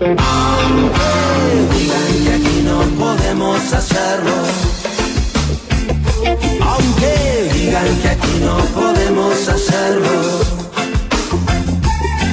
Aunque 0.07 1.03
digan 1.75 2.15
que 2.23 2.31
aquí 2.35 2.63
no 2.63 2.79
podemos 2.97 3.73
hacerlo. 3.73 4.37
Aunque 6.61 7.51
digan 7.53 7.97
que 8.03 8.09
aquí 8.11 8.39
no 8.41 8.57
podemos 8.67 9.49
hacerlo. 9.49 10.17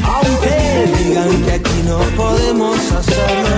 Aunque 0.06 0.56
digan 1.00 1.44
que 1.44 1.52
aquí 1.54 1.82
no 1.88 1.98
podemos 2.16 2.78
hacerlo. 2.92 3.56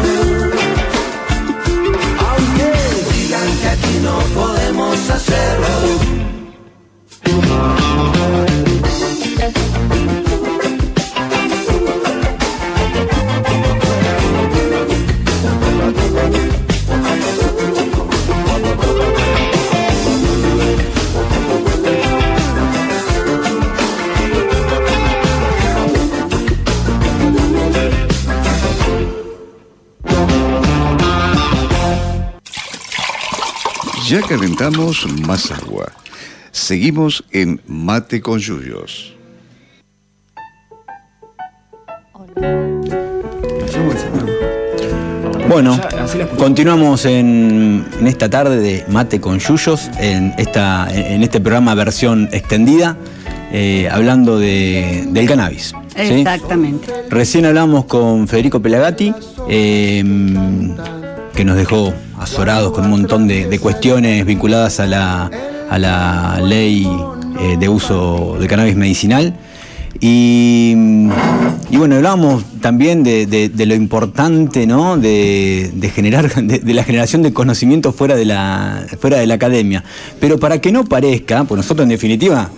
Aunque 2.29 2.71
digan 3.11 3.49
que 3.61 3.67
aquí 3.67 3.99
no 4.01 4.15
podemos 4.33 5.09
hacerlo. 5.09 5.75
Ya 34.07 34.21
calentamos 34.21 35.05
más 35.27 35.51
agua. 35.51 35.91
Seguimos 36.51 37.23
en 37.31 37.61
Mate 37.67 38.21
con 38.21 38.39
Yuyos. 38.39 39.13
Bueno, 45.49 45.79
continuamos 46.37 47.05
en, 47.05 47.85
en 47.99 48.07
esta 48.07 48.29
tarde 48.29 48.57
de 48.59 48.83
Mate 48.89 49.21
con 49.21 49.39
Yuyos, 49.39 49.89
en, 49.99 50.33
esta, 50.37 50.87
en 50.91 51.23
este 51.23 51.39
programa 51.39 51.75
versión 51.75 52.27
extendida, 52.31 52.97
eh, 53.51 53.87
hablando 53.91 54.39
de- 54.39 55.05
del 55.09 55.27
cannabis. 55.27 55.73
¿sí? 55.95 56.01
Exactamente. 56.01 56.91
Recién 57.09 57.45
hablamos 57.45 57.85
con 57.85 58.27
Federico 58.27 58.59
Pelagatti, 58.61 59.13
eh, 59.47 60.03
que 61.35 61.45
nos 61.45 61.55
dejó 61.57 61.93
azorados 62.25 62.71
con 62.71 62.85
un 62.85 62.91
montón 62.91 63.27
de, 63.27 63.59
cuestiones 63.59 64.25
vinculadas 64.25 64.79
a 64.79 64.87
la, 64.87 65.29
a 65.69 65.77
la 65.77 66.41
ley 66.43 66.87
eh, 67.39 67.55
de 67.59 67.69
uso 67.69 68.37
de 68.39 68.47
cannabis 68.47 68.75
medicinal. 68.75 69.35
Y, 70.01 70.73
bueno, 71.71 71.95
hablábamos 71.95 72.43
también 72.61 73.03
de, 73.03 73.51
lo 73.55 73.75
importante 73.75 74.65
¿no? 74.67 74.97
de, 74.97 75.91
generar, 75.93 76.33
de, 76.43 76.73
la 76.73 76.83
generación 76.83 77.21
de 77.21 77.31
conocimiento 77.31 77.93
fuera 77.93 78.15
de, 78.15 78.25
la, 78.25 78.85
fuera 78.99 79.17
de 79.17 79.27
la 79.27 79.35
academia. 79.35 79.83
Pero 80.19 80.39
para 80.39 80.59
que 80.59 80.71
no 80.71 80.83
parezca, 80.83 81.43
pues 81.43 81.57
nosotros 81.57 81.83
en 81.85 81.89
definitiva 81.89 82.49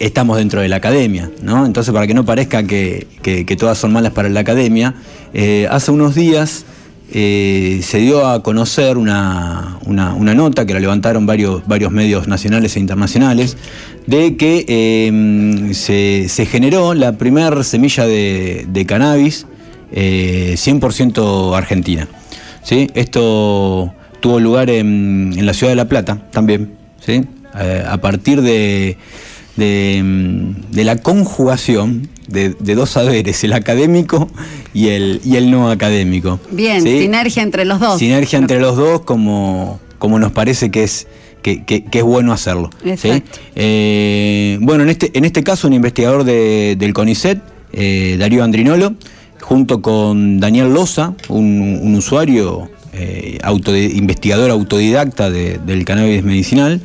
estamos 0.00 0.36
dentro 0.36 0.60
de 0.60 0.68
la 0.68 0.76
academia, 0.76 1.30
¿no? 1.42 1.64
Entonces, 1.64 1.94
para 1.94 2.06
que 2.06 2.14
no 2.14 2.24
parezca 2.24 2.64
que, 2.64 3.06
que- 3.22 3.46
que 3.46 3.56
todas 3.56 3.78
son 3.78 3.92
malas 3.92 4.12
para 4.12 4.28
la 4.28 4.40
academia, 4.40 4.94
eh, 5.32 5.66
hace 5.70 5.90
unos 5.92 6.14
días 6.14 6.64
eh, 7.12 7.80
se 7.82 7.98
dio 7.98 8.26
a 8.26 8.42
conocer 8.42 8.96
una, 8.96 9.78
una- 9.84 10.14
nota 10.34 10.66
que 10.66 10.74
la 10.74 10.80
levantaron 10.80 11.26
varios, 11.26 11.66
varios 11.66 11.92
medios 11.92 12.28
nacionales 12.28 12.76
e 12.76 12.80
internacionales, 12.80 13.56
de 14.06 14.36
que 14.36 14.64
eh, 14.68 15.74
se, 15.74 16.46
generó 16.46 16.94
la 16.94 17.12
primer 17.12 17.62
semilla 17.64 18.06
de, 18.06 18.84
cannabis 18.86 19.46
eh, 19.92 20.54
100% 20.56 21.56
argentina. 21.56 22.08
¿sí? 22.62 22.88
Esto 22.94 23.92
tuvo 24.20 24.40
lugar 24.40 24.70
en, 24.70 25.34
en 25.36 25.46
la 25.46 25.52
ciudad 25.54 25.72
de 25.72 25.76
La 25.76 25.88
Plata 25.88 26.22
también, 26.30 26.72
¿sí? 27.04 27.24
Eh, 27.60 27.84
a 27.88 27.98
partir 27.98 28.42
de, 28.42 28.96
de, 29.56 30.02
de 30.72 30.84
la 30.84 30.96
conjugación 30.96 32.08
de, 32.28 32.50
de 32.58 32.74
dos 32.74 32.90
saberes, 32.90 33.42
el 33.44 33.52
académico 33.52 34.28
y 34.72 34.88
el, 34.88 35.20
y 35.24 35.36
el 35.36 35.50
no 35.50 35.70
académico. 35.70 36.40
Bien, 36.50 36.82
¿sí? 36.82 37.00
sinergia 37.02 37.42
entre 37.42 37.64
los 37.64 37.80
dos. 37.80 37.98
Sinergia 37.98 38.38
entre 38.38 38.60
los 38.60 38.76
dos 38.76 39.02
como, 39.02 39.80
como 39.98 40.18
nos 40.18 40.32
parece 40.32 40.70
que 40.70 40.84
es, 40.84 41.06
que, 41.42 41.64
que- 41.64 41.84
que 41.84 41.98
es 41.98 42.04
bueno 42.04 42.32
hacerlo. 42.32 42.70
Eh, 43.54 44.58
bueno, 44.60 44.82
en 44.82 44.90
este, 44.90 45.10
en 45.16 45.24
este 45.24 45.42
caso 45.42 45.66
un 45.66 45.72
investigador 45.74 46.24
de- 46.24 46.76
del 46.78 46.92
CONICET, 46.92 47.40
eh, 47.72 48.16
Darío 48.18 48.42
Andrinolo, 48.44 48.94
junto 49.40 49.82
con 49.82 50.40
Daniel 50.40 50.72
Loza, 50.72 51.14
un, 51.28 51.78
un 51.82 51.94
usuario, 51.94 52.70
eh, 52.92 53.38
autodi- 53.42 53.94
investigador 53.96 54.50
autodidacta 54.50 55.30
de- 55.30 55.58
del 55.58 55.84
cannabis 55.84 56.22
medicinal, 56.22 56.80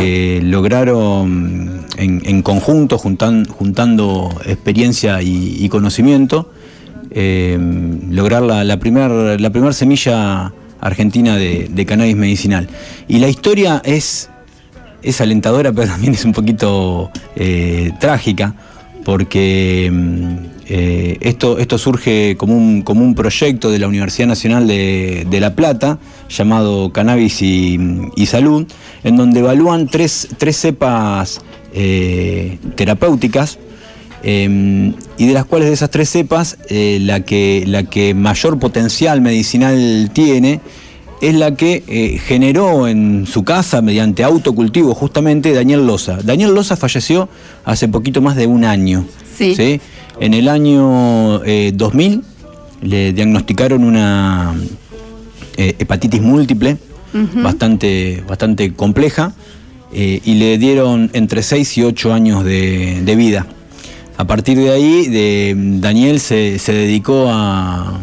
eh, 0.00 0.40
lograron 0.42 1.84
en, 1.96 2.42
conjunto, 2.42 2.98
juntan- 2.98 3.46
juntando 3.48 4.30
experiencia 4.44 5.20
y, 5.22 5.68
conocimiento, 5.68 6.50
eh, 7.10 7.58
lograr 8.10 8.42
la, 8.42 8.76
primera 8.78 9.36
la 9.38 9.50
primer 9.50 9.74
semilla 9.74 10.52
argentina 10.80 11.36
de, 11.36 11.68
de 11.70 11.86
cannabis 11.86 12.16
medicinal. 12.16 12.68
Y 13.08 13.18
la 13.18 13.28
historia 13.28 13.82
es, 13.84 14.30
es 15.02 15.20
alentadora, 15.20 15.72
pero 15.74 15.88
también 15.88 16.14
es 16.14 16.24
un 16.24 16.32
poquito 16.32 17.10
eh, 17.36 17.92
trágica, 18.00 18.54
porque 19.04 19.90
mm, 19.92 20.36
eh, 20.68 21.16
esto, 21.20 21.58
esto 21.58 21.78
surge 21.78 22.36
como 22.36 22.56
un, 22.56 22.82
como 22.82 23.02
un 23.02 23.14
proyecto 23.14 23.70
de 23.70 23.78
la 23.78 23.88
Universidad 23.88 24.28
Nacional 24.28 24.66
de, 24.66 25.26
de 25.28 25.40
La 25.40 25.54
Plata, 25.54 25.98
llamado 26.28 26.92
Cannabis 26.92 27.42
y, 27.42 27.78
y 28.16 28.26
Salud, 28.26 28.66
en 29.02 29.16
donde 29.16 29.40
evalúan 29.40 29.88
tres, 29.88 30.28
tres 30.36 30.56
cepas 30.56 31.40
eh, 31.72 32.58
terapéuticas 32.74 33.58
eh, 34.22 34.92
y 35.16 35.26
de 35.26 35.32
las 35.32 35.44
cuales 35.44 35.68
de 35.68 35.74
esas 35.74 35.90
tres 35.90 36.08
cepas, 36.10 36.58
eh, 36.68 36.98
la, 37.00 37.20
que, 37.20 37.64
la 37.66 37.84
que 37.84 38.14
mayor 38.14 38.58
potencial 38.58 39.20
medicinal 39.20 40.10
tiene 40.12 40.60
es 41.20 41.34
la 41.34 41.54
que 41.54 41.82
eh, 41.88 42.18
generó 42.18 42.86
en 42.86 43.26
su 43.26 43.42
casa, 43.42 43.82
mediante 43.82 44.22
autocultivo 44.22 44.94
justamente, 44.94 45.52
Daniel 45.52 45.86
Loza. 45.86 46.18
Daniel 46.22 46.54
Loza 46.54 46.76
falleció 46.76 47.28
hace 47.64 47.88
poquito 47.88 48.20
más 48.20 48.36
de 48.36 48.46
un 48.46 48.64
año. 48.64 49.04
Sí. 49.36 49.80
En 50.20 50.34
el 50.34 50.48
año 50.48 51.42
eh, 51.44 51.72
2000 51.74 52.22
le 52.82 53.12
diagnosticaron 53.12 53.84
una 53.84 54.54
eh, 55.56 55.74
hepatitis 55.78 56.20
múltiple 56.22 56.76
bastante, 57.42 58.22
bastante 58.28 58.72
compleja 58.74 59.32
eh, 59.92 60.20
y 60.24 60.34
le 60.34 60.58
dieron 60.58 61.10
entre 61.14 61.42
6 61.42 61.78
y 61.78 61.82
8 61.84 62.12
años 62.12 62.44
de, 62.44 63.00
de 63.02 63.16
vida. 63.16 63.46
A 64.16 64.26
partir 64.26 64.58
de 64.58 64.70
ahí, 64.70 65.06
de, 65.06 65.54
Daniel 65.80 66.20
se, 66.20 66.58
se 66.58 66.72
dedicó 66.72 67.28
a- 67.30 68.00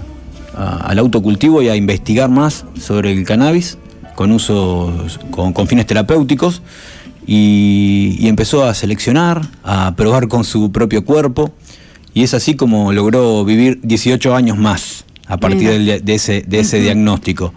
a- 0.55 0.77
al 0.87 0.99
autocultivo 0.99 1.61
y 1.61 1.67
a 1.69 1.75
investigar 1.75 2.29
más 2.29 2.65
sobre 2.81 3.11
el 3.11 3.25
cannabis 3.25 3.77
con 4.15 4.31
usos, 4.31 5.19
con, 5.31 5.51
con 5.53 5.67
fines 5.67 5.85
terapéuticos 5.85 6.61
y, 7.27 8.15
y 8.19 8.27
empezó 8.29 8.63
a 8.63 8.73
seleccionar, 8.73 9.41
a 9.63 9.93
probar 9.95 10.27
con 10.29 10.45
su 10.45 10.71
propio 10.71 11.03
cuerpo 11.05 11.51
y 12.15 12.23
es 12.23 12.33
así 12.33 12.55
como 12.55 12.91
logró 12.91 13.45
vivir 13.45 13.79
18 13.83 14.33
años 14.35 14.57
más 14.57 15.05
a 15.27 15.37
partir 15.37 16.01
de 16.03 16.13
ese, 16.15 16.41
de 16.47 16.59
ese 16.61 16.79
diagnóstico. 16.79 17.53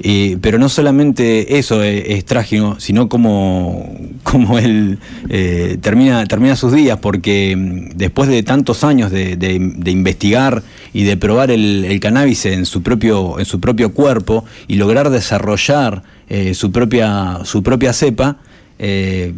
Eh, 0.00 0.38
pero 0.40 0.58
no 0.60 0.68
solamente 0.68 1.58
eso 1.58 1.82
es, 1.82 2.04
es 2.06 2.24
trágico, 2.24 2.76
sino 2.78 3.08
como, 3.08 3.92
como 4.22 4.56
él 4.58 4.98
eh, 5.28 5.76
termina, 5.80 6.24
termina 6.26 6.54
sus 6.54 6.72
días, 6.72 6.98
porque 7.02 7.56
mm, 7.56 7.96
después 7.96 8.28
de 8.28 8.44
tantos 8.44 8.84
años 8.84 9.10
de, 9.10 9.36
de- 9.36 9.58
de 9.76 9.90
investigar 9.90 10.62
y 10.92 11.02
de 11.02 11.16
probar 11.16 11.50
el, 11.50 11.84
el 11.84 11.98
cannabis 11.98 12.46
en 12.46 12.64
su 12.64 12.82
propio, 12.84 13.40
en 13.40 13.44
su 13.44 13.58
propio 13.58 13.92
cuerpo 13.92 14.44
y 14.68 14.76
lograr 14.76 15.10
desarrollar 15.10 16.04
eh, 16.28 16.54
su, 16.54 16.70
propia, 16.70 17.40
su 17.42 17.64
propia 17.64 17.92
cepa, 17.92 18.36
eh, 18.78 19.34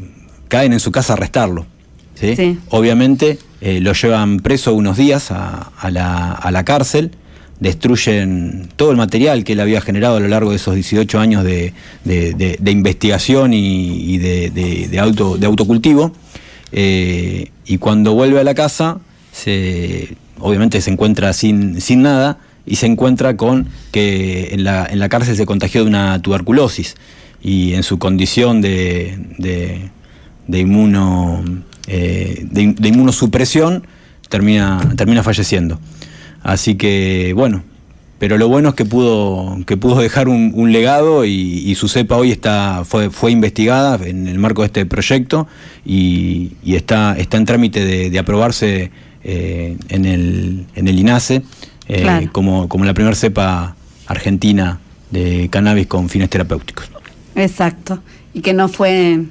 caen 0.48 0.74
en 0.74 0.80
su 0.80 0.92
casa 0.92 1.14
a 1.14 1.16
arrestarlo. 1.16 1.64
¿Sí? 2.20 2.36
Sí. 2.36 2.58
Obviamente 2.68 3.38
eh, 3.60 3.80
lo 3.80 3.92
llevan 3.92 4.38
preso 4.40 4.74
unos 4.74 4.96
días 4.96 5.30
a, 5.30 5.72
a 5.78 5.90
la, 5.90 6.32
a 6.32 6.50
la 6.50 6.64
cárcel, 6.64 7.10
destruyen 7.60 8.68
todo 8.76 8.90
el 8.90 8.96
material 8.96 9.44
que 9.44 9.52
él 9.52 9.60
había 9.60 9.80
generado 9.80 10.16
a 10.16 10.20
lo 10.20 10.28
largo 10.28 10.50
de 10.50 10.56
esos 10.56 10.74
18 10.74 11.18
años 11.20 11.44
de, 11.44 11.72
de- 12.04 12.32
de- 12.34 12.56
de 12.60 12.70
investigación 12.70 13.52
y, 13.54 14.14
y 14.14 14.18
de, 14.18 14.98
auto, 14.98 15.36
de 15.36 15.46
autocultivo. 15.46 16.12
eh, 16.72 17.50
y 17.66 17.78
cuando 17.78 18.14
vuelve 18.14 18.40
a 18.40 18.44
la 18.44 18.54
casa, 18.54 18.98
se, 19.32 20.16
obviamente 20.38 20.80
se 20.80 20.90
encuentra 20.90 21.32
sin, 21.32 21.80
sin 21.80 22.02
nada 22.02 22.38
y 22.66 22.76
se 22.76 22.86
encuentra 22.86 23.36
con 23.36 23.68
que 23.92 24.48
en 24.52 24.64
la, 24.64 24.86
en 24.86 24.98
la 24.98 25.08
cárcel 25.08 25.36
se 25.36 25.46
contagió 25.46 25.82
de 25.82 25.88
una 25.88 26.20
tuberculosis 26.20 26.96
y 27.42 27.74
en 27.74 27.82
su 27.82 27.98
condición 27.98 28.60
de, 28.60 29.18
de, 29.38 29.88
de 30.48 30.58
inmuno, 30.58 31.44
eh, 31.86 32.46
de, 32.50 32.74
de 32.78 32.88
inmunosupresión 32.88 33.86
termina, 34.28 34.80
termina 34.96 35.22
falleciendo. 35.22 35.78
Así 36.42 36.76
que 36.76 37.32
bueno, 37.34 37.62
pero 38.18 38.36
lo 38.38 38.48
bueno 38.48 38.70
es 38.70 38.74
que 38.74 38.84
pudo, 38.84 39.58
que 39.66 39.76
pudo 39.76 40.00
dejar 40.00 40.28
un, 40.28 40.52
un 40.54 40.72
legado 40.72 41.24
y, 41.24 41.30
y 41.32 41.74
su 41.74 41.88
cepa 41.88 42.16
hoy 42.16 42.30
está, 42.30 42.82
fue, 42.84 43.10
fue 43.10 43.32
investigada 43.32 43.98
en 44.06 44.28
el 44.28 44.38
marco 44.38 44.62
de 44.62 44.66
este 44.66 44.86
proyecto 44.86 45.48
y, 45.84 46.52
y 46.62 46.74
está, 46.76 47.16
está 47.18 47.38
en 47.38 47.46
trámite 47.46 47.84
de, 47.84 48.10
de 48.10 48.18
aprobarse 48.18 48.90
eh, 49.24 49.76
en, 49.88 50.04
el, 50.04 50.66
en 50.74 50.88
el 50.88 50.98
INASE 50.98 51.42
eh, 51.88 52.02
Claro. 52.02 52.28
como, 52.32 52.68
como 52.68 52.84
la 52.84 52.94
primera 52.94 53.16
cepa 53.16 53.74
argentina 54.06 54.80
de 55.10 55.48
cannabis 55.50 55.86
con 55.86 56.08
fines 56.08 56.28
terapéuticos. 56.30 56.90
Exacto. 57.34 58.00
Y 58.34 58.42
que 58.42 58.52
no 58.52 58.68
fue, 58.68 59.24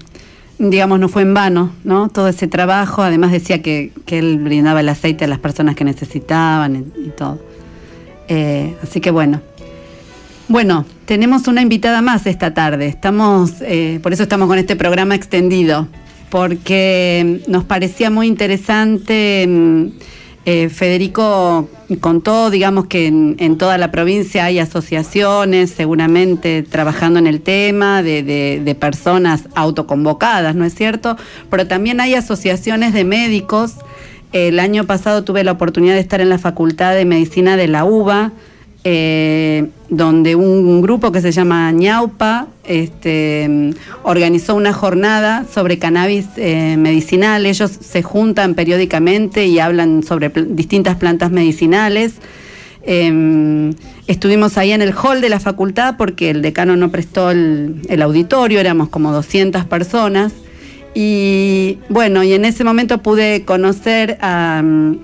digamos, 0.60 1.00
no 1.00 1.08
fue 1.08 1.22
en 1.22 1.34
vano, 1.34 1.72
¿no? 1.84 2.10
Todo 2.10 2.28
ese 2.28 2.48
trabajo. 2.48 3.02
Además 3.02 3.32
decía 3.32 3.62
que, 3.62 3.92
que 4.06 4.20
él 4.20 4.40
brindaba 4.40 4.82
el 4.82 4.90
aceite 4.90 5.26
a 5.26 5.28
las 5.28 5.40
personas 5.40 5.76
que 5.76 5.86
necesitaban 5.86 6.92
y, 6.98 7.10
todo. 7.10 7.40
Eh, 8.28 8.76
así 8.84 9.00
que 9.00 9.10
bueno. 9.10 9.42
Bueno, 10.50 10.86
tenemos 11.06 11.48
una 11.48 11.62
invitada 11.62 12.02
más 12.02 12.26
esta 12.26 12.54
tarde. 12.54 12.88
Estamos, 12.88 13.54
eh, 13.62 14.00
por 14.04 14.14
eso 14.14 14.24
estamos 14.24 14.48
con 14.48 14.58
este 14.58 14.76
programa 14.76 15.16
extendido, 15.16 15.88
porque 16.30 17.42
nos 17.48 17.64
parecía 17.64 18.10
muy 18.10 18.28
interesante 18.28 19.46
mm, 19.48 19.88
Eh, 20.52 20.70
Federico 20.70 21.70
contó, 22.02 22.50
digamos, 22.50 22.88
que 22.88 23.06
en, 23.06 23.58
toda 23.60 23.78
la 23.78 23.92
provincia 23.92 24.46
hay 24.46 24.58
asociaciones, 24.58 25.70
seguramente 25.70 26.64
trabajando 26.64 27.20
en 27.20 27.28
el 27.28 27.40
tema, 27.42 28.02
de- 28.02 28.24
de 28.24 28.74
personas 28.74 29.44
autoconvocadas, 29.54 30.56
¿no 30.56 30.66
es 30.66 30.74
cierto? 30.74 31.18
Pero 31.52 31.68
también 31.68 32.02
hay 32.02 32.16
asociaciones 32.16 32.94
de 32.94 33.04
médicos. 33.04 33.76
El 34.32 34.60
año 34.60 34.86
pasado 34.86 35.24
tuve 35.24 35.44
la 35.44 35.52
oportunidad 35.52 35.94
de 35.94 36.00
estar 36.00 36.20
en 36.20 36.30
la 36.30 36.40
Facultad 36.40 36.96
de 36.96 37.06
Medicina 37.06 37.56
de 37.56 37.68
la 37.68 37.86
UBA, 37.86 38.32
eh, 38.84 39.68
donde 39.90 40.36
un 40.36 40.82
grupo 40.82 41.12
que 41.12 41.20
se 41.20 41.32
llama 41.32 41.72
ñaupa 41.72 42.48
este, 42.64 43.74
organizó 44.04 44.56
una 44.56 44.72
jornada 44.72 45.46
sobre 45.52 45.80
cannabis 45.80 46.28
eh, 46.38 46.78
medicinal. 46.78 47.46
Ellos 47.46 47.72
se 47.72 48.04
juntan 48.04 48.54
periódicamente 48.54 49.48
y 49.48 49.60
hablan 49.60 50.04
sobre 50.04 50.30
distintas 50.30 50.96
plantas 50.96 51.32
medicinales. 51.32 52.14
Eh, 52.84 53.74
estuvimos 54.08 54.58
ahí 54.58 54.72
en 54.72 54.82
el 54.82 54.94
hall 54.94 55.20
de 55.20 55.30
la 55.30 55.40
facultad 55.40 55.96
porque 55.98 56.30
el 56.30 56.42
decano 56.42 56.76
no 56.78 56.90
prestó 56.90 57.32
el, 57.32 58.02
auditorio, 58.02 58.60
éramos 58.60 58.90
como 58.90 59.12
200 59.12 59.66
personas. 59.66 60.32
Y 60.94 61.80
bueno, 61.90 62.24
y 62.24 62.34
en 62.34 62.46
ese 62.46 62.64
momento 62.64 63.00
pude 63.00 63.44
conocer 63.46 64.18
a, 64.22 64.62
mm, 64.64 64.98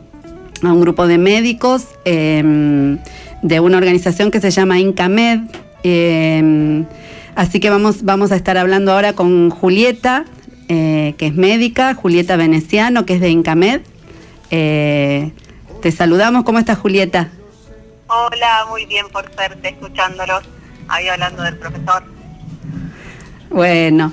un 0.63 0.81
grupo 0.81 1.07
de 1.07 1.17
médicos 1.17 1.87
eh, 2.05 2.97
de 3.45 3.59
una 3.59 3.77
organización 3.77 4.31
que 4.31 4.41
se 4.41 4.49
llama 4.49 4.79
Incamed. 4.79 5.41
eh, 5.83 6.83
así 7.35 7.59
que 7.59 7.69
vamos, 7.69 8.03
vamos 8.03 8.31
a 8.31 8.35
estar 8.35 8.57
hablando 8.57 8.91
ahora 8.91 9.13
con 9.13 9.51
Julieta, 9.51 10.25
eh, 10.67 11.13
que 11.19 11.27
es 11.27 11.35
médica, 11.35 11.93
Julieta 11.93 12.37
Veneciano, 12.37 13.05
que 13.05 13.13
es 13.13 13.21
de 13.21 13.29
Incamed. 13.29 13.81
Eh, 14.49 15.31
te 15.79 15.91
saludamos, 15.91 16.43
¿cómo 16.43 16.57
estás 16.57 16.79
Julieta? 16.79 17.29
Hola, 18.07 18.65
muy 18.67 18.87
bien 18.87 19.05
por 19.09 19.31
suerte, 19.31 19.69
escuchándolos. 19.69 20.43
Ahí 20.87 21.07
hablando 21.07 21.43
del 21.43 21.57
profesor. 21.57 22.03
Bueno, 23.51 24.11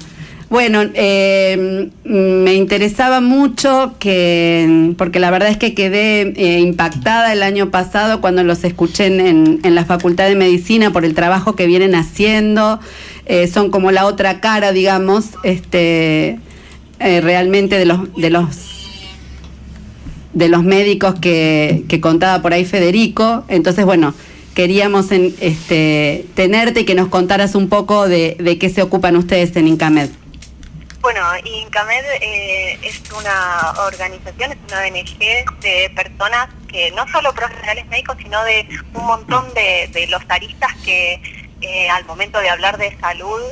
bueno, 0.52 0.82
eh, 0.92 1.88
me 2.04 2.52
interesaba 2.54 3.22
mucho 3.22 3.94
que, 3.98 4.92
porque 4.98 5.18
la 5.18 5.30
verdad 5.30 5.48
es 5.48 5.56
que 5.56 5.72
quedé 5.72 6.20
eh, 6.36 6.60
impactada 6.60 7.32
el 7.32 7.42
año 7.42 7.70
pasado 7.70 8.20
cuando 8.20 8.44
los 8.44 8.62
escuché 8.62 9.06
en, 9.06 9.60
en- 9.64 9.74
la 9.74 9.86
Facultad 9.86 10.28
de 10.28 10.34
Medicina 10.34 10.92
por 10.92 11.06
el 11.06 11.14
trabajo 11.14 11.56
que 11.56 11.66
vienen 11.66 11.94
haciendo. 11.94 12.80
Eh, 13.24 13.46
son 13.46 13.70
como 13.70 13.92
la 13.92 14.04
otra 14.04 14.40
cara, 14.40 14.72
digamos, 14.72 15.24
este, 15.42 16.38
realmente 17.00 17.78
de 17.78 17.86
los, 17.86 18.14
de 18.14 18.28
los 18.28 18.46
de 20.34 20.48
los 20.48 20.62
médicos 20.64 21.14
que, 21.18 21.84
contaba 22.02 22.42
por 22.42 22.52
ahí 22.52 22.66
Federico. 22.66 23.44
Entonces, 23.48 23.86
bueno, 23.86 24.12
queríamos 24.54 25.06
este, 25.12 26.26
tenerte 26.34 26.80
y 26.80 26.84
que 26.84 26.94
nos 26.94 27.08
contaras 27.08 27.54
un 27.54 27.68
poco 27.70 28.06
de, 28.06 28.36
de 28.38 28.58
qué 28.58 28.68
se 28.68 28.82
ocupan 28.82 29.16
ustedes 29.16 29.56
en 29.56 29.66
Incamed. 29.68 30.10
Bueno, 31.02 31.20
INCAMED 31.44 32.04
eh, 32.20 32.78
es 32.80 33.02
una 33.10 33.72
organización, 33.86 34.52
es 34.52 34.58
una 34.68 34.82
ONG 34.82 35.60
de 35.60 35.90
personas 35.96 36.48
que 36.68 36.92
no 36.92 37.08
solo 37.08 37.34
profesionales 37.34 37.86
médicos, 37.88 38.16
sino 38.22 38.42
de 38.44 38.68
un 38.94 39.04
montón 39.04 39.52
de, 39.52 40.06
los 40.08 40.22
aristas 40.28 40.72
que 40.84 41.20
eh, 41.60 41.90
al 41.90 42.04
momento 42.04 42.38
de 42.38 42.48
hablar 42.48 42.78
de 42.78 42.96
salud 43.00 43.42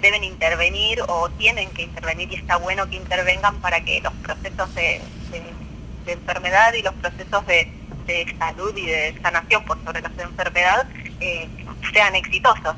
deben 0.00 0.24
intervenir 0.24 1.02
o 1.06 1.28
tienen 1.30 1.68
que 1.70 1.82
intervenir 1.82 2.32
y 2.32 2.36
está 2.36 2.56
bueno 2.56 2.88
que 2.88 2.96
intervengan 2.96 3.60
para 3.60 3.84
que 3.84 4.00
los 4.00 4.12
procesos 4.14 4.74
de, 4.74 5.02
enfermedad 6.06 6.72
y 6.72 6.82
los 6.82 6.94
procesos 6.94 7.44
de, 7.46 7.68
salud 8.38 8.74
y 8.76 8.86
de 8.86 9.18
sanación 9.20 9.64
por 9.64 9.76
sobre 9.84 10.00
la 10.00 10.10
enfermedad 10.16 10.86
eh, 11.20 11.48
sean 11.92 12.14
exitosos. 12.14 12.76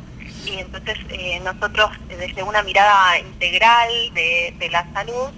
Y 0.50 0.60
entonces 0.60 0.96
eh, 1.10 1.40
nosotros 1.40 1.90
eh, 2.08 2.16
desde 2.16 2.42
una 2.42 2.62
mirada 2.62 3.18
integral 3.18 3.90
de, 4.14 4.68
la 4.70 4.86
salud 4.92 5.30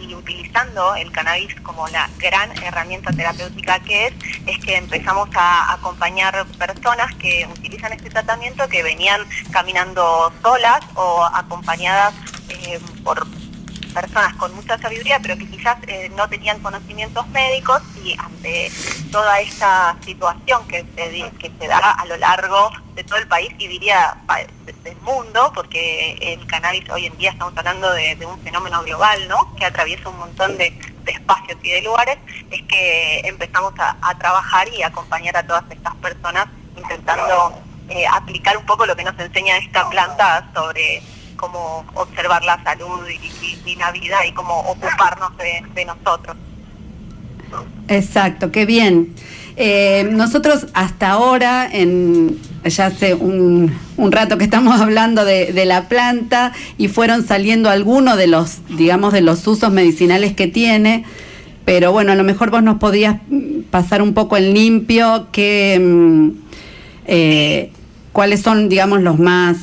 y 0.00 0.14
utilizando 0.14 0.94
el 0.94 1.10
cannabis 1.10 1.54
como 1.62 1.88
la 1.88 2.08
gran 2.18 2.50
herramienta 2.62 3.10
terapéutica 3.12 3.80
que 3.80 4.06
es, 4.06 4.14
es 4.46 4.58
que 4.64 4.76
empezamos 4.76 5.28
a 5.34 5.72
acompañar 5.72 6.46
personas 6.58 7.14
que 7.16 7.48
utilizan 7.52 7.92
este 7.92 8.08
tratamiento 8.08 8.68
que 8.68 8.82
venían 8.82 9.20
caminando 9.50 10.32
solas 10.42 10.80
o 10.94 11.24
acompañadas 11.24 12.14
eh, 12.48 12.78
por 13.02 13.26
personas 14.00 14.34
con 14.34 14.54
mucha 14.54 14.78
sabiduría, 14.78 15.18
pero 15.20 15.36
que 15.36 15.48
quizás 15.48 15.76
eh, 15.86 16.10
no 16.16 16.28
tenían 16.28 16.60
conocimientos 16.60 17.26
médicos 17.28 17.82
y 18.04 18.16
ante 18.18 18.70
toda 19.10 19.40
esta 19.40 19.96
situación 20.04 20.66
que 20.68 20.84
se, 20.94 21.30
que 21.38 21.50
se 21.58 21.66
da 21.66 21.78
a 21.78 22.06
lo 22.06 22.16
largo 22.16 22.70
de 22.94 23.04
todo 23.04 23.18
el 23.18 23.26
país 23.26 23.50
y 23.58 23.66
diría 23.66 24.16
del 24.84 24.96
mundo, 24.98 25.52
porque 25.54 26.16
el 26.20 26.46
cannabis 26.46 26.88
hoy 26.90 27.06
en 27.06 27.16
día 27.18 27.30
estamos 27.30 27.56
hablando 27.56 27.92
de, 27.92 28.16
un 28.26 28.40
fenómeno 28.42 28.82
global, 28.82 29.28
¿no? 29.28 29.54
Que 29.56 29.64
atraviesa 29.64 30.08
un 30.08 30.18
montón 30.18 30.56
de, 30.58 30.70
de 31.04 31.12
espacios 31.12 31.58
y 31.62 31.70
de 31.70 31.82
lugares, 31.82 32.18
es 32.50 32.62
que 32.62 33.20
empezamos 33.24 33.72
a, 33.78 33.96
a 34.00 34.18
trabajar 34.18 34.68
y 34.72 34.82
acompañar 34.82 35.36
a 35.36 35.46
todas 35.46 35.64
estas 35.70 35.94
personas 35.96 36.46
intentando 36.76 37.54
eh, 37.88 38.06
aplicar 38.06 38.56
un 38.56 38.66
poco 38.66 38.84
lo 38.86 38.94
que 38.94 39.04
nos 39.04 39.18
enseña 39.18 39.56
esta 39.56 39.88
planta 39.88 40.50
sobre 40.54 41.02
cómo 41.38 41.86
observar 41.94 42.44
la 42.44 42.62
salud 42.62 43.00
y, 43.08 43.76
la 43.76 43.92
vida 43.92 44.26
y 44.26 44.32
cómo 44.32 44.60
ocuparnos 44.60 45.30
de, 45.38 45.84
nosotros. 45.84 46.36
Exacto, 47.86 48.50
qué 48.50 48.66
bien. 48.66 49.14
Eh, 49.56 50.08
nosotros 50.10 50.66
hasta 50.74 51.10
ahora, 51.10 51.68
en, 51.70 52.38
ya 52.64 52.86
hace 52.86 53.14
un, 53.14 53.72
rato 53.96 54.36
que 54.36 54.44
estamos 54.44 54.80
hablando 54.80 55.24
de, 55.24 55.64
la 55.64 55.88
planta 55.88 56.52
y 56.76 56.88
fueron 56.88 57.26
saliendo 57.26 57.70
algunos 57.70 58.18
de 58.18 58.26
los, 58.26 58.58
digamos, 58.76 59.12
de 59.12 59.22
los 59.22 59.46
usos 59.46 59.72
medicinales 59.72 60.34
que 60.34 60.48
tiene, 60.48 61.04
pero 61.64 61.92
bueno, 61.92 62.12
a 62.12 62.14
lo 62.16 62.24
mejor 62.24 62.50
vos 62.50 62.62
nos 62.62 62.78
podías 62.78 63.16
pasar 63.70 64.02
un 64.02 64.12
poco 64.12 64.36
en 64.36 64.54
limpio 64.54 65.28
que, 65.32 65.78
mm, 65.80 66.30
eh, 67.06 67.70
cuáles 68.12 68.40
son, 68.40 68.68
digamos, 68.68 69.02
los 69.02 69.18
más, 69.18 69.56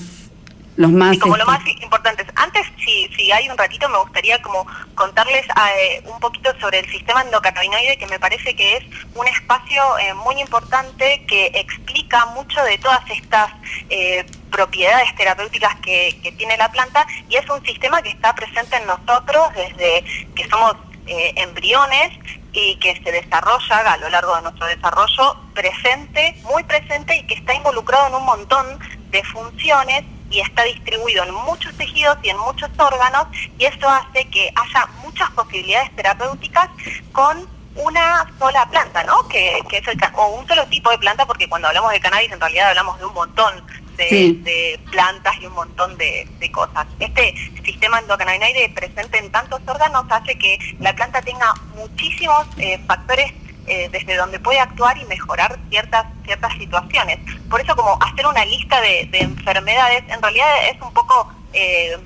los 0.77 0.91
más, 0.91 1.15
Y 1.15 1.19
como 1.19 1.37
lo 1.37 1.43
este, 1.51 1.73
más 1.73 1.81
importante, 1.81 2.25
antes, 2.35 2.67
si, 2.83 3.07
si 3.15 3.31
hay 3.31 3.49
un 3.49 3.57
ratito, 3.57 3.87
me 3.89 3.97
gustaría 3.99 4.41
como 4.41 4.67
contarles 4.93 5.45
eh, 5.45 6.03
un 6.05 6.19
poquito 6.19 6.51
sobre 6.59 6.79
el 6.79 6.89
sistema 6.91 7.21
endocannabinoide, 7.21 7.97
que 7.97 8.07
me 8.07 8.19
parece 8.19 8.55
que 8.55 8.77
es 8.77 8.83
un 9.13 9.27
espacio 9.27 9.97
eh, 9.99 10.13
muy 10.15 10.39
importante 10.41 11.25
que 11.27 11.51
explica 11.53 12.25
mucho 12.27 12.61
de 12.63 12.77
todas 12.77 13.01
estas 13.09 13.51
eh, 13.89 14.25
propiedades 14.51 15.15
terapéuticas 15.15 15.75
que, 15.75 16.19
que 16.21 16.31
tiene 16.33 16.57
la 16.57 16.69
planta 16.71 17.05
y 17.29 17.35
es 17.35 17.49
un 17.49 17.63
sistema 17.65 18.01
que 18.01 18.09
está 18.09 18.33
presente 18.35 18.77
en 18.77 18.85
nosotros 18.85 19.49
desde 19.53 20.03
que 20.35 20.47
somos 20.49 20.75
eh, 21.07 21.33
embriones 21.35 22.13
y 22.51 22.77
que 22.77 22.99
se 23.03 23.11
desarrolla 23.11 23.77
a 23.77 23.97
lo 23.97 24.09
largo 24.09 24.35
de 24.37 24.41
nuestro 24.41 24.65
desarrollo 24.65 25.37
presente, 25.53 26.35
muy 26.45 26.63
presente 26.63 27.15
y 27.15 27.27
que 27.27 27.35
está 27.35 27.53
involucrado 27.53 28.07
en 28.07 28.15
un 28.15 28.25
montón 28.25 28.79
de 29.11 29.23
funciones 29.25 30.03
y 30.29 30.39
está 30.39 30.63
distribuido 30.63 31.23
en 31.23 31.33
muchos 31.33 31.73
tejidos 31.77 32.17
y 32.23 32.29
en 32.29 32.37
muchos 32.37 32.69
órganos 32.77 33.27
y 33.57 33.65
eso 33.65 33.89
hace 33.89 34.25
que 34.29 34.51
haya 34.55 34.85
muchas 35.03 35.29
posibilidades 35.31 35.95
terapéuticas 35.95 36.69
con 37.11 37.47
una 37.75 38.25
sola 38.39 38.65
planta, 38.69 39.03
¿no? 39.03 39.27
Que, 39.27 39.59
que 39.69 39.77
es 39.77 39.87
el, 39.87 39.97
o 40.15 40.27
un 40.27 40.47
solo 40.47 40.65
tipo 40.67 40.89
de 40.91 40.97
planta 40.97 41.25
porque 41.25 41.49
cuando 41.49 41.67
hablamos 41.67 41.91
de 41.91 41.99
cannabis 41.99 42.31
en 42.31 42.39
realidad 42.39 42.69
hablamos 42.69 42.97
de 42.99 43.05
un 43.05 43.13
montón 43.13 43.65
de, 43.97 44.09
Sí. 44.09 44.41
de 44.43 44.79
plantas 44.91 45.35
y 45.39 45.45
un 45.45 45.53
montón 45.53 45.97
de, 45.97 46.27
de 46.39 46.51
cosas. 46.51 46.85
Este 46.99 47.33
sistema 47.63 47.99
endocannabinoide 47.99 48.69
presente 48.75 49.19
en 49.19 49.31
tantos 49.31 49.61
órganos 49.65 50.05
hace 50.09 50.37
que 50.37 50.57
la 50.79 50.93
planta 50.93 51.21
tenga 51.21 51.53
muchísimos 51.75 52.45
eh, 52.57 52.77
factores 52.87 53.31
eh, 53.67 53.89
desde 53.91 54.15
donde 54.15 54.39
puede 54.39 54.59
actuar 54.59 54.97
y 54.97 55.05
mejorar 55.05 55.57
ciertas 55.69 56.05
ciertas 56.23 56.53
situaciones. 56.53 57.19
Por 57.49 57.61
eso 57.61 57.75
como 57.75 57.97
hacer 58.01 58.25
una 58.27 58.45
lista 58.45 58.81
de, 58.81 59.07
de 59.11 59.19
enfermedades 59.19 60.03
en 60.07 60.21
realidad 60.21 60.67
es 60.69 60.81
un 60.81 60.93
poco 60.93 61.31
eh, 61.53 61.97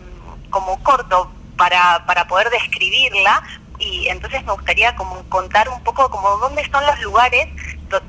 como 0.50 0.82
corto 0.84 1.32
para, 1.58 2.06
para 2.06 2.28
poder 2.28 2.50
describirla 2.50 3.44
y 3.78 4.08
entonces 4.08 4.44
me 4.46 4.54
gustaría 4.54 4.96
como 4.96 5.24
contar 5.30 5.70
un 5.70 5.82
poco 5.84 6.10
como 6.10 6.30
dónde 6.38 6.70
son 6.70 6.86
los 6.86 7.00
lugares 7.02 7.48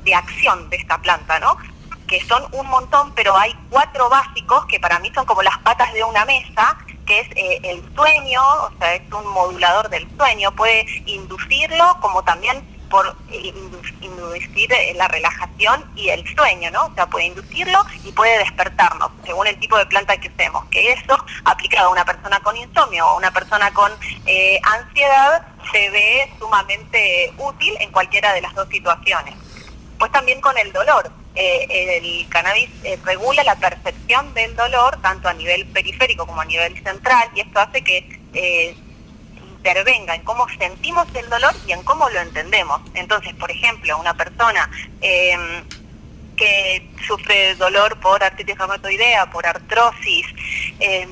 de 0.03 0.15
acción 0.15 0.69
de 0.69 0.77
esta 0.77 0.97
planta, 0.99 1.39
¿no? 1.39 1.57
que 2.11 2.19
son 2.25 2.43
un 2.51 2.67
montón, 2.67 3.13
pero 3.15 3.37
hay 3.37 3.55
cuatro 3.69 4.09
básicos 4.09 4.65
que 4.65 4.81
para 4.81 4.99
mí 4.99 5.09
son 5.15 5.25
como 5.25 5.41
las 5.41 5.57
patas 5.59 5.93
de 5.93 6.03
una 6.03 6.25
mesa, 6.25 6.77
que 7.05 7.21
es 7.21 7.27
eh, 7.37 7.61
el 7.63 7.95
sueño, 7.95 8.41
o 8.43 8.71
sea, 8.77 8.95
es 8.95 9.13
un 9.13 9.25
modulador 9.27 9.89
del 9.89 10.05
sueño, 10.17 10.51
puede 10.51 10.85
inducirlo 11.05 11.97
como 12.01 12.21
también 12.21 12.61
por 12.91 13.15
indu- 13.31 13.93
inducir 14.01 14.69
la 14.95 15.07
relajación 15.07 15.83
y 15.95 16.09
el 16.09 16.23
sueño, 16.35 16.69
¿no? 16.69 16.85
O 16.87 16.93
sea, 16.93 17.07
puede 17.07 17.25
inducirlo 17.25 17.79
y 18.03 18.11
puede 18.11 18.37
despertarnos, 18.39 19.09
según 19.25 19.47
el 19.47 19.57
tipo 19.59 19.77
de 19.77 19.85
planta 19.87 20.17
que 20.17 20.27
usemos. 20.27 20.65
Que 20.65 20.91
eso, 20.91 21.17
aplicado 21.45 21.87
a 21.87 21.91
una 21.91 22.05
persona 22.05 22.39
con 22.41 22.55
insomnio 22.57 23.05
o 23.05 23.09
a 23.09 23.15
una 23.17 23.31
persona 23.31 23.71
con 23.73 23.91
eh, 24.27 24.59
ansiedad, 24.63 25.47
se 25.71 25.89
ve 25.89 26.31
sumamente 26.37 27.33
útil 27.37 27.73
en 27.79 27.91
cualquiera 27.91 28.33
de 28.33 28.41
las 28.41 28.53
dos 28.53 28.67
situaciones. 28.69 29.33
Pues 29.97 30.11
también 30.11 30.41
con 30.41 30.57
el 30.57 30.71
dolor. 30.73 31.11
Eh, 31.33 31.97
el 31.97 32.27
cannabis 32.27 32.69
eh, 32.83 32.99
regula 33.05 33.41
la 33.45 33.55
percepción 33.55 34.33
del 34.33 34.53
dolor 34.53 35.01
tanto 35.01 35.29
a 35.29 35.33
nivel 35.33 35.65
periférico 35.67 36.27
como 36.27 36.41
a 36.41 36.45
nivel 36.45 36.73
central 36.83 37.29
y 37.33 37.39
esto 37.39 37.57
hace 37.61 37.81
que 37.81 38.19
intervenga 39.61 40.15
en 40.15 40.23
cómo 40.23 40.47
sentimos 40.57 41.07
el 41.13 41.29
dolor 41.29 41.53
y 41.67 41.71
en 41.71 41.83
cómo 41.83 42.09
lo 42.09 42.19
entendemos. 42.19 42.81
Entonces, 42.95 43.33
por 43.35 43.51
ejemplo, 43.51 43.95
una 43.99 44.15
persona 44.15 44.67
eh, 45.01 45.37
que 46.35 46.89
sufre 47.05 47.53
dolor 47.55 47.99
por 47.99 48.23
artritis 48.23 48.57
reumatoidea, 48.57 49.29
por 49.29 49.45
artrosis, 49.45 50.25
eh, 50.79 51.07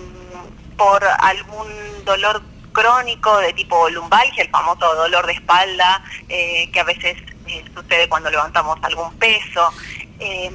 por 0.76 1.04
algún 1.04 1.68
dolor 2.06 2.42
crónico 2.72 3.38
de 3.38 3.54
tipo 3.54 3.88
lumbalgia, 3.90 4.44
el 4.44 4.50
famoso 4.50 4.96
dolor 4.96 5.28
de 5.28 5.34
espalda, 5.34 6.02
eh, 6.28 6.70
que 6.72 6.80
a 6.80 6.86
veces 6.86 7.18
eh, 7.46 7.64
sucede 7.76 8.10
cuando 8.10 8.32
levantamos 8.32 8.80
algún 8.82 9.14
peso, 9.20 9.72
eh, 10.20 10.52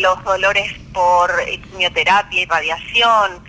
los 0.00 0.24
dolores 0.24 0.72
por 0.94 1.30
quimioterapia 1.44 2.42
y 2.42 2.46
radiación, 2.46 3.44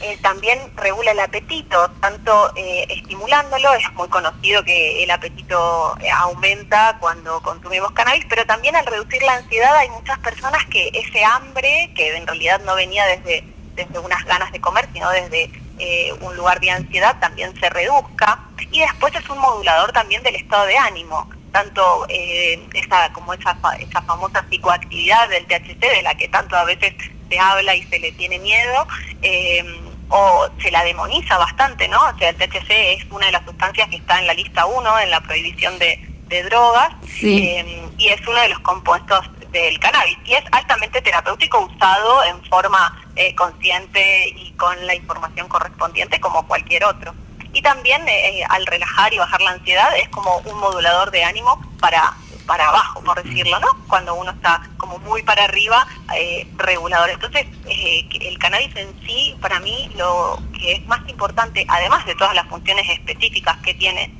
eh, 0.00 0.18
también 0.20 0.58
regula 0.76 1.12
el 1.12 1.20
apetito, 1.20 1.90
tanto 2.00 2.52
eh, 2.54 2.86
estimulándolo, 2.90 3.72
es 3.74 3.90
muy 3.94 4.08
conocido 4.08 4.62
que 4.62 5.02
el 5.02 5.10
apetito 5.10 5.96
eh, 6.00 6.10
aumenta 6.10 6.98
cuando 7.00 7.40
consumimos 7.40 7.92
cannabis, 7.92 8.26
pero 8.28 8.44
también 8.44 8.76
al 8.76 8.84
reducir 8.84 9.22
la 9.22 9.34
ansiedad 9.34 9.74
hay 9.74 9.88
muchas 9.88 10.18
personas 10.18 10.64
que 10.66 10.90
ese 10.92 11.24
hambre, 11.24 11.92
que 11.96 12.14
en 12.14 12.26
realidad 12.26 12.60
no 12.60 12.74
venía 12.74 13.06
desde, 13.06 13.44
desde 13.74 13.98
unas 13.98 14.22
ganas 14.26 14.52
de 14.52 14.60
comer, 14.60 14.86
sino 14.92 15.10
desde 15.10 15.50
eh, 15.78 16.12
un 16.20 16.36
lugar 16.36 16.60
de 16.60 16.72
ansiedad, 16.72 17.18
también 17.18 17.58
se 17.58 17.70
reduzca. 17.70 18.40
Y 18.70 18.80
después 18.80 19.14
es 19.14 19.26
un 19.30 19.38
modulador 19.38 19.92
también 19.92 20.22
del 20.22 20.36
estado 20.36 20.66
de 20.66 20.76
ánimo, 20.76 21.30
tanto 21.52 22.06
esa, 22.08 23.10
como 23.14 23.32
esa, 23.32 23.56
esa 23.78 24.02
famosa 24.02 24.44
psicoactividad 24.50 25.28
del 25.30 25.46
THC, 25.46 25.80
de 25.80 26.02
la 26.02 26.14
que 26.14 26.28
tanto 26.28 26.54
a 26.54 26.64
veces 26.64 26.92
se 27.28 27.38
habla 27.38 27.74
y 27.74 27.82
se 27.84 27.98
le 27.98 28.12
tiene 28.12 28.38
miedo, 28.38 28.86
eh, 29.22 29.64
o 30.08 30.48
se 30.60 30.70
la 30.70 30.84
demoniza 30.84 31.36
bastante, 31.38 31.88
¿no? 31.88 32.00
O 32.00 32.18
sea, 32.18 32.28
el 32.30 32.36
THC 32.36 32.70
es 32.70 33.04
una 33.10 33.26
de 33.26 33.32
las 33.32 33.44
sustancias 33.44 33.88
que 33.88 33.96
está 33.96 34.18
en 34.18 34.26
la 34.26 34.34
lista 34.34 34.66
1, 34.66 34.98
en 35.00 35.10
la 35.10 35.20
prohibición 35.20 35.78
de, 35.78 35.98
de 36.28 36.42
drogas, 36.44 36.90
Sí. 37.18 37.48
eh, 37.48 37.88
y 37.98 38.08
es 38.08 38.20
uno 38.26 38.40
de 38.40 38.48
los 38.50 38.58
compuestos 38.60 39.20
del 39.50 39.78
cannabis, 39.80 40.18
y 40.24 40.34
es 40.34 40.44
altamente 40.52 41.00
terapéutico 41.00 41.60
usado 41.60 42.24
en 42.24 42.44
forma 42.44 43.02
eh, 43.16 43.34
consciente 43.34 44.28
y 44.28 44.52
con 44.52 44.86
la 44.86 44.94
información 44.94 45.48
correspondiente 45.48 46.20
como 46.20 46.46
cualquier 46.46 46.84
otro. 46.84 47.14
Y 47.52 47.62
también 47.62 48.06
eh, 48.06 48.44
al 48.50 48.66
relajar 48.66 49.14
y 49.14 49.18
bajar 49.18 49.40
la 49.40 49.52
ansiedad 49.52 49.96
es 49.96 50.08
como 50.10 50.36
un 50.44 50.58
modulador 50.58 51.10
de 51.10 51.24
ánimo 51.24 51.58
para 51.80 52.12
para 52.46 52.68
abajo, 52.68 53.02
por 53.02 53.22
decirlo, 53.22 53.58
¿no? 53.60 53.68
Cuando 53.88 54.14
uno 54.14 54.30
está 54.30 54.62
como 54.76 54.98
muy 54.98 55.22
para 55.22 55.44
arriba, 55.44 55.86
eh, 56.14 56.46
regulador. 56.56 57.10
Entonces, 57.10 57.46
eh, 57.68 58.08
el 58.20 58.38
cannabis 58.38 58.74
en 58.76 58.88
sí, 59.04 59.34
para 59.40 59.60
mí, 59.60 59.90
lo 59.96 60.40
que 60.52 60.72
es 60.74 60.86
más 60.86 61.06
importante, 61.08 61.66
además 61.68 62.06
de 62.06 62.14
todas 62.14 62.34
las 62.34 62.46
funciones 62.46 62.88
específicas 62.88 63.56
que 63.58 63.74
tiene, 63.74 64.12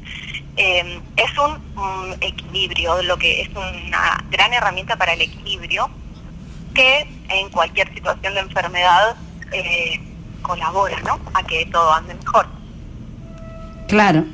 eh, 0.56 1.00
es 1.16 1.38
un, 1.38 1.52
mm, 1.74 2.14
equilibrio, 2.20 3.02
lo 3.02 3.16
que 3.16 3.42
es 3.42 3.48
una 3.50 4.24
gran 4.30 4.52
herramienta 4.52 4.96
para 4.96 5.12
el 5.12 5.20
equilibrio, 5.20 5.90
que 6.74 7.08
en 7.28 7.50
cualquier 7.50 7.92
situación 7.94 8.34
de 8.34 8.40
enfermedad 8.40 9.16
eh, 9.52 10.00
colabora, 10.42 11.00
¿no? 11.00 11.20
A 11.34 11.42
que 11.42 11.66
todo 11.66 11.92
ande 11.92 12.14
mejor. 12.14 12.46
Claro. 13.88 14.24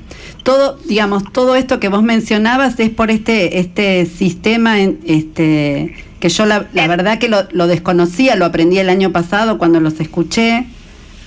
Todo, 0.42 0.76
digamos, 0.86 1.22
todo 1.32 1.54
esto 1.56 1.78
que 1.78 1.88
vos 1.88 2.02
mencionabas 2.02 2.78
es 2.80 2.90
por 2.90 3.10
este, 3.10 3.58
este 3.60 4.06
sistema, 4.06 4.80
en- 4.80 4.98
este, 5.06 5.94
que 6.18 6.28
yo 6.28 6.46
la, 6.46 6.66
la 6.72 6.86
verdad 6.88 7.18
que 7.18 7.28
lo, 7.28 7.44
lo 7.52 7.66
desconocía, 7.68 8.34
lo 8.36 8.44
aprendí 8.44 8.78
el 8.78 8.88
año 8.88 9.12
pasado 9.12 9.58
cuando 9.58 9.78
los 9.80 10.00
escuché, 10.00 10.66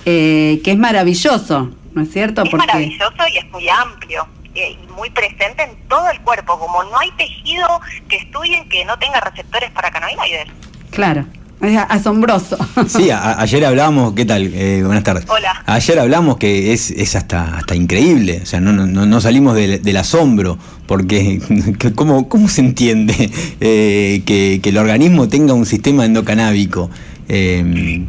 eh, 0.04 0.60
que 0.62 0.72
es 0.72 0.78
maravilloso, 0.78 1.70
¿no 1.94 2.02
es 2.02 2.12
cierto? 2.12 2.42
Es 2.44 2.52
maravilloso 2.52 3.14
y 3.32 3.38
es 3.38 3.50
muy 3.50 3.68
amplio 3.68 4.26
eh, 4.54 4.76
y 4.82 4.92
muy 4.92 5.10
presente 5.10 5.62
en 5.64 5.76
todo 5.88 6.10
el 6.10 6.20
cuerpo, 6.20 6.58
como 6.58 6.84
no 6.84 6.98
hay 6.98 7.10
tejido 7.12 7.66
que 8.08 8.16
estudien 8.16 8.68
que 8.68 8.84
no 8.84 8.98
tenga 8.98 9.20
receptores 9.20 9.70
para 9.70 9.90
cannabinoides. 9.90 10.46
claro, 10.90 11.24
es 11.62 11.76
asombroso. 11.88 12.56
Sí, 12.88 13.10
a- 13.10 13.40
ayer 13.40 13.64
hablábamos, 13.64 14.12
¿qué 14.14 14.24
tal? 14.24 14.50
Eh, 14.54 14.82
buenas 14.84 15.04
tardes. 15.04 15.24
Hola. 15.28 15.62
Ayer 15.66 15.98
hablamos 15.98 16.36
que 16.36 16.72
es, 16.72 16.90
es 16.90 17.16
hasta, 17.16 17.56
hasta 17.58 17.74
increíble, 17.74 18.40
o 18.42 18.46
sea, 18.46 18.60
no, 18.60 18.72
no, 18.72 18.86
no- 18.86 19.20
salimos 19.20 19.54
del, 19.54 19.82
del 19.82 19.96
asombro, 19.96 20.58
porque 20.86 21.40
que 21.78 21.92
¿cómo, 21.92 22.28
¿cómo 22.28 22.48
se 22.48 22.60
entiende 22.60 23.30
eh, 23.60 24.22
que, 24.26 24.60
que 24.62 24.68
el 24.68 24.78
organismo 24.78 25.28
tenga 25.28 25.54
un 25.54 25.66
sistema 25.66 26.04
endocanábico? 26.04 26.90
Eh, 27.28 28.04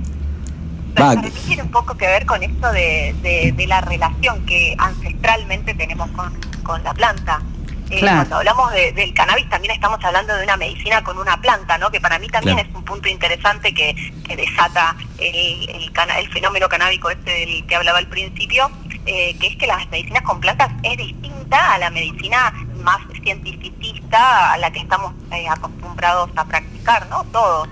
va, 0.99 1.15
Para 1.15 1.22
mí 1.22 1.30
tiene 1.48 1.64
un 1.64 1.69
poco 1.72 1.95
que 1.98 2.06
ver 2.06 2.26
con 2.26 2.44
esto 2.44 2.72
de, 2.72 3.15
de- 3.24 3.53
de 3.56 3.68
la 3.68 3.82
relación 3.82 4.45
que 4.45 4.76
ancestralmente 4.78 5.74
tenemos 5.74 6.10
con, 6.11 6.32
con 6.64 6.84
la 6.84 6.94
planta. 6.94 7.41
Eh, 7.89 7.99
Claro. 7.99 8.18
Cuando 8.18 8.35
hablamos 8.38 8.72
de- 8.73 8.91
del 8.91 9.14
cannabis 9.14 9.47
también 9.49 9.73
estamos 9.73 10.03
hablando 10.03 10.35
de 10.35 10.43
una 10.43 10.57
medicina 10.57 11.03
con 11.03 11.18
una 11.18 11.39
planta, 11.39 11.77
¿no? 11.77 11.89
que 11.89 12.01
para 12.01 12.19
mí 12.19 12.27
también 12.27 12.55
Claro. 12.57 12.69
es 12.69 12.76
un 12.76 12.84
punto 12.84 13.07
interesante 13.07 13.73
que, 13.73 13.95
que 14.27 14.35
desata 14.35 14.95
el, 15.18 15.69
el, 15.69 15.91
cana- 15.93 16.19
el 16.19 16.30
fenómeno 16.31 16.68
canábico 16.68 17.09
este 17.09 17.31
del 17.31 17.65
que 17.65 17.76
hablaba 17.76 17.99
al 17.99 18.07
principio, 18.07 18.69
eh, 19.05 19.38
que 19.39 19.47
es 19.47 19.55
que 19.55 19.68
las 19.68 19.88
medicinas 19.89 20.22
con 20.23 20.39
plantas 20.41 20.69
es 20.84 20.97
distinta 20.97 21.73
a 21.73 21.77
la 21.77 21.89
medicina 21.89 22.53
más 22.84 22.97
cientificista 23.23 24.53
a 24.53 24.57
la 24.57 24.72
que 24.72 24.80
estamos 24.80 25.14
eh, 25.31 25.47
acostumbrados 25.49 26.30
a 26.35 26.45
practicar, 26.45 27.07
¿no? 27.07 27.23
Todos. 27.31 27.69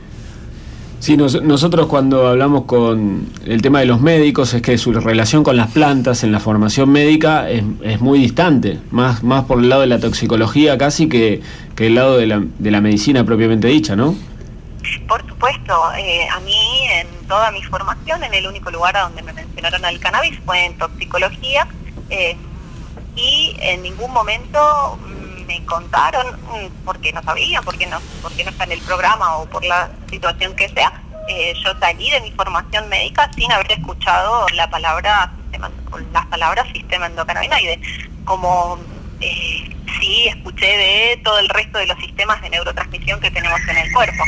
Sí, 1.05 1.17
nos- 1.17 1.39
nosotros 1.43 1.85
cuando 1.85 2.27
hablamos 2.29 2.63
con 2.63 3.29
el 3.45 3.61
tema 3.61 3.79
de 3.79 3.85
los 3.85 4.01
médicos 4.01 4.55
es 4.55 4.63
que 4.63 4.75
su 4.79 4.91
relación 4.91 5.43
con 5.43 5.55
las 5.55 5.69
plantas 5.69 6.23
en 6.23 6.31
la 6.31 6.39
formación 6.39 6.89
médica 6.89 7.47
es, 7.47 7.63
es 7.83 8.01
muy 8.01 8.17
distante, 8.17 8.79
más, 8.89 9.21
más 9.21 9.43
por 9.43 9.59
el 9.59 9.69
lado 9.69 9.81
de 9.81 9.87
la 9.87 9.99
toxicología 9.99 10.79
casi 10.79 11.07
que, 11.07 11.41
que 11.75 11.85
el 11.85 11.93
lado 11.93 12.17
de 12.17 12.25
la, 12.25 12.41
de 12.57 12.71
la 12.71 12.81
medicina 12.81 13.23
propiamente 13.23 13.67
dicha, 13.67 13.95
¿no? 13.95 14.15
Por 15.07 15.23
supuesto, 15.29 15.73
eh, 15.95 16.27
a 16.27 16.39
mí 16.39 16.55
en 16.99 17.27
toda 17.27 17.51
mi 17.51 17.61
formación, 17.61 18.23
en 18.23 18.33
el 18.33 18.47
único 18.47 18.71
lugar 18.71 18.97
a 18.97 19.01
donde 19.03 19.21
me 19.21 19.31
mencionaron 19.31 19.85
al 19.85 19.99
cannabis 19.99 20.39
fue 20.43 20.65
en 20.65 20.75
toxicología 20.79 21.67
eh, 22.09 22.35
y 23.15 23.55
en 23.59 23.83
ningún 23.83 24.11
momento 24.11 24.97
me 25.47 25.63
contaron, 25.65 26.27
mm, 26.33 26.83
porque 26.85 27.13
no 27.13 27.21
sabía, 27.23 27.61
porque 27.61 27.85
no, 27.87 27.99
porque 28.21 28.43
no 28.43 28.51
está 28.51 28.63
en 28.65 28.73
el 28.73 28.81
programa 28.81 29.37
o 29.37 29.45
por 29.45 29.63
la 29.65 29.89
situación 30.09 30.55
que 30.55 30.69
sea, 30.69 31.01
eh, 31.27 31.53
yo 31.63 31.73
salí 31.79 32.09
de 32.11 32.21
mi 32.21 32.31
formación 32.31 32.87
médica 32.89 33.31
sin 33.33 33.51
haber 33.51 33.71
escuchado 33.71 34.45
la 34.53 34.69
palabra 34.69 35.31
sistema, 35.43 35.71
las 36.13 36.25
palabras 36.27 36.67
sistema 36.71 37.07
endocannabinoide, 37.07 37.79
como 38.25 38.77
eh, 39.21 39.74
sí 39.99 40.27
escuché 40.27 40.65
de 40.65 41.21
todo 41.23 41.39
el 41.39 41.49
resto 41.49 41.79
de 41.79 41.87
los 41.87 41.97
sistemas 41.99 42.41
de 42.41 42.49
neurotransmisión 42.49 43.19
que 43.19 43.31
tenemos 43.31 43.59
en 43.67 43.77
el 43.77 43.91
cuerpo. 43.91 44.23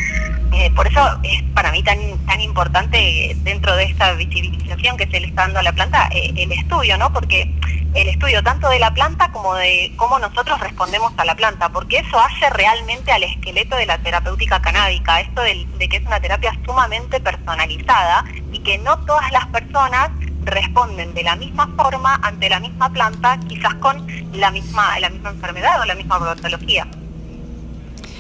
Eh, 0.54 0.72
por 0.76 0.88
eso 0.88 1.20
es 1.24 1.44
para 1.54 1.72
mí 1.72 1.84
tan, 1.84 2.00
tan 2.26 2.42
importante 2.42 3.36
dentro 3.44 3.76
de 3.76 3.84
esta 3.84 4.14
visibilización 4.14 4.98
que 4.98 5.08
se 5.08 5.20
le 5.20 5.28
está 5.28 5.44
dando 5.44 5.60
a 5.60 5.64
la 5.64 5.74
planta 5.74 6.10
eh, 6.12 6.34
el 6.36 6.52
estudio, 6.52 6.98
¿no? 6.98 7.12
Porque 7.12 7.52
el 7.94 8.08
estudio 8.10 8.44
tanto 8.44 8.70
de 8.70 8.80
la 8.80 8.94
planta 8.94 9.32
como 9.32 9.56
de 9.56 9.92
cómo 9.96 10.20
nosotros 10.20 10.60
respondemos 10.60 11.14
a 11.18 11.26
la 11.26 11.36
planta, 11.36 11.70
porque 11.70 11.98
eso 11.98 12.20
hace 12.20 12.50
realmente 12.52 13.12
al 13.12 13.24
esqueleto 13.24 13.76
de 13.76 13.86
la 13.86 13.98
terapéutica 13.98 14.62
canábica, 14.62 15.22
esto 15.22 15.42
de, 15.42 15.68
que 15.90 15.98
es 15.98 16.06
una 16.06 16.20
terapia 16.20 16.54
sumamente 16.66 17.20
personalizada 17.20 18.26
y 18.52 18.60
que 18.60 18.78
no 18.78 18.98
todas 19.06 19.32
las 19.32 19.48
personas 19.48 20.10
responden 20.48 21.14
de 21.14 21.24
la 21.24 21.36
misma 21.36 21.68
forma 21.76 22.16
ante 22.24 22.50
la 22.50 22.60
misma 22.60 22.90
planta, 22.92 23.40
quizás 23.48 23.76
con 23.76 24.06
la 24.34 24.50
misma, 24.52 25.00
la 25.00 25.10
misma 25.10 25.30
enfermedad 25.30 25.80
o 25.82 25.86
la 25.86 25.96
misma 25.96 26.18
patología. 26.20 26.88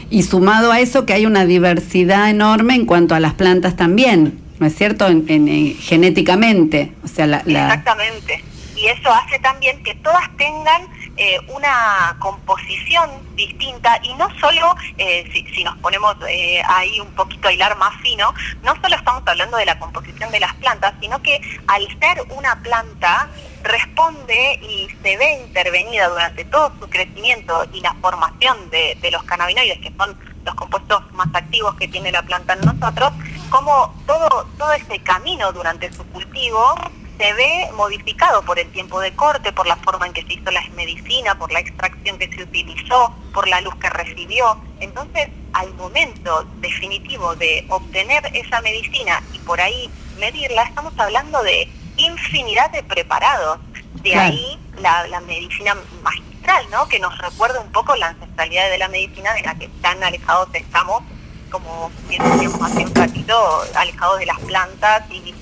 Y 0.09 0.23
sumado 0.23 0.71
a 0.71 0.79
eso 0.79 1.05
que 1.05 1.13
hay 1.13 1.25
una 1.25 1.45
diversidad 1.45 2.29
enorme 2.29 2.75
en 2.75 2.85
cuanto 2.85 3.15
a 3.15 3.19
las 3.19 3.33
plantas 3.33 3.75
también, 3.75 4.39
¿no 4.59 4.67
es 4.67 4.75
cierto? 4.75 5.07
En, 5.07 5.25
en- 5.27 5.47
en- 5.47 5.75
genéticamente, 5.75 6.93
o 7.03 7.07
sea, 7.07 7.27
la, 7.27 7.41
la- 7.45 7.65
Exactamente. 7.67 8.43
Y 8.77 8.85
eso 8.87 9.09
hace 9.11 9.39
también 9.39 9.81
que 9.83 9.95
todas 9.95 10.29
tengan 10.37 10.83
eh, 11.17 11.39
una 11.47 12.15
composición 12.19 13.09
distinta 13.35 13.99
y 14.03 14.13
no 14.15 14.29
solo, 14.39 14.75
eh, 14.97 15.27
si, 15.33 15.43
si 15.53 15.63
nos 15.63 15.75
ponemos 15.77 16.15
eh, 16.29 16.61
ahí 16.67 16.99
un 16.99 17.13
poquito 17.15 17.47
a 17.47 17.53
hilar 17.53 17.75
más 17.77 17.99
fino, 18.01 18.33
no 18.63 18.75
solo 18.81 18.95
estamos 18.95 19.23
hablando 19.25 19.57
de 19.57 19.65
la 19.65 19.79
composición 19.79 20.31
de 20.31 20.39
las 20.39 20.53
plantas, 20.55 20.93
sino 21.01 21.21
que 21.21 21.41
al 21.67 21.87
ser 21.99 22.21
una 22.29 22.61
planta 22.61 23.29
responde 23.63 24.59
y 24.61 24.87
se 25.01 25.17
ve 25.17 25.41
intervenida 25.45 26.07
durante 26.09 26.45
todo 26.45 26.71
su 26.79 26.89
crecimiento 26.89 27.65
y 27.73 27.81
la 27.81 27.93
formación 27.95 28.69
de, 28.69 28.97
los 29.11 29.23
cannabinoides, 29.23 29.79
que 29.79 29.93
son 29.97 30.17
los 30.45 30.55
compuestos 30.55 31.11
más 31.13 31.27
activos 31.33 31.75
que 31.75 31.87
tiene 31.87 32.11
la 32.11 32.21
planta 32.21 32.53
en 32.53 32.61
nosotros, 32.61 33.11
como 33.49 33.93
todo, 34.05 34.47
todo 34.57 34.71
ese 34.73 34.99
camino 34.99 35.51
durante 35.51 35.91
su 35.91 36.05
cultivo 36.07 36.75
se 37.17 37.33
ve 37.33 37.69
modificado 37.73 38.41
por 38.43 38.59
el 38.59 38.69
tiempo 38.71 38.99
de 38.99 39.13
corte, 39.15 39.51
por 39.51 39.65
la 39.67 39.75
forma 39.77 40.05
en 40.07 40.13
que 40.13 40.23
se 40.23 40.33
hizo 40.33 40.51
la 40.51 40.61
medicina, 40.75 41.37
por 41.37 41.51
la 41.51 41.59
extracción 41.59 42.17
que 42.17 42.29
se 42.31 42.43
utilizó, 42.43 43.13
por 43.33 43.47
la 43.47 43.61
luz 43.61 43.75
que 43.75 43.89
recibió. 43.89 44.59
Entonces, 44.79 45.29
al 45.53 45.73
momento 45.75 46.45
definitivo 46.57 47.35
de 47.35 47.65
obtener 47.69 48.29
esa 48.33 48.61
medicina 48.61 49.21
y 49.33 49.39
por 49.39 49.59
ahí 49.59 49.89
medirla, 50.19 50.63
estamos 50.63 50.93
hablando 50.97 51.41
de 51.43 51.67
infinidad 51.97 52.69
de 52.71 52.83
preparados. 52.83 53.59
De 54.03 54.11
Claro. 54.11 54.29
ahí 54.33 54.59
la, 54.79 55.07
la 55.07 55.19
medicina 55.21 55.75
magistral, 56.03 56.65
¿no? 56.69 56.87
Que 56.87 56.99
nos 56.99 57.17
recuerda 57.17 57.59
un 57.59 57.71
poco 57.71 57.95
la 57.95 58.09
ancestralidad 58.09 58.69
de 58.69 58.77
la 58.77 58.87
medicina 58.89 59.33
de 59.33 59.41
la 59.41 59.55
que 59.55 59.67
tan 59.81 60.03
alejados 60.03 60.49
estamos, 60.53 61.01
como 61.49 61.89
bien 62.07 62.21
decíamos 62.23 62.61
hace 62.61 62.85
un 62.85 62.93
ratito, 62.93 63.63
alejados 63.75 64.19
de 64.19 64.25
las 64.27 64.39
plantas 64.41 65.03
y, 65.09 65.33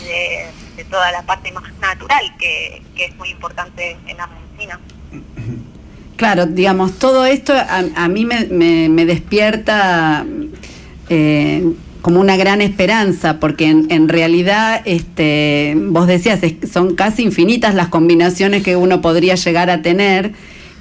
y 0.00 0.04
de, 0.04 0.50
de 0.76 0.84
toda 0.84 1.12
la 1.12 1.22
parte 1.22 1.52
más 1.52 1.64
natural 1.80 2.24
que, 2.38 2.82
que 2.96 3.06
es 3.06 3.16
muy 3.16 3.30
importante 3.30 3.96
en 4.06 4.16
medicina. 4.26 4.80
Claro, 6.16 6.46
digamos, 6.46 6.98
todo 6.98 7.26
esto 7.26 7.52
a, 7.54 7.82
a 7.96 8.08
mí 8.08 8.24
me, 8.24 8.46
me- 8.46 8.88
despierta 9.04 10.24
eh, 11.08 11.72
como 12.02 12.20
una 12.20 12.36
gran 12.36 12.60
esperanza, 12.60 13.40
porque 13.40 13.66
en, 13.66 14.08
realidad, 14.08 14.82
este, 14.84 15.74
vos 15.76 16.06
decías, 16.06 16.42
es- 16.42 16.70
son 16.72 16.94
casi 16.94 17.22
infinitas 17.22 17.74
las 17.74 17.88
combinaciones 17.88 18.62
que 18.62 18.76
uno 18.76 19.00
podría 19.00 19.34
llegar 19.34 19.70
a 19.70 19.82
tener, 19.82 20.32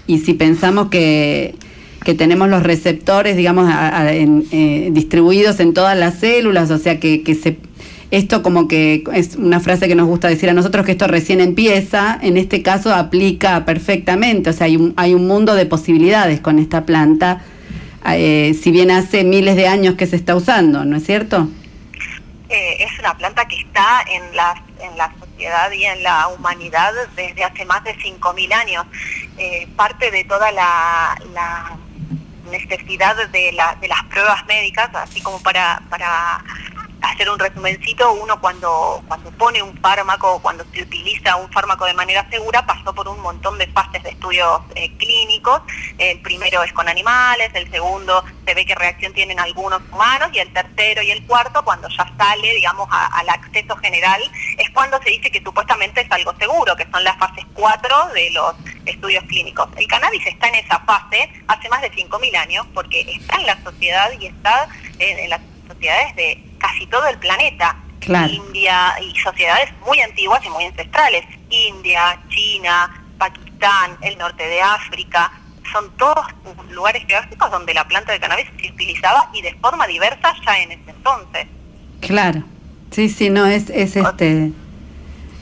y 0.05 0.19
si 0.19 0.33
pensamos 0.33 0.89
que, 0.89 1.55
que 2.03 2.13
tenemos 2.13 2.49
los 2.49 2.61
receptores, 2.61 3.35
digamos, 3.35 3.67
a- 3.71 4.13
en- 4.13 4.45
eh, 4.51 4.89
distribuidos 4.91 5.59
en 5.59 5.73
todas 5.73 5.97
las 5.97 6.19
células, 6.19 6.69
o 6.71 6.77
sea, 6.77 6.99
que, 6.99 7.23
que 7.23 7.33
se 7.35 7.57
esto 8.13 8.43
como 8.43 8.67
que 8.67 9.03
es 9.11 9.35
una 9.37 9.59
frase 9.59 9.87
que 9.87 9.95
nos 9.95 10.05
gusta 10.07 10.27
decir 10.27 10.47
a 10.47 10.53
nosotros 10.53 10.85
que 10.85 10.91
esto 10.91 11.07
recién 11.07 11.41
empieza, 11.41 12.15
en 12.21 12.37
este 12.37 12.61
caso 12.61 12.93
aplica 12.93 13.65
perfectamente, 13.65 14.51
o 14.51 14.53
sea, 14.53 14.67
hay 14.67 14.75
un, 14.77 14.93
hay 14.97 15.15
un 15.15 15.25
mundo 15.25 15.55
de 15.55 15.65
posibilidades 15.65 16.39
con 16.39 16.59
esta 16.59 16.85
planta, 16.85 17.41
eh, 18.05 18.53
si 18.61 18.69
bien 18.69 18.91
hace 18.91 19.23
miles 19.23 19.55
de 19.55 19.67
años 19.67 19.95
que 19.95 20.05
se 20.05 20.15
está 20.15 20.35
usando, 20.35 20.85
¿no 20.85 20.95
es 20.97 21.05
cierto? 21.05 21.47
Eh, 22.49 22.83
es 22.83 22.99
una 22.99 23.17
planta 23.17 23.45
que 23.47 23.59
está 23.61 24.03
en 24.07 24.35
la, 24.35 24.61
en 24.79 24.95
la 24.95 25.11
sociedad 25.19 25.71
y 25.71 25.83
en 25.85 26.03
la 26.03 26.27
humanidad 26.27 26.91
desde 27.15 27.43
hace 27.43 27.65
más 27.65 27.83
de 27.83 27.95
5.000 27.95 28.53
años. 28.53 28.85
Eh, 29.39 29.67
parte 29.75 30.11
de 30.11 30.23
toda 30.25 30.51
la, 30.51 31.15
necesidad 32.51 33.15
de, 33.31 33.53
la- 33.53 33.75
de 33.81 33.87
las 33.87 34.03
pruebas 34.03 34.45
médicas, 34.45 34.89
así 34.93 35.19
como 35.21 35.39
para 35.39 35.81
hacer 37.03 37.29
un 37.29 37.37
resumencito, 37.37 38.13
uno 38.13 38.39
cuando, 38.39 39.03
cuando 39.07 39.29
pone 39.31 39.61
un 39.61 39.77
fármaco 39.77 40.41
cuando 40.41 40.63
se 40.73 40.81
utiliza 40.81 41.35
un 41.35 41.51
fármaco 41.51 41.85
de 41.85 41.93
manera 41.93 42.27
segura 42.29 42.65
pasó 42.65 42.95
por 42.95 43.07
un 43.09 43.19
montón 43.19 43.57
de 43.57 43.67
fases 43.67 44.01
de 44.03 44.11
estudios 44.11 44.61
eh, 44.75 44.95
clínicos. 44.97 45.61
El 45.97 46.21
primero 46.21 46.63
es 46.63 46.71
con 46.71 46.87
animales, 46.87 47.51
el 47.53 47.69
segundo 47.69 48.23
se 48.45 48.53
ve 48.53 48.65
qué 48.65 48.75
reacción 48.75 49.13
tienen 49.13 49.39
algunos 49.39 49.81
humanos 49.91 50.29
y 50.33 50.39
el 50.39 50.51
tercero 50.53 51.01
y 51.03 51.11
el 51.11 51.25
cuarto 51.25 51.63
cuando 51.63 51.89
ya 51.89 52.09
sale, 52.17 52.53
digamos, 52.53 52.87
al 52.91 53.29
acceso 53.29 53.75
general, 53.77 54.21
es 54.57 54.69
cuando 54.71 54.97
se 55.03 55.09
dice 55.09 55.29
que 55.29 55.43
supuestamente 55.43 56.01
es 56.01 56.11
algo 56.11 56.33
seguro, 56.37 56.75
que 56.75 56.87
son 56.89 57.03
las 57.03 57.17
fases 57.17 57.45
4 57.53 58.13
de 58.13 58.31
los 58.31 58.53
estudios 58.85 59.23
clínicos. 59.25 59.67
El 59.75 59.87
cannabis 59.87 60.25
está 60.25 60.47
en 60.47 60.55
esa 60.55 60.79
fase 60.79 61.29
hace 61.47 61.69
más 61.69 61.81
de 61.81 61.91
5.000 61.91 62.37
años 62.37 62.65
porque 62.73 63.01
está 63.01 63.35
en 63.37 63.45
la 63.45 63.61
sociedad 63.61 64.09
y 64.19 64.27
está 64.27 64.67
en 64.99 65.29
las 65.29 65.41
sociedades 65.67 66.15
de 66.15 66.52
casi 66.63 66.87
todo 66.87 67.05
el 67.07 67.17
planeta. 67.19 67.75
Claro. 67.99 68.33
India 68.33 68.95
y 69.01 69.17
sociedades 69.19 69.69
muy 69.85 69.99
antiguas 70.01 70.41
y 70.45 70.49
muy 70.49 70.65
ancestrales. 70.65 71.23
India, 71.49 72.19
China, 72.29 73.03
Pakistán, 73.17 73.97
el 74.01 74.17
norte 74.17 74.45
de 74.45 74.61
África. 74.61 75.31
Son 75.71 75.89
todos 75.97 76.25
lugares 76.69 77.03
geográficos 77.07 77.49
donde 77.49 77.73
la 77.73 77.87
planta 77.87 78.11
de 78.11 78.19
cannabis 78.19 78.47
se 78.59 78.71
utilizaba 78.71 79.29
y 79.33 79.41
de 79.41 79.53
forma 79.55 79.87
diversa 79.87 80.33
ya 80.45 80.59
en 80.59 80.73
ese 80.73 80.91
entonces. 80.91 81.47
Claro, 82.01 82.43
sí, 82.91 83.07
sí, 83.07 83.29
no, 83.29 83.45
es, 83.45 83.69
es 83.69 83.95
este, 83.95 84.51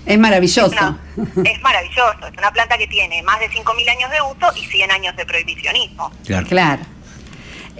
es 0.05 0.19
maravilloso. 0.19 0.99
Es 1.43 1.61
maravilloso. 1.61 2.27
Es 2.27 2.37
una 2.37 2.51
planta 2.51 2.77
que 2.77 2.87
tiene 2.87 3.23
más 3.23 3.39
de 3.39 3.49
5.000 3.49 3.89
años 3.89 4.11
de 4.11 4.21
uso 4.21 4.55
y 4.55 4.65
100 4.65 4.91
años 4.91 5.15
de 5.15 5.25
prohibicionismo. 5.25 6.11
Claro. 6.47 6.81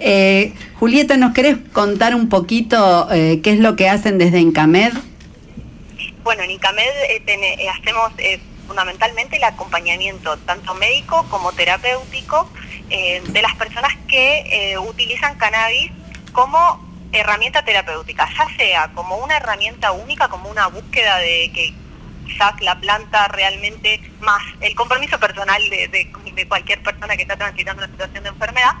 Eh, 0.04 0.52
Julieta, 0.80 1.16
¿nos 1.16 1.32
querés 1.32 1.58
contar 1.72 2.16
un 2.16 2.28
poquito 2.28 3.08
eh, 3.12 3.40
qué 3.40 3.52
es 3.52 3.60
lo 3.60 3.76
que 3.76 3.88
hacen 3.88 4.18
desde 4.18 4.40
Incamed? 4.40 4.92
Bueno, 6.24 6.42
en 6.42 6.50
INCAMED 6.50 6.90
eh, 7.08 7.68
hacemos 7.68 8.10
fundamentalmente 8.66 9.36
el 9.36 9.44
acompañamiento 9.44 10.36
tanto 10.38 10.74
médico 10.74 11.24
como 11.30 11.52
terapéutico 11.52 12.50
de 12.88 13.42
las 13.42 13.54
personas 13.56 13.92
que 14.06 14.76
utilizan 14.86 15.36
cannabis 15.36 15.90
como 16.32 16.58
herramienta 17.12 17.64
terapéutica, 17.64 18.28
ya 18.36 18.56
sea 18.56 18.92
como 18.94 19.16
una 19.16 19.36
herramienta 19.36 19.92
única, 19.92 20.28
como 20.28 20.50
una 20.50 20.66
búsqueda 20.66 21.18
de 21.18 21.50
que 21.54 21.74
quizás 22.26 22.60
la 22.60 22.78
planta 22.80 23.28
realmente 23.28 24.00
más 24.20 24.42
el 24.60 24.74
compromiso 24.74 25.18
personal 25.18 25.62
de, 25.70 26.46
cualquier 26.48 26.82
persona 26.82 27.16
que 27.16 27.22
está 27.22 27.36
transitando 27.36 27.82
una 27.84 27.92
situación 27.92 28.24
de 28.24 28.30
enfermedad 28.30 28.72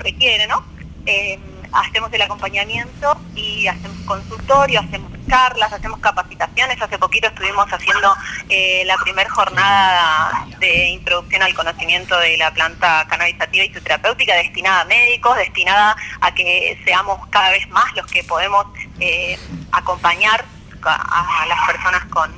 requiere, 0.00 0.46
¿no? 0.46 0.64
Eh, 1.06 1.38
hacemos 1.72 2.12
el 2.12 2.22
acompañamiento 2.22 3.16
y 3.34 3.66
hacemos 3.66 3.96
consultorio, 4.04 4.80
hacemos 4.80 5.10
charlas, 5.28 5.72
hacemos 5.72 6.00
capacitaciones. 6.00 6.80
Hace 6.82 6.98
poquito 6.98 7.28
estuvimos 7.28 7.66
haciendo 7.72 8.14
eh, 8.48 8.82
la 8.86 8.96
primera 8.98 9.30
jornada 9.30 10.46
de 10.58 10.88
introducción 10.88 11.42
al 11.42 11.54
conocimiento 11.54 12.18
de 12.18 12.36
la 12.36 12.52
planta 12.52 13.06
cannabisativa 13.08 13.64
y 13.64 13.72
su 13.72 13.80
terapéutica 13.80 14.34
destinada 14.34 14.80
a 14.80 14.84
médicos, 14.84 15.36
destinada 15.36 15.96
a 16.20 16.34
que 16.34 16.78
seamos 16.84 17.26
cada 17.28 17.50
vez 17.50 17.68
más 17.70 17.94
los 17.94 18.06
que 18.06 18.24
podemos 18.24 18.66
eh, 18.98 19.38
acompañar 19.72 20.44
a, 20.82 21.46
las 21.46 21.66
personas 21.66 22.04
con 22.06 22.32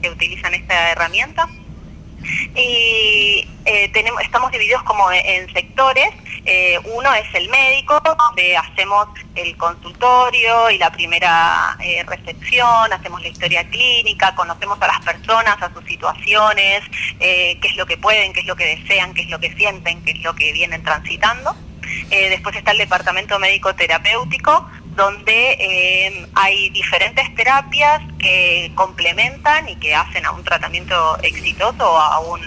que 0.00 0.10
utilizan 0.10 0.54
esta 0.54 0.92
herramienta. 0.92 1.48
Y 2.54 3.48
tenemos, 3.92 4.20
estamos 4.22 4.50
divididos 4.50 4.82
como 4.82 5.10
en 5.12 5.52
sectores. 5.52 6.08
Eh, 6.48 6.78
uno 6.84 7.12
es 7.12 7.34
el 7.34 7.48
médico, 7.48 8.00
donde 8.00 8.56
hacemos 8.56 9.08
el 9.34 9.56
consultorio 9.56 10.70
y 10.70 10.78
la 10.78 10.92
primera 10.92 11.76
eh, 11.80 12.04
recepción, 12.06 12.92
hacemos 12.92 13.20
la 13.20 13.28
historia 13.28 13.68
clínica, 13.68 14.32
conocemos 14.36 14.80
a 14.80 14.86
las 14.86 15.00
personas, 15.00 15.60
a 15.60 15.72
sus 15.74 15.84
situaciones, 15.84 16.82
eh, 17.18 17.58
qué 17.60 17.68
es 17.68 17.76
lo 17.76 17.84
que 17.84 17.96
pueden, 17.96 18.32
qué 18.32 18.40
es 18.40 18.46
lo 18.46 18.54
que 18.54 18.76
desean, 18.76 19.12
qué 19.12 19.22
es 19.22 19.28
lo 19.28 19.40
que 19.40 19.52
sienten, 19.56 20.04
qué 20.04 20.12
es 20.12 20.20
lo 20.20 20.36
que 20.36 20.52
vienen 20.52 20.84
transitando. 20.84 21.56
Después 22.10 22.54
está 22.56 22.72
el 22.72 22.78
departamento 22.78 23.38
médico 23.38 23.74
terapéutico, 23.74 24.68
donde 24.96 26.26
hay 26.34 26.70
diferentes 26.70 27.32
terapias 27.34 28.02
que 28.18 28.72
complementan 28.74 29.68
y 29.68 29.76
que 29.76 29.94
hacen 29.94 30.26
a 30.26 30.32
un 30.32 30.42
tratamiento 30.42 31.16
exitoso 31.22 31.92
o 31.92 31.96
a, 31.96 32.18
un, 32.20 32.40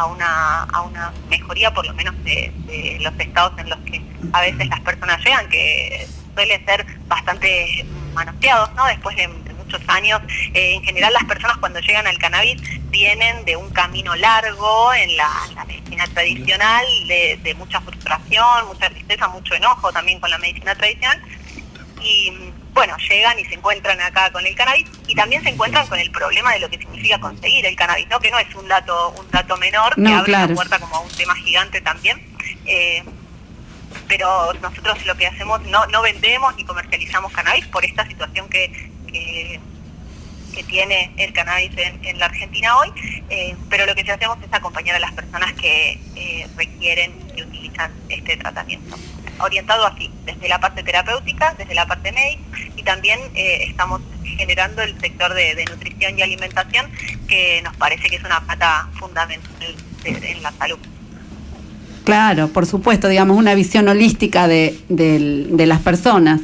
a, 0.00 0.06
una, 0.06 0.62
a 0.64 0.80
una 0.82 1.12
mejoría 1.28 1.72
por 1.72 1.86
lo 1.86 1.94
menos 1.94 2.14
de, 2.24 2.52
los 3.00 3.12
estados 3.18 3.52
en 3.58 3.68
los 3.68 3.78
que 3.80 4.02
a 4.32 4.40
veces 4.40 4.66
las 4.68 4.80
personas 4.80 5.22
llegan, 5.24 5.48
que 5.48 6.06
suelen 6.34 6.64
ser 6.64 6.86
bastante 7.06 7.84
manoseados, 8.14 8.72
¿no? 8.74 8.86
Después 8.86 9.16
de, 9.16 9.28
muchos 9.28 9.82
años, 9.86 10.20
eh, 10.52 10.74
en 10.74 10.82
general 10.82 11.12
las 11.12 11.24
personas 11.26 11.56
cuando 11.58 11.78
llegan 11.78 12.04
al 12.04 12.18
cannabis 12.18 12.60
vienen 12.90 13.44
de 13.44 13.56
un 13.56 13.70
camino 13.70 14.16
largo 14.16 14.92
en 14.94 15.16
la, 15.16 15.30
la 15.54 15.64
medicina 15.64 16.08
tradicional, 16.08 16.84
de, 17.06 17.38
de 17.40 17.54
mucha 17.54 17.80
frustración, 17.80 18.66
mucha 18.66 18.90
tristeza, 18.90 19.28
mucho 19.28 19.54
enojo 19.54 19.92
también 19.92 20.18
con 20.18 20.28
la 20.28 20.38
medicina 20.38 20.74
tradicional, 20.74 21.22
y 22.02 22.32
bueno, 22.72 22.96
llegan 23.08 23.38
y 23.38 23.44
se 23.44 23.54
encuentran 23.54 24.00
acá 24.00 24.30
con 24.30 24.46
el 24.46 24.54
cannabis 24.54 24.86
y 25.06 25.14
también 25.14 25.42
se 25.42 25.50
encuentran 25.50 25.86
con 25.86 25.98
el 25.98 26.10
problema 26.10 26.52
de 26.52 26.60
lo 26.60 26.70
que 26.70 26.78
significa 26.78 27.18
conseguir 27.20 27.66
el 27.66 27.76
cannabis, 27.76 28.08
¿no? 28.08 28.20
que 28.20 28.30
no 28.30 28.38
es 28.38 28.54
un 28.54 28.66
dato 28.68 29.10
un 29.18 29.30
dato 29.30 29.56
menor, 29.56 29.94
que 29.94 30.00
No, 30.02 30.18
abre 30.18 30.24
claro. 30.32 30.48
la 30.48 30.54
puerta 30.54 30.78
como 30.78 30.96
a 30.96 31.00
un 31.00 31.10
tema 31.10 31.34
gigante 31.36 31.80
también. 31.80 32.20
Eh, 32.66 33.02
pero 34.06 34.52
nosotros 34.54 35.04
lo 35.06 35.16
que 35.16 35.26
hacemos, 35.26 35.60
no, 35.66 35.86
no 35.86 36.02
vendemos 36.02 36.54
ni 36.56 36.64
comercializamos 36.64 37.32
cannabis 37.32 37.66
por 37.66 37.84
esta 37.84 38.06
situación 38.06 38.48
que, 38.48 38.90
que, 39.06 39.60
que 40.54 40.62
tiene 40.64 41.12
el 41.16 41.32
cannabis 41.32 41.70
en, 41.76 42.04
en 42.04 42.18
la 42.18 42.26
Argentina 42.26 42.76
hoy, 42.78 42.92
eh, 43.30 43.56
pero 43.68 43.86
lo 43.86 43.94
que 43.94 44.02
sí 44.02 44.10
hacemos 44.10 44.38
es 44.42 44.52
acompañar 44.52 44.96
a 44.96 45.00
las 45.00 45.12
personas 45.12 45.52
que 45.54 45.98
eh, 46.16 46.46
requieren 46.56 47.12
y 47.36 47.42
utilizan 47.42 47.92
este 48.08 48.36
tratamiento. 48.36 48.96
Orientado 49.42 49.86
así, 49.86 50.10
desde 50.24 50.48
la 50.48 50.60
parte 50.60 50.82
terapéutica, 50.82 51.54
desde 51.56 51.74
la 51.74 51.86
parte 51.86 52.12
médica, 52.12 52.42
y 52.76 52.82
también 52.82 53.20
eh, 53.34 53.64
estamos 53.68 54.00
generando 54.24 54.82
el 54.82 54.98
sector 55.00 55.34
de, 55.34 55.64
nutrición 55.70 56.18
y 56.18 56.22
alimentación, 56.22 56.86
que 57.28 57.60
nos 57.62 57.76
parece 57.76 58.08
que 58.08 58.16
es 58.16 58.24
una 58.24 58.40
pata 58.40 58.88
fundamental 58.98 59.74
en 60.04 60.42
la 60.42 60.52
salud. 60.52 60.78
Claro, 62.04 62.48
por 62.48 62.66
supuesto, 62.66 63.08
digamos, 63.08 63.36
una 63.36 63.54
visión 63.54 63.88
holística 63.88 64.48
de 64.48 65.64
las 65.66 65.80
personas. 65.80 66.40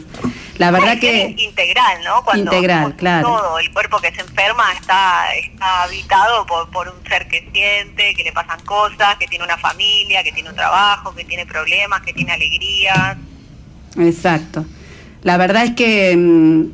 La 0.59 0.70
verdad 0.70 0.99
que... 0.99 1.35
integral, 1.37 2.05
¿no? 2.05 2.24
Cuando, 2.24 2.53
Integral, 2.53 2.97
claro. 2.97 3.28
Todo 3.28 3.59
el 3.59 3.70
cuerpo 3.73 3.99
que 4.01 4.12
se 4.12 4.20
enferma 4.20 4.73
está, 4.73 5.35
está 5.35 5.83
habitado 5.85 6.47
por, 6.47 6.70
por 6.70 6.89
un 6.89 7.07
ser 7.09 7.28
que 7.28 7.49
siente, 7.53 8.15
que 8.15 8.24
le 8.24 8.33
pasan 8.33 8.61
cosas, 8.65 9.16
que 9.16 9.27
tiene 9.27 9.45
una 9.45 9.59
familia, 9.59 10.23
que 10.23 10.33
tiene 10.33 10.51
un 10.51 10.57
trabajo, 10.57 11.15
que 11.15 11.24
tiene 11.24 11.47
problemas, 11.47 12.01
que 12.03 12.12
tiene 12.12 12.33
alegrías. 12.33 13.16
Exacto. 13.99 14.65
La 15.23 15.37
verdad 15.37 15.65
es 15.65 15.74
que 15.74 16.16
mm, 16.16 16.66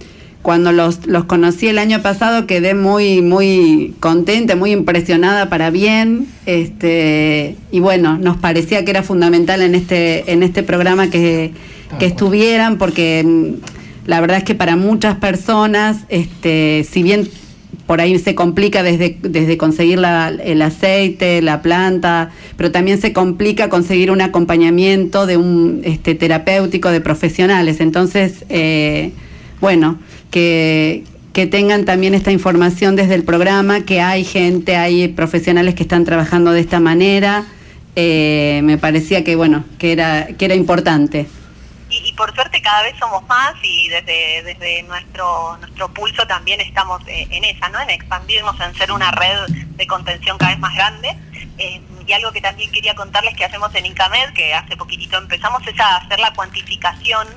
cuando 0.42 0.72
los, 0.72 1.06
los 1.06 1.24
conocí 1.24 1.68
el 1.68 1.78
año 1.78 2.02
pasado 2.02 2.46
quedé 2.46 2.74
muy, 2.74 3.22
muy 3.22 3.94
contenta, 4.00 4.56
muy 4.56 4.72
impresionada 4.72 5.48
para 5.48 5.70
bien. 5.70 6.26
Este, 6.46 7.56
y 7.70 7.80
bueno, 7.80 8.18
nos 8.18 8.36
parecía 8.36 8.84
que 8.84 8.90
era 8.90 9.02
fundamental 9.02 9.62
en 9.62 9.74
este, 9.74 10.30
en 10.32 10.42
este 10.42 10.62
programa 10.62 11.10
que, 11.10 11.52
que 11.98 12.06
estuvieran, 12.06 12.78
porque 12.78 13.22
mm, 13.24 14.08
la 14.08 14.20
verdad 14.20 14.38
es 14.38 14.44
que 14.44 14.54
para 14.54 14.76
muchas 14.76 15.16
personas, 15.16 15.98
este, 16.08 16.86
si 16.90 17.02
bien 17.02 17.28
por 17.86 18.00
ahí 18.00 18.18
se 18.18 18.34
complica 18.34 18.82
desde, 18.82 19.18
desde 19.22 19.56
conseguir 19.58 19.98
la- 19.98 20.28
el 20.28 20.62
aceite, 20.62 21.42
la 21.42 21.62
planta, 21.62 22.30
pero 22.56 22.70
también 22.70 23.00
se 23.00 23.12
complica 23.12 23.68
conseguir 23.68 24.10
un 24.10 24.20
acompañamiento 24.20 25.26
de 25.26 25.36
un 25.36 25.80
este, 25.84 26.14
terapéutico 26.14 26.90
de 26.90 27.00
profesionales. 27.00 27.80
Entonces, 27.80 28.44
eh, 28.48 29.10
bueno, 29.60 29.98
que, 30.30 31.04
que 31.32 31.46
tengan 31.46 31.84
también 31.84 32.14
esta 32.14 32.32
información 32.32 32.96
desde 32.96 33.14
el 33.14 33.24
programa, 33.24 33.80
que 33.84 34.00
hay 34.00 34.24
gente, 34.24 34.76
hay 34.76 35.08
profesionales 35.08 35.74
que 35.74 35.82
están 35.82 36.04
trabajando 36.04 36.52
de 36.52 36.60
esta 36.60 36.80
manera. 36.80 37.44
Eh, 37.96 38.60
me 38.64 38.78
parecía 38.78 39.22
que, 39.24 39.36
bueno, 39.36 39.64
que 39.78 39.92
era, 39.92 40.28
que 40.38 40.44
era 40.46 40.54
importante. 40.54 41.26
Y, 42.12 42.14
por 42.14 42.34
suerte 42.34 42.60
cada 42.60 42.82
vez 42.82 42.94
somos 42.98 43.26
más 43.26 43.54
y 43.62 43.88
desde, 43.88 44.82
nuestro 44.82 45.58
pulso 45.94 46.26
también 46.26 46.60
estamos 46.60 47.00
eh, 47.06 47.26
en 47.30 47.44
esa, 47.44 47.68
¿no? 47.68 47.80
En 47.80 47.90
expandirnos, 47.90 48.58
en 48.60 48.74
ser 48.74 48.92
una 48.92 49.10
red 49.12 49.46
de 49.48 49.86
contención 49.86 50.38
cada 50.38 50.52
vez 50.52 50.60
más 50.60 50.74
grande. 50.74 51.16
Eh, 51.58 51.80
y 52.06 52.12
algo 52.12 52.32
que 52.32 52.40
también 52.40 52.70
quería 52.72 52.94
contarles 52.94 53.34
que 53.36 53.44
hacemos 53.44 53.74
en 53.74 53.86
Incamed, 53.86 54.32
que 54.34 54.54
hace 54.54 54.76
poquitito 54.76 55.18
empezamos, 55.18 55.66
es 55.66 55.78
a 55.78 55.96
hacer 55.96 56.18
la 56.18 56.32
cuantificación 56.32 57.28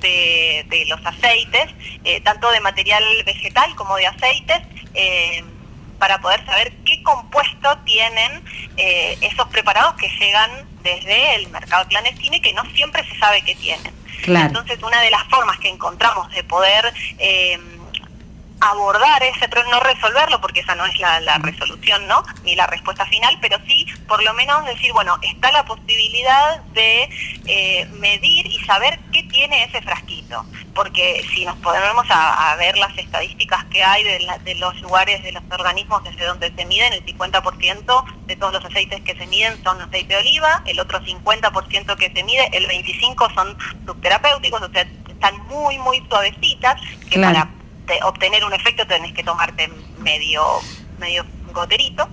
de, 0.00 0.84
los 0.88 1.04
aceites, 1.04 1.74
eh, 2.04 2.20
tanto 2.20 2.50
de 2.50 2.60
material 2.60 3.04
vegetal 3.24 3.74
como 3.74 3.96
de 3.96 4.06
aceites, 4.06 4.62
para 5.98 6.20
poder 6.20 6.44
saber 6.46 6.72
qué 6.84 7.02
compuesto 7.02 7.78
tienen 7.84 8.42
eh, 8.76 9.18
esos 9.20 9.48
preparados 9.48 9.94
que 9.94 10.08
llegan 10.08 10.50
desde 10.82 11.34
el 11.36 11.48
mercado 11.48 11.86
clandestino 11.88 12.36
y 12.36 12.40
que 12.40 12.52
no 12.52 12.64
siempre 12.72 13.04
se 13.08 13.18
sabe 13.18 13.42
qué 13.42 13.54
tienen. 13.54 13.92
Claro. 14.22 14.46
Entonces, 14.46 14.82
una 14.82 15.00
de 15.00 15.10
las 15.10 15.24
formas 15.24 15.58
que 15.58 15.68
encontramos 15.68 16.30
de 16.30 16.42
poder 16.44 16.92
eh, 17.18 17.58
abordar 18.60 19.22
ese 19.22 19.48
problema, 19.48 19.76
no 19.76 19.80
resolverlo, 19.80 20.40
porque 20.40 20.60
esa 20.60 20.74
no 20.74 20.86
es 20.86 20.98
la, 20.98 21.20
la 21.20 21.38
resolución, 21.38 22.06
¿no? 22.06 22.24
Ni 22.44 22.54
la 22.54 22.66
respuesta 22.66 23.04
final, 23.06 23.38
pero 23.40 23.58
sí, 23.66 23.86
por 24.08 24.22
lo 24.22 24.32
menos 24.34 24.64
decir, 24.64 24.92
bueno, 24.92 25.18
está 25.22 25.52
la 25.52 25.64
posibilidad 25.64 26.60
de 26.72 27.08
eh, 27.46 27.86
medir 28.00 28.46
y 28.46 28.58
saber 28.64 28.98
qué 29.12 29.22
tiene 29.24 29.64
ese 29.64 29.82
frasquito. 29.82 30.46
Porque 30.76 31.24
si 31.34 31.44
nos 31.46 31.56
ponemos 31.56 32.04
a, 32.10 32.52
a 32.52 32.56
ver 32.56 32.76
las 32.76 32.96
estadísticas 32.98 33.64
que 33.64 33.82
hay 33.82 34.04
de, 34.04 34.20
la- 34.20 34.38
de 34.38 34.54
los 34.56 34.78
lugares, 34.82 35.22
de 35.24 35.32
los 35.32 35.42
organismos 35.50 36.04
desde 36.04 36.24
donde 36.26 36.52
se 36.54 36.64
miden, 36.66 36.92
el 36.92 37.04
50% 37.04 38.04
de 38.26 38.36
todos 38.36 38.52
los 38.52 38.64
aceites 38.64 39.00
que 39.00 39.16
se 39.16 39.26
miden 39.26 39.60
son 39.64 39.80
aceite 39.80 40.14
de 40.14 40.20
oliva, 40.20 40.62
el 40.66 40.78
otro 40.78 41.00
50% 41.00 41.96
que 41.96 42.12
se 42.12 42.22
mide, 42.22 42.48
el 42.52 42.68
25% 42.68 43.34
son 43.34 43.56
subterapéuticos, 43.86 44.60
o 44.62 44.70
sea, 44.70 44.82
están 45.08 45.38
muy, 45.48 45.78
muy 45.78 46.04
suavecitas, 46.08 46.78
que 47.08 47.16
Claro. 47.18 47.34
para 47.34 47.50
te- 47.86 48.04
obtener 48.04 48.44
un 48.44 48.52
efecto 48.52 48.86
tenés 48.86 49.14
que 49.14 49.24
tomarte 49.24 49.68
medio, 49.98 50.44
medio 50.98 51.24
goterito 51.52 52.06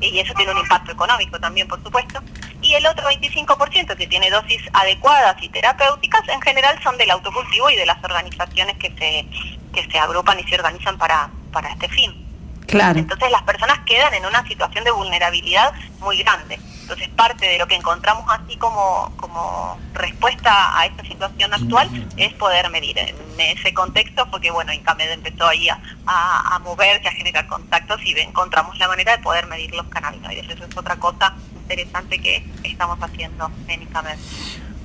y 0.00 0.18
eso 0.18 0.34
tiene 0.34 0.52
un 0.52 0.58
impacto 0.58 0.92
económico 0.92 1.40
también, 1.40 1.66
por 1.66 1.82
supuesto. 1.82 2.20
Y 2.64 2.74
el 2.74 2.86
otro 2.86 3.10
25% 3.10 3.94
que 3.94 4.06
tiene 4.06 4.30
dosis 4.30 4.62
adecuadas 4.72 5.36
y 5.42 5.50
terapéuticas, 5.50 6.26
en 6.28 6.40
general 6.40 6.82
son 6.82 6.96
del 6.96 7.10
autocultivo 7.10 7.68
y 7.68 7.76
de 7.76 7.84
las 7.84 8.02
organizaciones 8.02 8.78
que 8.78 8.88
se, 8.88 9.26
que 9.74 9.90
se 9.92 9.98
agrupan 9.98 10.40
y 10.40 10.44
se 10.44 10.54
organizan 10.54 10.96
para, 10.96 11.28
para 11.52 11.68
este 11.72 11.88
fin. 11.90 12.24
Claro. 12.66 12.98
Entonces 12.98 13.30
las 13.30 13.42
personas 13.42 13.80
quedan 13.80 14.14
en 14.14 14.24
una 14.24 14.46
situación 14.48 14.82
de 14.82 14.92
vulnerabilidad 14.92 15.74
muy 16.00 16.16
grande. 16.22 16.58
Entonces 16.80 17.08
parte 17.10 17.46
de 17.46 17.58
lo 17.58 17.66
que 17.66 17.74
encontramos 17.74 18.24
así 18.30 18.56
como, 18.56 19.12
como 19.18 19.78
respuesta 19.92 20.78
a 20.78 20.86
esta 20.86 21.02
situación 21.02 21.52
actual 21.52 21.90
es 22.16 22.32
poder 22.32 22.70
medir. 22.70 22.98
En 22.98 23.40
ese 23.40 23.74
contexto 23.74 24.26
porque 24.30 24.50
bueno, 24.50 24.72
Incamed 24.72 25.10
empezó 25.10 25.46
ahí 25.46 25.68
a, 25.68 25.78
a, 26.06 26.56
a 26.56 26.58
moverse, 26.60 27.08
a 27.08 27.12
generar 27.12 27.46
contactos 27.46 28.00
y 28.04 28.18
encontramos 28.18 28.78
la 28.78 28.88
manera 28.88 29.16
de 29.18 29.22
poder 29.22 29.46
medir 29.48 29.74
los 29.74 29.86
cannabinoides. 29.88 30.48
Eso 30.48 30.64
es 30.64 30.76
otra 30.76 30.96
cosa 30.96 31.34
interesante 31.64 32.18
que 32.18 32.42
estamos 32.62 32.98
haciendo 33.00 33.50
en 33.68 33.82
Incamed. 33.82 34.16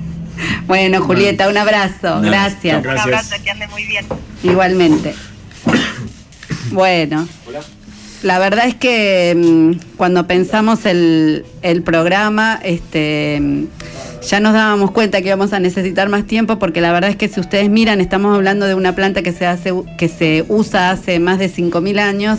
Bueno, 0.66 1.00
Julieta, 1.02 1.48
un 1.48 1.56
abrazo. 1.56 2.20
Gracias. 2.20 2.84
Un 2.84 2.98
abrazo, 2.98 3.36
que 3.42 3.50
ande 3.50 3.66
muy 3.68 3.84
bien. 3.84 4.06
Igualmente. 4.42 5.14
Bueno. 6.70 7.28
La 8.22 8.38
verdad 8.38 8.66
es 8.66 8.74
que 8.74 9.34
mm, 9.36 9.96
cuando 9.96 10.26
pensamos 10.26 10.86
el, 10.86 11.44
el 11.62 11.82
programa, 11.82 12.58
este, 12.62 13.38
mm, 13.40 13.64
ya 14.26 14.40
nos 14.40 14.52
dábamos 14.52 14.90
cuenta 14.90 15.20
que 15.20 15.28
íbamos 15.28 15.52
a 15.52 15.60
necesitar 15.60 16.08
más 16.08 16.26
tiempo 16.26 16.58
porque 16.58 16.80
la 16.80 16.92
verdad 16.92 17.10
es 17.10 17.16
que 17.16 17.28
si 17.28 17.38
ustedes 17.40 17.70
miran, 17.70 18.00
estamos 18.00 18.34
hablando 18.34 18.66
de 18.66 18.74
una 18.74 18.94
planta 18.94 19.22
que 19.22 19.32
se, 19.32 19.46
hace, 19.46 19.72
que 19.98 20.08
se 20.08 20.44
usa 20.48 20.90
hace 20.90 21.20
más 21.20 21.38
de 21.38 21.50
5.000 21.50 22.00
años, 22.00 22.38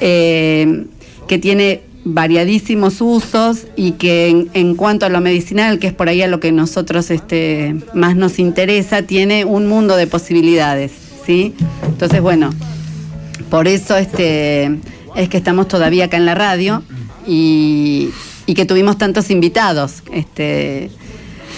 eh, 0.00 0.84
que 1.28 1.38
tiene 1.38 1.82
variadísimos 2.08 3.00
usos 3.00 3.66
y 3.74 3.92
que 3.92 4.46
en, 4.52 4.76
cuanto 4.76 5.06
a 5.06 5.08
lo 5.08 5.20
medicinal, 5.20 5.80
que 5.80 5.88
es 5.88 5.92
por 5.92 6.08
ahí 6.08 6.22
a 6.22 6.28
lo 6.28 6.38
que 6.38 6.52
nosotros 6.52 7.10
este, 7.10 7.74
más 7.94 8.14
nos 8.14 8.38
interesa, 8.38 9.02
tiene 9.02 9.44
un 9.44 9.66
mundo 9.66 9.96
de 9.96 10.06
posibilidades, 10.06 10.92
¿sí? 11.26 11.52
Entonces, 11.84 12.20
bueno, 12.20 12.50
por 13.50 13.66
eso 13.66 13.96
este, 13.96 14.78
es 15.16 15.28
que 15.28 15.36
estamos 15.36 15.66
todavía 15.66 16.04
acá 16.04 16.16
en 16.16 16.26
la 16.26 16.36
radio 16.36 16.84
y, 17.26 18.10
y 18.46 18.54
que 18.54 18.66
tuvimos 18.66 18.98
tantos 18.98 19.28
invitados. 19.30 20.04
Este, 20.12 20.90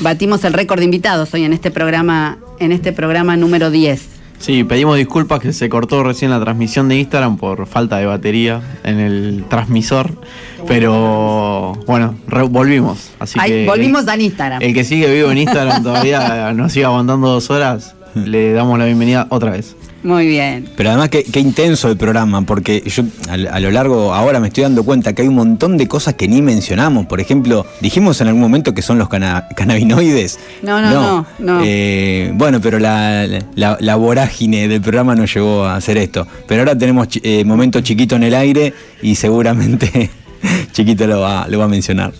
batimos 0.00 0.44
el 0.44 0.54
récord 0.54 0.78
de 0.78 0.86
invitados 0.86 1.34
hoy 1.34 1.44
en 1.44 1.52
este 1.52 1.70
programa, 1.70 2.38
en 2.58 2.72
este 2.72 2.94
programa 2.94 3.36
número 3.36 3.70
10. 3.70 4.17
Sí, 4.38 4.62
pedimos 4.64 4.96
disculpas 4.96 5.40
que 5.40 5.52
se 5.52 5.68
cortó 5.68 6.04
recién 6.04 6.30
la 6.30 6.40
transmisión 6.40 6.88
de 6.88 6.96
Instagram 6.96 7.36
por 7.38 7.66
falta 7.66 7.98
de 7.98 8.06
batería 8.06 8.60
en 8.84 8.98
el 9.00 9.44
transmisor, 9.48 10.12
pero 10.66 11.72
bueno, 11.86 12.14
re- 12.28 12.44
volvimos. 12.44 13.10
Así 13.18 13.38
que 13.38 13.66
volvimos 13.66 14.06
al 14.06 14.20
Instagram. 14.22 14.62
el 14.62 14.74
que 14.74 14.84
sigue 14.84 15.12
vivo 15.12 15.30
en 15.32 15.38
Instagram 15.38 15.82
todavía 15.82 16.52
nos 16.54 16.72
sigue 16.72 16.84
aguantando 16.84 17.28
dos 17.28 17.50
horas, 17.50 17.94
le 18.14 18.52
damos 18.52 18.78
la 18.78 18.84
bienvenida 18.84 19.26
otra 19.30 19.50
vez. 19.50 19.74
Muy 20.02 20.28
bien. 20.28 20.68
Pero 20.76 20.90
además 20.90 21.08
qué, 21.08 21.24
qué 21.24 21.40
intenso 21.40 21.90
el 21.90 21.96
programa, 21.96 22.42
porque 22.42 22.82
yo 22.86 23.02
a, 23.28 23.32
a 23.56 23.60
lo 23.60 23.70
largo, 23.72 24.14
ahora 24.14 24.38
me 24.38 24.46
estoy 24.48 24.62
dando 24.62 24.84
cuenta 24.84 25.12
que 25.12 25.22
hay 25.22 25.28
un 25.28 25.34
montón 25.34 25.76
de 25.76 25.88
cosas 25.88 26.14
que 26.14 26.28
ni 26.28 26.40
mencionamos. 26.40 27.06
Por 27.06 27.20
ejemplo, 27.20 27.66
dijimos 27.80 28.20
en 28.20 28.28
algún 28.28 28.40
momento 28.40 28.72
que 28.74 28.82
son 28.82 28.96
los 28.98 29.08
cana- 29.08 29.48
cannabinoides. 29.56 30.38
No, 30.62 30.80
no, 30.80 30.90
no, 30.92 31.26
no. 31.40 31.60
Eh, 31.64 32.30
bueno, 32.34 32.60
pero 32.60 32.78
la, 32.78 33.26
la- 33.56 33.76
la 33.80 33.96
vorágine 33.96 34.68
del 34.68 34.80
programa 34.80 35.16
nos 35.16 35.34
llevó 35.34 35.64
a 35.64 35.74
hacer 35.76 35.98
esto. 35.98 36.26
Pero 36.46 36.60
ahora 36.62 36.78
tenemos 36.78 37.08
eh, 37.22 37.44
momento 37.44 37.80
chiquito 37.80 38.14
en 38.14 38.22
el 38.22 38.34
aire 38.34 38.72
y 39.02 39.16
seguramente 39.16 40.10
chiquito 40.72 41.08
lo 41.08 41.20
va, 41.20 41.48
lo 41.48 41.58
va 41.58 41.64
a 41.64 41.68
mencionar. 41.68 42.12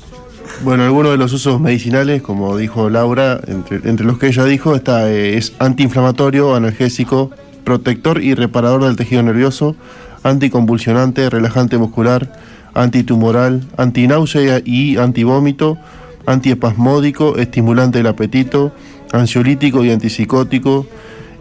Bueno, 0.65 0.83
algunos 0.83 1.13
de 1.13 1.19
los 1.19 1.33
usos 1.33 1.61
medicinales, 1.61 2.23
como 2.23 2.57
dijo 2.57 2.91
Laura, 2.91 3.41
entre, 3.47 3.89
entre 3.89 4.05
los 4.05 4.19
que 4.19 4.27
ella 4.27 4.45
dijo, 4.45 4.75
está, 4.75 5.09
eh, 5.09 5.37
es 5.39 5.53
antiinflamatorio, 5.61 6.57
analgésico, 6.57 7.31
protector 7.73 8.23
y 8.25 8.33
reparador 8.35 8.85
del 8.85 8.97
tejido 8.97 9.23
nervioso, 9.23 9.77
anticonvulsionante, 10.23 11.29
relajante 11.29 11.77
muscular, 11.77 12.33
antitumoral, 12.73 13.63
antináusea 13.77 14.63
y 14.65 14.97
antivómito, 14.97 15.77
antiespasmódico, 16.25 17.37
estimulante 17.37 17.99
del 17.99 18.07
apetito, 18.07 18.73
ansiolítico 19.13 19.85
y 19.85 19.91
antipsicótico, 19.91 20.87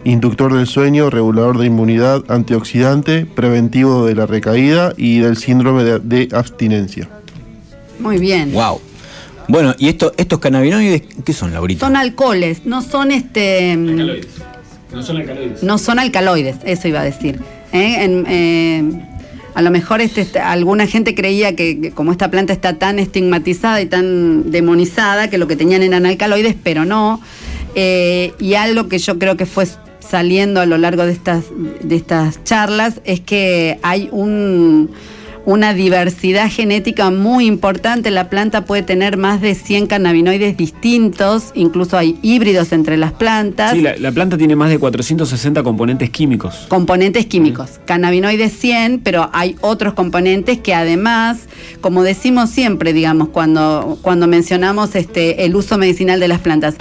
inductor 0.04 0.52
del 0.54 0.66
sueño, 0.66 1.08
regulador 1.08 1.56
de 1.58 1.66
inmunidad, 1.66 2.24
antioxidante, 2.28 3.24
preventivo 3.24 4.04
de 4.04 4.14
la 4.14 4.26
recaída 4.26 4.92
y 4.98 5.20
del 5.20 5.36
síndrome 5.38 5.84
de- 5.84 5.98
de 6.00 6.28
abstinencia. 6.36 7.08
Muy 7.98 8.18
bien. 8.18 8.52
Wow. 8.52 8.80
Bueno, 9.48 9.74
¿y 9.78 9.88
esto, 9.88 10.12
estos 10.18 10.40
cannabinoides 10.40 11.02
qué 11.24 11.32
son, 11.32 11.52
Laurita? 11.54 11.86
Son 11.86 11.96
alcoholes, 11.96 12.66
no 12.66 12.82
son 12.82 13.10
este. 13.12 13.72
No 14.92 15.02
son 15.02 15.16
alcaloides. 15.18 15.62
No 15.62 15.78
son 15.78 15.98
alcaloides, 15.98 16.56
eso 16.64 16.88
iba 16.88 17.00
a 17.00 17.04
decir. 17.04 17.38
¿eh? 17.72 18.24
Eh, 18.26 18.82
a 19.54 19.62
lo 19.62 19.70
mejor 19.70 20.00
este, 20.00 20.20
este, 20.20 20.38
alguna 20.38 20.86
gente 20.86 21.14
creía 21.14 21.56
que, 21.56 21.80
que 21.80 21.90
como 21.90 22.12
esta 22.12 22.30
planta 22.30 22.52
está 22.52 22.74
tan 22.74 22.98
estigmatizada 22.98 23.80
y 23.80 23.86
tan 23.86 24.50
demonizada, 24.50 25.28
que 25.28 25.38
lo 25.38 25.46
que 25.46 25.56
tenían 25.56 25.82
eran 25.82 26.06
alcaloides, 26.06 26.54
pero 26.62 26.84
no. 26.84 27.20
Eh, 27.74 28.32
y 28.38 28.54
algo 28.54 28.88
que 28.88 28.98
yo 28.98 29.18
creo 29.18 29.36
que 29.36 29.46
fue 29.46 29.66
saliendo 30.00 30.60
a 30.60 30.66
lo 30.66 30.78
largo 30.78 31.04
de 31.04 31.12
estas, 31.12 31.44
de 31.82 31.96
estas 31.96 32.42
charlas 32.44 33.00
es 33.04 33.20
que 33.20 33.78
hay 33.82 34.08
un, 34.10 34.90
una 35.48 35.72
diversidad 35.72 36.50
genética 36.50 37.10
muy 37.10 37.46
importante. 37.46 38.10
La 38.10 38.28
planta 38.28 38.66
puede 38.66 38.82
tener 38.82 39.16
más 39.16 39.40
de 39.40 39.54
100 39.54 39.86
cannabinoides 39.86 40.58
distintos, 40.58 41.52
incluso 41.54 41.96
hay 41.96 42.18
híbridos 42.20 42.70
entre 42.72 42.98
las 42.98 43.12
plantas 43.12 43.72
Sí, 43.72 43.80
la, 43.80 43.96
la 43.96 44.12
planta 44.12 44.36
tiene 44.36 44.56
más 44.56 44.68
de 44.68 44.78
460 44.78 45.62
componentes 45.62 46.10
químicos. 46.10 46.66
componentes 46.68 47.24
químicos. 47.24 47.80
Cannabinoides 47.86 48.52
100, 48.58 49.00
pero 49.00 49.30
hay 49.32 49.56
otros 49.62 49.94
componentes 49.94 50.58
que 50.58 50.74
además, 50.74 51.38
como 51.80 52.02
decimos 52.02 52.50
siempre, 52.50 52.92
digamos, 52.92 53.30
cuando, 53.30 53.98
cuando 54.02 54.26
mencionamos 54.26 54.94
este, 54.96 55.46
el 55.46 55.56
uso 55.56 55.78
medicinal 55.78 56.20
de 56.20 56.28
las 56.28 56.40
plantas, 56.40 56.74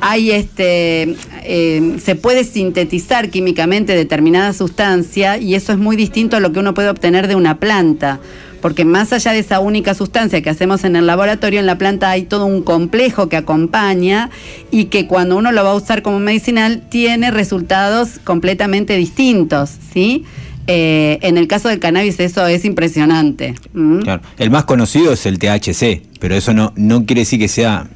hay 0.00 0.30
este, 0.30 1.14
eh, 1.42 1.96
se 2.02 2.14
puede 2.14 2.44
sintetizar 2.44 3.28
químicamente 3.28 3.94
determinada 3.94 4.54
sustancia 4.54 5.36
y 5.36 5.54
eso 5.54 5.72
es 5.72 5.78
muy 5.78 5.96
distinto 5.96 6.38
a 6.38 6.40
lo 6.40 6.52
que 6.52 6.60
uno 6.60 6.72
puede 6.72 6.88
obtener 6.88 7.28
de 7.28 7.34
una 7.34 7.58
planta. 7.58 8.13
Porque 8.60 8.86
más 8.86 9.12
allá 9.12 9.32
de 9.32 9.40
esa 9.40 9.60
única 9.60 9.92
sustancia 9.92 10.40
que 10.40 10.48
hacemos 10.48 10.84
en 10.84 10.96
el 10.96 11.06
laboratorio, 11.06 11.60
en 11.60 11.66
la 11.66 11.76
planta 11.76 12.10
hay 12.10 12.22
todo 12.22 12.46
un 12.46 12.62
complejo 12.62 13.28
que 13.28 13.36
acompaña 13.36 14.30
y 14.70 14.86
que 14.86 15.06
cuando 15.06 15.36
uno 15.36 15.52
lo 15.52 15.62
va 15.62 15.72
a 15.72 15.74
usar 15.74 16.00
como 16.00 16.18
medicinal 16.18 16.82
tiene 16.88 17.30
resultados 17.30 18.18
completamente 18.24 18.96
distintos, 18.96 19.70
¿sí? 19.92 20.24
Eh, 20.66 21.18
en 21.20 21.36
el 21.36 21.46
caso 21.46 21.68
del 21.68 21.78
cannabis 21.78 22.18
eso 22.20 22.46
es 22.46 22.64
impresionante. 22.64 23.54
¿Mm? 23.74 23.98
Claro. 24.00 24.22
El 24.38 24.50
más 24.50 24.64
conocido 24.64 25.12
es 25.12 25.26
el 25.26 25.38
THC, 25.38 26.02
pero 26.18 26.34
eso 26.34 26.54
no, 26.54 26.72
no 26.76 27.04
quiere 27.04 27.20
decir 27.20 27.38
que 27.38 27.48
sea 27.48 27.86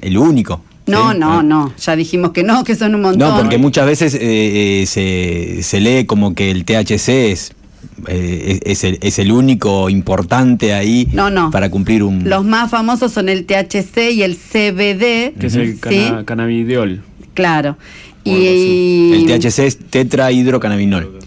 el 0.00 0.16
único. 0.16 0.62
No, 0.86 1.12
¿sí? 1.12 1.18
no, 1.18 1.42
no, 1.42 1.74
ya 1.76 1.96
dijimos 1.96 2.30
que 2.30 2.42
no, 2.42 2.64
que 2.64 2.74
son 2.74 2.94
un 2.94 3.02
montón. 3.02 3.28
No, 3.28 3.38
porque 3.38 3.58
muchas 3.58 3.86
veces 3.86 4.14
eh, 4.14 4.20
eh, 4.22 4.86
se, 4.86 5.62
se 5.62 5.80
lee 5.80 6.06
como 6.06 6.34
que 6.34 6.50
el 6.50 6.64
THC 6.64 7.08
es, 7.08 7.52
eh, 8.08 8.60
es, 8.64 8.78
es 8.78 8.84
el, 8.84 8.98
es 9.02 9.18
el 9.18 9.32
único 9.32 9.88
importante 9.90 10.72
ahí 10.74 11.08
No, 11.12 11.30
no. 11.30 11.50
para 11.50 11.70
cumplir 11.70 12.02
un... 12.02 12.28
Los 12.28 12.44
más 12.44 12.70
famosos 12.70 13.12
son 13.12 13.28
el 13.28 13.46
THC 13.46 14.12
y 14.12 14.22
el 14.22 14.36
CBD. 14.36 15.38
Que 15.38 15.46
es 15.46 15.54
el 15.56 15.74
¿sí? 15.74 15.78
cana- 15.80 16.24
cannabidiol. 16.24 17.02
Claro. 17.34 17.76
Y, 18.24 19.12
El 19.12 19.26
THC 19.26 19.58
es 19.60 19.78
tetrahidrocannabinol. 19.78 21.18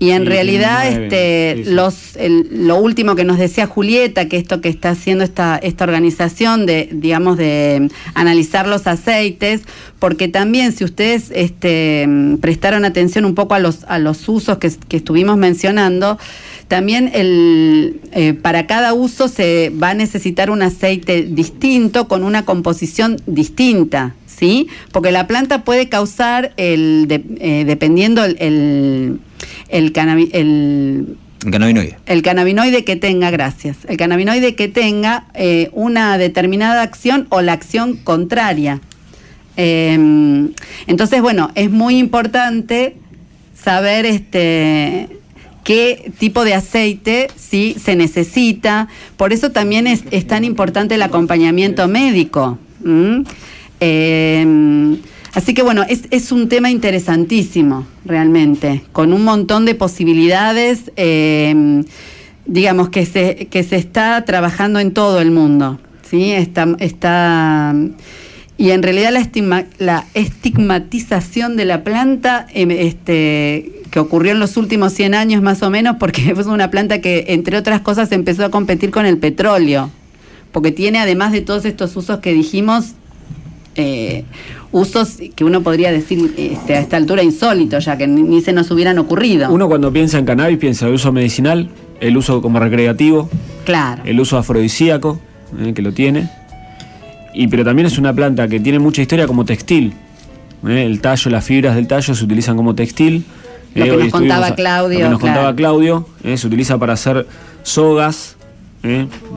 Y 0.00 0.10
en 0.10 0.26
realidad, 0.26 0.82
19, 0.82 1.04
este, 1.06 1.54
sí, 1.56 1.64
sí. 1.64 1.70
los, 1.74 2.16
el- 2.16 2.66
lo 2.66 2.76
último 2.78 3.14
que 3.14 3.24
nos 3.24 3.38
decía 3.38 3.66
Julieta, 3.66 4.28
que 4.28 4.36
esto 4.36 4.60
que 4.60 4.68
está 4.68 4.90
haciendo 4.90 5.22
esta, 5.24 5.56
esta 5.56 5.84
organización 5.84 6.66
de, 6.66 6.88
digamos, 6.92 7.36
de 7.38 7.88
analizar 8.14 8.66
los 8.66 8.86
aceites, 8.88 9.62
porque 10.00 10.26
también 10.28 10.72
si 10.72 10.84
ustedes 10.84 11.30
este, 11.32 12.06
prestaron 12.40 12.84
atención 12.84 13.24
un 13.24 13.34
poco 13.36 13.54
a 13.54 13.60
los, 13.60 13.84
a 13.84 13.98
los 13.98 14.28
usos 14.28 14.58
que, 14.58 14.70
que 14.88 14.96
estuvimos 14.96 15.36
mencionando, 15.36 16.18
también 16.68 17.10
el, 17.14 18.00
eh, 18.12 18.34
para 18.34 18.66
cada 18.66 18.94
uso 18.94 19.28
se 19.28 19.70
va 19.80 19.90
a 19.90 19.94
necesitar 19.94 20.50
un 20.50 20.62
aceite 20.62 21.22
distinto 21.22 22.08
con 22.08 22.24
una 22.24 22.44
composición 22.44 23.16
distinta, 23.26 24.14
¿sí? 24.38 24.68
Porque 24.92 25.12
la 25.12 25.26
planta 25.26 25.64
puede 25.64 25.88
causar, 25.88 26.52
el, 26.56 27.06
de- 27.08 27.24
eh, 27.40 27.64
dependiendo 27.66 28.24
el, 28.24 28.36
el, 28.40 29.20
el 29.68 29.92
el- 30.32 31.16
El 31.44 31.50
cannabinoide. 31.50 31.96
el 32.06 32.22
cannabinoide 32.22 32.84
que 32.84 32.96
tenga, 32.96 33.30
gracias, 33.30 33.76
el 33.88 33.96
cannabinoide 33.96 34.54
que 34.54 34.68
tenga 34.68 35.26
eh, 35.34 35.68
una 35.72 36.16
determinada 36.18 36.82
acción 36.82 37.26
o 37.30 37.42
la 37.42 37.52
acción 37.52 37.96
contraria. 37.96 38.80
Eh, 39.56 39.94
entonces, 40.86 41.22
bueno, 41.22 41.50
es 41.54 41.70
muy 41.70 41.98
importante 41.98 42.96
saber 43.54 44.04
este 44.06 45.08
qué 45.62 46.12
tipo 46.18 46.44
de 46.44 46.54
aceite 46.54 47.28
sí 47.36 47.76
se 47.82 47.96
necesita. 47.96 48.88
Por 49.16 49.32
eso 49.32 49.50
también 49.50 49.86
es, 49.86 50.02
es 50.10 50.26
tan 50.26 50.44
importante 50.44 50.96
el 50.96 51.02
acompañamiento 51.02 51.88
médico. 51.88 52.58
¿m? 52.84 53.24
Eh, 53.86 54.96
así 55.34 55.52
que 55.52 55.62
bueno, 55.62 55.84
es, 55.86 56.32
un 56.32 56.48
tema 56.48 56.70
interesantísimo, 56.70 57.86
realmente, 58.06 58.82
con 58.92 59.12
un 59.12 59.24
montón 59.24 59.66
de 59.66 59.74
posibilidades, 59.74 60.90
eh, 60.96 61.84
digamos, 62.46 62.88
que 62.88 63.04
se, 63.04 63.46
que 63.50 63.62
se 63.62 63.76
está 63.76 64.24
trabajando 64.24 64.80
en 64.80 64.92
todo 64.94 65.20
el 65.20 65.30
mundo. 65.32 65.78
¿sí? 66.08 66.32
Está, 66.32 66.74
está, 66.78 67.74
y 68.56 68.70
en 68.70 68.82
realidad 68.82 69.12
la, 69.12 69.20
estigma- 69.20 69.66
la 69.78 70.06
estigmatización 70.14 71.56
de 71.56 71.66
la 71.66 71.84
planta 71.84 72.46
em, 72.54 72.70
este, 72.70 73.82
que 73.90 73.98
ocurrió 73.98 74.32
en 74.32 74.40
los 74.40 74.56
últimos 74.56 74.94
100 74.94 75.14
años 75.14 75.42
más 75.42 75.62
o 75.62 75.68
menos, 75.68 75.96
porque 76.00 76.30
es 76.38 76.46
una 76.46 76.70
planta 76.70 77.02
que, 77.02 77.26
entre 77.28 77.58
otras 77.58 77.82
cosas, 77.82 78.12
empezó 78.12 78.46
a 78.46 78.50
competir 78.50 78.90
con 78.90 79.04
el 79.04 79.18
petróleo, 79.18 79.90
porque 80.52 80.72
tiene, 80.72 81.00
además 81.00 81.32
de 81.32 81.42
todos 81.42 81.66
estos 81.66 81.94
usos 81.96 82.20
que 82.20 82.32
dijimos, 82.32 82.94
eh, 83.76 84.24
usos 84.72 85.18
que 85.34 85.44
uno 85.44 85.62
podría 85.62 85.90
decir 85.92 86.32
este, 86.36 86.74
a 86.76 86.80
esta 86.80 86.96
altura 86.96 87.22
insólitos, 87.22 87.84
ya 87.84 87.96
que 87.98 88.06
ni, 88.06 88.22
ni 88.22 88.40
se 88.40 88.52
nos 88.52 88.70
hubieran 88.70 88.98
ocurrido. 88.98 89.50
Uno 89.50 89.68
cuando 89.68 89.92
piensa 89.92 90.18
en 90.18 90.24
cannabis 90.24 90.58
piensa 90.58 90.86
el 90.86 90.94
uso 90.94 91.12
medicinal, 91.12 91.68
el 92.00 92.16
uso 92.16 92.40
como 92.42 92.58
recreativo, 92.60 93.28
Claro. 93.64 94.02
el 94.04 94.20
uso 94.20 94.36
afrodisíaco, 94.38 95.18
eh, 95.60 95.72
que 95.74 95.82
lo 95.82 95.92
tiene. 95.92 96.28
Y 97.34 97.48
pero 97.48 97.64
también 97.64 97.86
es 97.86 97.98
una 97.98 98.12
planta 98.12 98.46
que 98.48 98.60
tiene 98.60 98.78
mucha 98.78 99.02
historia 99.02 99.26
como 99.26 99.44
textil. 99.44 99.92
eh, 100.68 100.84
el 100.84 101.00
tallo, 101.00 101.30
las 101.30 101.44
fibras 101.44 101.74
del 101.74 101.86
tallo 101.86 102.14
se 102.14 102.24
utilizan 102.24 102.56
como 102.56 102.74
textil. 102.74 103.24
Lo 103.74 103.84
que 103.86 103.96
nos 103.96 104.12
contaba 104.12 104.54
Claudio, 104.54 104.98
Lo 105.00 105.04
que 105.04 105.10
nos 105.10 105.18
claro. 105.20 105.34
contaba 105.34 105.56
Claudio, 105.56 106.08
se 106.36 106.46
utiliza 106.46 106.78
para 106.78 106.92
hacer 106.92 107.26
sogas, 107.64 108.36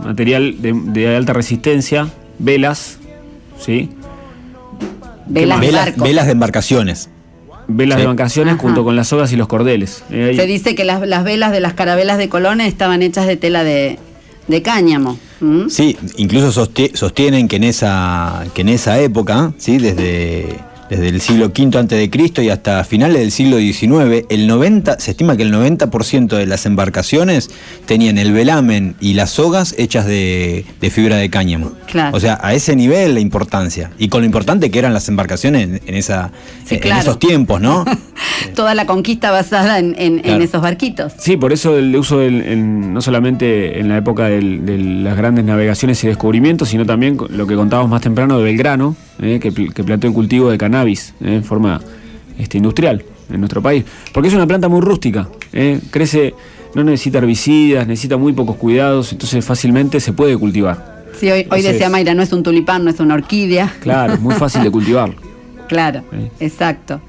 material 0.06 0.62
de, 0.62 0.74
de 0.74 1.16
alta 1.16 1.34
resistencia, 1.34 2.08
velas, 2.38 3.00
¿sí? 3.60 3.90
Velas, 5.30 5.60
velas, 5.60 5.86
barcos. 5.86 6.04
velas 6.04 6.26
de 6.26 6.32
embarcaciones. 6.32 7.10
Velas 7.70 7.98
Sí. 7.98 8.02
de 8.02 8.08
vacaciones 8.08 8.54
Ajá. 8.54 8.62
junto 8.62 8.84
con 8.86 8.95
las 8.95 9.10
sogas 9.10 9.32
y 9.34 9.36
los 9.36 9.48
cordeles. 9.48 10.04
Eh, 10.10 10.34
Se 10.38 10.45
dice 10.45 10.74
que 10.74 10.86
las, 10.86 11.06
las 11.06 11.24
velas 11.26 11.52
de 11.52 11.60
las 11.60 11.74
carabelas 11.74 12.18
de 12.18 12.30
Colón 12.30 12.62
estaban 12.62 13.02
hechas 13.02 13.28
de 13.28 13.36
tela 13.36 13.64
de, 13.66 13.99
de 14.48 14.62
cáñamo. 14.62 15.20
Sí, 15.70 15.98
incluso 16.18 16.52
sosti- 16.52 16.95
sostienen 16.95 17.48
que 17.48 17.58
en 17.58 17.66
esa, 17.66 18.45
que 18.56 18.62
en 18.62 18.70
esa 18.70 18.99
época, 18.99 19.54
¿sí? 19.58 19.78
desde 19.78 20.48
desde 20.90 21.10
el 21.10 21.22
siglo 21.22 21.48
V 21.48 21.78
antes 21.78 21.98
de 22.00 22.10
Cristo 22.10 22.42
y 22.42 22.50
hasta 22.50 22.84
finales 22.84 23.20
del 23.20 23.32
siglo 23.32 23.58
XIX, 23.58 24.26
el 24.30 24.48
90, 24.48 25.00
se 25.00 25.12
estima 25.12 25.36
que 25.38 25.44
el 25.44 25.54
90% 25.54 26.28
de 26.38 26.46
las 26.46 26.66
embarcaciones 26.66 27.50
tenían 27.86 28.18
el 28.18 28.32
velamen 28.34 28.96
y 29.00 29.14
las 29.14 29.32
sogas 29.32 29.76
hechas 29.78 30.06
de, 30.06 30.66
de 30.80 30.90
fibra 30.90 31.18
de 31.18 31.30
cáñamo. 31.30 31.72
Claro. 31.88 32.16
O 32.16 32.20
sea, 32.20 32.40
a 32.42 32.54
ese 32.54 32.76
nivel 32.76 33.14
la 33.14 33.20
importancia. 33.20 33.92
Y 33.98 34.08
con 34.10 34.22
lo 34.22 34.26
importante 34.26 34.72
que 34.72 34.80
eran 34.80 34.94
las 34.94 35.08
embarcaciones 35.10 35.82
en, 35.86 35.96
esa, 35.96 36.32
Sí, 36.66 36.76
en 36.76 36.82
claro. 36.82 37.02
esos 37.02 37.20
tiempos, 37.20 37.60
¿no? 37.62 37.86
Toda 38.56 38.76
la 38.76 38.86
conquista 38.86 39.32
basada 39.32 39.80
en, 39.80 39.96
en- 39.98 40.22
en 40.24 40.42
esos 40.42 40.62
barquitos. 40.62 41.14
Sí, 41.18 41.38
por 41.38 41.54
eso 41.54 41.78
el 41.78 41.96
uso 41.96 42.20
del- 42.20 42.42
en- 42.44 42.94
no 42.94 43.02
solamente 43.02 43.80
en 43.80 43.90
la 43.90 43.98
época 43.98 44.26
del- 44.26 44.66
de 44.66 44.78
las 44.78 45.18
grandes 45.18 45.46
navegaciones 45.46 46.04
y 46.04 46.08
descubrimientos, 46.08 46.70
sino 46.70 46.86
también 46.86 47.18
lo 47.30 47.48
que 47.48 47.56
contábamos 47.56 47.90
más 47.92 48.02
temprano 48.02 48.38
de 48.38 48.44
Belgrano, 48.44 48.96
eh, 49.22 49.39
que, 49.41 49.52
que 49.52 49.84
planteó 49.84 50.10
el 50.10 50.14
cultivo 50.14 50.49
de 50.49 50.57
cannabis 50.57 51.14
eh, 51.22 51.35
en 51.35 51.44
forma 51.44 51.81
este, 52.38 52.57
industrial 52.57 53.03
en 53.31 53.39
nuestro 53.39 53.61
país. 53.61 53.84
Porque 54.14 54.30
es 54.30 54.34
una 54.35 54.48
planta 54.48 54.68
muy 54.69 54.81
rústica, 54.81 55.27
eh, 55.53 55.80
crece, 55.91 56.34
no 56.76 56.84
necesita 56.84 57.18
herbicidas, 57.19 57.88
necesita 57.88 58.18
muy 58.18 58.34
pocos 58.34 58.56
cuidados, 58.57 59.11
entonces 59.11 59.44
fácilmente 59.44 59.99
se 59.99 60.14
puede 60.14 60.38
cultivar. 60.38 60.98
Sí, 61.19 61.30
hoy, 61.31 61.48
hoy 61.49 61.61
decía 61.64 61.89
Mayra, 61.89 62.14
no 62.14 62.22
es 62.22 62.31
un 62.31 62.44
tulipán, 62.44 62.84
no 62.84 62.91
es 62.91 62.99
una 62.99 63.15
orquídea. 63.15 63.73
Claro, 63.81 64.14
es 64.14 64.19
muy 64.19 64.35
fácil 64.35 64.64
de 64.64 64.72
cultivar. 64.72 65.11
Claro, 65.68 66.02
exacto. 66.39 67.02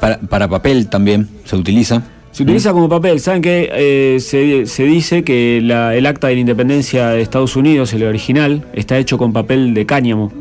Para, 0.00 0.20
para 0.20 0.46
papel 0.46 0.88
también 0.88 1.28
se 1.44 1.56
utiliza. 1.56 2.04
Se 2.30 2.44
utiliza 2.44 2.72
como 2.72 2.88
papel. 2.88 3.18
Saben 3.18 3.42
que 3.42 3.68
eh, 3.72 4.20
se, 4.20 4.66
se 4.66 4.84
dice 4.84 5.24
que 5.24 5.60
la- 5.60 5.92
el 5.96 6.06
acta 6.06 6.28
de 6.28 6.34
la 6.34 6.40
independencia 6.40 7.08
de 7.08 7.20
Estados 7.20 7.56
Unidos, 7.56 7.92
el 7.94 8.04
original, 8.04 8.64
está 8.74 8.96
hecho 8.96 9.18
con 9.18 9.32
papel 9.32 9.74
de 9.74 9.86
cáñamo. 9.86 10.32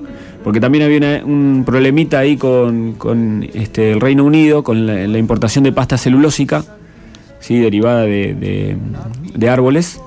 Porque 0.45 0.59
también 0.59 0.84
había 0.84 0.97
una- 0.99 1.26
un 1.26 1.63
problemita 1.65 2.19
ahí 2.19 2.38
con, 2.38 3.49
este, 3.55 3.93
el 3.93 3.99
Reino 3.99 4.23
Unido, 4.23 4.63
con 4.63 4.85
la, 4.85 5.17
importación 5.17 5.63
de 5.63 5.72
pasta 5.72 5.97
celulósica, 5.97 6.63
¿sí? 7.39 7.57
derivada 7.57 8.03
de, 8.03 8.77
árboles. 9.49 9.99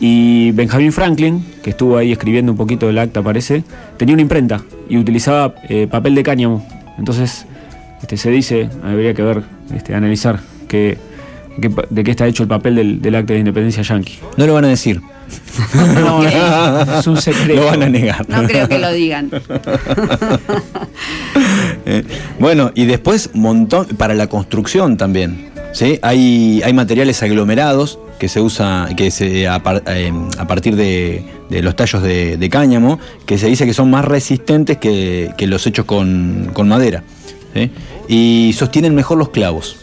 Y 0.00 0.52
Benjamin 0.52 0.90
Franklin, 0.90 1.44
que 1.62 1.68
estuvo 1.68 1.98
ahí 1.98 2.12
escribiendo 2.12 2.50
un 2.50 2.56
poquito 2.56 2.86
del 2.86 2.98
acta, 2.98 3.20
parece, 3.20 3.62
tenía 3.98 4.14
una 4.14 4.22
imprenta 4.22 4.62
y 4.88 4.96
utilizaba 4.96 5.54
eh, 5.68 5.86
papel 5.86 6.14
de 6.14 6.22
cáñamo. 6.22 6.66
Entonces, 6.96 7.44
este, 8.00 8.16
se 8.16 8.30
dice, 8.30 8.70
habría 8.82 9.12
que 9.12 9.20
ver, 9.22 9.42
este, 9.74 9.94
analizar 9.94 10.40
que, 10.66 10.96
que 11.60 11.70
de 11.90 12.04
qué 12.04 12.10
está 12.10 12.26
hecho 12.26 12.42
el 12.42 12.48
papel 12.48 12.74
del, 12.74 13.02
del 13.02 13.14
acta 13.16 13.34
de 13.34 13.40
independencia 13.40 13.82
yanqui. 13.82 14.14
No 14.38 14.46
lo 14.46 14.54
van 14.54 14.64
a 14.64 14.68
decir. 14.68 15.02
No, 15.74 16.22
es 16.24 17.06
un 17.06 17.20
secreto. 17.20 17.60
Lo 17.62 17.66
van 17.66 17.82
a 17.82 17.88
negar. 17.88 18.28
No 18.28 18.44
creo 18.44 18.68
que 18.68 18.78
lo 18.78 18.92
digan. 18.92 19.30
Eh, 21.86 22.04
bueno, 22.38 22.70
y 22.74 22.84
después 22.84 23.30
montón 23.34 23.86
para 23.96 24.14
la 24.14 24.26
construcción 24.26 24.96
también. 24.96 25.50
¿sí? 25.72 25.98
Hay, 26.02 26.60
hay 26.64 26.72
materiales 26.74 27.22
aglomerados 27.22 27.98
que 28.18 28.28
se 28.28 28.40
usa, 28.40 28.88
que 28.96 29.10
se 29.10 29.48
a, 29.48 29.62
par- 29.62 29.82
eh, 29.86 30.12
a 30.38 30.46
partir 30.46 30.76
de, 30.76 31.24
de 31.48 31.62
los 31.62 31.76
tallos 31.76 32.02
de, 32.02 32.36
de 32.36 32.50
cáñamo, 32.50 32.98
que 33.24 33.38
se 33.38 33.46
dice 33.46 33.64
que 33.64 33.72
son 33.74 33.90
más 33.90 34.04
resistentes 34.04 34.76
que, 34.76 35.30
que 35.38 35.46
los 35.46 35.66
hechos 35.66 35.86
con, 35.86 36.50
con 36.52 36.68
madera. 36.68 37.02
¿sí? 37.54 37.70
Y 38.08 38.52
sostienen 38.54 38.94
mejor 38.94 39.16
los 39.18 39.30
clavos. 39.30 39.76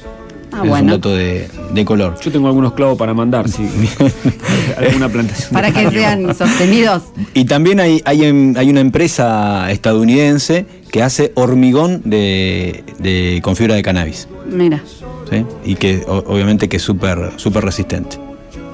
Ah, 0.55 0.61
es 0.65 0.81
un 0.81 0.87
dato 0.87 1.13
de, 1.15 1.47
de 1.73 1.85
color. 1.85 2.17
Yo 2.21 2.31
tengo 2.31 2.47
algunos 2.47 2.73
clavos 2.73 2.97
para 2.97 3.13
mandar, 3.13 3.49
si 3.49 3.63
alguna 4.77 5.09
plantación. 5.09 5.49
de 5.49 5.53
Para 5.53 5.71
que 5.71 5.89
sean 5.91 6.33
sostenidos. 6.35 7.03
Y 7.33 7.45
también 7.45 7.79
hay, 7.79 8.01
hay, 8.05 8.23
hay 8.23 8.69
una 8.69 8.79
empresa 8.81 9.69
estadounidense 9.71 10.65
que 10.91 11.03
hace 11.03 11.31
hormigón 11.35 12.01
de, 12.05 12.83
de- 12.99 13.39
con 13.43 13.55
fibra 13.55 13.75
de 13.75 13.83
cannabis. 13.83 14.27
Mira. 14.49 14.81
¿sí? 15.29 15.45
Y 15.65 15.75
que 15.75 16.03
o- 16.07 16.23
obviamente 16.27 16.69
que 16.69 16.77
es 16.77 16.83
súper 16.83 17.31
súper 17.37 17.65
resistente. 17.65 18.17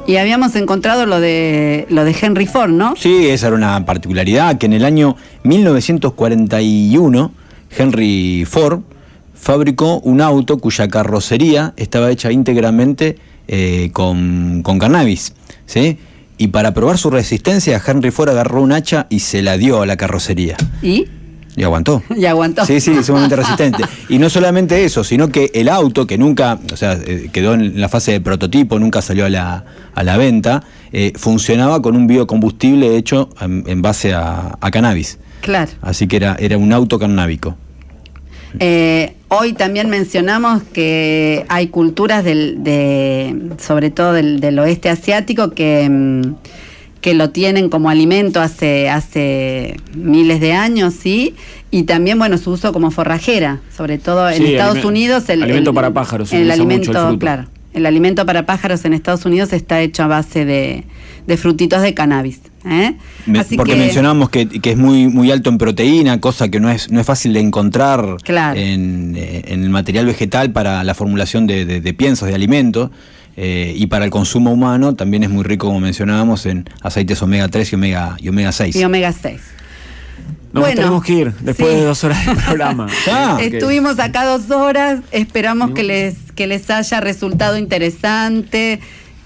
Y 0.08 0.18
habíamos 0.18 0.56
encontrado 0.56 1.06
lo 1.06 1.20
de 1.20 1.86
lo 1.90 2.04
de 2.04 2.16
Henry 2.20 2.48
Ford, 2.48 2.72
¿no? 2.72 2.96
Sí, 2.98 3.28
esa 3.30 3.48
era 3.48 3.56
una 3.56 3.86
particularidad, 3.86 4.58
que 4.58 4.66
en 4.66 4.74
el 4.74 4.84
año 4.84 5.16
1941 5.44 7.32
Henry 7.78 8.46
Ford 8.50 8.82
fabricó 9.42 10.00
un 10.02 10.22
auto 10.22 10.60
cuya 10.60 10.88
carrocería 10.88 11.74
estaba 11.76 12.12
hecha 12.12 12.32
íntegramente 12.32 13.18
eh, 13.48 13.90
con, 13.92 14.62
con 14.64 14.78
cannabis. 14.78 15.34
¿sí? 15.66 15.98
Y 16.38 16.50
para 16.50 16.74
probar 16.74 17.00
su 17.00 17.10
resistencia, 17.10 17.82
Henry 17.86 18.12
Ford 18.12 18.30
agarró 18.30 18.62
un 18.62 18.72
hacha 18.72 19.08
y 19.10 19.20
se 19.20 19.42
la 19.42 19.58
dio 19.58 19.82
a 19.82 19.88
la 19.88 19.98
carrocería. 19.98 20.58
Y, 20.84 21.08
Y 21.56 21.64
aguantó. 21.64 22.04
y 22.16 22.26
aguantó. 22.26 22.66
Sí, 22.66 22.80
sí, 22.80 23.04
sumamente 23.04 23.36
resistente. 23.44 23.84
Y 24.10 24.20
no 24.20 24.30
solamente 24.30 24.86
eso, 24.86 25.04
sino 25.04 25.30
que 25.30 25.50
el 25.56 25.70
auto, 25.70 26.06
que 26.06 26.20
nunca, 26.20 26.60
o 26.72 26.78
sea, 26.78 26.94
eh, 26.94 27.30
quedó 27.34 27.56
en 27.56 27.82
la 27.82 27.90
fase 27.90 28.12
de 28.12 28.22
prototipo, 28.22 28.78
nunca 28.78 29.02
salió 29.02 29.26
a 29.26 29.30
la, 29.30 29.66
a 29.96 30.04
la 30.04 30.18
venta, 30.18 30.64
eh, 30.94 31.14
funcionaba 31.16 31.82
con 31.82 31.96
un 31.96 32.06
biocombustible 32.06 32.96
hecho 32.96 33.30
en, 33.42 33.64
en 33.66 33.82
base 33.82 34.14
a, 34.14 34.58
a 34.62 34.70
cannabis. 34.72 35.18
Claro. 35.42 35.72
Así 35.82 36.08
que 36.08 36.18
era, 36.18 36.36
era 36.40 36.60
un 36.60 36.72
auto 36.74 37.00
cannábico. 37.00 37.58
Eh, 38.60 39.16
hoy 39.34 39.54
también 39.54 39.90
mencionamos 39.90 40.62
que 40.74 41.46
hay 41.48 41.68
culturas 41.68 42.24
del, 42.26 42.64
de, 42.64 43.52
sobre 43.58 43.90
todo 43.90 44.12
del, 44.14 44.42
del 44.42 44.60
oeste 44.60 44.90
asiático 44.90 45.52
que, 45.52 45.88
mm, 45.90 46.36
que 47.00 47.14
lo 47.14 47.30
tienen 47.30 47.70
como 47.70 47.90
alimento 47.90 48.42
hace, 48.42 48.90
hace 48.90 49.78
miles 49.96 50.42
de 50.42 50.52
años, 50.54 50.94
¿sí? 50.94 51.34
Y 51.72 51.84
también, 51.84 52.20
bueno, 52.20 52.38
su 52.38 52.52
uso 52.52 52.74
como 52.74 52.92
forrajera, 52.92 53.62
sobre 53.76 53.98
todo 53.98 54.30
en 54.30 54.38
Sí, 54.38 54.52
Estados 54.54 54.84
Unidos. 54.84 55.30
El, 55.30 55.42
alimento 55.44 55.70
el- 55.70 55.76
para 55.76 55.92
pájaros, 55.94 56.34
El 56.34 56.42
mucho 56.42 56.54
alimento, 56.54 56.92
el 56.92 56.98
fruto. 56.98 57.20
claro. 57.20 57.46
El 57.74 57.86
alimento 57.86 58.26
para 58.26 58.46
pájaros 58.46 58.84
en 58.84 58.92
Estados 58.94 59.24
Unidos 59.26 59.54
está 59.54 59.80
hecho 59.80 60.04
a 60.04 60.08
base 60.08 60.44
de, 60.44 60.84
de 61.26 61.38
frutitos 61.38 61.82
de 61.82 61.94
cannabis. 61.94 62.42
¿Eh? 62.66 62.96
Así 63.40 63.56
porque 63.58 63.74
que- 63.74 63.80
mencionábamos 63.80 64.30
que, 64.30 64.48
que 64.48 64.72
es 64.72 64.78
muy, 64.78 65.08
muy 65.08 65.32
alto 65.32 65.50
en 65.50 65.58
proteína, 65.58 66.20
cosa 66.20 66.50
que 66.50 66.60
no 66.60 66.70
es, 66.70 66.92
no 66.92 67.00
es 67.00 67.06
fácil 67.06 67.34
de 67.34 67.40
encontrar 67.40 68.18
Claro. 68.24 68.60
en, 68.60 69.16
eh, 69.18 69.44
en 69.48 69.64
el 69.64 69.70
material 69.70 70.06
vegetal 70.06 70.52
para 70.52 70.84
la 70.84 70.94
formulación 70.94 71.48
de, 71.48 71.66
de- 71.66 71.82
de 71.82 71.94
piensos, 71.94 72.28
de 72.28 72.36
alimentos. 72.36 72.90
eh, 73.38 73.74
y 73.78 73.88
para 73.88 74.04
el 74.06 74.12
consumo 74.12 74.52
humano 74.52 74.94
también 74.96 75.24
es 75.24 75.30
muy 75.30 75.44
rico, 75.44 75.68
como 75.68 75.80
mencionábamos, 75.80 76.46
en 76.46 76.70
aceites 76.82 77.22
omega 77.22 77.48
3 77.48 77.72
y 77.72 77.76
omega, 77.76 78.18
y 78.20 78.28
omega 78.30 78.52
6. 78.52 78.76
y 78.76 78.84
omega 78.84 79.12
6. 79.14 79.40
Nos 80.52 80.64
Bueno, 80.64 80.76
tenemos 80.76 81.02
que 81.04 81.14
ir 81.14 81.34
después 81.40 81.70
sí. 81.70 81.76
de 81.78 81.84
dos 81.86 82.04
horas 82.04 82.26
de 82.26 82.36
programa. 82.46 82.88
Ah. 83.10 83.38
Estuvimos 83.42 84.00
acá 84.00 84.26
dos 84.26 84.52
horas, 84.52 85.00
esperamos 85.12 85.72
que 85.72 85.84
les, 85.84 86.16
que 86.36 86.46
les 86.46 86.70
haya 86.70 87.00
resultado 87.00 87.58
interesante, 87.58 88.82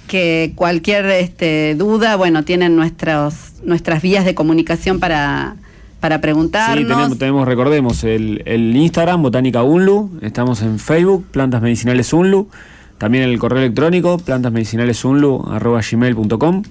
que 0.07 0.53
cualquier 0.55 1.05
este, 1.07 1.75
duda, 1.75 2.15
bueno, 2.15 2.43
tienen 2.43 2.75
nuestros, 2.75 3.53
nuestras 3.63 4.01
vías 4.01 4.25
de 4.25 4.35
comunicación 4.35 4.99
para, 4.99 5.55
para 5.99 6.15
Sí, 6.17 6.21
preguntarnos. 6.21 6.87
tenemos, 6.87 7.17
tenemos, 7.17 7.47
recordemos, 7.47 8.03
el, 8.03 8.43
el 8.45 8.75
Instagram, 8.75 9.21
Botánica 9.23 9.63
Unlu, 9.63 10.11
estamos 10.21 10.61
en 10.61 10.79
Facebook, 10.79 11.25
Plantas 11.31 11.61
Medicinales 11.61 12.13
Unlu, 12.13 12.49
también 12.97 13.23
el 13.25 13.37
correo 13.39 13.59
electrónico, 13.59 14.17
plantasmedicinalesunlu.gmail.com 14.19 16.63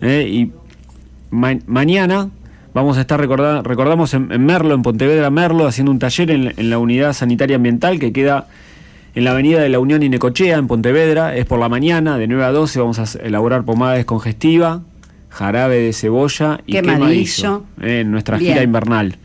eh, 0.00 0.28
y 0.30 0.52
ma- 1.30 1.58
mañana 1.66 2.28
vamos 2.74 2.96
a 2.98 3.00
estar, 3.00 3.20
recorda- 3.20 3.62
recordamos, 3.62 4.14
en, 4.14 4.28
Merlo, 4.44 4.74
en 4.74 4.82
Pontevedra 4.82 5.30
Merlo, 5.30 5.66
haciendo 5.66 5.90
un 5.90 5.98
taller 5.98 6.30
en 6.30 6.70
la 6.70 6.78
unidad 6.78 7.12
sanitaria 7.12 7.56
ambiental 7.56 7.98
que 7.98 8.12
queda 8.12 8.46
en 9.14 9.24
la 9.24 9.30
avenida 9.32 9.60
de 9.60 9.68
la 9.68 9.78
Unión 9.80 10.02
y 10.02 10.08
Necochea, 10.08 10.58
en 10.58 10.66
Pontevedra, 10.66 11.34
es 11.36 11.44
por 11.46 11.58
la 11.58 11.68
mañana, 11.68 12.18
de 12.18 12.26
9 12.26 12.44
a 12.44 12.52
12, 12.52 12.78
vamos 12.80 12.98
a 12.98 13.18
elaborar 13.20 13.64
pomada 13.64 13.94
descongestiva, 13.94 14.82
jarabe 15.30 15.78
de 15.78 15.92
cebolla 15.92 16.60
y 16.66 16.72
Quemadillo. 16.74 17.64
eh, 17.80 18.00
en 18.00 18.10
nuestra 18.10 18.38
Bien. 18.38 18.52
gira 18.52 18.64
invernal. 18.64 19.16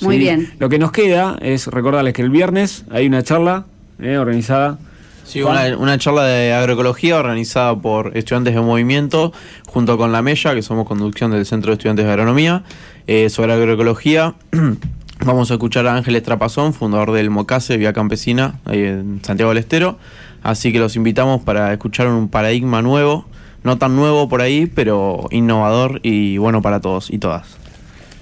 Muy 0.00 0.18
bien. 0.18 0.52
Lo 0.58 0.68
que 0.68 0.78
nos 0.78 0.92
queda 0.92 1.36
es 1.40 1.66
recordarles 1.66 2.14
que 2.14 2.22
el 2.22 2.30
viernes 2.30 2.84
hay 2.90 3.06
una 3.06 3.22
charla 3.22 3.66
eh, 4.00 4.16
organizada. 4.16 4.78
Sí, 5.24 5.42
una, 5.42 5.76
una 5.76 5.98
charla 5.98 6.24
de 6.24 6.54
agroecología 6.54 7.18
organizada 7.18 7.76
por 7.76 8.16
estudiantes 8.16 8.54
de 8.54 8.60
movimiento 8.60 9.32
junto 9.66 9.98
con 9.98 10.10
la 10.10 10.22
Mella, 10.22 10.54
que 10.54 10.62
somos 10.62 10.86
conducción 10.86 11.30
del 11.32 11.44
Centro 11.44 11.70
de 11.70 11.74
Estudiantes 11.74 12.06
de 12.06 12.10
Agronomía, 12.12 12.62
eh, 13.06 13.28
sobre 13.28 13.52
agroecología. 13.52 14.34
Vamos 15.24 15.50
a 15.50 15.54
escuchar 15.54 15.86
a 15.86 15.94
Ángeles 15.96 16.22
Trapazón, 16.22 16.72
fundador 16.72 17.12
del 17.12 17.28
Mocase, 17.30 17.76
Vía 17.76 17.92
Campesina, 17.92 18.60
ahí 18.64 18.82
en 18.82 19.20
Santiago 19.22 19.50
del 19.50 19.58
Estero. 19.58 19.98
Así 20.42 20.72
que 20.72 20.78
los 20.78 20.96
invitamos 20.96 21.42
para 21.42 21.72
escuchar 21.72 22.06
un 22.08 22.28
paradigma 22.28 22.82
nuevo, 22.82 23.26
no 23.64 23.76
tan 23.78 23.96
nuevo 23.96 24.28
por 24.28 24.40
ahí, 24.40 24.66
pero 24.66 25.26
innovador 25.30 26.00
y 26.02 26.38
bueno 26.38 26.62
para 26.62 26.80
todos 26.80 27.10
y 27.10 27.18
todas. 27.18 27.46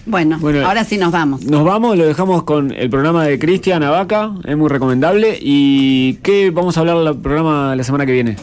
Bueno, 0.06 0.38
Bueno, 0.40 0.66
ahora 0.66 0.84
sí 0.84 0.98
nos 0.98 1.12
vamos. 1.12 1.42
Nos 1.44 1.64
vamos, 1.64 1.98
lo 1.98 2.06
dejamos 2.06 2.44
con 2.44 2.72
el 2.72 2.88
programa 2.88 3.24
de 3.24 3.38
Cristian 3.38 3.82
Abaca, 3.82 4.32
es 4.44 4.56
muy 4.56 4.68
recomendable. 4.68 5.36
¿Y 5.40 6.14
qué 6.22 6.50
vamos 6.50 6.76
a 6.76 6.80
hablar 6.80 6.96
en 6.96 7.06
el 7.08 7.16
programa 7.18 7.76
la 7.76 7.84
semana 7.84 8.06
que 8.06 8.12
viene? 8.12 8.36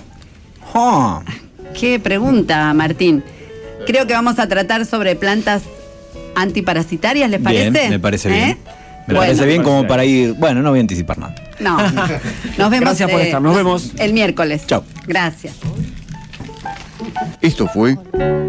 Ah, 0.76 1.22
Qué 1.80 2.00
pregunta, 2.00 2.72
Martín. 2.74 3.24
Creo 3.88 4.06
que 4.06 4.14
vamos 4.14 4.38
a 4.38 4.48
tratar 4.48 4.86
sobre 4.86 5.16
plantas 5.16 5.64
antiparasitarias, 6.36 7.30
¿les 7.30 7.44
Bien, 7.44 7.72
parece? 7.74 7.90
me 7.90 8.00
parece 8.00 8.30
bien. 8.30 8.58
Me 9.08 9.16
Bueno. 9.16 9.20
parece 9.22 9.46
bien 9.46 9.64
como 9.64 9.86
para 9.88 10.06
ir. 10.06 10.34
Bueno, 10.36 10.62
no 10.62 10.70
voy 10.70 10.80
a 10.80 10.82
anticipar 10.82 11.18
nada. 11.18 11.36
No. 11.60 11.78
Nos 12.58 12.70
vemos. 12.70 12.80
Gracias 12.80 13.10
por 13.12 13.20
eh, 13.20 13.26
estar, 13.26 13.42
nos 13.42 13.56
vemos. 13.56 13.92
El 13.98 14.14
miércoles. 14.14 14.64
Chao. 14.66 14.84
Gracias. 15.06 15.56
Esto 17.42 17.68
fue 17.68 17.98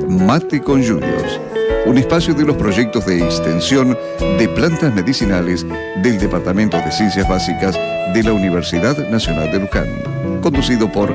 Mate 0.08 0.60
con 0.60 0.82
Juniors, 0.86 1.40
un 1.86 1.98
espacio 1.98 2.34
de 2.34 2.44
los 2.44 2.56
proyectos 2.56 3.04
de 3.06 3.18
extensión 3.24 3.98
de 4.38 4.48
plantas 4.48 4.94
medicinales 4.94 5.66
del 6.02 6.18
Departamento 6.18 6.76
de 6.78 6.92
Ciencias 6.92 7.28
Básicas 7.28 7.74
de 8.14 8.22
la 8.22 8.32
Universidad 8.32 8.96
Nacional 9.10 9.50
de 9.50 9.58
Luján, 9.60 10.40
conducido 10.40 10.90
por 10.90 11.12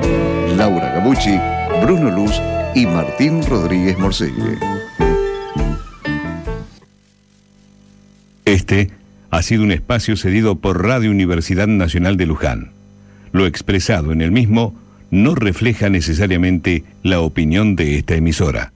Laura 0.56 0.92
Gabucci, 0.96 1.38
Bruno 1.82 2.10
Luz 2.10 2.32
y 2.74 2.84
Martín 2.86 3.44
Rodríguez 3.46 3.98
Morcelle. 3.98 4.58
Este 8.50 8.90
ha 9.30 9.42
sido 9.42 9.62
un 9.62 9.70
espacio 9.70 10.16
cedido 10.16 10.56
por 10.56 10.82
Radio 10.84 11.12
Universidad 11.12 11.68
Nacional 11.68 12.16
de 12.16 12.26
Luján. 12.26 12.72
Lo 13.30 13.46
expresado 13.46 14.10
en 14.10 14.22
el 14.22 14.32
mismo 14.32 14.74
no 15.12 15.36
refleja 15.36 15.88
necesariamente 15.88 16.82
la 17.04 17.20
opinión 17.20 17.76
de 17.76 17.96
esta 17.96 18.16
emisora. 18.16 18.72